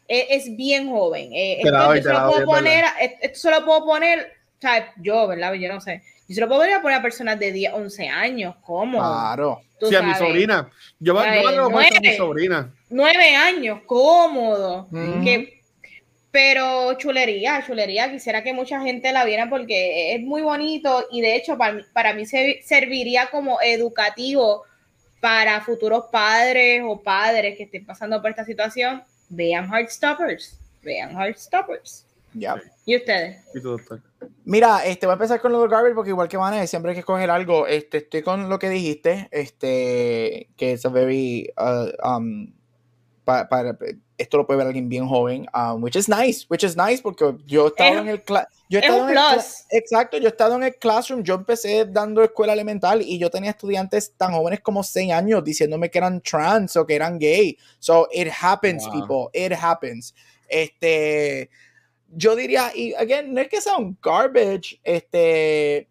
Eh, 0.08 0.26
es, 0.30 0.56
bien 0.56 0.88
joven. 0.90 1.30
esto, 1.32 1.70
yo 2.12 2.30
puedo 2.30 2.46
poner, 2.46 2.84
esto, 3.22 3.38
se 3.38 3.50
lo 3.50 3.64
puedo 3.64 3.84
poner 3.84 4.32
o 4.58 4.66
sea, 4.66 4.92
yo, 4.96 5.26
¿verdad? 5.26 5.52
Yo 5.54 5.72
no 5.72 5.80
sé. 5.80 6.02
Yo 6.26 6.34
se 6.34 6.40
lo 6.40 6.48
podría 6.48 6.80
poner 6.80 6.98
a 6.98 7.02
personas 7.02 7.38
de 7.38 7.52
10, 7.52 7.72
11 7.74 8.08
años, 8.08 8.54
¿cómo? 8.62 8.98
Claro. 8.98 9.60
Sí, 9.80 9.94
a 9.94 10.02
mi 10.02 10.14
sobrina. 10.14 10.70
Yo, 10.98 11.14
yo 11.14 11.50
lo 11.50 11.68
nueve, 11.68 11.96
a 11.96 12.00
mi 12.00 12.16
sobrina. 12.16 12.72
9 12.88 13.36
años, 13.36 13.80
cómodo. 13.86 14.88
pero 16.30 16.94
chulería, 16.94 17.62
chulería. 17.66 18.10
Quisiera 18.10 18.42
que 18.42 18.54
mucha 18.54 18.80
gente 18.80 19.12
la 19.12 19.24
viera 19.24 19.50
porque 19.50 20.14
es 20.14 20.20
muy 20.22 20.42
bonito 20.42 21.06
y 21.10 21.20
de 21.20 21.36
hecho 21.36 21.58
para, 21.58 21.84
para 21.92 22.14
mí 22.14 22.24
serviría 22.26 23.28
como 23.30 23.60
educativo 23.60 24.64
para 25.20 25.60
futuros 25.60 26.06
padres 26.10 26.82
o 26.84 27.02
padres 27.02 27.56
que 27.56 27.64
estén 27.64 27.84
pasando 27.86 28.20
por 28.20 28.30
esta 28.30 28.44
situación. 28.44 29.02
Vean 29.28 29.70
Heartstoppers. 29.70 30.58
Vean 30.82 31.12
Heartstoppers. 31.12 32.06
Ya. 32.34 32.60
¿Y 32.84 32.96
ustedes? 32.96 33.42
¿Y 33.54 33.60
tú, 33.60 33.70
doctor? 33.70 34.02
Mira, 34.44 34.84
este, 34.84 35.06
voy 35.06 35.12
a 35.12 35.14
empezar 35.14 35.40
con 35.40 35.52
lo 35.52 35.62
de 35.62 35.68
Garbage 35.68 35.94
porque 35.94 36.10
igual 36.10 36.28
que 36.28 36.36
Vanessa, 36.36 36.66
siempre 36.66 36.90
hay 36.90 36.94
que 36.94 37.00
escoger 37.00 37.30
algo. 37.30 37.66
Este, 37.66 37.98
estoy 37.98 38.22
con 38.22 38.48
lo 38.48 38.58
que 38.58 38.68
dijiste, 38.68 39.28
este, 39.30 40.50
que 40.56 40.72
es 40.72 40.84
a 40.84 40.90
very, 40.90 41.50
uh, 41.56 42.08
um, 42.08 42.52
para, 43.24 43.76
esto 44.18 44.36
lo 44.36 44.46
puede 44.46 44.58
ver 44.58 44.66
alguien 44.66 44.88
bien 44.88 45.06
joven, 45.06 45.46
um, 45.54 45.82
which 45.82 45.96
is 45.96 46.08
nice, 46.08 46.46
which 46.48 46.62
is 46.62 46.76
nice 46.76 47.00
porque 47.02 47.36
yo 47.46 47.64
he 47.64 47.68
estado 47.68 48.00
en 48.00 48.08
el 48.08 48.22
yo 48.68 48.78
he 48.78 48.82
estado 48.82 49.08
en 49.08 49.16
el 49.16 49.40
exacto, 49.70 50.18
yo 50.18 50.26
he 50.26 50.28
estado 50.28 50.54
en 50.56 50.62
el 50.62 50.76
classroom, 50.76 51.22
yo 51.22 51.34
empecé 51.34 51.84
dando 51.86 52.22
escuela 52.22 52.52
elemental 52.52 53.02
y 53.02 53.18
yo 53.18 53.30
tenía 53.30 53.50
estudiantes 53.50 54.14
tan 54.16 54.32
jóvenes 54.32 54.60
como 54.60 54.82
6 54.82 55.12
años 55.12 55.42
diciéndome 55.42 55.90
que 55.90 55.98
eran 55.98 56.20
trans 56.20 56.76
o 56.76 56.86
que 56.86 56.94
eran 56.94 57.18
gay. 57.18 57.56
So 57.78 58.08
it 58.12 58.28
happens, 58.28 58.86
people, 58.88 59.28
it 59.32 59.52
happens. 59.52 60.14
Este, 60.48 61.50
yo 62.16 62.36
diría, 62.36 62.70
y 62.74 62.94
again, 62.94 63.32
no 63.34 63.40
es 63.40 63.48
que 63.48 63.60
sea 63.60 63.76
un 63.76 63.96
garbage, 64.02 64.80
este, 64.82 65.88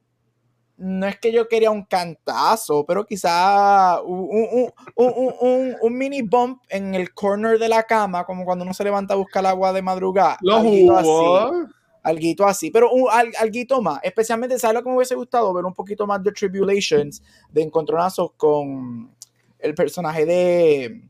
no 0.77 1.05
es 1.05 1.19
que 1.19 1.31
yo 1.31 1.47
quería 1.47 1.71
un 1.71 1.83
cantazo, 1.85 2.85
pero 2.85 3.05
quizá 3.05 4.01
un, 4.01 4.69
un, 4.95 5.75
un, 5.81 5.97
mini 5.97 6.21
bump 6.21 6.61
en 6.69 6.95
el 6.95 7.13
corner 7.13 7.59
de 7.59 7.69
la 7.69 7.83
cama, 7.83 8.25
como 8.25 8.45
cuando 8.45 8.63
uno 8.63 8.73
se 8.73 8.83
levanta 8.83 9.13
a 9.13 9.17
buscar 9.17 9.45
agua 9.45 9.73
de 9.73 9.81
madrugada. 9.81 10.37
Lo 10.41 10.57
alguito 10.57 10.97
así. 10.97 11.73
Alguito 12.01 12.45
así, 12.45 12.71
pero 12.71 12.91
un, 12.91 13.07
alguito 13.39 13.81
más. 13.81 13.99
Especialmente, 14.03 14.59
¿sabes 14.59 14.75
lo 14.75 14.83
que 14.83 14.89
me 14.89 14.95
hubiese 14.97 15.15
gustado? 15.15 15.53
Ver 15.53 15.63
un 15.63 15.73
poquito 15.73 16.05
más 16.05 16.21
de 16.21 16.31
Tribulations, 16.31 17.23
de 17.49 17.61
encontronazos 17.61 18.31
con 18.35 19.15
el 19.59 19.73
personaje 19.73 20.25
de. 20.25 21.01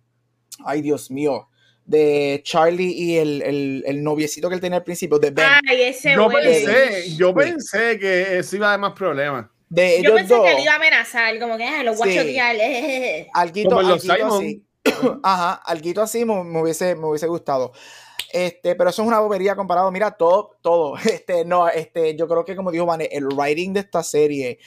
Ay, 0.64 0.82
Dios 0.82 1.10
mío 1.10 1.48
de 1.86 2.42
Charlie 2.44 2.94
y 2.94 3.18
el, 3.18 3.42
el, 3.42 3.84
el, 3.86 4.04
noviecito 4.04 4.50
que 4.50 4.56
él 4.56 4.62
tenía 4.62 4.78
al 4.78 4.84
principio, 4.84 5.20
de 5.20 5.32
Ben. 5.32 5.46
Ay, 5.68 5.82
ese 5.82 6.14
yo 6.14 6.30
pensé, 6.30 7.16
yo 7.16 7.34
pensé 7.34 8.00
que 8.00 8.38
eso 8.40 8.56
iba 8.56 8.68
a 8.68 8.70
dar 8.72 8.80
más 8.80 8.94
problemas. 8.94 9.48
De 9.70 10.02
yo 10.04 10.16
pensé 10.16 10.36
que 10.36 10.52
él 10.52 10.60
iba 10.62 10.74
a 10.74 10.76
amenazar, 10.76 11.40
como 11.40 11.58
que 11.58 11.64
ah, 11.66 11.84
los 11.84 11.98
guachos 11.98 12.24
sí. 12.26 12.38
Alguito, 13.34 13.70
como 13.70 13.82
los 13.82 14.10
alguito 14.10 14.38
así. 14.38 14.64
Ajá, 15.24 15.54
alguito 15.66 16.02
así 16.02 16.26
me, 16.26 16.44
me, 16.44 16.62
hubiese, 16.62 16.96
me 16.96 17.08
hubiese 17.08 17.28
gustado. 17.28 17.74
Este, 18.32 18.76
pero 18.76 18.90
eso 18.90 19.04
es 19.04 19.08
una 19.08 19.20
bobería 19.20 19.56
comparado. 19.56 19.92
Mira, 19.92 20.12
todo, 20.12 20.58
todo. 20.62 20.96
Este, 21.06 21.46
no, 21.46 21.70
este, 21.70 22.16
yo 22.16 22.28
creo 22.28 22.44
que 22.44 22.56
como 22.56 22.72
dijo 22.72 22.86
Vane, 22.86 23.10
el 23.12 23.28
writing 23.28 23.74
de 23.74 23.82
esta 23.82 24.04
serie 24.04 24.60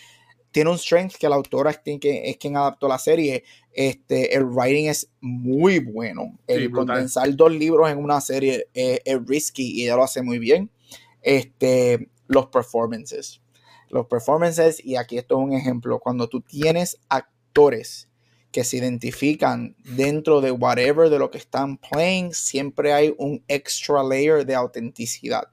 tiene 0.57 0.70
un 0.70 0.78
strength 0.78 1.16
que 1.16 1.28
la 1.28 1.36
autora 1.36 1.70
es 1.70 1.80
quien, 1.80 2.00
es 2.02 2.38
quien 2.38 2.57
adaptó 2.57 2.88
la 2.88 2.98
serie. 2.98 3.44
Este, 3.74 4.34
el 4.34 4.46
writing 4.46 4.86
es 4.86 5.07
muy 5.20 5.80
bueno. 5.80 6.38
El 6.46 6.70
condensar 6.70 7.36
dos 7.36 7.52
libros 7.52 7.90
en 7.90 7.98
una 7.98 8.22
serie 8.22 8.66
es, 8.72 9.00
risky 9.26 9.72
y 9.72 9.82
ella 9.82 9.96
lo 9.96 10.04
hace 10.04 10.22
muy 10.22 10.38
bien. 10.38 10.70
Este, 11.20 12.09
los 12.26 12.46
performances. 12.46 13.42
Los 13.90 14.07
performances, 14.07 14.82
y 14.82 14.96
aquí 14.96 15.18
esto 15.18 15.38
es 15.38 15.44
un 15.44 15.52
ejemplo, 15.52 15.98
cuando 15.98 16.26
tú 16.26 16.40
tienes 16.40 16.96
actores 17.11 18.09
que 18.50 18.64
se 18.64 18.78
identifican 18.78 19.76
dentro 19.84 20.40
de 20.40 20.52
whatever 20.52 21.11
de 21.11 21.18
lo 21.18 21.30
que 21.30 21.36
están 21.36 21.76
playing, 21.76 22.32
siempre 22.32 22.94
hay 22.94 23.14
un 23.18 23.44
extra 23.46 24.02
layer 24.02 24.46
de 24.46 24.54
autenticidad 24.54 25.50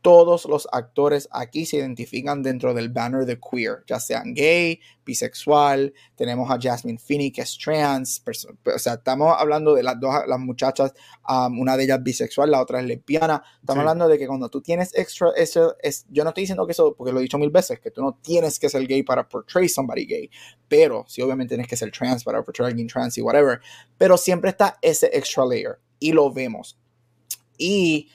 todos 0.00 0.44
los 0.44 0.68
actores 0.70 1.28
aquí 1.32 1.66
se 1.66 1.78
identifican 1.78 2.42
dentro 2.42 2.72
del 2.72 2.88
banner 2.88 3.24
de 3.26 3.38
queer, 3.38 3.84
ya 3.86 3.98
sean 3.98 4.32
gay, 4.32 4.80
bisexual, 5.04 5.92
tenemos 6.14 6.50
a 6.50 6.58
Jasmine 6.60 6.98
Finney 6.98 7.32
que 7.32 7.42
es 7.42 7.58
trans, 7.58 8.22
o 8.64 8.78
sea, 8.78 8.94
estamos 8.94 9.34
hablando 9.36 9.74
de 9.74 9.82
las 9.82 9.98
dos 9.98 10.14
las 10.26 10.38
muchachas, 10.38 10.92
um, 11.28 11.58
una 11.58 11.76
de 11.76 11.84
ellas 11.84 12.02
bisexual, 12.02 12.50
la 12.50 12.62
otra 12.62 12.80
es 12.80 12.86
lesbiana, 12.86 13.42
estamos 13.60 13.80
hablando 13.80 14.08
de 14.08 14.18
que 14.18 14.26
cuando 14.26 14.48
tú 14.48 14.60
tienes 14.60 14.96
extra, 14.96 15.30
eso 15.36 15.76
es, 15.82 16.06
yo 16.10 16.22
no 16.22 16.30
estoy 16.30 16.42
diciendo 16.42 16.66
que 16.66 16.72
eso, 16.72 16.94
porque 16.96 17.12
lo 17.12 17.18
he 17.18 17.22
dicho 17.22 17.38
mil 17.38 17.50
veces, 17.50 17.80
que 17.80 17.90
tú 17.90 18.00
no 18.00 18.18
tienes 18.22 18.58
que 18.58 18.68
ser 18.68 18.86
gay 18.86 19.02
para 19.02 19.28
portray 19.28 19.68
somebody 19.68 20.06
gay, 20.06 20.30
pero 20.68 21.04
sí 21.08 21.22
obviamente 21.22 21.54
tienes 21.54 21.68
que 21.68 21.76
ser 21.76 21.90
trans 21.90 22.22
para 22.22 22.42
portray 22.42 22.66
a 22.66 22.68
alguien 22.68 22.86
trans 22.86 23.18
y 23.18 23.22
whatever, 23.22 23.60
pero 23.96 24.16
siempre 24.16 24.50
está 24.50 24.78
ese 24.80 25.10
extra 25.12 25.44
layer 25.44 25.78
y 25.98 26.12
lo 26.12 26.32
vemos. 26.32 26.78
Y 27.56 28.10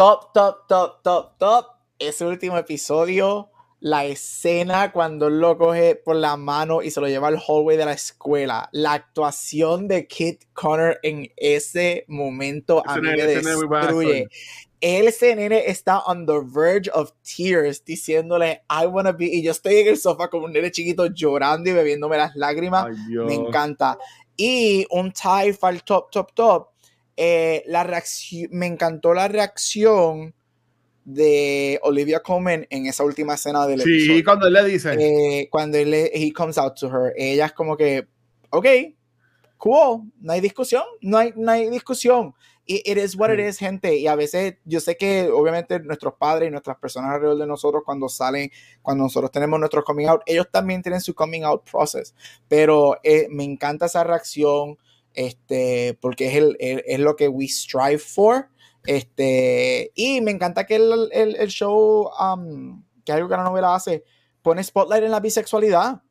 top, 0.00 0.32
top, 0.32 0.66
top, 0.66 1.02
top, 1.02 1.36
top. 1.36 1.66
Ese 1.98 2.24
último 2.24 2.56
episodio, 2.56 3.50
la 3.80 4.06
escena 4.06 4.92
cuando 4.92 5.28
lo 5.28 5.58
coge 5.58 5.94
por 5.94 6.16
la 6.16 6.38
mano 6.38 6.80
y 6.80 6.90
se 6.90 7.02
lo 7.02 7.06
lleva 7.06 7.28
al 7.28 7.38
hallway 7.38 7.76
de 7.76 7.84
la 7.84 7.92
escuela. 7.92 8.70
La 8.72 8.94
actuación 8.94 9.88
de 9.88 10.06
Kit 10.06 10.44
Connor 10.54 10.98
en 11.02 11.30
ese 11.36 12.06
momento 12.08 12.82
a 12.86 12.96
mí 12.96 13.08
me 13.08 13.26
destruye. 13.26 14.28
Ese 14.80 15.36
nene 15.36 15.64
está 15.66 15.98
on 16.06 16.24
the 16.24 16.40
verge 16.42 16.88
of 16.94 17.12
tears 17.22 17.84
diciéndole 17.84 18.62
I 18.70 18.86
wanna 18.86 19.12
be. 19.12 19.26
Y 19.26 19.42
yo 19.42 19.50
estoy 19.50 19.80
en 19.80 19.88
el 19.88 19.98
sofá 19.98 20.28
como 20.28 20.46
un 20.46 20.54
nene 20.54 20.70
chiquito 20.70 21.08
llorando 21.08 21.68
y 21.68 21.74
bebiéndome 21.74 22.16
las 22.16 22.34
lágrimas. 22.36 22.86
me 23.06 23.34
encanta. 23.34 23.98
Y 24.34 24.86
un 24.88 25.12
tie 25.12 25.54
al 25.60 25.84
top, 25.84 26.10
top, 26.10 26.32
top 26.32 26.69
eh, 27.22 27.64
la 27.66 27.84
reacción, 27.84 28.48
me 28.50 28.64
encantó 28.64 29.12
la 29.12 29.28
reacción 29.28 30.34
de 31.04 31.78
Olivia 31.82 32.20
Coleman 32.20 32.66
en 32.70 32.86
esa 32.86 33.04
última 33.04 33.34
escena 33.34 33.66
del 33.66 33.82
sí, 33.82 33.90
episodio. 33.90 34.16
Sí, 34.16 34.24
cuando 34.24 34.46
él 34.46 34.52
le 34.54 34.64
dice. 34.64 34.94
Eh, 34.98 35.48
cuando 35.50 35.76
él 35.76 35.92
he 35.92 36.32
comes 36.32 36.56
out 36.56 36.80
to 36.80 36.86
her, 36.86 37.12
ella 37.18 37.44
es 37.44 37.52
como 37.52 37.76
que, 37.76 38.08
ok, 38.48 38.66
cool, 39.58 40.10
no 40.18 40.32
hay 40.32 40.40
discusión, 40.40 40.82
no 41.02 41.18
hay, 41.18 41.34
no 41.36 41.52
hay 41.52 41.68
discusión. 41.68 42.32
It, 42.64 42.88
it 42.88 42.96
is 42.96 43.14
what 43.14 43.30
it 43.30 43.38
is, 43.38 43.58
gente. 43.58 43.94
Y 43.98 44.06
a 44.06 44.14
veces 44.14 44.54
yo 44.64 44.80
sé 44.80 44.96
que 44.96 45.28
obviamente 45.28 45.78
nuestros 45.78 46.14
padres 46.14 46.48
y 46.48 46.50
nuestras 46.50 46.78
personas 46.78 47.12
alrededor 47.12 47.36
de 47.36 47.46
nosotros 47.46 47.82
cuando 47.84 48.08
salen, 48.08 48.50
cuando 48.80 49.04
nosotros 49.04 49.30
tenemos 49.30 49.60
nuestro 49.60 49.84
coming 49.84 50.06
out, 50.06 50.22
ellos 50.24 50.46
también 50.50 50.80
tienen 50.80 51.02
su 51.02 51.14
coming 51.14 51.42
out 51.42 51.68
process. 51.70 52.14
Pero 52.48 52.96
eh, 53.02 53.26
me 53.30 53.44
encanta 53.44 53.84
esa 53.84 54.04
reacción 54.04 54.78
este, 55.14 55.98
porque 56.00 56.28
es, 56.28 56.36
el, 56.36 56.56
es 56.58 56.98
lo 56.98 57.16
que 57.16 57.28
we 57.28 57.46
strive 57.48 57.98
for. 57.98 58.48
Este, 58.84 59.92
y 59.94 60.20
me 60.20 60.30
encanta 60.30 60.66
que 60.66 60.76
el, 60.76 61.10
el, 61.12 61.48
show, 61.48 62.10
um, 62.18 62.82
que 63.04 63.12
algo 63.12 63.28
que 63.28 63.36
la 63.36 63.44
novela 63.44 63.74
hace, 63.74 64.04
pone 64.42 64.64
spotlight 64.64 65.04
en 65.04 65.10
la 65.10 65.20
bisexualidad. 65.20 66.02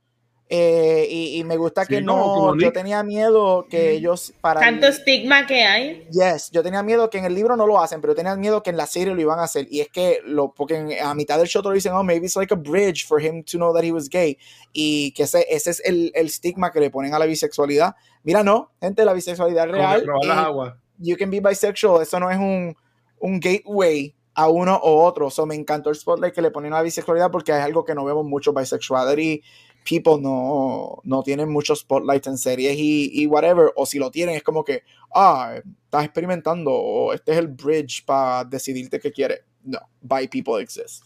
Eh, 0.52 1.06
y, 1.08 1.38
y 1.40 1.44
me 1.44 1.58
gusta 1.58 1.86
Sí, 1.86 1.94
que 1.94 2.02
no, 2.02 2.48
yo 2.48 2.56
Nick. 2.56 2.74
tenía 2.74 3.04
miedo 3.04 3.68
que 3.70 3.92
ellos 3.92 4.34
para 4.42 4.60
Tanto 4.60 4.88
el- 4.88 4.94
estigma 4.94 5.46
que 5.46 5.64
hay. 5.64 6.08
Yes, 6.12 6.50
yo 6.50 6.64
tenía 6.64 6.82
miedo 6.82 7.08
que 7.12 7.20
en 7.20 7.26
el 7.26 7.36
libro 7.36 7.56
no 7.56 7.68
lo 7.68 7.80
hacen, 7.80 8.02
pero 8.02 8.16
tenía 8.16 8.36
miedo 8.36 8.64
que 8.64 8.72
en 8.72 8.78
la 8.78 8.88
serie 8.88 9.14
lo 9.14 9.22
iban 9.22 9.38
a 9.38 9.44
hacer. 9.44 9.68
Y 9.70 9.82
es 9.82 9.90
que 9.90 10.22
lo, 10.26 10.52
porque 10.52 10.76
en- 10.78 11.04
a 11.06 11.14
mitad 11.14 11.38
del 11.38 11.48
show 11.48 11.62
te 11.62 11.68
lo 11.70 11.76
dicen, 11.76 11.94
oh, 11.94 12.04
maybe 12.04 12.26
it's 12.26 12.36
like 12.36 12.52
a 12.52 12.58
bridge 12.58 13.06
for 13.06 13.22
him 13.24 13.44
to 13.44 13.58
know 13.60 13.72
that 13.76 13.84
he 13.84 13.92
was 13.92 14.10
gay. 14.10 14.40
Y 14.74 15.12
que 15.12 15.24
ese, 15.24 15.46
ese 15.50 15.70
es 15.70 15.82
el, 15.86 16.12
el 16.16 16.26
estigma 16.26 16.72
que 16.72 16.80
le 16.80 16.90
ponen 16.90 17.14
a 17.14 17.20
la 17.20 17.28
bisexualidad. 17.28 17.94
Mira, 18.24 18.44
no, 18.44 18.72
gente, 18.82 19.06
la 19.06 19.14
bisexualidad 19.14 19.66
es 19.68 19.72
real. 19.72 20.04
las 20.24 20.38
aguas. 20.38 20.74
you 20.98 21.16
can 21.16 21.30
be 21.30 21.40
bisexual. 21.42 22.02
Eso 22.02 22.20
no 22.20 22.32
es 22.32 22.38
un, 22.40 22.76
un 23.20 23.40
gateway 23.40 24.16
a 24.34 24.48
uno 24.50 24.76
o 24.82 25.04
otro. 25.04 25.30
So 25.30 25.46
me 25.46 25.54
encantó 25.54 25.90
el 25.90 25.96
spotlight 25.96 26.34
que 26.34 26.42
le 26.42 26.50
ponen 26.50 26.74
a 26.74 26.78
la 26.78 26.82
bisexualidad 26.82 27.30
porque 27.30 27.52
es 27.52 27.58
algo 27.60 27.84
que 27.86 27.94
no 27.94 28.04
vemos 28.06 28.26
mucho. 28.26 28.52
Bisexuality 28.54 29.44
people 29.90 30.22
no, 30.22 31.02
no 31.04 31.24
tienen 31.24 31.50
muchos 31.50 31.80
spotlights 31.80 32.28
en 32.28 32.38
series 32.38 32.78
y, 32.78 33.10
y 33.24 33.26
whatever. 33.26 33.72
O 33.76 33.88
si 33.88 33.98
lo 33.98 34.12
tienen, 34.12 34.36
es 34.36 34.44
como 34.44 34.64
que, 34.64 34.84
ah, 35.16 35.56
estás 35.86 36.06
experimentando 36.06 36.72
o 36.72 37.12
este 37.14 37.32
es 37.32 37.40
el 37.40 37.48
bridge 37.48 38.06
para 38.06 38.44
decidirte 38.44 39.00
qué 39.00 39.12
quieres. 39.12 39.42
No, 39.64 39.80
bi 40.02 40.28
people 40.28 40.62
exist. 40.62 41.06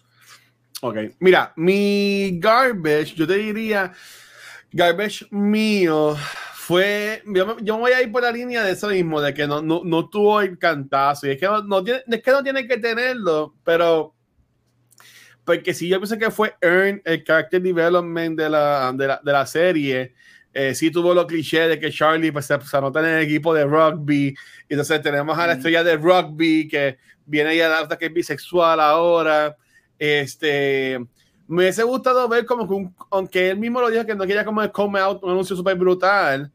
Ok, 0.81 0.97
mira, 1.19 1.53
mi 1.55 2.37
garbage, 2.39 3.15
yo 3.15 3.25
te 3.25 3.37
diría, 3.37 3.93
garbage 4.73 5.25
mío 5.31 6.17
fue, 6.53 7.23
yo 7.25 7.57
yo 7.61 7.77
voy 7.77 7.93
a 7.93 8.01
ir 8.01 8.11
por 8.11 8.23
la 8.23 8.31
línea 8.31 8.63
de 8.63 8.73
eso 8.73 8.89
mismo, 8.89 9.21
de 9.21 9.33
que 9.33 9.47
no, 9.47 9.61
no, 9.61 9.81
no 9.85 10.09
tuvo 10.09 10.41
el 10.41 10.57
cantazo, 10.57 11.27
y 11.27 11.31
es 11.31 11.39
que 11.39 11.45
no, 11.45 11.63
no 11.63 11.81
tiene, 11.83 12.01
es 12.05 12.21
que 12.21 12.31
no 12.31 12.43
tiene 12.43 12.67
que 12.67 12.77
tenerlo, 12.77 13.53
pero 13.63 14.13
porque 15.45 15.73
si 15.73 15.87
yo 15.89 15.99
pienso 15.99 16.17
que 16.17 16.31
fue 16.31 16.55
Earn, 16.61 17.01
el 17.03 17.23
character 17.23 17.61
development 17.61 18.37
de 18.37 18.49
la, 18.49 18.93
de 18.95 19.07
la, 19.07 19.21
de 19.23 19.31
la 19.31 19.45
serie, 19.45 20.13
eh, 20.53 20.75
sí 20.75 20.91
tuvo 20.91 21.13
los 21.13 21.25
clichés 21.25 21.67
de 21.67 21.79
que 21.79 21.91
Charlie 21.91 22.31
pues, 22.31 22.45
se, 22.45 22.59
se 22.61 22.77
anota 22.77 22.99
en 22.99 23.17
el 23.17 23.23
equipo 23.23 23.53
de 23.53 23.65
rugby, 23.65 24.27
y 24.27 24.73
entonces 24.73 25.01
tenemos 25.01 25.37
a 25.37 25.47
la 25.47 25.53
estrella 25.53 25.83
de 25.83 25.97
rugby 25.97 26.67
que 26.67 26.97
viene 27.25 27.55
ya 27.55 27.79
hasta 27.79 27.97
que 27.97 28.05
es 28.05 28.13
bisexual 28.13 28.79
ahora. 28.79 29.57
Este, 29.97 30.99
me 31.47 31.63
hubiese 31.63 31.83
gustado 31.83 32.27
ver 32.29 32.45
como 32.45 32.67
que 32.67 32.73
un, 32.73 32.95
aunque 33.11 33.49
él 33.49 33.57
mismo 33.57 33.81
lo 33.81 33.89
dijo 33.89 34.05
que 34.05 34.15
no 34.15 34.25
quería 34.25 34.45
como 34.45 34.61
el 34.61 34.71
come 34.71 34.99
out, 34.99 35.23
un 35.23 35.31
anuncio 35.31 35.55
súper 35.55 35.75
brutal, 35.75 36.51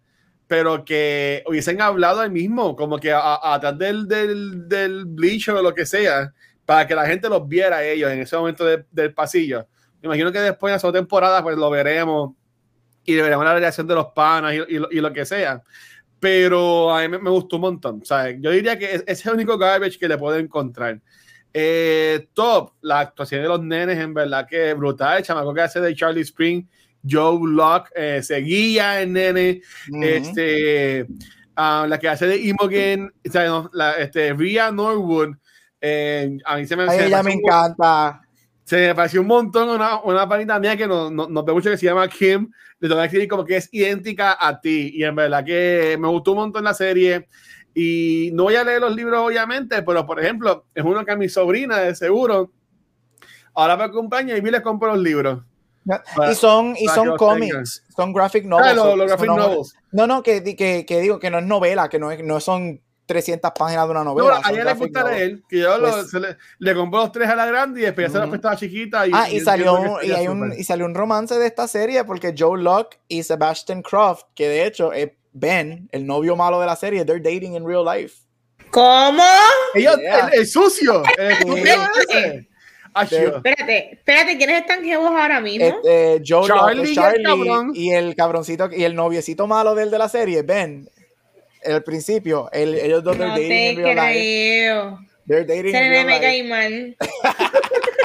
pero 0.47 0.85
que 0.85 1.43
hubiesen 1.47 1.81
hablado 1.83 2.23
él 2.23 2.31
mismo, 2.31 2.75
como 2.75 2.99
que 2.99 3.13
atrás 3.13 3.77
del, 3.79 4.09
del, 4.09 4.69
del 4.69 5.05
bleacher 5.05 5.55
o 5.55 5.63
lo 5.63 5.75
que 5.75 5.85
sea, 5.87 6.33
para 6.69 6.87
que 6.87 6.95
la 6.95 7.07
gente 7.07 7.31
los 7.31 7.49
viera 7.49 7.79
a 7.79 7.83
ellos 7.83 8.11
en 8.11 8.19
ese 8.21 8.37
momento 8.37 8.63
de- 8.63 8.85
del 8.91 9.15
pasillo. 9.15 9.67
Me 10.03 10.09
imagino 10.09 10.31
que 10.31 10.39
después 10.39 10.71
en 10.71 10.75
la 10.75 10.79
segunda 10.79 10.99
temporada 11.01 11.43
pues 11.43 11.57
lo 11.57 11.71
veremos 11.71 12.33
y 13.05 13.17
veremos 13.17 13.43
la 13.43 13.55
reacción 13.59 13.87
de 13.87 13.95
los 13.95 14.09
panas 14.09 14.53
y, 14.53 14.75
y 14.75 14.79
lo- 14.79 14.89
y 14.91 15.01
lo 15.01 15.11
que 15.11 15.25
sea. 15.25 15.63
Pero 16.21 16.95
a 16.95 17.01
mí 17.01 17.09
me, 17.09 17.19
me 17.21 17.31
gustó 17.31 17.57
un 17.57 17.63
montón. 17.63 18.01
O 18.03 18.05
sea, 18.05 18.29
yo 18.39 18.51
diría 18.51 18.79
que 18.79 18.85
es, 18.97 19.01
ese 19.07 19.13
es 19.13 19.27
el 19.27 19.33
único 19.33 19.57
garbage 19.57 19.99
que 19.99 20.09
le 20.09 20.19
puedo 20.19 20.37
encontrar. 20.37 21.01
Eh, 21.55 22.29
top, 22.35 22.73
la 22.83 23.01
actuación 23.01 23.41
de 23.41 23.49
los 23.49 23.63
nenes, 23.63 23.97
en 23.99 24.13
verdad 24.13 24.47
que 24.47 24.75
brutal. 24.75 25.17
El 25.17 25.25
chamaco 25.25 25.55
que 25.55 25.63
hace 25.63 25.81
de 25.81 25.95
Charlie 25.97 26.21
Spring, 26.21 26.67
Joe 27.09 27.39
Locke, 27.51 27.89
eh, 27.97 28.21
seguía 28.23 29.01
el 29.01 29.11
nene. 29.15 29.63
Ujú. 29.91 30.03
Este, 30.03 31.07
ah, 31.57 31.87
la 31.89 31.99
que 31.99 32.11
hace 32.11 32.27
de 32.27 32.37
Imogen, 32.37 33.11
o 33.27 33.33
sea, 33.33 33.47
no, 33.47 33.71
la, 33.73 33.93
este, 33.93 34.35
Rhea 34.35 34.71
Norwood. 34.71 35.35
Eh, 35.81 36.39
a 36.45 36.57
mí 36.57 36.67
se 36.67 36.77
me, 36.77 36.85
A 36.85 36.91
se 36.91 37.07
ella 37.07 37.23
me 37.23 37.31
pareció 37.31 37.39
un- 37.39 37.45
encanta. 37.45 38.21
se 38.65 38.77
me 38.89 38.95
pareció 38.95 39.21
un 39.21 39.27
montón 39.27 39.69
una, 39.69 40.01
una 40.03 40.29
panita 40.29 40.59
mía 40.59 40.77
que 40.77 40.87
nos 40.87 41.11
no, 41.13 41.29
no 41.29 41.43
ve 41.43 41.53
mucho 41.53 41.71
que 41.71 41.77
se 41.79 41.87
llama 41.87 42.09
Kim. 42.09 42.51
Tengo 42.81 42.95
que 42.97 43.03
decir 43.03 43.29
como 43.29 43.45
que 43.45 43.57
es 43.57 43.69
idéntica 43.73 44.37
a 44.39 44.61
ti. 44.61 44.91
Y 44.95 45.05
en 45.05 45.15
verdad 45.17 45.45
que 45.45 45.97
me 45.99 46.09
gustó 46.09 46.33
un 46.33 46.39
montón 46.39 46.65
la 46.65 46.75
serie. 46.75 47.27
Y 47.75 48.31
no 48.35 48.45
voy 48.45 48.57
a 48.57 48.65
leer 48.65 48.81
los 48.81 48.95
libros, 48.95 49.21
obviamente, 49.25 49.83
pero 49.83 50.05
por 50.07 50.21
ejemplo, 50.21 50.65
es 50.75 50.85
uno 50.85 51.05
que 51.05 51.13
a 51.13 51.17
mi 51.17 51.29
sobrina, 51.29 51.79
de 51.79 51.95
seguro, 51.95 52.51
ahora 53.55 53.77
me 53.77 53.85
acompaña 53.85 54.37
y 54.37 54.41
vi 54.41 54.51
les 54.51 54.61
compro 54.63 54.89
los 54.95 54.99
libros. 55.03 55.43
Para- 56.17 56.33
y 56.33 56.35
son, 56.35 56.75
y 56.77 56.87
son 56.89 57.17
cómics, 57.17 57.83
son 57.97 58.13
graphic 58.13 58.45
Ah, 58.45 58.49
novels. 58.49 58.75
los, 58.77 58.85
so- 58.85 58.97
los 58.97 59.07
graphic 59.07 59.27
no- 59.29 59.37
novels. 59.37 59.75
No, 59.93 60.07
no, 60.07 60.23
que, 60.23 60.43
que, 60.57 60.85
que 60.87 61.01
digo 61.01 61.19
que 61.19 61.31
no 61.31 61.39
es 61.39 61.47
novela, 61.47 61.89
que 61.89 61.99
no, 61.99 62.11
es, 62.11 62.23
no 62.23 62.41
son 62.41 62.81
300 63.09 63.51
páginas 63.59 63.87
de 63.87 63.91
una 63.91 64.05
No, 64.05 64.15
novela. 64.15 64.37
a 64.37 64.43
son 64.43 64.55
ella 64.55 64.65
le 64.65 64.75
gusta 64.75 65.03
leer, 65.11 65.41
que 65.49 65.59
yo 65.61 65.79
lo- 65.79 65.91
Pues- 65.91 66.11
se 66.11 66.21
le, 66.21 66.37
le 66.59 66.75
compré 66.75 67.01
los 67.01 67.11
tres 67.13 67.29
a 67.31 67.35
la 67.35 67.47
grande 67.47 67.81
y 67.81 67.85
después 67.85 68.07
ya 68.07 68.13
se 68.13 68.19
la 68.19 68.25
Ujú. 68.25 68.33
prestaba 68.33 68.57
chiquita. 68.57 69.07
Y, 69.07 69.11
Ah, 69.15 69.31
y 69.31 69.41
salió, 69.41 69.99
y, 70.03 70.13
hay 70.13 70.29
un, 70.29 70.53
y 70.57 70.63
salió 70.63 70.85
un 70.85 70.95
romance 70.95 71.35
de 71.39 71.47
esta 71.47 71.67
serie 71.67 72.05
porque 72.05 72.35
Joe 72.39 72.61
Locke 72.63 72.99
y 73.09 73.23
Sebastian 73.23 73.81
Croft, 73.83 74.25
que 74.35 74.47
de 74.49 74.67
hecho 74.67 74.93
es 74.93 75.11
Ben, 75.33 75.89
el 75.93 76.07
novio 76.07 76.37
malo 76.37 76.61
de 76.61 76.67
la 76.67 76.77
serie, 76.77 77.05
they're 77.05 77.21
dating 77.23 77.55
in 77.55 77.67
real 77.67 77.85
life. 77.85 78.17
¿Cómo? 78.71 79.23
Ellos, 79.75 79.97
Yeah. 80.01 80.29
el, 80.29 80.41
el 80.41 80.47
sucio, 80.47 81.03
el 81.17 81.31
estúpido 81.33 81.65
Sí. 81.65 82.17
ese. 82.17 82.49
Achio. 82.95 83.37
Espérate, 83.37 83.93
espérate, 83.93 84.37
¿quiénes 84.39 84.61
están 84.63 84.83
jevos 84.85 85.11
ahora 85.11 85.41
mismo? 85.41 85.65
Este, 85.67 86.23
Joe 86.27 86.47
Charlie 86.49 86.75
Locke, 86.77 86.87
y 86.87 86.91
el 86.91 86.95
Charlie 86.95 87.23
cabrón. 87.25 87.71
y 87.75 87.93
el 87.93 88.17
cabroncito 88.17 88.69
y 88.73 88.85
el 88.85 88.95
noviecito 88.97 89.47
malo 89.47 89.75
del 89.75 89.91
de 89.91 89.99
la 89.99 90.09
serie, 90.09 90.43
Ben. 90.43 90.89
Al 91.73 91.83
principio, 91.85 92.49
el- 92.53 92.75
ellos 92.75 93.03
dos 93.05 93.17
no 93.17 93.27
dating 93.29 93.49
te 93.49 93.71
in 93.73 93.77
real 93.79 93.97
life. 93.97 94.13
creo. 94.13 94.99
They're 95.27 95.45
dating 95.45 95.73
real 95.73 96.07
me 96.07 96.13
life. 96.13 96.21
cae 96.21 96.43
mal. 96.49 96.97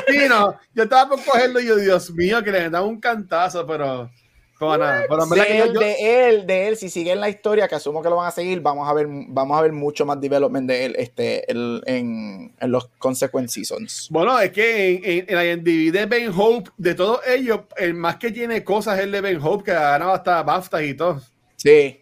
Sí, 0.07 0.17
no, 0.27 0.55
yo 0.73 0.83
estaba 0.83 1.09
por 1.09 1.23
cogerlo 1.23 1.59
y 1.59 1.65
yo, 1.67 1.75
Dios 1.77 2.11
mío, 2.11 2.43
que 2.43 2.51
le 2.51 2.69
dan 2.69 2.83
un 2.83 2.99
cantazo, 2.99 3.65
pero, 3.65 4.11
pero 4.59 4.77
nada. 4.77 5.05
Pero 5.07 5.25
de 5.25 5.45
que 5.45 5.57
él, 5.61 5.73
yo- 5.73 5.79
de 5.79 6.27
él, 6.29 6.45
de 6.45 6.67
él, 6.67 6.75
si 6.77 6.89
siguen 6.89 7.19
la 7.21 7.29
historia, 7.29 7.67
que 7.67 7.75
asumo 7.75 8.03
que 8.03 8.09
lo 8.09 8.17
van 8.17 8.27
a 8.27 8.31
seguir, 8.31 8.59
vamos 8.59 8.87
a 8.87 8.93
ver, 8.93 9.07
vamos 9.09 9.57
a 9.57 9.61
ver 9.61 9.71
mucho 9.71 10.05
más 10.05 10.19
development 10.19 10.67
de 10.67 10.85
él 10.85 10.95
este, 10.99 11.49
el- 11.49 11.81
en, 11.85 12.53
en 12.59 12.71
los 12.71 12.89
consequent 12.97 13.47
seasons. 13.47 14.09
bueno, 14.11 14.37
es 14.39 14.51
que 14.51 14.89
en, 14.95 15.01
en, 15.05 15.25
en 15.29 15.35
la 15.35 15.45
IMDb 15.45 15.91
de 15.93 16.05
Ben 16.05 16.31
Hope, 16.35 16.69
de 16.77 16.93
todos 16.93 17.21
ellos, 17.27 17.61
el 17.77 17.93
más 17.93 18.17
que 18.17 18.31
tiene 18.31 18.63
cosas 18.63 18.97
es 18.99 19.05
el 19.05 19.11
de 19.13 19.21
Ben 19.21 19.39
Hope, 19.41 19.63
que 19.63 19.71
ha 19.71 19.91
ganado 19.91 20.11
hasta 20.11 20.43
BAFTA 20.43 20.83
y 20.83 20.93
todo. 20.93 21.21
Sí. 21.55 22.01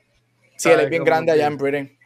Sí, 0.62 0.70
él 0.70 0.80
es 0.82 0.90
bien 0.90 1.04
grande 1.04 1.32
allá 1.32 1.48
en 1.48 1.58
Britain. 1.58 1.98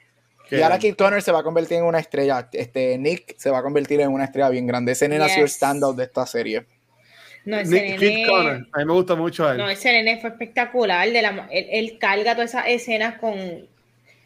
Y 0.52 0.61
ahora 0.61 0.77
Kid 0.77 0.95
Connor 0.95 1.22
se 1.22 1.32
va 1.32 1.40
a 1.40 1.44
convertir 1.44 1.77
en 1.77 1.86
una 1.86 1.99
estrella. 1.99 2.48
Este, 2.53 2.98
Nick 2.99 3.36
se 3.38 3.49
va 3.49 3.60
a 3.60 3.64
convertir 3.64 3.99
en 4.02 4.10
una 4.10 4.26
estrella 4.26 4.49
bien 4.49 4.68
grande. 4.68 4.91
Ese 4.91 5.07
nene 5.10 5.23
ha 5.23 5.30
sido 5.30 5.41
el 5.45 5.48
Yes. 5.49 5.56
standout 5.56 5.98
de 5.98 6.03
esta 6.03 6.26
serie. 6.27 6.65
No, 7.45 7.60
ese 7.60 7.72
Nick, 7.82 7.99
Kid 7.99 8.07
nene. 8.10 8.27
Connor, 8.27 8.68
a 8.72 8.77
mí 8.80 8.86
me 8.86 8.94
gusta 8.94 9.15
mucho 9.15 9.49
él. 9.52 9.57
No, 9.57 9.69
ese 9.69 9.91
nene 9.91 10.19
fue 10.22 10.30
espectacular. 10.30 11.10
De 11.10 11.22
la, 11.22 11.48
él, 11.52 11.68
él 11.72 11.98
carga 11.99 12.36
todas 12.36 12.52
esas 12.52 12.65
escenas 12.68 13.18
con 13.19 13.34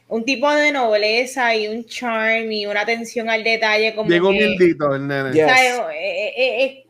un 0.10 0.26
tipo 0.26 0.52
de 0.52 0.72
nobleza 0.72 1.56
y 1.56 1.68
un 1.68 1.86
charm 1.86 2.52
y 2.52 2.66
una 2.66 2.82
atención 2.82 3.30
al 3.30 3.44
detalle. 3.44 3.96
Como 3.96 4.10
Llegó 4.10 4.32
que, 4.32 4.38
humildito 4.46 4.94
el 4.96 5.08
nene. 5.08 5.32
Yeah. 5.34 5.46
o 5.46 5.50
sea, 5.50 5.64
Yes. 5.64 5.80
eh, 5.96 6.34
eh, 6.38 6.86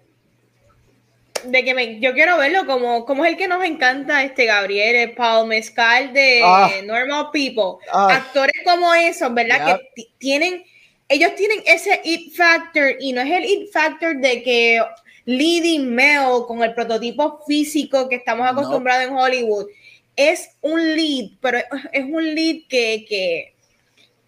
de 1.45 1.63
que 1.63 1.73
me, 1.73 1.99
yo 1.99 2.13
quiero 2.13 2.37
verlo 2.37 2.65
como, 2.65 3.05
como 3.05 3.25
es 3.25 3.31
el 3.31 3.37
que 3.37 3.47
nos 3.47 3.63
encanta, 3.63 4.23
este 4.23 4.45
Gabriel, 4.45 4.95
el 4.95 5.11
Paul 5.13 5.47
Mezcal 5.47 6.13
de 6.13 6.41
Ah. 6.43 6.69
Normal 6.83 7.27
People. 7.31 7.85
Ah. 7.91 8.07
Actores 8.15 8.53
como 8.65 8.93
esos, 8.93 9.33
¿verdad? 9.33 9.65
Yep. 9.67 9.77
Que 9.77 9.85
ti- 9.95 10.13
tienen, 10.17 10.63
ellos 11.07 11.35
tienen 11.35 11.59
ese 11.65 11.99
it 12.03 12.35
factor 12.35 12.95
y 12.99 13.13
no 13.13 13.21
es 13.21 13.31
el 13.31 13.45
it 13.45 13.71
factor 13.71 14.15
de 14.17 14.43
que 14.43 14.81
leading 15.25 15.93
male 15.93 16.43
con 16.47 16.63
el 16.63 16.73
prototipo 16.73 17.43
físico 17.47 18.09
que 18.09 18.15
estamos 18.15 18.45
No. 18.45 18.51
acostumbrados 18.51 19.07
en 19.07 19.15
Hollywood. 19.15 19.67
Es 20.15 20.49
un 20.61 20.95
lead, 20.95 21.31
pero 21.41 21.59
es 21.93 22.03
un 22.05 22.35
lead 22.35 22.63
que, 22.67 23.05
que, 23.07 23.53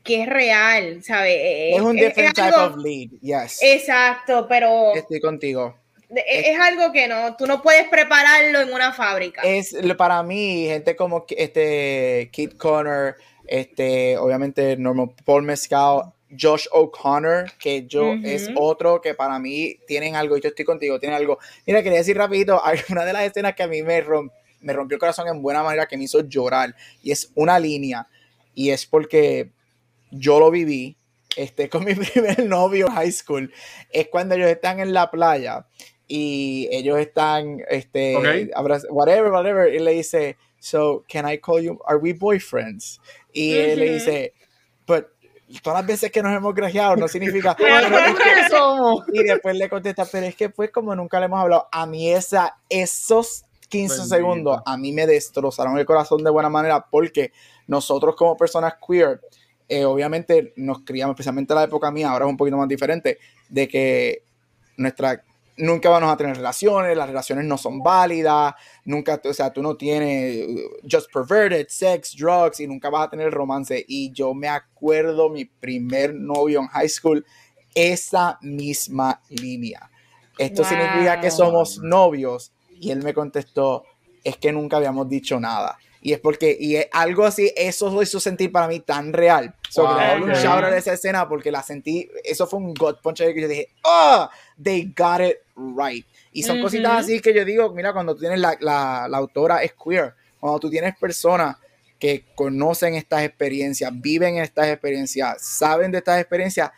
que 0.04 0.22
es 0.24 0.28
real, 0.30 1.04
¿sabes? 1.04 1.38
Es 1.76 1.82
un 1.82 1.96
different 1.96 2.34
type 2.36 2.48
algo- 2.48 2.66
of 2.76 2.78
lead. 2.78 3.10
Yes. 3.22 3.60
Exacto, 3.62 4.46
pero 4.48 4.96
Estoy 4.96 5.20
contigo. 5.20 5.76
De- 6.12 6.24
es, 6.28 6.60
algo 6.60 6.92
que 6.92 7.08
no, 7.08 7.36
tú 7.36 7.48
no 7.48 7.62
puedes 7.62 7.88
prepararlo 7.88 8.62
en 8.62 8.74
una 8.74 8.92
fábrica. 8.92 9.42
Es 9.44 9.76
para 9.98 10.22
mí, 10.24 10.66
gente 10.68 10.96
como 10.96 11.26
este 11.30 12.30
Kid 12.32 12.54
Connor, 12.58 13.16
este, 13.48 14.18
obviamente 14.18 14.76
Norman 14.78 15.14
Paul 15.26 15.44
Mescal, 15.44 16.14
Josh 16.40 16.68
O'Connor, 16.72 17.52
que 17.58 17.86
yo 17.88 18.16
es 18.24 18.50
otro 18.56 19.02
que 19.02 19.14
para 19.14 19.40
mí 19.40 19.78
tienen 19.88 20.16
algo, 20.16 20.38
y 20.38 20.42
yo 20.42 20.50
estoy 20.50 20.66
contigo, 20.66 21.00
tienen 21.00 21.18
algo. 21.18 21.40
Mira, 21.66 21.84
quería 21.84 22.00
decir 22.00 22.18
rapidito, 22.18 22.62
hay 22.66 22.80
una 22.90 23.06
de 23.06 23.14
las 23.14 23.24
escenas 23.24 23.56
que 23.56 23.64
a 23.64 23.68
mí 23.68 23.82
me, 23.82 24.04
me 24.62 24.74
rompió 24.74 24.96
el 24.96 25.00
corazón 25.00 25.28
en 25.28 25.42
buena 25.42 25.64
manera, 25.64 25.88
que 25.88 25.98
me 25.98 26.06
hizo 26.06 26.22
llorar, 26.22 26.76
y 27.02 27.12
es 27.12 27.32
una 27.36 27.60
línea, 27.60 28.08
y 28.54 28.70
es 28.72 28.86
porque 28.86 29.52
yo 30.12 30.40
lo 30.40 30.52
viví, 30.52 30.98
este, 31.36 31.70
con 31.70 31.84
mi 31.84 31.96
primer 31.96 32.46
novio 32.46 32.88
en 32.88 32.94
high 32.94 33.12
school, 33.12 33.54
es 33.92 34.08
cuando 34.08 34.36
ellos 34.36 34.50
están 34.50 34.80
en 34.80 34.94
la 34.94 35.12
playa 35.12 35.66
y 36.14 36.68
ellos 36.74 37.00
están, 37.00 37.62
este, 37.70 38.18
whatever, 38.90 39.32
whatever, 39.32 39.74
y 39.74 39.80
le 39.80 39.92
dice, 39.94 40.36
so, 40.60 41.06
can 41.08 41.26
I 41.26 41.38
call 41.40 41.62
you, 41.64 41.80
are 41.88 41.98
we 41.98 42.12
boyfriends? 42.12 43.00
Y 43.32 43.54
él 43.54 43.80
le 43.80 43.94
dice, 43.94 44.34
but 44.86 45.06
todas 45.64 45.80
las 45.80 45.88
veces 45.88 46.12
que 46.12 46.22
nos 46.22 46.36
hemos 46.36 46.54
grajeado 46.54 46.98
no 46.98 47.08
significa, 47.08 47.56
Pero 47.58 47.88
"Pero 47.88 47.98
es 47.98 48.16
que 48.16 48.24
¿Qué 48.24 48.50
somos? 48.50 49.06
y 49.14 49.24
después 49.24 49.56
le 49.56 49.70
contesta, 49.70 50.04
pero 50.04 50.26
es 50.26 50.36
que 50.36 50.50
pues 50.50 50.70
como 50.70 50.94
nunca 50.94 51.18
le 51.18 51.28
hemos 51.28 51.40
hablado, 51.40 51.70
a 51.72 51.86
mí 51.86 52.10
esa, 52.12 52.58
esos 52.68 53.46
15 53.70 53.96
Bendito. 53.96 54.16
segundos 54.16 54.62
a 54.66 54.76
mí 54.76 54.92
me 54.92 55.08
destrozaron 55.08 55.78
el 55.78 55.86
corazón 55.86 56.26
de 56.26 56.30
buena 56.30 56.50
manera 56.50 56.86
porque 56.92 57.32
nosotros 57.68 58.18
como 58.18 58.36
personas 58.36 58.74
queer, 58.86 59.22
eh, 59.70 59.86
obviamente 59.86 60.52
nos 60.58 60.80
criamos, 60.82 61.14
especialmente 61.14 61.54
en 61.54 61.60
la 61.60 61.64
época 61.64 61.90
mía, 61.90 62.10
ahora 62.12 62.26
es 62.26 62.32
un 62.32 62.36
poquito 62.36 62.58
más 62.58 62.68
diferente, 62.68 63.18
de 63.48 63.68
que 63.70 64.24
nuestra 64.76 65.24
nunca 65.62 65.90
vamos 65.90 66.12
a 66.12 66.18
tener 66.18 66.36
relaciones, 66.36 66.98
las 66.98 67.08
relaciones 67.08 67.46
no 67.46 67.58
son 67.58 67.82
válidas, 67.82 68.54
nunca, 68.84 69.22
o 69.24 69.34
sea, 69.34 69.54
tú 69.54 69.62
no 69.62 69.78
tienes 69.78 70.48
uh, 70.48 70.88
just 70.92 71.12
perverted, 71.14 71.68
sex, 71.70 72.16
drugs 72.18 72.60
y 72.60 72.68
nunca 72.68 72.90
vas 72.90 73.08
a 73.08 73.10
tener 73.12 73.32
romance. 73.32 73.86
Y 73.88 74.12
yo 74.12 74.34
me 74.34 74.50
acuerdo 74.50 75.30
mi 75.30 75.46
primer 75.46 76.14
novio 76.14 76.62
en 76.62 76.68
high 76.68 76.90
school, 76.90 77.26
esa 77.76 78.38
misma 78.42 79.22
línea. 79.30 79.90
Esto 80.38 80.64
Wow. 80.64 80.70
significa 80.70 81.22
que 81.22 81.32
somos 81.32 81.80
novios. 81.80 82.52
Y 82.80 82.90
él 82.90 83.04
me 83.04 83.14
contestó, 83.14 83.86
es 84.24 84.38
que 84.38 84.52
nunca 84.52 84.78
habíamos 84.78 85.08
dicho 85.08 85.40
nada. 85.40 85.78
Y 86.04 86.14
es 86.14 86.20
porque, 86.20 86.58
y 86.60 86.78
es 86.78 86.88
algo 86.92 87.26
así, 87.26 87.54
eso 87.56 87.90
lo 87.92 88.02
hizo 88.02 88.20
sentir 88.20 88.52
para 88.52 88.68
mí 88.68 88.80
tan 88.80 89.14
real. 89.14 89.54
So, 89.70 89.84
Wow, 89.84 90.24
un 90.24 90.32
shout 90.32 90.64
out 90.64 90.74
a 90.74 90.78
esa 90.78 90.94
escena 90.94 91.30
porque 91.30 91.52
la 91.52 91.62
sentí, 91.62 92.10
eso 92.24 92.48
fue 92.48 92.60
un 92.60 92.74
gut 92.74 93.02
punch 93.02 93.20
que 93.20 93.40
yo 93.40 93.48
dije, 93.48 93.70
oh, 93.84 94.28
they 94.62 94.92
got 94.98 95.22
it 95.22 95.38
right. 95.56 96.06
Y 96.32 96.44
son 96.44 96.62
cositas 96.62 97.04
así 97.04 97.20
que 97.20 97.34
yo 97.34 97.46
digo, 97.46 97.72
mira, 97.74 97.94
cuando 97.94 98.16
tú 98.16 98.22
tienes 98.22 98.40
la, 98.40 98.58
la, 98.62 99.08
la 99.08 99.18
autora 99.18 99.62
es 99.62 99.74
queer, 99.74 100.16
cuando 100.40 100.60
tú 100.60 100.70
tienes 100.70 100.98
personas 100.98 101.58
que 102.00 102.26
conocen 102.34 102.96
estas 102.96 103.24
experiencias, 103.24 103.92
viven 103.94 104.38
estas 104.38 104.70
experiencias, 104.70 105.40
saben 105.40 105.92
de 105.92 106.00
estas 106.00 106.20
experiencias, 106.20 106.72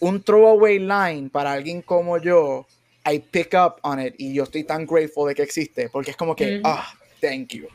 un 0.00 0.22
throwaway 0.22 0.78
line 0.78 1.28
para 1.28 1.52
alguien 1.52 1.82
como 1.82 2.16
yo, 2.16 2.66
I 3.04 3.18
pick 3.18 3.52
up 3.54 3.76
on 3.82 4.00
it 4.00 4.14
y 4.16 4.32
yo 4.32 4.44
estoy 4.44 4.64
tan 4.64 4.86
grateful 4.86 5.28
de 5.28 5.34
que 5.34 5.42
existe, 5.42 5.90
porque 5.90 6.12
es 6.12 6.16
como 6.16 6.34
que, 6.34 6.62
ah, 6.64 6.90
thank 7.20 7.48
you. 7.48 7.68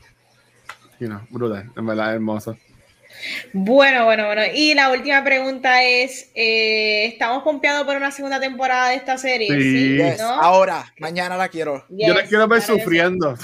You 0.99 1.07
know, 1.07 1.21
brutal, 1.29 1.69
en 1.75 1.85
verdad 1.85 2.13
hermoso. 2.13 2.57
Bueno, 3.53 4.05
bueno, 4.05 4.25
bueno. 4.25 4.41
Y 4.53 4.73
la 4.73 4.91
última 4.91 5.23
pregunta 5.23 5.83
es, 5.83 6.31
eh, 6.35 7.05
¿estamos 7.05 7.43
pompeados 7.43 7.85
por 7.85 7.95
una 7.95 8.11
segunda 8.11 8.39
temporada 8.39 8.89
de 8.89 8.95
esta 8.95 9.17
serie? 9.17 9.47
Sí. 9.49 9.97
Yes, 9.97 10.19
¿no? 10.19 10.29
Ahora, 10.29 10.91
mañana 10.99 11.37
la 11.37 11.47
quiero. 11.49 11.85
Yo 11.89 12.13
la 12.13 12.23
quiero 12.23 12.47
ver 12.47 12.61
sufriendo. 12.61 13.35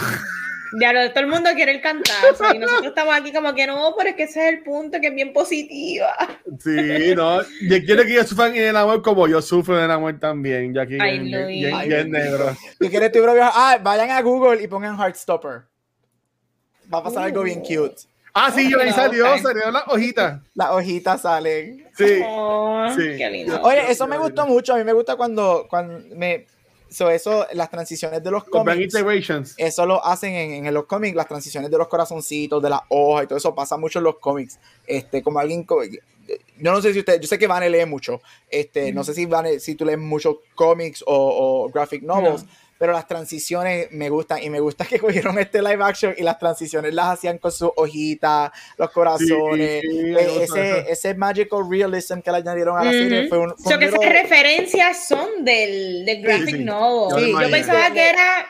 Ya 0.79 0.93
lo, 0.93 1.09
todo 1.11 1.21
el 1.21 1.27
mundo 1.27 1.49
quiere 1.55 1.71
el 1.71 1.81
cantazo 1.81 2.53
y 2.53 2.59
nosotros 2.59 2.87
estamos 2.89 3.15
aquí 3.15 3.31
como 3.33 3.55
que 3.55 3.65
no, 3.65 3.95
pero 3.97 4.11
es 4.11 4.15
que 4.15 4.23
ese 4.23 4.47
es 4.49 4.53
el 4.53 4.63
punto, 4.63 4.99
que 5.01 5.07
es 5.07 5.15
bien 5.15 5.33
positiva. 5.33 6.15
Sí, 6.59 7.15
no. 7.15 7.41
Yo 7.41 7.83
quiero 7.85 8.03
que 8.03 8.11
ellos 8.11 8.27
sufran 8.27 8.55
en 8.55 8.65
el 8.65 8.75
amor 8.75 9.01
como 9.01 9.27
yo 9.27 9.41
sufro 9.41 9.77
en 9.79 9.85
el 9.85 9.91
amor 9.91 10.19
también. 10.19 10.73
Ya 10.73 10.83
aquí 10.83 10.97
Ay, 10.99 11.19
bien- 11.19 11.73
Ay, 11.73 11.87
bien 11.87 12.11
bendito. 12.11 12.17
negro. 12.19 12.57
Si 12.79 12.89
quieres 12.89 13.11
tu 13.11 13.21
propio, 13.23 13.43
ah, 13.45 13.79
vayan 13.81 14.11
a 14.11 14.21
Google 14.21 14.61
y 14.61 14.67
pongan 14.67 14.95
Heartstopper. 14.99 15.68
Va 16.93 16.99
a 16.99 17.03
pasar 17.03 17.23
algo 17.23 17.43
bien 17.43 17.59
cute. 17.61 17.95
Ah, 18.33 18.51
sí, 18.51 18.69
yo 18.69 18.79
ahí 18.79 18.89
No, 18.89 18.95
salió, 18.95 19.37
salió 19.39 19.71
la 19.71 19.83
hojita. 19.87 20.43
Las 20.53 20.69
hojitas 20.71 21.21
salen. 21.21 21.87
Sí. 21.97 22.21
Oh, 22.25 22.87
Sí. 22.95 23.17
Qué 23.17 23.29
lindo. 23.29 23.61
Oye, 23.61 23.91
eso 23.91 24.07
me 24.07 24.17
gustó 24.17 24.45
mucho. 24.45 24.73
A 24.73 24.77
mí 24.77 24.83
me 24.83 24.93
gusta 24.93 25.15
cuando, 25.15 25.65
cuando 25.69 26.15
me. 26.15 26.45
So 26.89 27.09
eso, 27.09 27.45
las 27.53 27.69
transiciones 27.69 28.23
de 28.23 28.31
los 28.31 28.43
cómics. 28.45 28.93
Eso 29.57 29.85
lo 29.85 30.03
hacen 30.03 30.33
en, 30.33 30.65
en 30.65 30.73
los 30.73 30.85
cómics, 30.85 31.15
las 31.15 31.27
transiciones 31.27 31.69
de 31.69 31.77
los 31.77 31.87
corazoncitos, 31.87 32.63
de 32.63 32.69
las 32.69 32.81
hojas 32.89 33.25
y 33.25 33.27
todo 33.27 33.37
eso 33.37 33.53
pasa 33.53 33.77
mucho 33.77 33.99
en 33.99 34.05
los 34.05 34.17
cómics. 34.17 34.59
Este, 34.87 35.21
como 35.21 35.39
alguien. 35.39 35.65
Yo 35.67 36.71
no 36.71 36.81
sé 36.81 36.93
si 36.93 36.99
usted. 36.99 37.19
Yo 37.19 37.27
sé 37.27 37.37
que 37.37 37.47
Vane 37.47 37.69
lee 37.69 37.85
mucho. 37.85 38.21
Este, 38.49 38.91
no 38.91 39.03
sé 39.03 39.13
si 39.13 39.25
Vane, 39.25 39.59
si 39.59 39.75
tú 39.75 39.85
lees 39.85 39.99
muchos 39.99 40.37
cómics 40.55 41.03
o, 41.05 41.65
o 41.65 41.69
graphic 41.69 42.01
novels. 42.03 42.45
Pero 42.79 42.93
las 42.93 43.05
transiciones 43.07 43.89
me 43.91 44.09
gustan 44.09 44.41
y 44.41 44.49
me 44.49 44.59
gusta 44.59 44.85
que 44.85 44.99
cogieron 44.99 45.37
este 45.37 45.61
live 45.61 45.83
action 45.83 46.15
y 46.17 46.23
las 46.23 46.39
transiciones 46.39 46.93
las 46.93 47.07
hacían 47.09 47.37
con 47.37 47.51
sus 47.51 47.69
hojitas, 47.75 48.51
los 48.77 48.89
corazones, 48.89 49.81
Sí, 49.81 49.87
me 50.01 50.21
eh, 50.21 50.43
ese, 50.43 50.91
ese 50.91 51.13
magical 51.13 51.69
realism 51.69 52.21
que 52.21 52.31
le 52.31 52.37
añadieron 52.37 52.75
a 52.77 52.85
la 52.85 52.91
serie 52.91 53.27
fue 53.27 53.37
un, 53.37 53.51
O 53.51 53.55
fue 53.57 53.67
sea, 53.67 53.75
un 53.75 53.79
que 53.81 53.85
esas 53.87 54.21
referencias 54.23 55.07
son 55.07 55.45
del, 55.45 56.05
del 56.05 56.21
graphic 56.23 56.55
sí. 56.55 56.63
novel. 56.63 57.31
Yo 57.33 57.41
Yo, 57.41 57.51
pensaba 57.51 57.91
que 57.93 58.09
era 58.09 58.47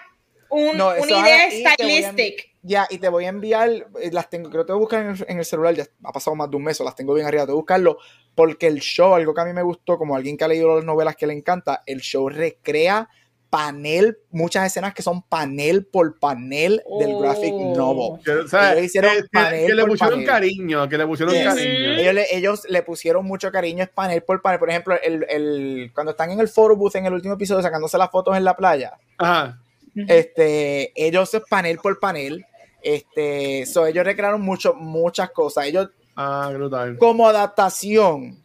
un- 0.49 0.77
No, 0.77 0.89
una 0.89 1.11
idea 1.27 1.49
stylistic. 1.73 2.49
Ya, 2.61 2.85
y 2.89 2.97
te 2.97 3.07
voy 3.07 3.25
a 3.25 3.29
enviar, 3.29 3.69
eh, 3.69 4.09
las 4.11 4.29
tengo, 4.29 4.49
creo 4.49 4.63
que 4.63 4.67
te 4.67 4.73
voy 4.73 4.79
a 4.79 4.81
buscar 4.81 5.01
en 5.03 5.09
el, 5.11 5.25
en 5.29 5.39
el 5.39 5.45
celular, 5.45 5.73
ya 5.73 5.85
ha 6.03 6.11
pasado 6.11 6.35
más 6.35 6.49
de 6.51 6.57
un 6.57 6.63
mes, 6.63 6.79
o 6.81 6.83
las 6.83 6.93
tengo 6.95 7.13
bien 7.13 7.25
arriba, 7.25 7.43
te 7.45 7.51
voy 7.53 7.59
a 7.59 7.61
buscarlo, 7.61 7.97
porque 8.35 8.67
el 8.67 8.79
show, 8.81 9.15
algo 9.15 9.33
que 9.33 9.41
a 9.41 9.45
mí 9.45 9.53
me 9.53 9.63
gustó, 9.63 9.97
como 9.97 10.15
alguien 10.15 10.35
que 10.37 10.43
ha 10.43 10.47
leído 10.49 10.75
las 10.75 10.83
novelas 10.83 11.15
que 11.15 11.25
le 11.25 11.33
encanta, 11.33 11.83
el 11.85 12.01
show 12.01 12.27
recrea 12.27 13.09
panel, 13.49 14.17
muchas 14.31 14.67
escenas 14.67 14.93
que 14.93 15.01
son 15.01 15.21
panel 15.23 15.85
por 15.85 16.19
panel 16.19 16.83
del 16.99 17.17
graphic 17.19 17.51
Oh. 17.53 17.75
novel. 17.75 18.23
Que, 18.23 18.31
o 18.31 18.47
sea, 18.47 18.73
Ellos 18.73 18.85
hicieron 18.85 19.11
que- 19.15 19.21
que- 19.23 19.27
panel 19.31 19.67
que 19.67 19.73
le 19.75 19.81
por 19.81 19.89
pusieron 19.91 20.13
panel. 20.19 20.27
cariño, 20.27 20.89
que 20.89 20.97
le 20.97 21.05
pusieron 21.07 21.33
Yes. 21.35 21.43
cariño. 21.45 21.89
Ellos 21.99 22.13
le, 22.13 22.35
ellos 22.37 22.61
le 22.69 22.83
pusieron 22.83 23.25
mucho 23.25 23.51
cariño, 23.51 23.83
es 23.83 23.89
panel 23.89 24.21
por 24.23 24.41
panel. 24.41 24.59
Por 24.59 24.69
ejemplo, 24.69 24.95
el, 25.01 25.25
el- 25.29 25.91
cuando 25.93 26.11
están 26.11 26.31
en 26.31 26.39
el 26.39 26.47
photo 26.47 26.75
booth 26.75 26.95
en 26.95 27.05
el 27.07 27.13
último 27.13 27.33
episodio 27.33 27.61
sacándose 27.61 27.97
las 27.97 28.11
fotos 28.11 28.37
en 28.37 28.43
la 28.43 28.55
playa, 28.55 28.93
Ajá. 29.17 29.59
este, 29.95 30.91
ellos 30.95 31.33
es 31.33 31.41
panel 31.49 31.77
por 31.79 31.99
panel. 31.99 32.45
Este, 32.81 33.65
so, 33.65 33.85
ellos 33.85 34.05
recrearon 34.05 34.41
mucho, 34.41 34.73
muchas 34.73 35.31
cosas. 35.31 35.65
Ellos, 35.65 35.89
Ah, 36.15 36.51
como 36.99 37.27
adaptación, 37.29 38.43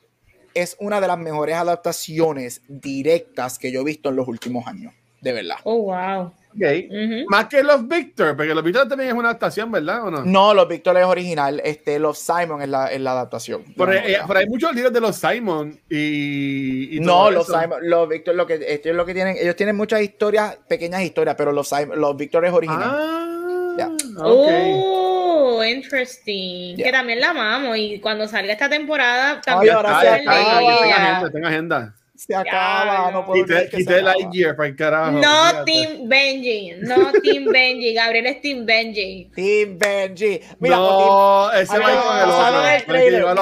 es 0.54 0.76
una 0.80 1.00
de 1.00 1.08
las 1.08 1.18
mejores 1.18 1.56
adaptaciones 1.56 2.62
directas 2.68 3.58
que 3.58 3.70
yo 3.72 3.80
he 3.80 3.84
visto 3.84 4.08
en 4.08 4.16
los 4.16 4.28
últimos 4.28 4.66
años. 4.66 4.92
De 5.20 5.32
verdad. 5.32 5.56
Oh, 5.64 5.84
wow. 5.84 6.26
Ok. 6.54 6.60
Ujú. 6.88 7.24
Más 7.28 7.46
que 7.46 7.62
los 7.64 7.88
Victor, 7.88 8.36
porque 8.36 8.54
los 8.54 8.62
Victor 8.62 8.86
también 8.86 9.08
es 9.10 9.14
una 9.16 9.30
adaptación, 9.30 9.72
¿verdad? 9.72 10.04
¿O 10.06 10.10
no? 10.10 10.24
No, 10.24 10.54
Los 10.54 10.68
Víctor 10.68 10.96
es 10.98 11.04
original. 11.04 11.60
Este, 11.64 11.98
Los 11.98 12.18
Simon 12.18 12.62
es 12.62 12.68
la, 12.68 12.86
es 12.88 13.00
la 13.00 13.12
adaptación. 13.12 13.64
Pero, 13.76 13.92
eh, 13.92 14.18
pero 14.26 14.38
hay 14.38 14.46
muchos 14.46 14.72
libros 14.74 14.92
de 14.92 15.00
los 15.00 15.16
Simon 15.16 15.80
y. 15.90 16.96
y 16.96 17.00
No, 17.00 17.12
todo 17.12 17.30
los 17.32 17.48
eso. 17.48 17.60
Simon, 17.60 17.78
los 17.82 18.08
Víctor, 18.08 18.34
lo 18.36 18.46
que, 18.46 18.54
esto 18.68 18.90
es 18.90 18.94
lo 18.94 19.04
que 19.06 19.14
tienen, 19.14 19.36
ellos 19.40 19.56
tienen 19.56 19.74
muchas 19.76 20.02
historias, 20.02 20.56
pequeñas 20.68 21.02
historias, 21.02 21.34
pero 21.36 21.50
los 21.52 21.66
Simon, 21.68 21.98
los 22.00 22.16
Víctor 22.16 22.44
es 22.44 22.52
original. 22.52 22.82
Ah, 22.92 23.74
Ya. 23.78 23.88
ok. 23.88 23.98
Oh, 24.20 25.23
interesting. 25.62 26.76
Que 26.76 26.90
también 26.90 27.20
la 27.20 27.30
amamos 27.30 27.76
y 27.76 28.00
cuando 28.00 28.26
salga 28.26 28.52
esta 28.52 28.68
temporada 28.68 29.32
Ay, 29.34 29.40
también 29.44 29.74
ahora 29.74 29.98
a 29.98 30.00
se 30.00 30.08
acaba. 30.08 30.58
tengo 30.58 30.70
agenda, 30.70 31.30
tengo 31.30 31.46
agenda. 31.46 31.94
Se 32.16 32.34
acaba, 32.34 33.10
no 33.10 33.26
puedo 33.26 33.42
Quité, 33.44 33.54
creer 33.54 33.70
que 33.70 33.76
quité 33.78 33.92
se 33.92 33.98
el 33.98 34.06
acaba. 34.06 34.22
Lightyear 34.22 34.56
para 34.56 34.68
el 34.68 34.76
carajo. 34.76 35.10
No 35.12 35.20
fíjate. 35.20 35.64
Team 35.72 36.08
Benji, 36.08 36.72
no 36.82 37.12
Team 37.22 37.44
Benji, 37.46 37.92
Gabriel 37.92 38.26
es 38.26 38.40
Team 38.40 38.64
Benji. 38.64 39.30
Team 39.34 39.78
Benji. 39.78 40.40
Mira, 40.60 40.76
no, 40.76 41.52
ese 41.52 41.74
A 41.74 41.78
va 41.80 41.86
ver, 41.86 41.96
con 41.96 42.16
el 42.16 42.26
basado 42.26 42.56
otro. 42.58 42.68
en 42.68 42.74
el 42.74 42.84
trailer, 42.84 43.20
a 43.24 43.34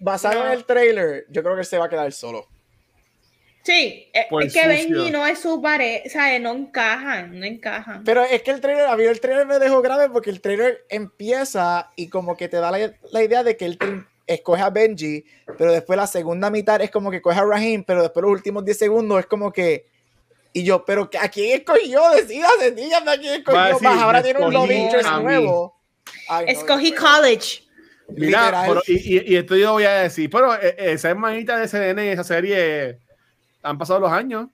basado 0.00 0.46
en- 0.46 0.52
el 0.52 0.64
yo 1.30 1.42
creo 1.44 1.56
que 1.56 1.64
se 1.64 1.78
va 1.78 1.84
a 1.86 1.88
quedar 1.88 2.10
solo. 2.12 2.48
Sí, 3.66 4.08
es, 4.12 4.26
Por 4.26 4.44
es 4.44 4.52
que 4.52 4.60
sucio. 4.60 4.94
Benji 4.96 5.10
no 5.10 5.26
es 5.26 5.40
su 5.40 5.60
pareja, 5.60 6.04
o 6.06 6.08
sea, 6.08 6.38
no 6.38 6.52
encajan, 6.54 7.36
no 7.36 7.44
encajan. 7.44 8.04
Pero 8.04 8.22
es 8.22 8.40
que 8.42 8.52
el 8.52 8.60
trailer, 8.60 8.86
a 8.86 8.96
mí 8.96 9.02
el 9.02 9.18
trailer 9.18 9.44
me 9.44 9.58
dejó 9.58 9.82
grave 9.82 10.08
porque 10.08 10.30
el 10.30 10.40
trailer 10.40 10.84
empieza 10.88 11.90
y 11.96 12.06
como 12.08 12.36
que 12.36 12.48
te 12.48 12.58
da 12.58 12.70
la, 12.70 12.92
la 13.10 13.22
idea 13.24 13.42
de 13.42 13.56
que 13.56 13.64
él 13.64 13.78
escoge 14.24 14.62
a 14.62 14.70
Benji, 14.70 15.24
pero 15.58 15.72
después 15.72 15.96
la 15.96 16.06
segunda 16.06 16.48
mitad 16.48 16.80
es 16.80 16.92
como 16.92 17.10
que 17.10 17.20
coge 17.20 17.40
a 17.40 17.44
Raheem, 17.44 17.82
pero 17.82 18.02
después 18.02 18.22
los 18.22 18.30
últimos 18.30 18.64
10 18.64 18.78
segundos 18.78 19.18
es 19.18 19.26
como 19.26 19.52
que. 19.52 19.86
Y 20.52 20.62
yo, 20.62 20.84
pero 20.84 21.10
¿a 21.20 21.28
quién 21.28 21.58
escogió? 21.58 22.08
Decídase, 22.10 22.70
dígame 22.70 23.10
a 23.10 23.18
quién 23.18 23.34
escogió. 23.34 23.80
Más 23.80 24.00
ahora 24.00 24.18
me 24.20 24.24
tiene 24.24 24.46
un 24.46 24.52
love 24.54 24.70
interest 24.70 25.10
nuevo. 25.20 25.76
Ay, 26.28 26.46
no, 26.46 26.52
Escogí 26.52 26.92
no, 26.92 27.00
college. 27.00 27.62
Mira, 28.10 28.42
Literal. 28.44 28.68
pero- 28.68 28.82
y, 28.86 29.16
y, 29.16 29.32
y 29.32 29.36
esto 29.36 29.56
yo 29.56 29.72
voy 29.72 29.82
a 29.84 30.02
decir, 30.02 30.30
pero 30.30 30.54
eh, 30.54 30.76
esa 30.78 31.10
hermanita 31.10 31.56
de 31.58 31.64
ese 31.64 31.80
nene, 31.80 32.12
esa 32.12 32.22
serie, 32.22 33.00
han 33.66 33.78
pasado 33.78 34.00
los 34.00 34.12
años. 34.12 34.48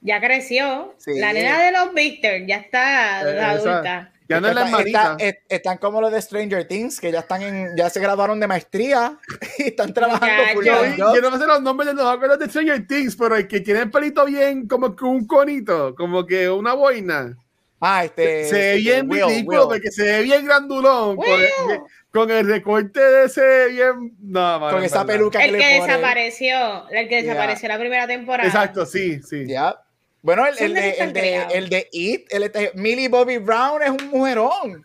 Ya 0.00 0.20
creció. 0.20 0.94
Sí. 0.98 1.18
La 1.18 1.32
nena 1.32 1.60
de 1.62 1.72
los 1.72 1.92
Victor 1.92 2.46
ya 2.46 2.56
está 2.56 3.22
Eh, 3.28 3.34
esa- 3.36 3.50
adulta. 3.50 4.12
Ya 4.28 4.40
no 4.42 4.48
es 4.48 4.54
la 4.54 4.68
Está- 4.82 5.16
est- 5.18 5.38
están 5.48 5.78
como 5.78 6.02
los 6.02 6.12
de 6.12 6.20
Stranger 6.20 6.68
Things, 6.68 7.00
que 7.00 7.10
ya 7.10 7.20
están 7.20 7.40
en, 7.42 7.74
ya 7.78 7.88
se 7.88 7.98
graduaron 7.98 8.38
de 8.38 8.46
maestría 8.46 9.16
y 9.58 9.68
están 9.68 9.94
trabajando 9.94 10.42
full 10.52 10.66
Yo, 10.66 11.14
yo 11.14 11.20
no 11.22 11.30
me 11.30 11.38
sé 11.38 11.46
los 11.46 11.62
nombres 11.62 11.86
de 11.88 11.94
los 11.94 12.04
acuerdos 12.06 12.38
de 12.38 12.46
Stranger 12.50 12.86
Things, 12.86 13.16
pero 13.16 13.36
el 13.36 13.48
que 13.48 13.60
tiene 13.60 13.80
el 13.80 13.90
pelito 13.90 14.26
bien, 14.26 14.68
como 14.68 14.94
que 14.94 15.04
un 15.06 15.26
conito, 15.26 15.94
como 15.94 16.26
que 16.26 16.50
una 16.50 16.74
boina. 16.74 17.38
Ah, 17.80 18.04
este. 18.04 18.44
se 18.44 18.54
ve 18.54 18.74
este, 18.74 18.76
bien 18.76 19.10
Will, 19.10 19.24
ridículo, 19.26 19.60
Will. 19.60 19.68
porque 19.76 19.90
se 19.90 20.02
ve 20.02 20.22
bien 20.22 20.44
grandulón. 20.44 21.16
Con 21.16 21.26
el, 21.26 21.48
Will. 21.66 21.80
con 22.10 22.30
el 22.30 22.46
recorte 22.46 23.00
de 23.00 23.24
ese 23.26 23.68
bien. 23.68 24.16
No, 24.20 24.60
Con 24.70 24.82
esa 24.82 25.04
verdad. 25.04 25.14
peluca 25.14 25.38
que 25.38 25.44
El 25.44 25.56
que 25.56 25.80
desapareció, 25.80 26.88
el 26.90 27.08
que 27.08 27.22
desapareció 27.22 27.68
la 27.68 27.78
primera 27.78 28.06
temporada. 28.06 28.48
Exacto, 28.48 28.84
sí, 28.84 29.20
sí. 29.22 29.46
Ya. 29.46 29.76
Bueno, 30.22 30.44
el, 30.46 30.74
de 30.74 30.90
el, 30.90 31.12
de, 31.12 31.20
creados. 31.20 31.54
el 31.54 31.68
de 31.68 31.88
It, 31.92 32.26
el 32.30 32.52
de 32.52 32.72
Millie 32.74 33.08
Bobby 33.08 33.38
Brown 33.38 33.82
es 33.82 33.90
un 33.90 34.08
mujerón. 34.08 34.84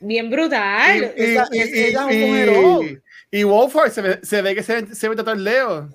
Bien 0.00 0.30
brutal. 0.30 1.14
Y, 1.16 1.22
ella 1.22 1.48
es 1.50 1.96
un 1.96 2.20
mujerón. 2.20 3.02
y 3.30 3.42
Wolford 3.44 3.90
se 3.90 4.02
ve, 4.02 4.20
se 4.22 4.42
ve 4.42 4.54
que 4.54 4.62
se, 4.62 4.94
se 4.94 5.08
ve 5.08 5.16
todo 5.16 5.32
el 5.32 5.42
leo. 5.42 5.88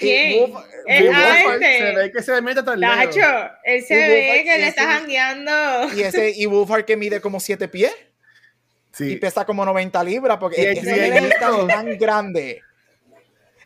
¿Quién? 0.00 0.50
Wolf- 0.52 0.64
El 0.86 1.06
Wolf- 1.08 1.44
Wolf- 1.44 1.58
Se 1.60 1.94
ve 1.94 2.12
que 2.12 2.22
se 2.22 2.42
mete 2.42 2.62
todo 2.62 2.72
el 2.74 2.80
dedo. 2.80 2.90
Tacho, 2.92 3.50
él 3.64 3.84
se 3.84 3.94
Y 3.94 3.98
ve 3.98 4.42
que 4.44 4.58
le 4.58 4.62
es 4.62 4.68
está 4.70 4.84
jangueando. 4.92 5.52
Y 5.96 6.02
ese 6.02 6.30
y 6.34 6.46
Wolfhard 6.46 6.84
que 6.84 6.96
mide 6.96 7.20
como 7.20 7.38
7 7.38 7.68
pies 7.68 7.92
y 8.94 8.96
Sí. 8.96 9.16
pesa 9.16 9.44
como 9.44 9.64
90 9.64 10.02
libras 10.02 10.38
porque 10.38 10.60
Y 10.62 10.64
y 10.64 10.68
es 10.78 11.38
tan, 11.38 11.54
hijo. 11.54 11.66
tan 11.68 11.98
grande. 11.98 12.62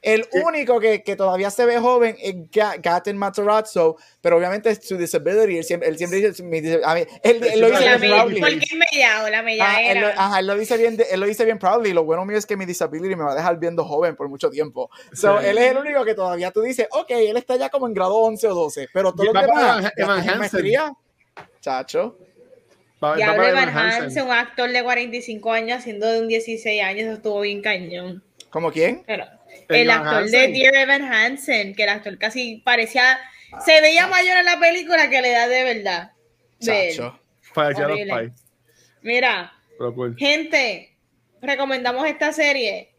El 0.05 0.27
único 0.45 0.79
que, 0.81 1.03
que 1.03 1.17
todavía 1.17 1.51
se 1.51 1.65
ve 1.65 1.79
joven 1.79 2.17
es 2.21 2.35
Ga- 2.51 2.79
Gaten 2.81 3.17
Matarazzo, 3.17 3.97
pero 4.21 4.37
obviamente 4.37 4.69
es 4.71 4.87
su 4.87 4.99
disability. 4.99 5.57
Él 5.59 5.65
siempre, 5.65 5.89
él 5.89 5.97
siempre 5.97 6.21
dice, 6.21 6.43
mi 6.43 6.59
a 6.85 6.95
mí, 6.95 7.01
él, 7.23 7.43
él 7.43 7.61
lo 7.61 7.71
dice 7.71 7.85
La 7.87 7.97
bien 7.97 8.11
me- 8.13 8.17
proudly. 8.19 8.41
porque 8.41 8.57
es 8.57 8.75
mellado, 8.93 9.31
la 9.31 9.39
Ah, 9.61 9.83
él, 9.83 10.01
lo, 10.01 10.07
ajá, 10.09 10.39
él 10.41 10.47
lo 10.47 10.57
dice 10.57 10.77
bien, 10.77 10.99
él 11.11 11.21
lo 11.21 11.27
dice 11.27 11.45
bien 11.47 11.59
proudly. 11.59 11.93
Lo 11.95 12.05
bueno 12.05 12.25
mío 12.27 12.37
es 12.37 12.45
que 12.45 12.57
mi 12.57 12.67
disability 12.67 13.17
me 13.17 13.25
va 13.25 13.33
a 13.33 13.35
dejar 13.35 13.59
viendo 13.59 13.85
joven 13.85 14.15
por 14.15 14.29
mucho 14.29 14.51
tiempo. 14.51 14.91
So, 15.15 15.41
Sí. 15.41 15.47
Él 15.47 15.59
es 15.59 15.71
el 15.73 15.79
único 15.79 16.05
que 16.05 16.15
todavía 16.15 16.51
tú 16.51 16.61
dices, 16.61 16.87
ok, 16.91 17.11
él 17.11 17.37
está 17.39 17.57
ya 17.57 17.71
como 17.71 17.87
en 17.87 17.95
grado 17.95 18.15
11 18.17 18.47
o 18.49 18.55
12, 18.55 18.89
pero 18.93 19.13
los 19.17 19.27
Va 19.29 19.33
para 19.47 19.91
demás, 19.97 20.25
ya 20.27 20.35
maestría. 20.37 20.93
Chacho. 21.61 22.19
Va- 23.03 23.11
va 23.11 23.17
Diablo 23.17 23.37
para 23.37 23.49
Evan 23.51 23.63
Evan 23.69 23.77
Hansen. 23.79 24.03
Hansen, 24.05 24.25
un 24.25 24.33
actor 24.33 24.71
de 24.71 24.83
45 24.83 25.53
años 25.53 25.79
haciendo 25.79 26.07
de 26.11 26.21
un 26.21 26.29
16 26.29 26.83
años, 26.83 27.05
eso 27.05 27.13
estuvo 27.15 27.41
bien 27.41 27.61
cañón. 27.63 28.23
¿Como 28.51 28.71
quién? 28.71 29.03
Pero 29.07 29.25
el 29.69 29.91
actor 29.91 30.31
de. 30.31 30.49
Dear 30.49 30.74
Evan 30.74 31.03
Hansen, 31.03 31.74
que 31.74 31.85
el 31.85 31.89
actor 31.89 32.19
casi 32.19 32.57
parecía, 32.65 33.19
se 33.65 33.81
veía 33.81 34.07
mayor 34.07 34.39
en 34.39 34.45
la 34.45 34.59
película 34.59 35.09
que 35.09 35.20
la 35.20 35.28
edad 35.28 35.49
de 35.49 35.65
verdad. 35.65 36.12
de 36.61 36.97
los. 36.97 37.12
Mira, 39.03 39.53
cool. 39.78 40.16
gente, 40.16 40.97
recomendamos 41.41 42.07
esta 42.07 42.32
serie. 42.32 42.91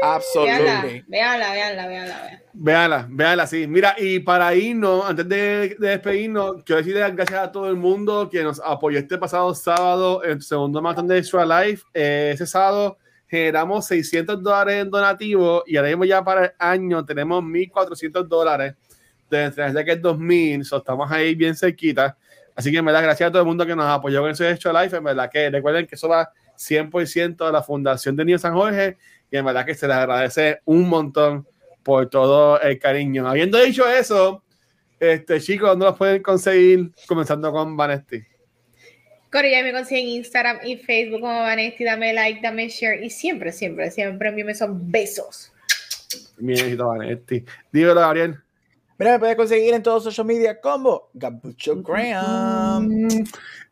Veanla, 0.00 0.16
Absolutely. 0.16 1.04
veanla, 1.08 1.52
veanla, 1.52 1.86
veanla, 1.86 2.36
veanla. 2.54 3.06
Véala, 3.10 3.46
sí. 3.46 3.66
Mira, 3.66 3.94
y 3.98 4.18
para 4.20 4.54
irnos, 4.54 5.04
antes 5.04 5.28
de, 5.28 5.76
de 5.78 5.88
despedirnos, 5.88 6.64
quiero 6.64 6.78
decirle 6.78 7.10
gracias 7.10 7.38
a 7.38 7.52
todo 7.52 7.68
el 7.68 7.76
mundo 7.76 8.28
que 8.30 8.42
nos 8.42 8.60
apoyó 8.60 8.98
este 8.98 9.18
pasado 9.18 9.54
sábado 9.54 10.24
en 10.24 10.32
el 10.32 10.42
segundo 10.42 10.80
maratón 10.80 11.06
de 11.06 11.18
Extra 11.18 11.44
Life. 11.44 11.84
Eh, 11.92 12.30
ese 12.34 12.46
sábado 12.46 12.98
generamos 13.30 13.86
600 13.86 14.42
dólares 14.42 14.82
en 14.82 14.90
donativo 14.90 15.62
y 15.64 15.76
ahora 15.76 15.90
mismo 15.90 16.04
ya 16.04 16.24
para 16.24 16.46
el 16.46 16.52
año 16.58 17.04
tenemos 17.04 17.44
1.400 17.44 18.26
dólares 18.26 18.74
desde 19.30 19.84
que 19.84 19.92
es 19.92 20.02
2000, 20.02 20.64
so 20.64 20.78
estamos 20.78 21.08
ahí 21.12 21.36
bien 21.36 21.54
cerquita. 21.54 22.18
Así 22.56 22.72
que 22.72 22.78
en 22.78 22.84
verdad, 22.84 23.04
gracias 23.04 23.28
a 23.28 23.30
todo 23.30 23.42
el 23.42 23.46
mundo 23.46 23.64
que 23.64 23.76
nos 23.76 23.86
apoyó 23.86 24.20
con 24.22 24.32
ese 24.32 24.50
Extra 24.50 24.82
Life. 24.82 24.96
En 24.96 25.04
verdad 25.04 25.30
que 25.30 25.48
recuerden 25.48 25.86
que 25.86 25.94
eso 25.94 26.08
va 26.08 26.32
100% 26.58 27.46
a 27.46 27.52
la 27.52 27.62
Fundación 27.62 28.16
de 28.16 28.24
Niño 28.24 28.38
San 28.38 28.54
Jorge 28.54 28.98
y 29.30 29.36
en 29.36 29.44
verdad 29.44 29.64
que 29.64 29.76
se 29.76 29.86
les 29.86 29.96
agradece 29.96 30.60
un 30.64 30.88
montón 30.88 31.46
por 31.84 32.10
todo 32.10 32.60
el 32.60 32.80
cariño. 32.80 33.28
Habiendo 33.28 33.58
dicho 33.58 33.88
eso, 33.88 34.42
este 34.98 35.40
chicos, 35.40 35.68
¿dónde 35.70 35.86
los 35.86 35.96
pueden 35.96 36.20
conseguir? 36.20 36.90
Comenzando 37.06 37.52
con 37.52 37.76
Vanesti. 37.76 38.29
Corilla 39.30 39.62
me 39.62 39.72
consigue 39.72 40.00
en 40.00 40.08
Instagram 40.08 40.58
y 40.64 40.76
Facebook 40.76 41.20
como 41.20 41.40
Vanesti. 41.40 41.84
Dame 41.84 42.12
like, 42.12 42.40
dame 42.42 42.68
share 42.68 43.02
y 43.02 43.10
siempre, 43.10 43.52
siempre, 43.52 43.90
siempre 43.90 44.28
envíame 44.28 44.52
esos 44.52 44.70
besos. 44.72 45.52
Mi 46.38 46.54
hijito 46.54 46.88
Vanesti. 46.88 47.44
Dímelo, 47.70 47.94
Gabriel. 48.00 48.36
Mira, 48.98 49.12
me 49.12 49.18
puedes 49.18 49.36
conseguir 49.36 49.72
en 49.72 49.82
todos 49.82 50.04
los 50.04 50.12
social 50.14 50.26
media 50.26 50.60
como 50.60 51.08
Gabucho 51.14 51.80
Graham. 51.82 53.08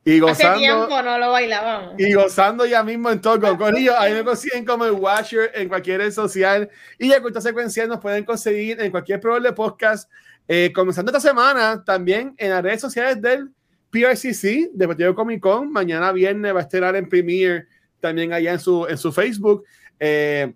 Y 0.05 0.13
Hace 0.13 0.21
gozando, 0.21 0.59
tiempo 0.59 1.03
no 1.03 1.19
lo 1.19 1.31
bailábamos. 1.33 1.95
y 1.99 2.15
gozando 2.15 2.65
ya 2.65 2.83
mismo 2.83 3.11
en 3.11 3.21
todo 3.21 3.39
con 3.39 3.59
Corillo. 3.59 3.99
Ahí 3.99 4.15
me 4.15 4.25
consiguen 4.25 4.65
como 4.65 4.87
el 4.87 4.93
Watcher 4.93 5.51
en 5.55 5.69
cualquier 5.69 5.99
red 6.01 6.13
social. 6.13 6.71
Y 6.99 7.09
ya 7.11 7.21
Cultura 7.21 7.43
Secuencial 7.43 7.89
nos 7.89 8.01
pueden 8.01 8.25
conseguir 8.25 8.81
en 8.81 8.91
cualquier 8.91 9.21
programa 9.21 9.49
de 9.49 9.53
podcast. 9.53 10.11
Eh, 10.47 10.73
comenzando 10.75 11.11
esta 11.11 11.21
semana 11.21 11.85
también 11.85 12.35
en 12.39 12.49
las 12.49 12.63
redes 12.63 12.81
sociales 12.81 13.21
del 13.21 13.51
PRCC, 13.91 14.71
de 14.73 14.87
Partido 14.87 15.15
Comic 15.15 15.41
Con. 15.41 15.73
Mañana 15.73 16.13
viernes 16.13 16.55
va 16.55 16.61
a 16.61 16.63
estar 16.63 16.97
en 16.97 17.09
Premiere 17.09 17.67
también 18.01 18.33
allá 18.33 18.53
en 18.53 18.61
su, 18.61 18.87
en 18.87 18.99
su 18.99 19.13
Facebook. 19.13 19.65
Eh, 19.99 20.53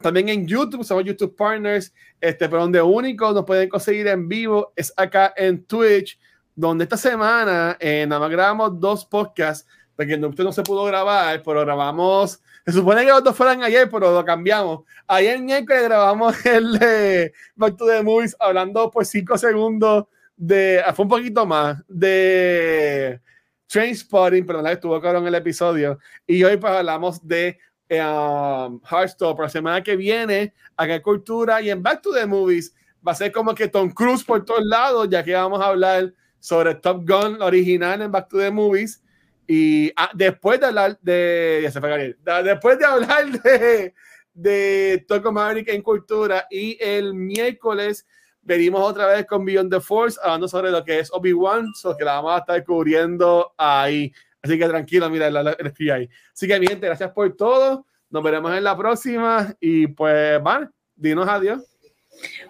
también 0.00 0.28
en 0.28 0.46
YouTube, 0.46 0.84
somos 0.84 1.04
YouTube 1.04 1.34
Partners, 1.34 1.92
este, 2.20 2.48
pero 2.48 2.62
donde 2.62 2.80
único 2.80 3.32
nos 3.32 3.44
pueden 3.44 3.68
conseguir 3.68 4.06
en 4.06 4.28
vivo 4.28 4.72
es 4.76 4.92
acá 4.96 5.34
en 5.36 5.64
Twitch, 5.64 6.18
donde 6.54 6.84
esta 6.84 6.96
semana 6.96 7.76
eh, 7.80 8.06
nada 8.06 8.20
más 8.20 8.30
grabamos 8.30 8.78
dos 8.78 9.04
podcasts, 9.04 9.66
porque 9.96 10.16
no, 10.16 10.28
usted 10.28 10.44
no 10.44 10.52
se 10.52 10.62
pudo 10.62 10.84
grabar, 10.84 11.42
pero 11.44 11.62
grabamos, 11.62 12.40
se 12.64 12.72
supone 12.72 13.04
que 13.04 13.10
los 13.10 13.24
dos 13.24 13.36
fueran 13.36 13.64
ayer, 13.64 13.90
pero 13.90 14.12
lo 14.12 14.24
cambiamos. 14.24 14.84
Ayer 15.08 15.40
miércoles 15.40 15.82
grabamos 15.84 16.46
el 16.46 16.78
de 16.78 17.32
Back 17.56 17.76
to 17.76 17.86
the 17.86 18.02
Movies, 18.02 18.36
hablando 18.38 18.90
por 18.92 19.04
cinco 19.04 19.36
segundos 19.36 20.04
de, 20.38 20.80
ah, 20.84 20.94
fue 20.94 21.02
un 21.02 21.08
poquito 21.08 21.44
más, 21.44 21.82
de 21.88 23.20
Trainspotting, 23.66 24.46
pero 24.46 24.62
la 24.62 24.72
estuvo 24.72 25.00
cabrón 25.00 25.26
el 25.26 25.34
episodio, 25.34 25.98
y 26.26 26.42
hoy 26.44 26.56
pues 26.56 26.72
hablamos 26.72 27.26
de 27.26 27.58
um, 27.90 28.80
Heartstopper. 28.88 29.44
La 29.44 29.50
semana 29.50 29.82
que 29.82 29.96
viene, 29.96 30.54
acá 30.76 31.02
Cultura 31.02 31.60
y 31.60 31.70
en 31.70 31.82
Back 31.82 32.02
to 32.02 32.14
the 32.14 32.24
Movies, 32.24 32.72
va 33.06 33.12
a 33.12 33.16
ser 33.16 33.32
como 33.32 33.54
que 33.54 33.68
Tom 33.68 33.90
Cruise 33.90 34.24
por 34.24 34.44
todos 34.44 34.64
lados, 34.64 35.08
ya 35.10 35.24
que 35.24 35.34
vamos 35.34 35.60
a 35.60 35.66
hablar 35.66 36.14
sobre 36.38 36.76
Top 36.76 37.02
Gun, 37.06 37.42
original 37.42 38.00
en 38.00 38.12
Back 38.12 38.28
to 38.28 38.38
the 38.38 38.50
Movies. 38.50 39.02
Y 39.46 39.90
ah, 39.96 40.10
después 40.14 40.60
de 40.60 40.66
hablar 40.66 40.98
de. 41.00 41.60
Ya 41.62 41.70
se 41.70 41.80
Después 42.44 42.78
de 42.78 42.84
hablar 42.84 43.30
de, 43.42 43.94
de 44.34 45.04
Toco 45.08 45.32
Maverick 45.32 45.68
en 45.68 45.82
Cultura 45.82 46.46
y 46.50 46.76
el 46.80 47.14
miércoles 47.14 48.06
venimos 48.48 48.80
otra 48.80 49.06
vez 49.06 49.26
con 49.26 49.44
Beyond 49.44 49.70
the 49.70 49.80
Force 49.80 50.18
hablando 50.22 50.48
sobre 50.48 50.70
lo 50.70 50.82
que 50.82 51.00
es 51.00 51.12
Obi-Wan, 51.12 51.74
so 51.74 51.94
que 51.94 52.02
la 52.02 52.14
vamos 52.14 52.32
a 52.32 52.38
estar 52.38 52.64
cubriendo 52.64 53.52
ahí. 53.58 54.10
Así 54.42 54.58
que 54.58 54.66
tranquilo, 54.66 55.10
mira, 55.10 55.30
la, 55.30 55.52
el 55.52 55.70
FBI 55.70 55.90
ahí. 55.90 56.08
Así 56.32 56.48
que, 56.48 56.58
mi 56.58 56.66
gente, 56.66 56.86
gracias 56.86 57.10
por 57.12 57.30
todo. 57.36 57.84
Nos 58.08 58.22
veremos 58.22 58.56
en 58.56 58.64
la 58.64 58.74
próxima. 58.74 59.54
Y 59.60 59.88
pues, 59.88 60.42
van, 60.42 60.72
dinos 60.96 61.28
adiós. 61.28 61.62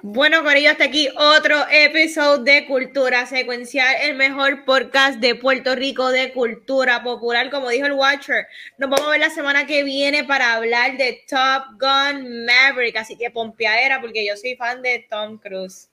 Bueno, 0.02 0.42
Corillo, 0.42 0.70
hasta 0.70 0.84
aquí 0.84 1.08
otro 1.16 1.56
episodio 1.70 2.42
de 2.42 2.66
Cultura 2.66 3.26
Secuencial, 3.26 3.94
el 4.02 4.16
mejor 4.16 4.64
podcast 4.64 5.18
de 5.18 5.34
Puerto 5.34 5.74
Rico 5.74 6.10
de 6.10 6.32
cultura 6.32 7.02
popular, 7.02 7.50
como 7.50 7.68
dijo 7.68 7.86
el 7.86 7.92
Watcher. 7.92 8.46
Nos 8.78 8.90
vamos 8.90 9.06
a 9.06 9.10
ver 9.10 9.20
la 9.20 9.30
semana 9.30 9.66
que 9.66 9.84
viene 9.84 10.24
para 10.24 10.54
hablar 10.54 10.96
de 10.96 11.24
Top 11.28 11.80
Gun 11.80 12.46
Maverick, 12.46 12.96
así 12.96 13.16
que 13.16 13.30
pompeadera, 13.30 14.00
porque 14.00 14.26
yo 14.26 14.36
soy 14.36 14.56
fan 14.56 14.82
de 14.82 15.06
Tom 15.10 15.38
Cruise. 15.38 15.90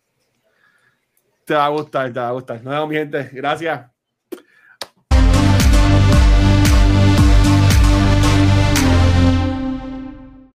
Te 1.46 1.54
va 1.54 1.66
a 1.66 1.70
gustar, 1.70 2.12
te 2.12 2.20
va 2.20 2.30
a 2.30 2.32
gustar. 2.32 2.64
Nos 2.64 2.90
mi 2.90 2.96
gente. 2.96 3.30
Gracias. 3.32 3.95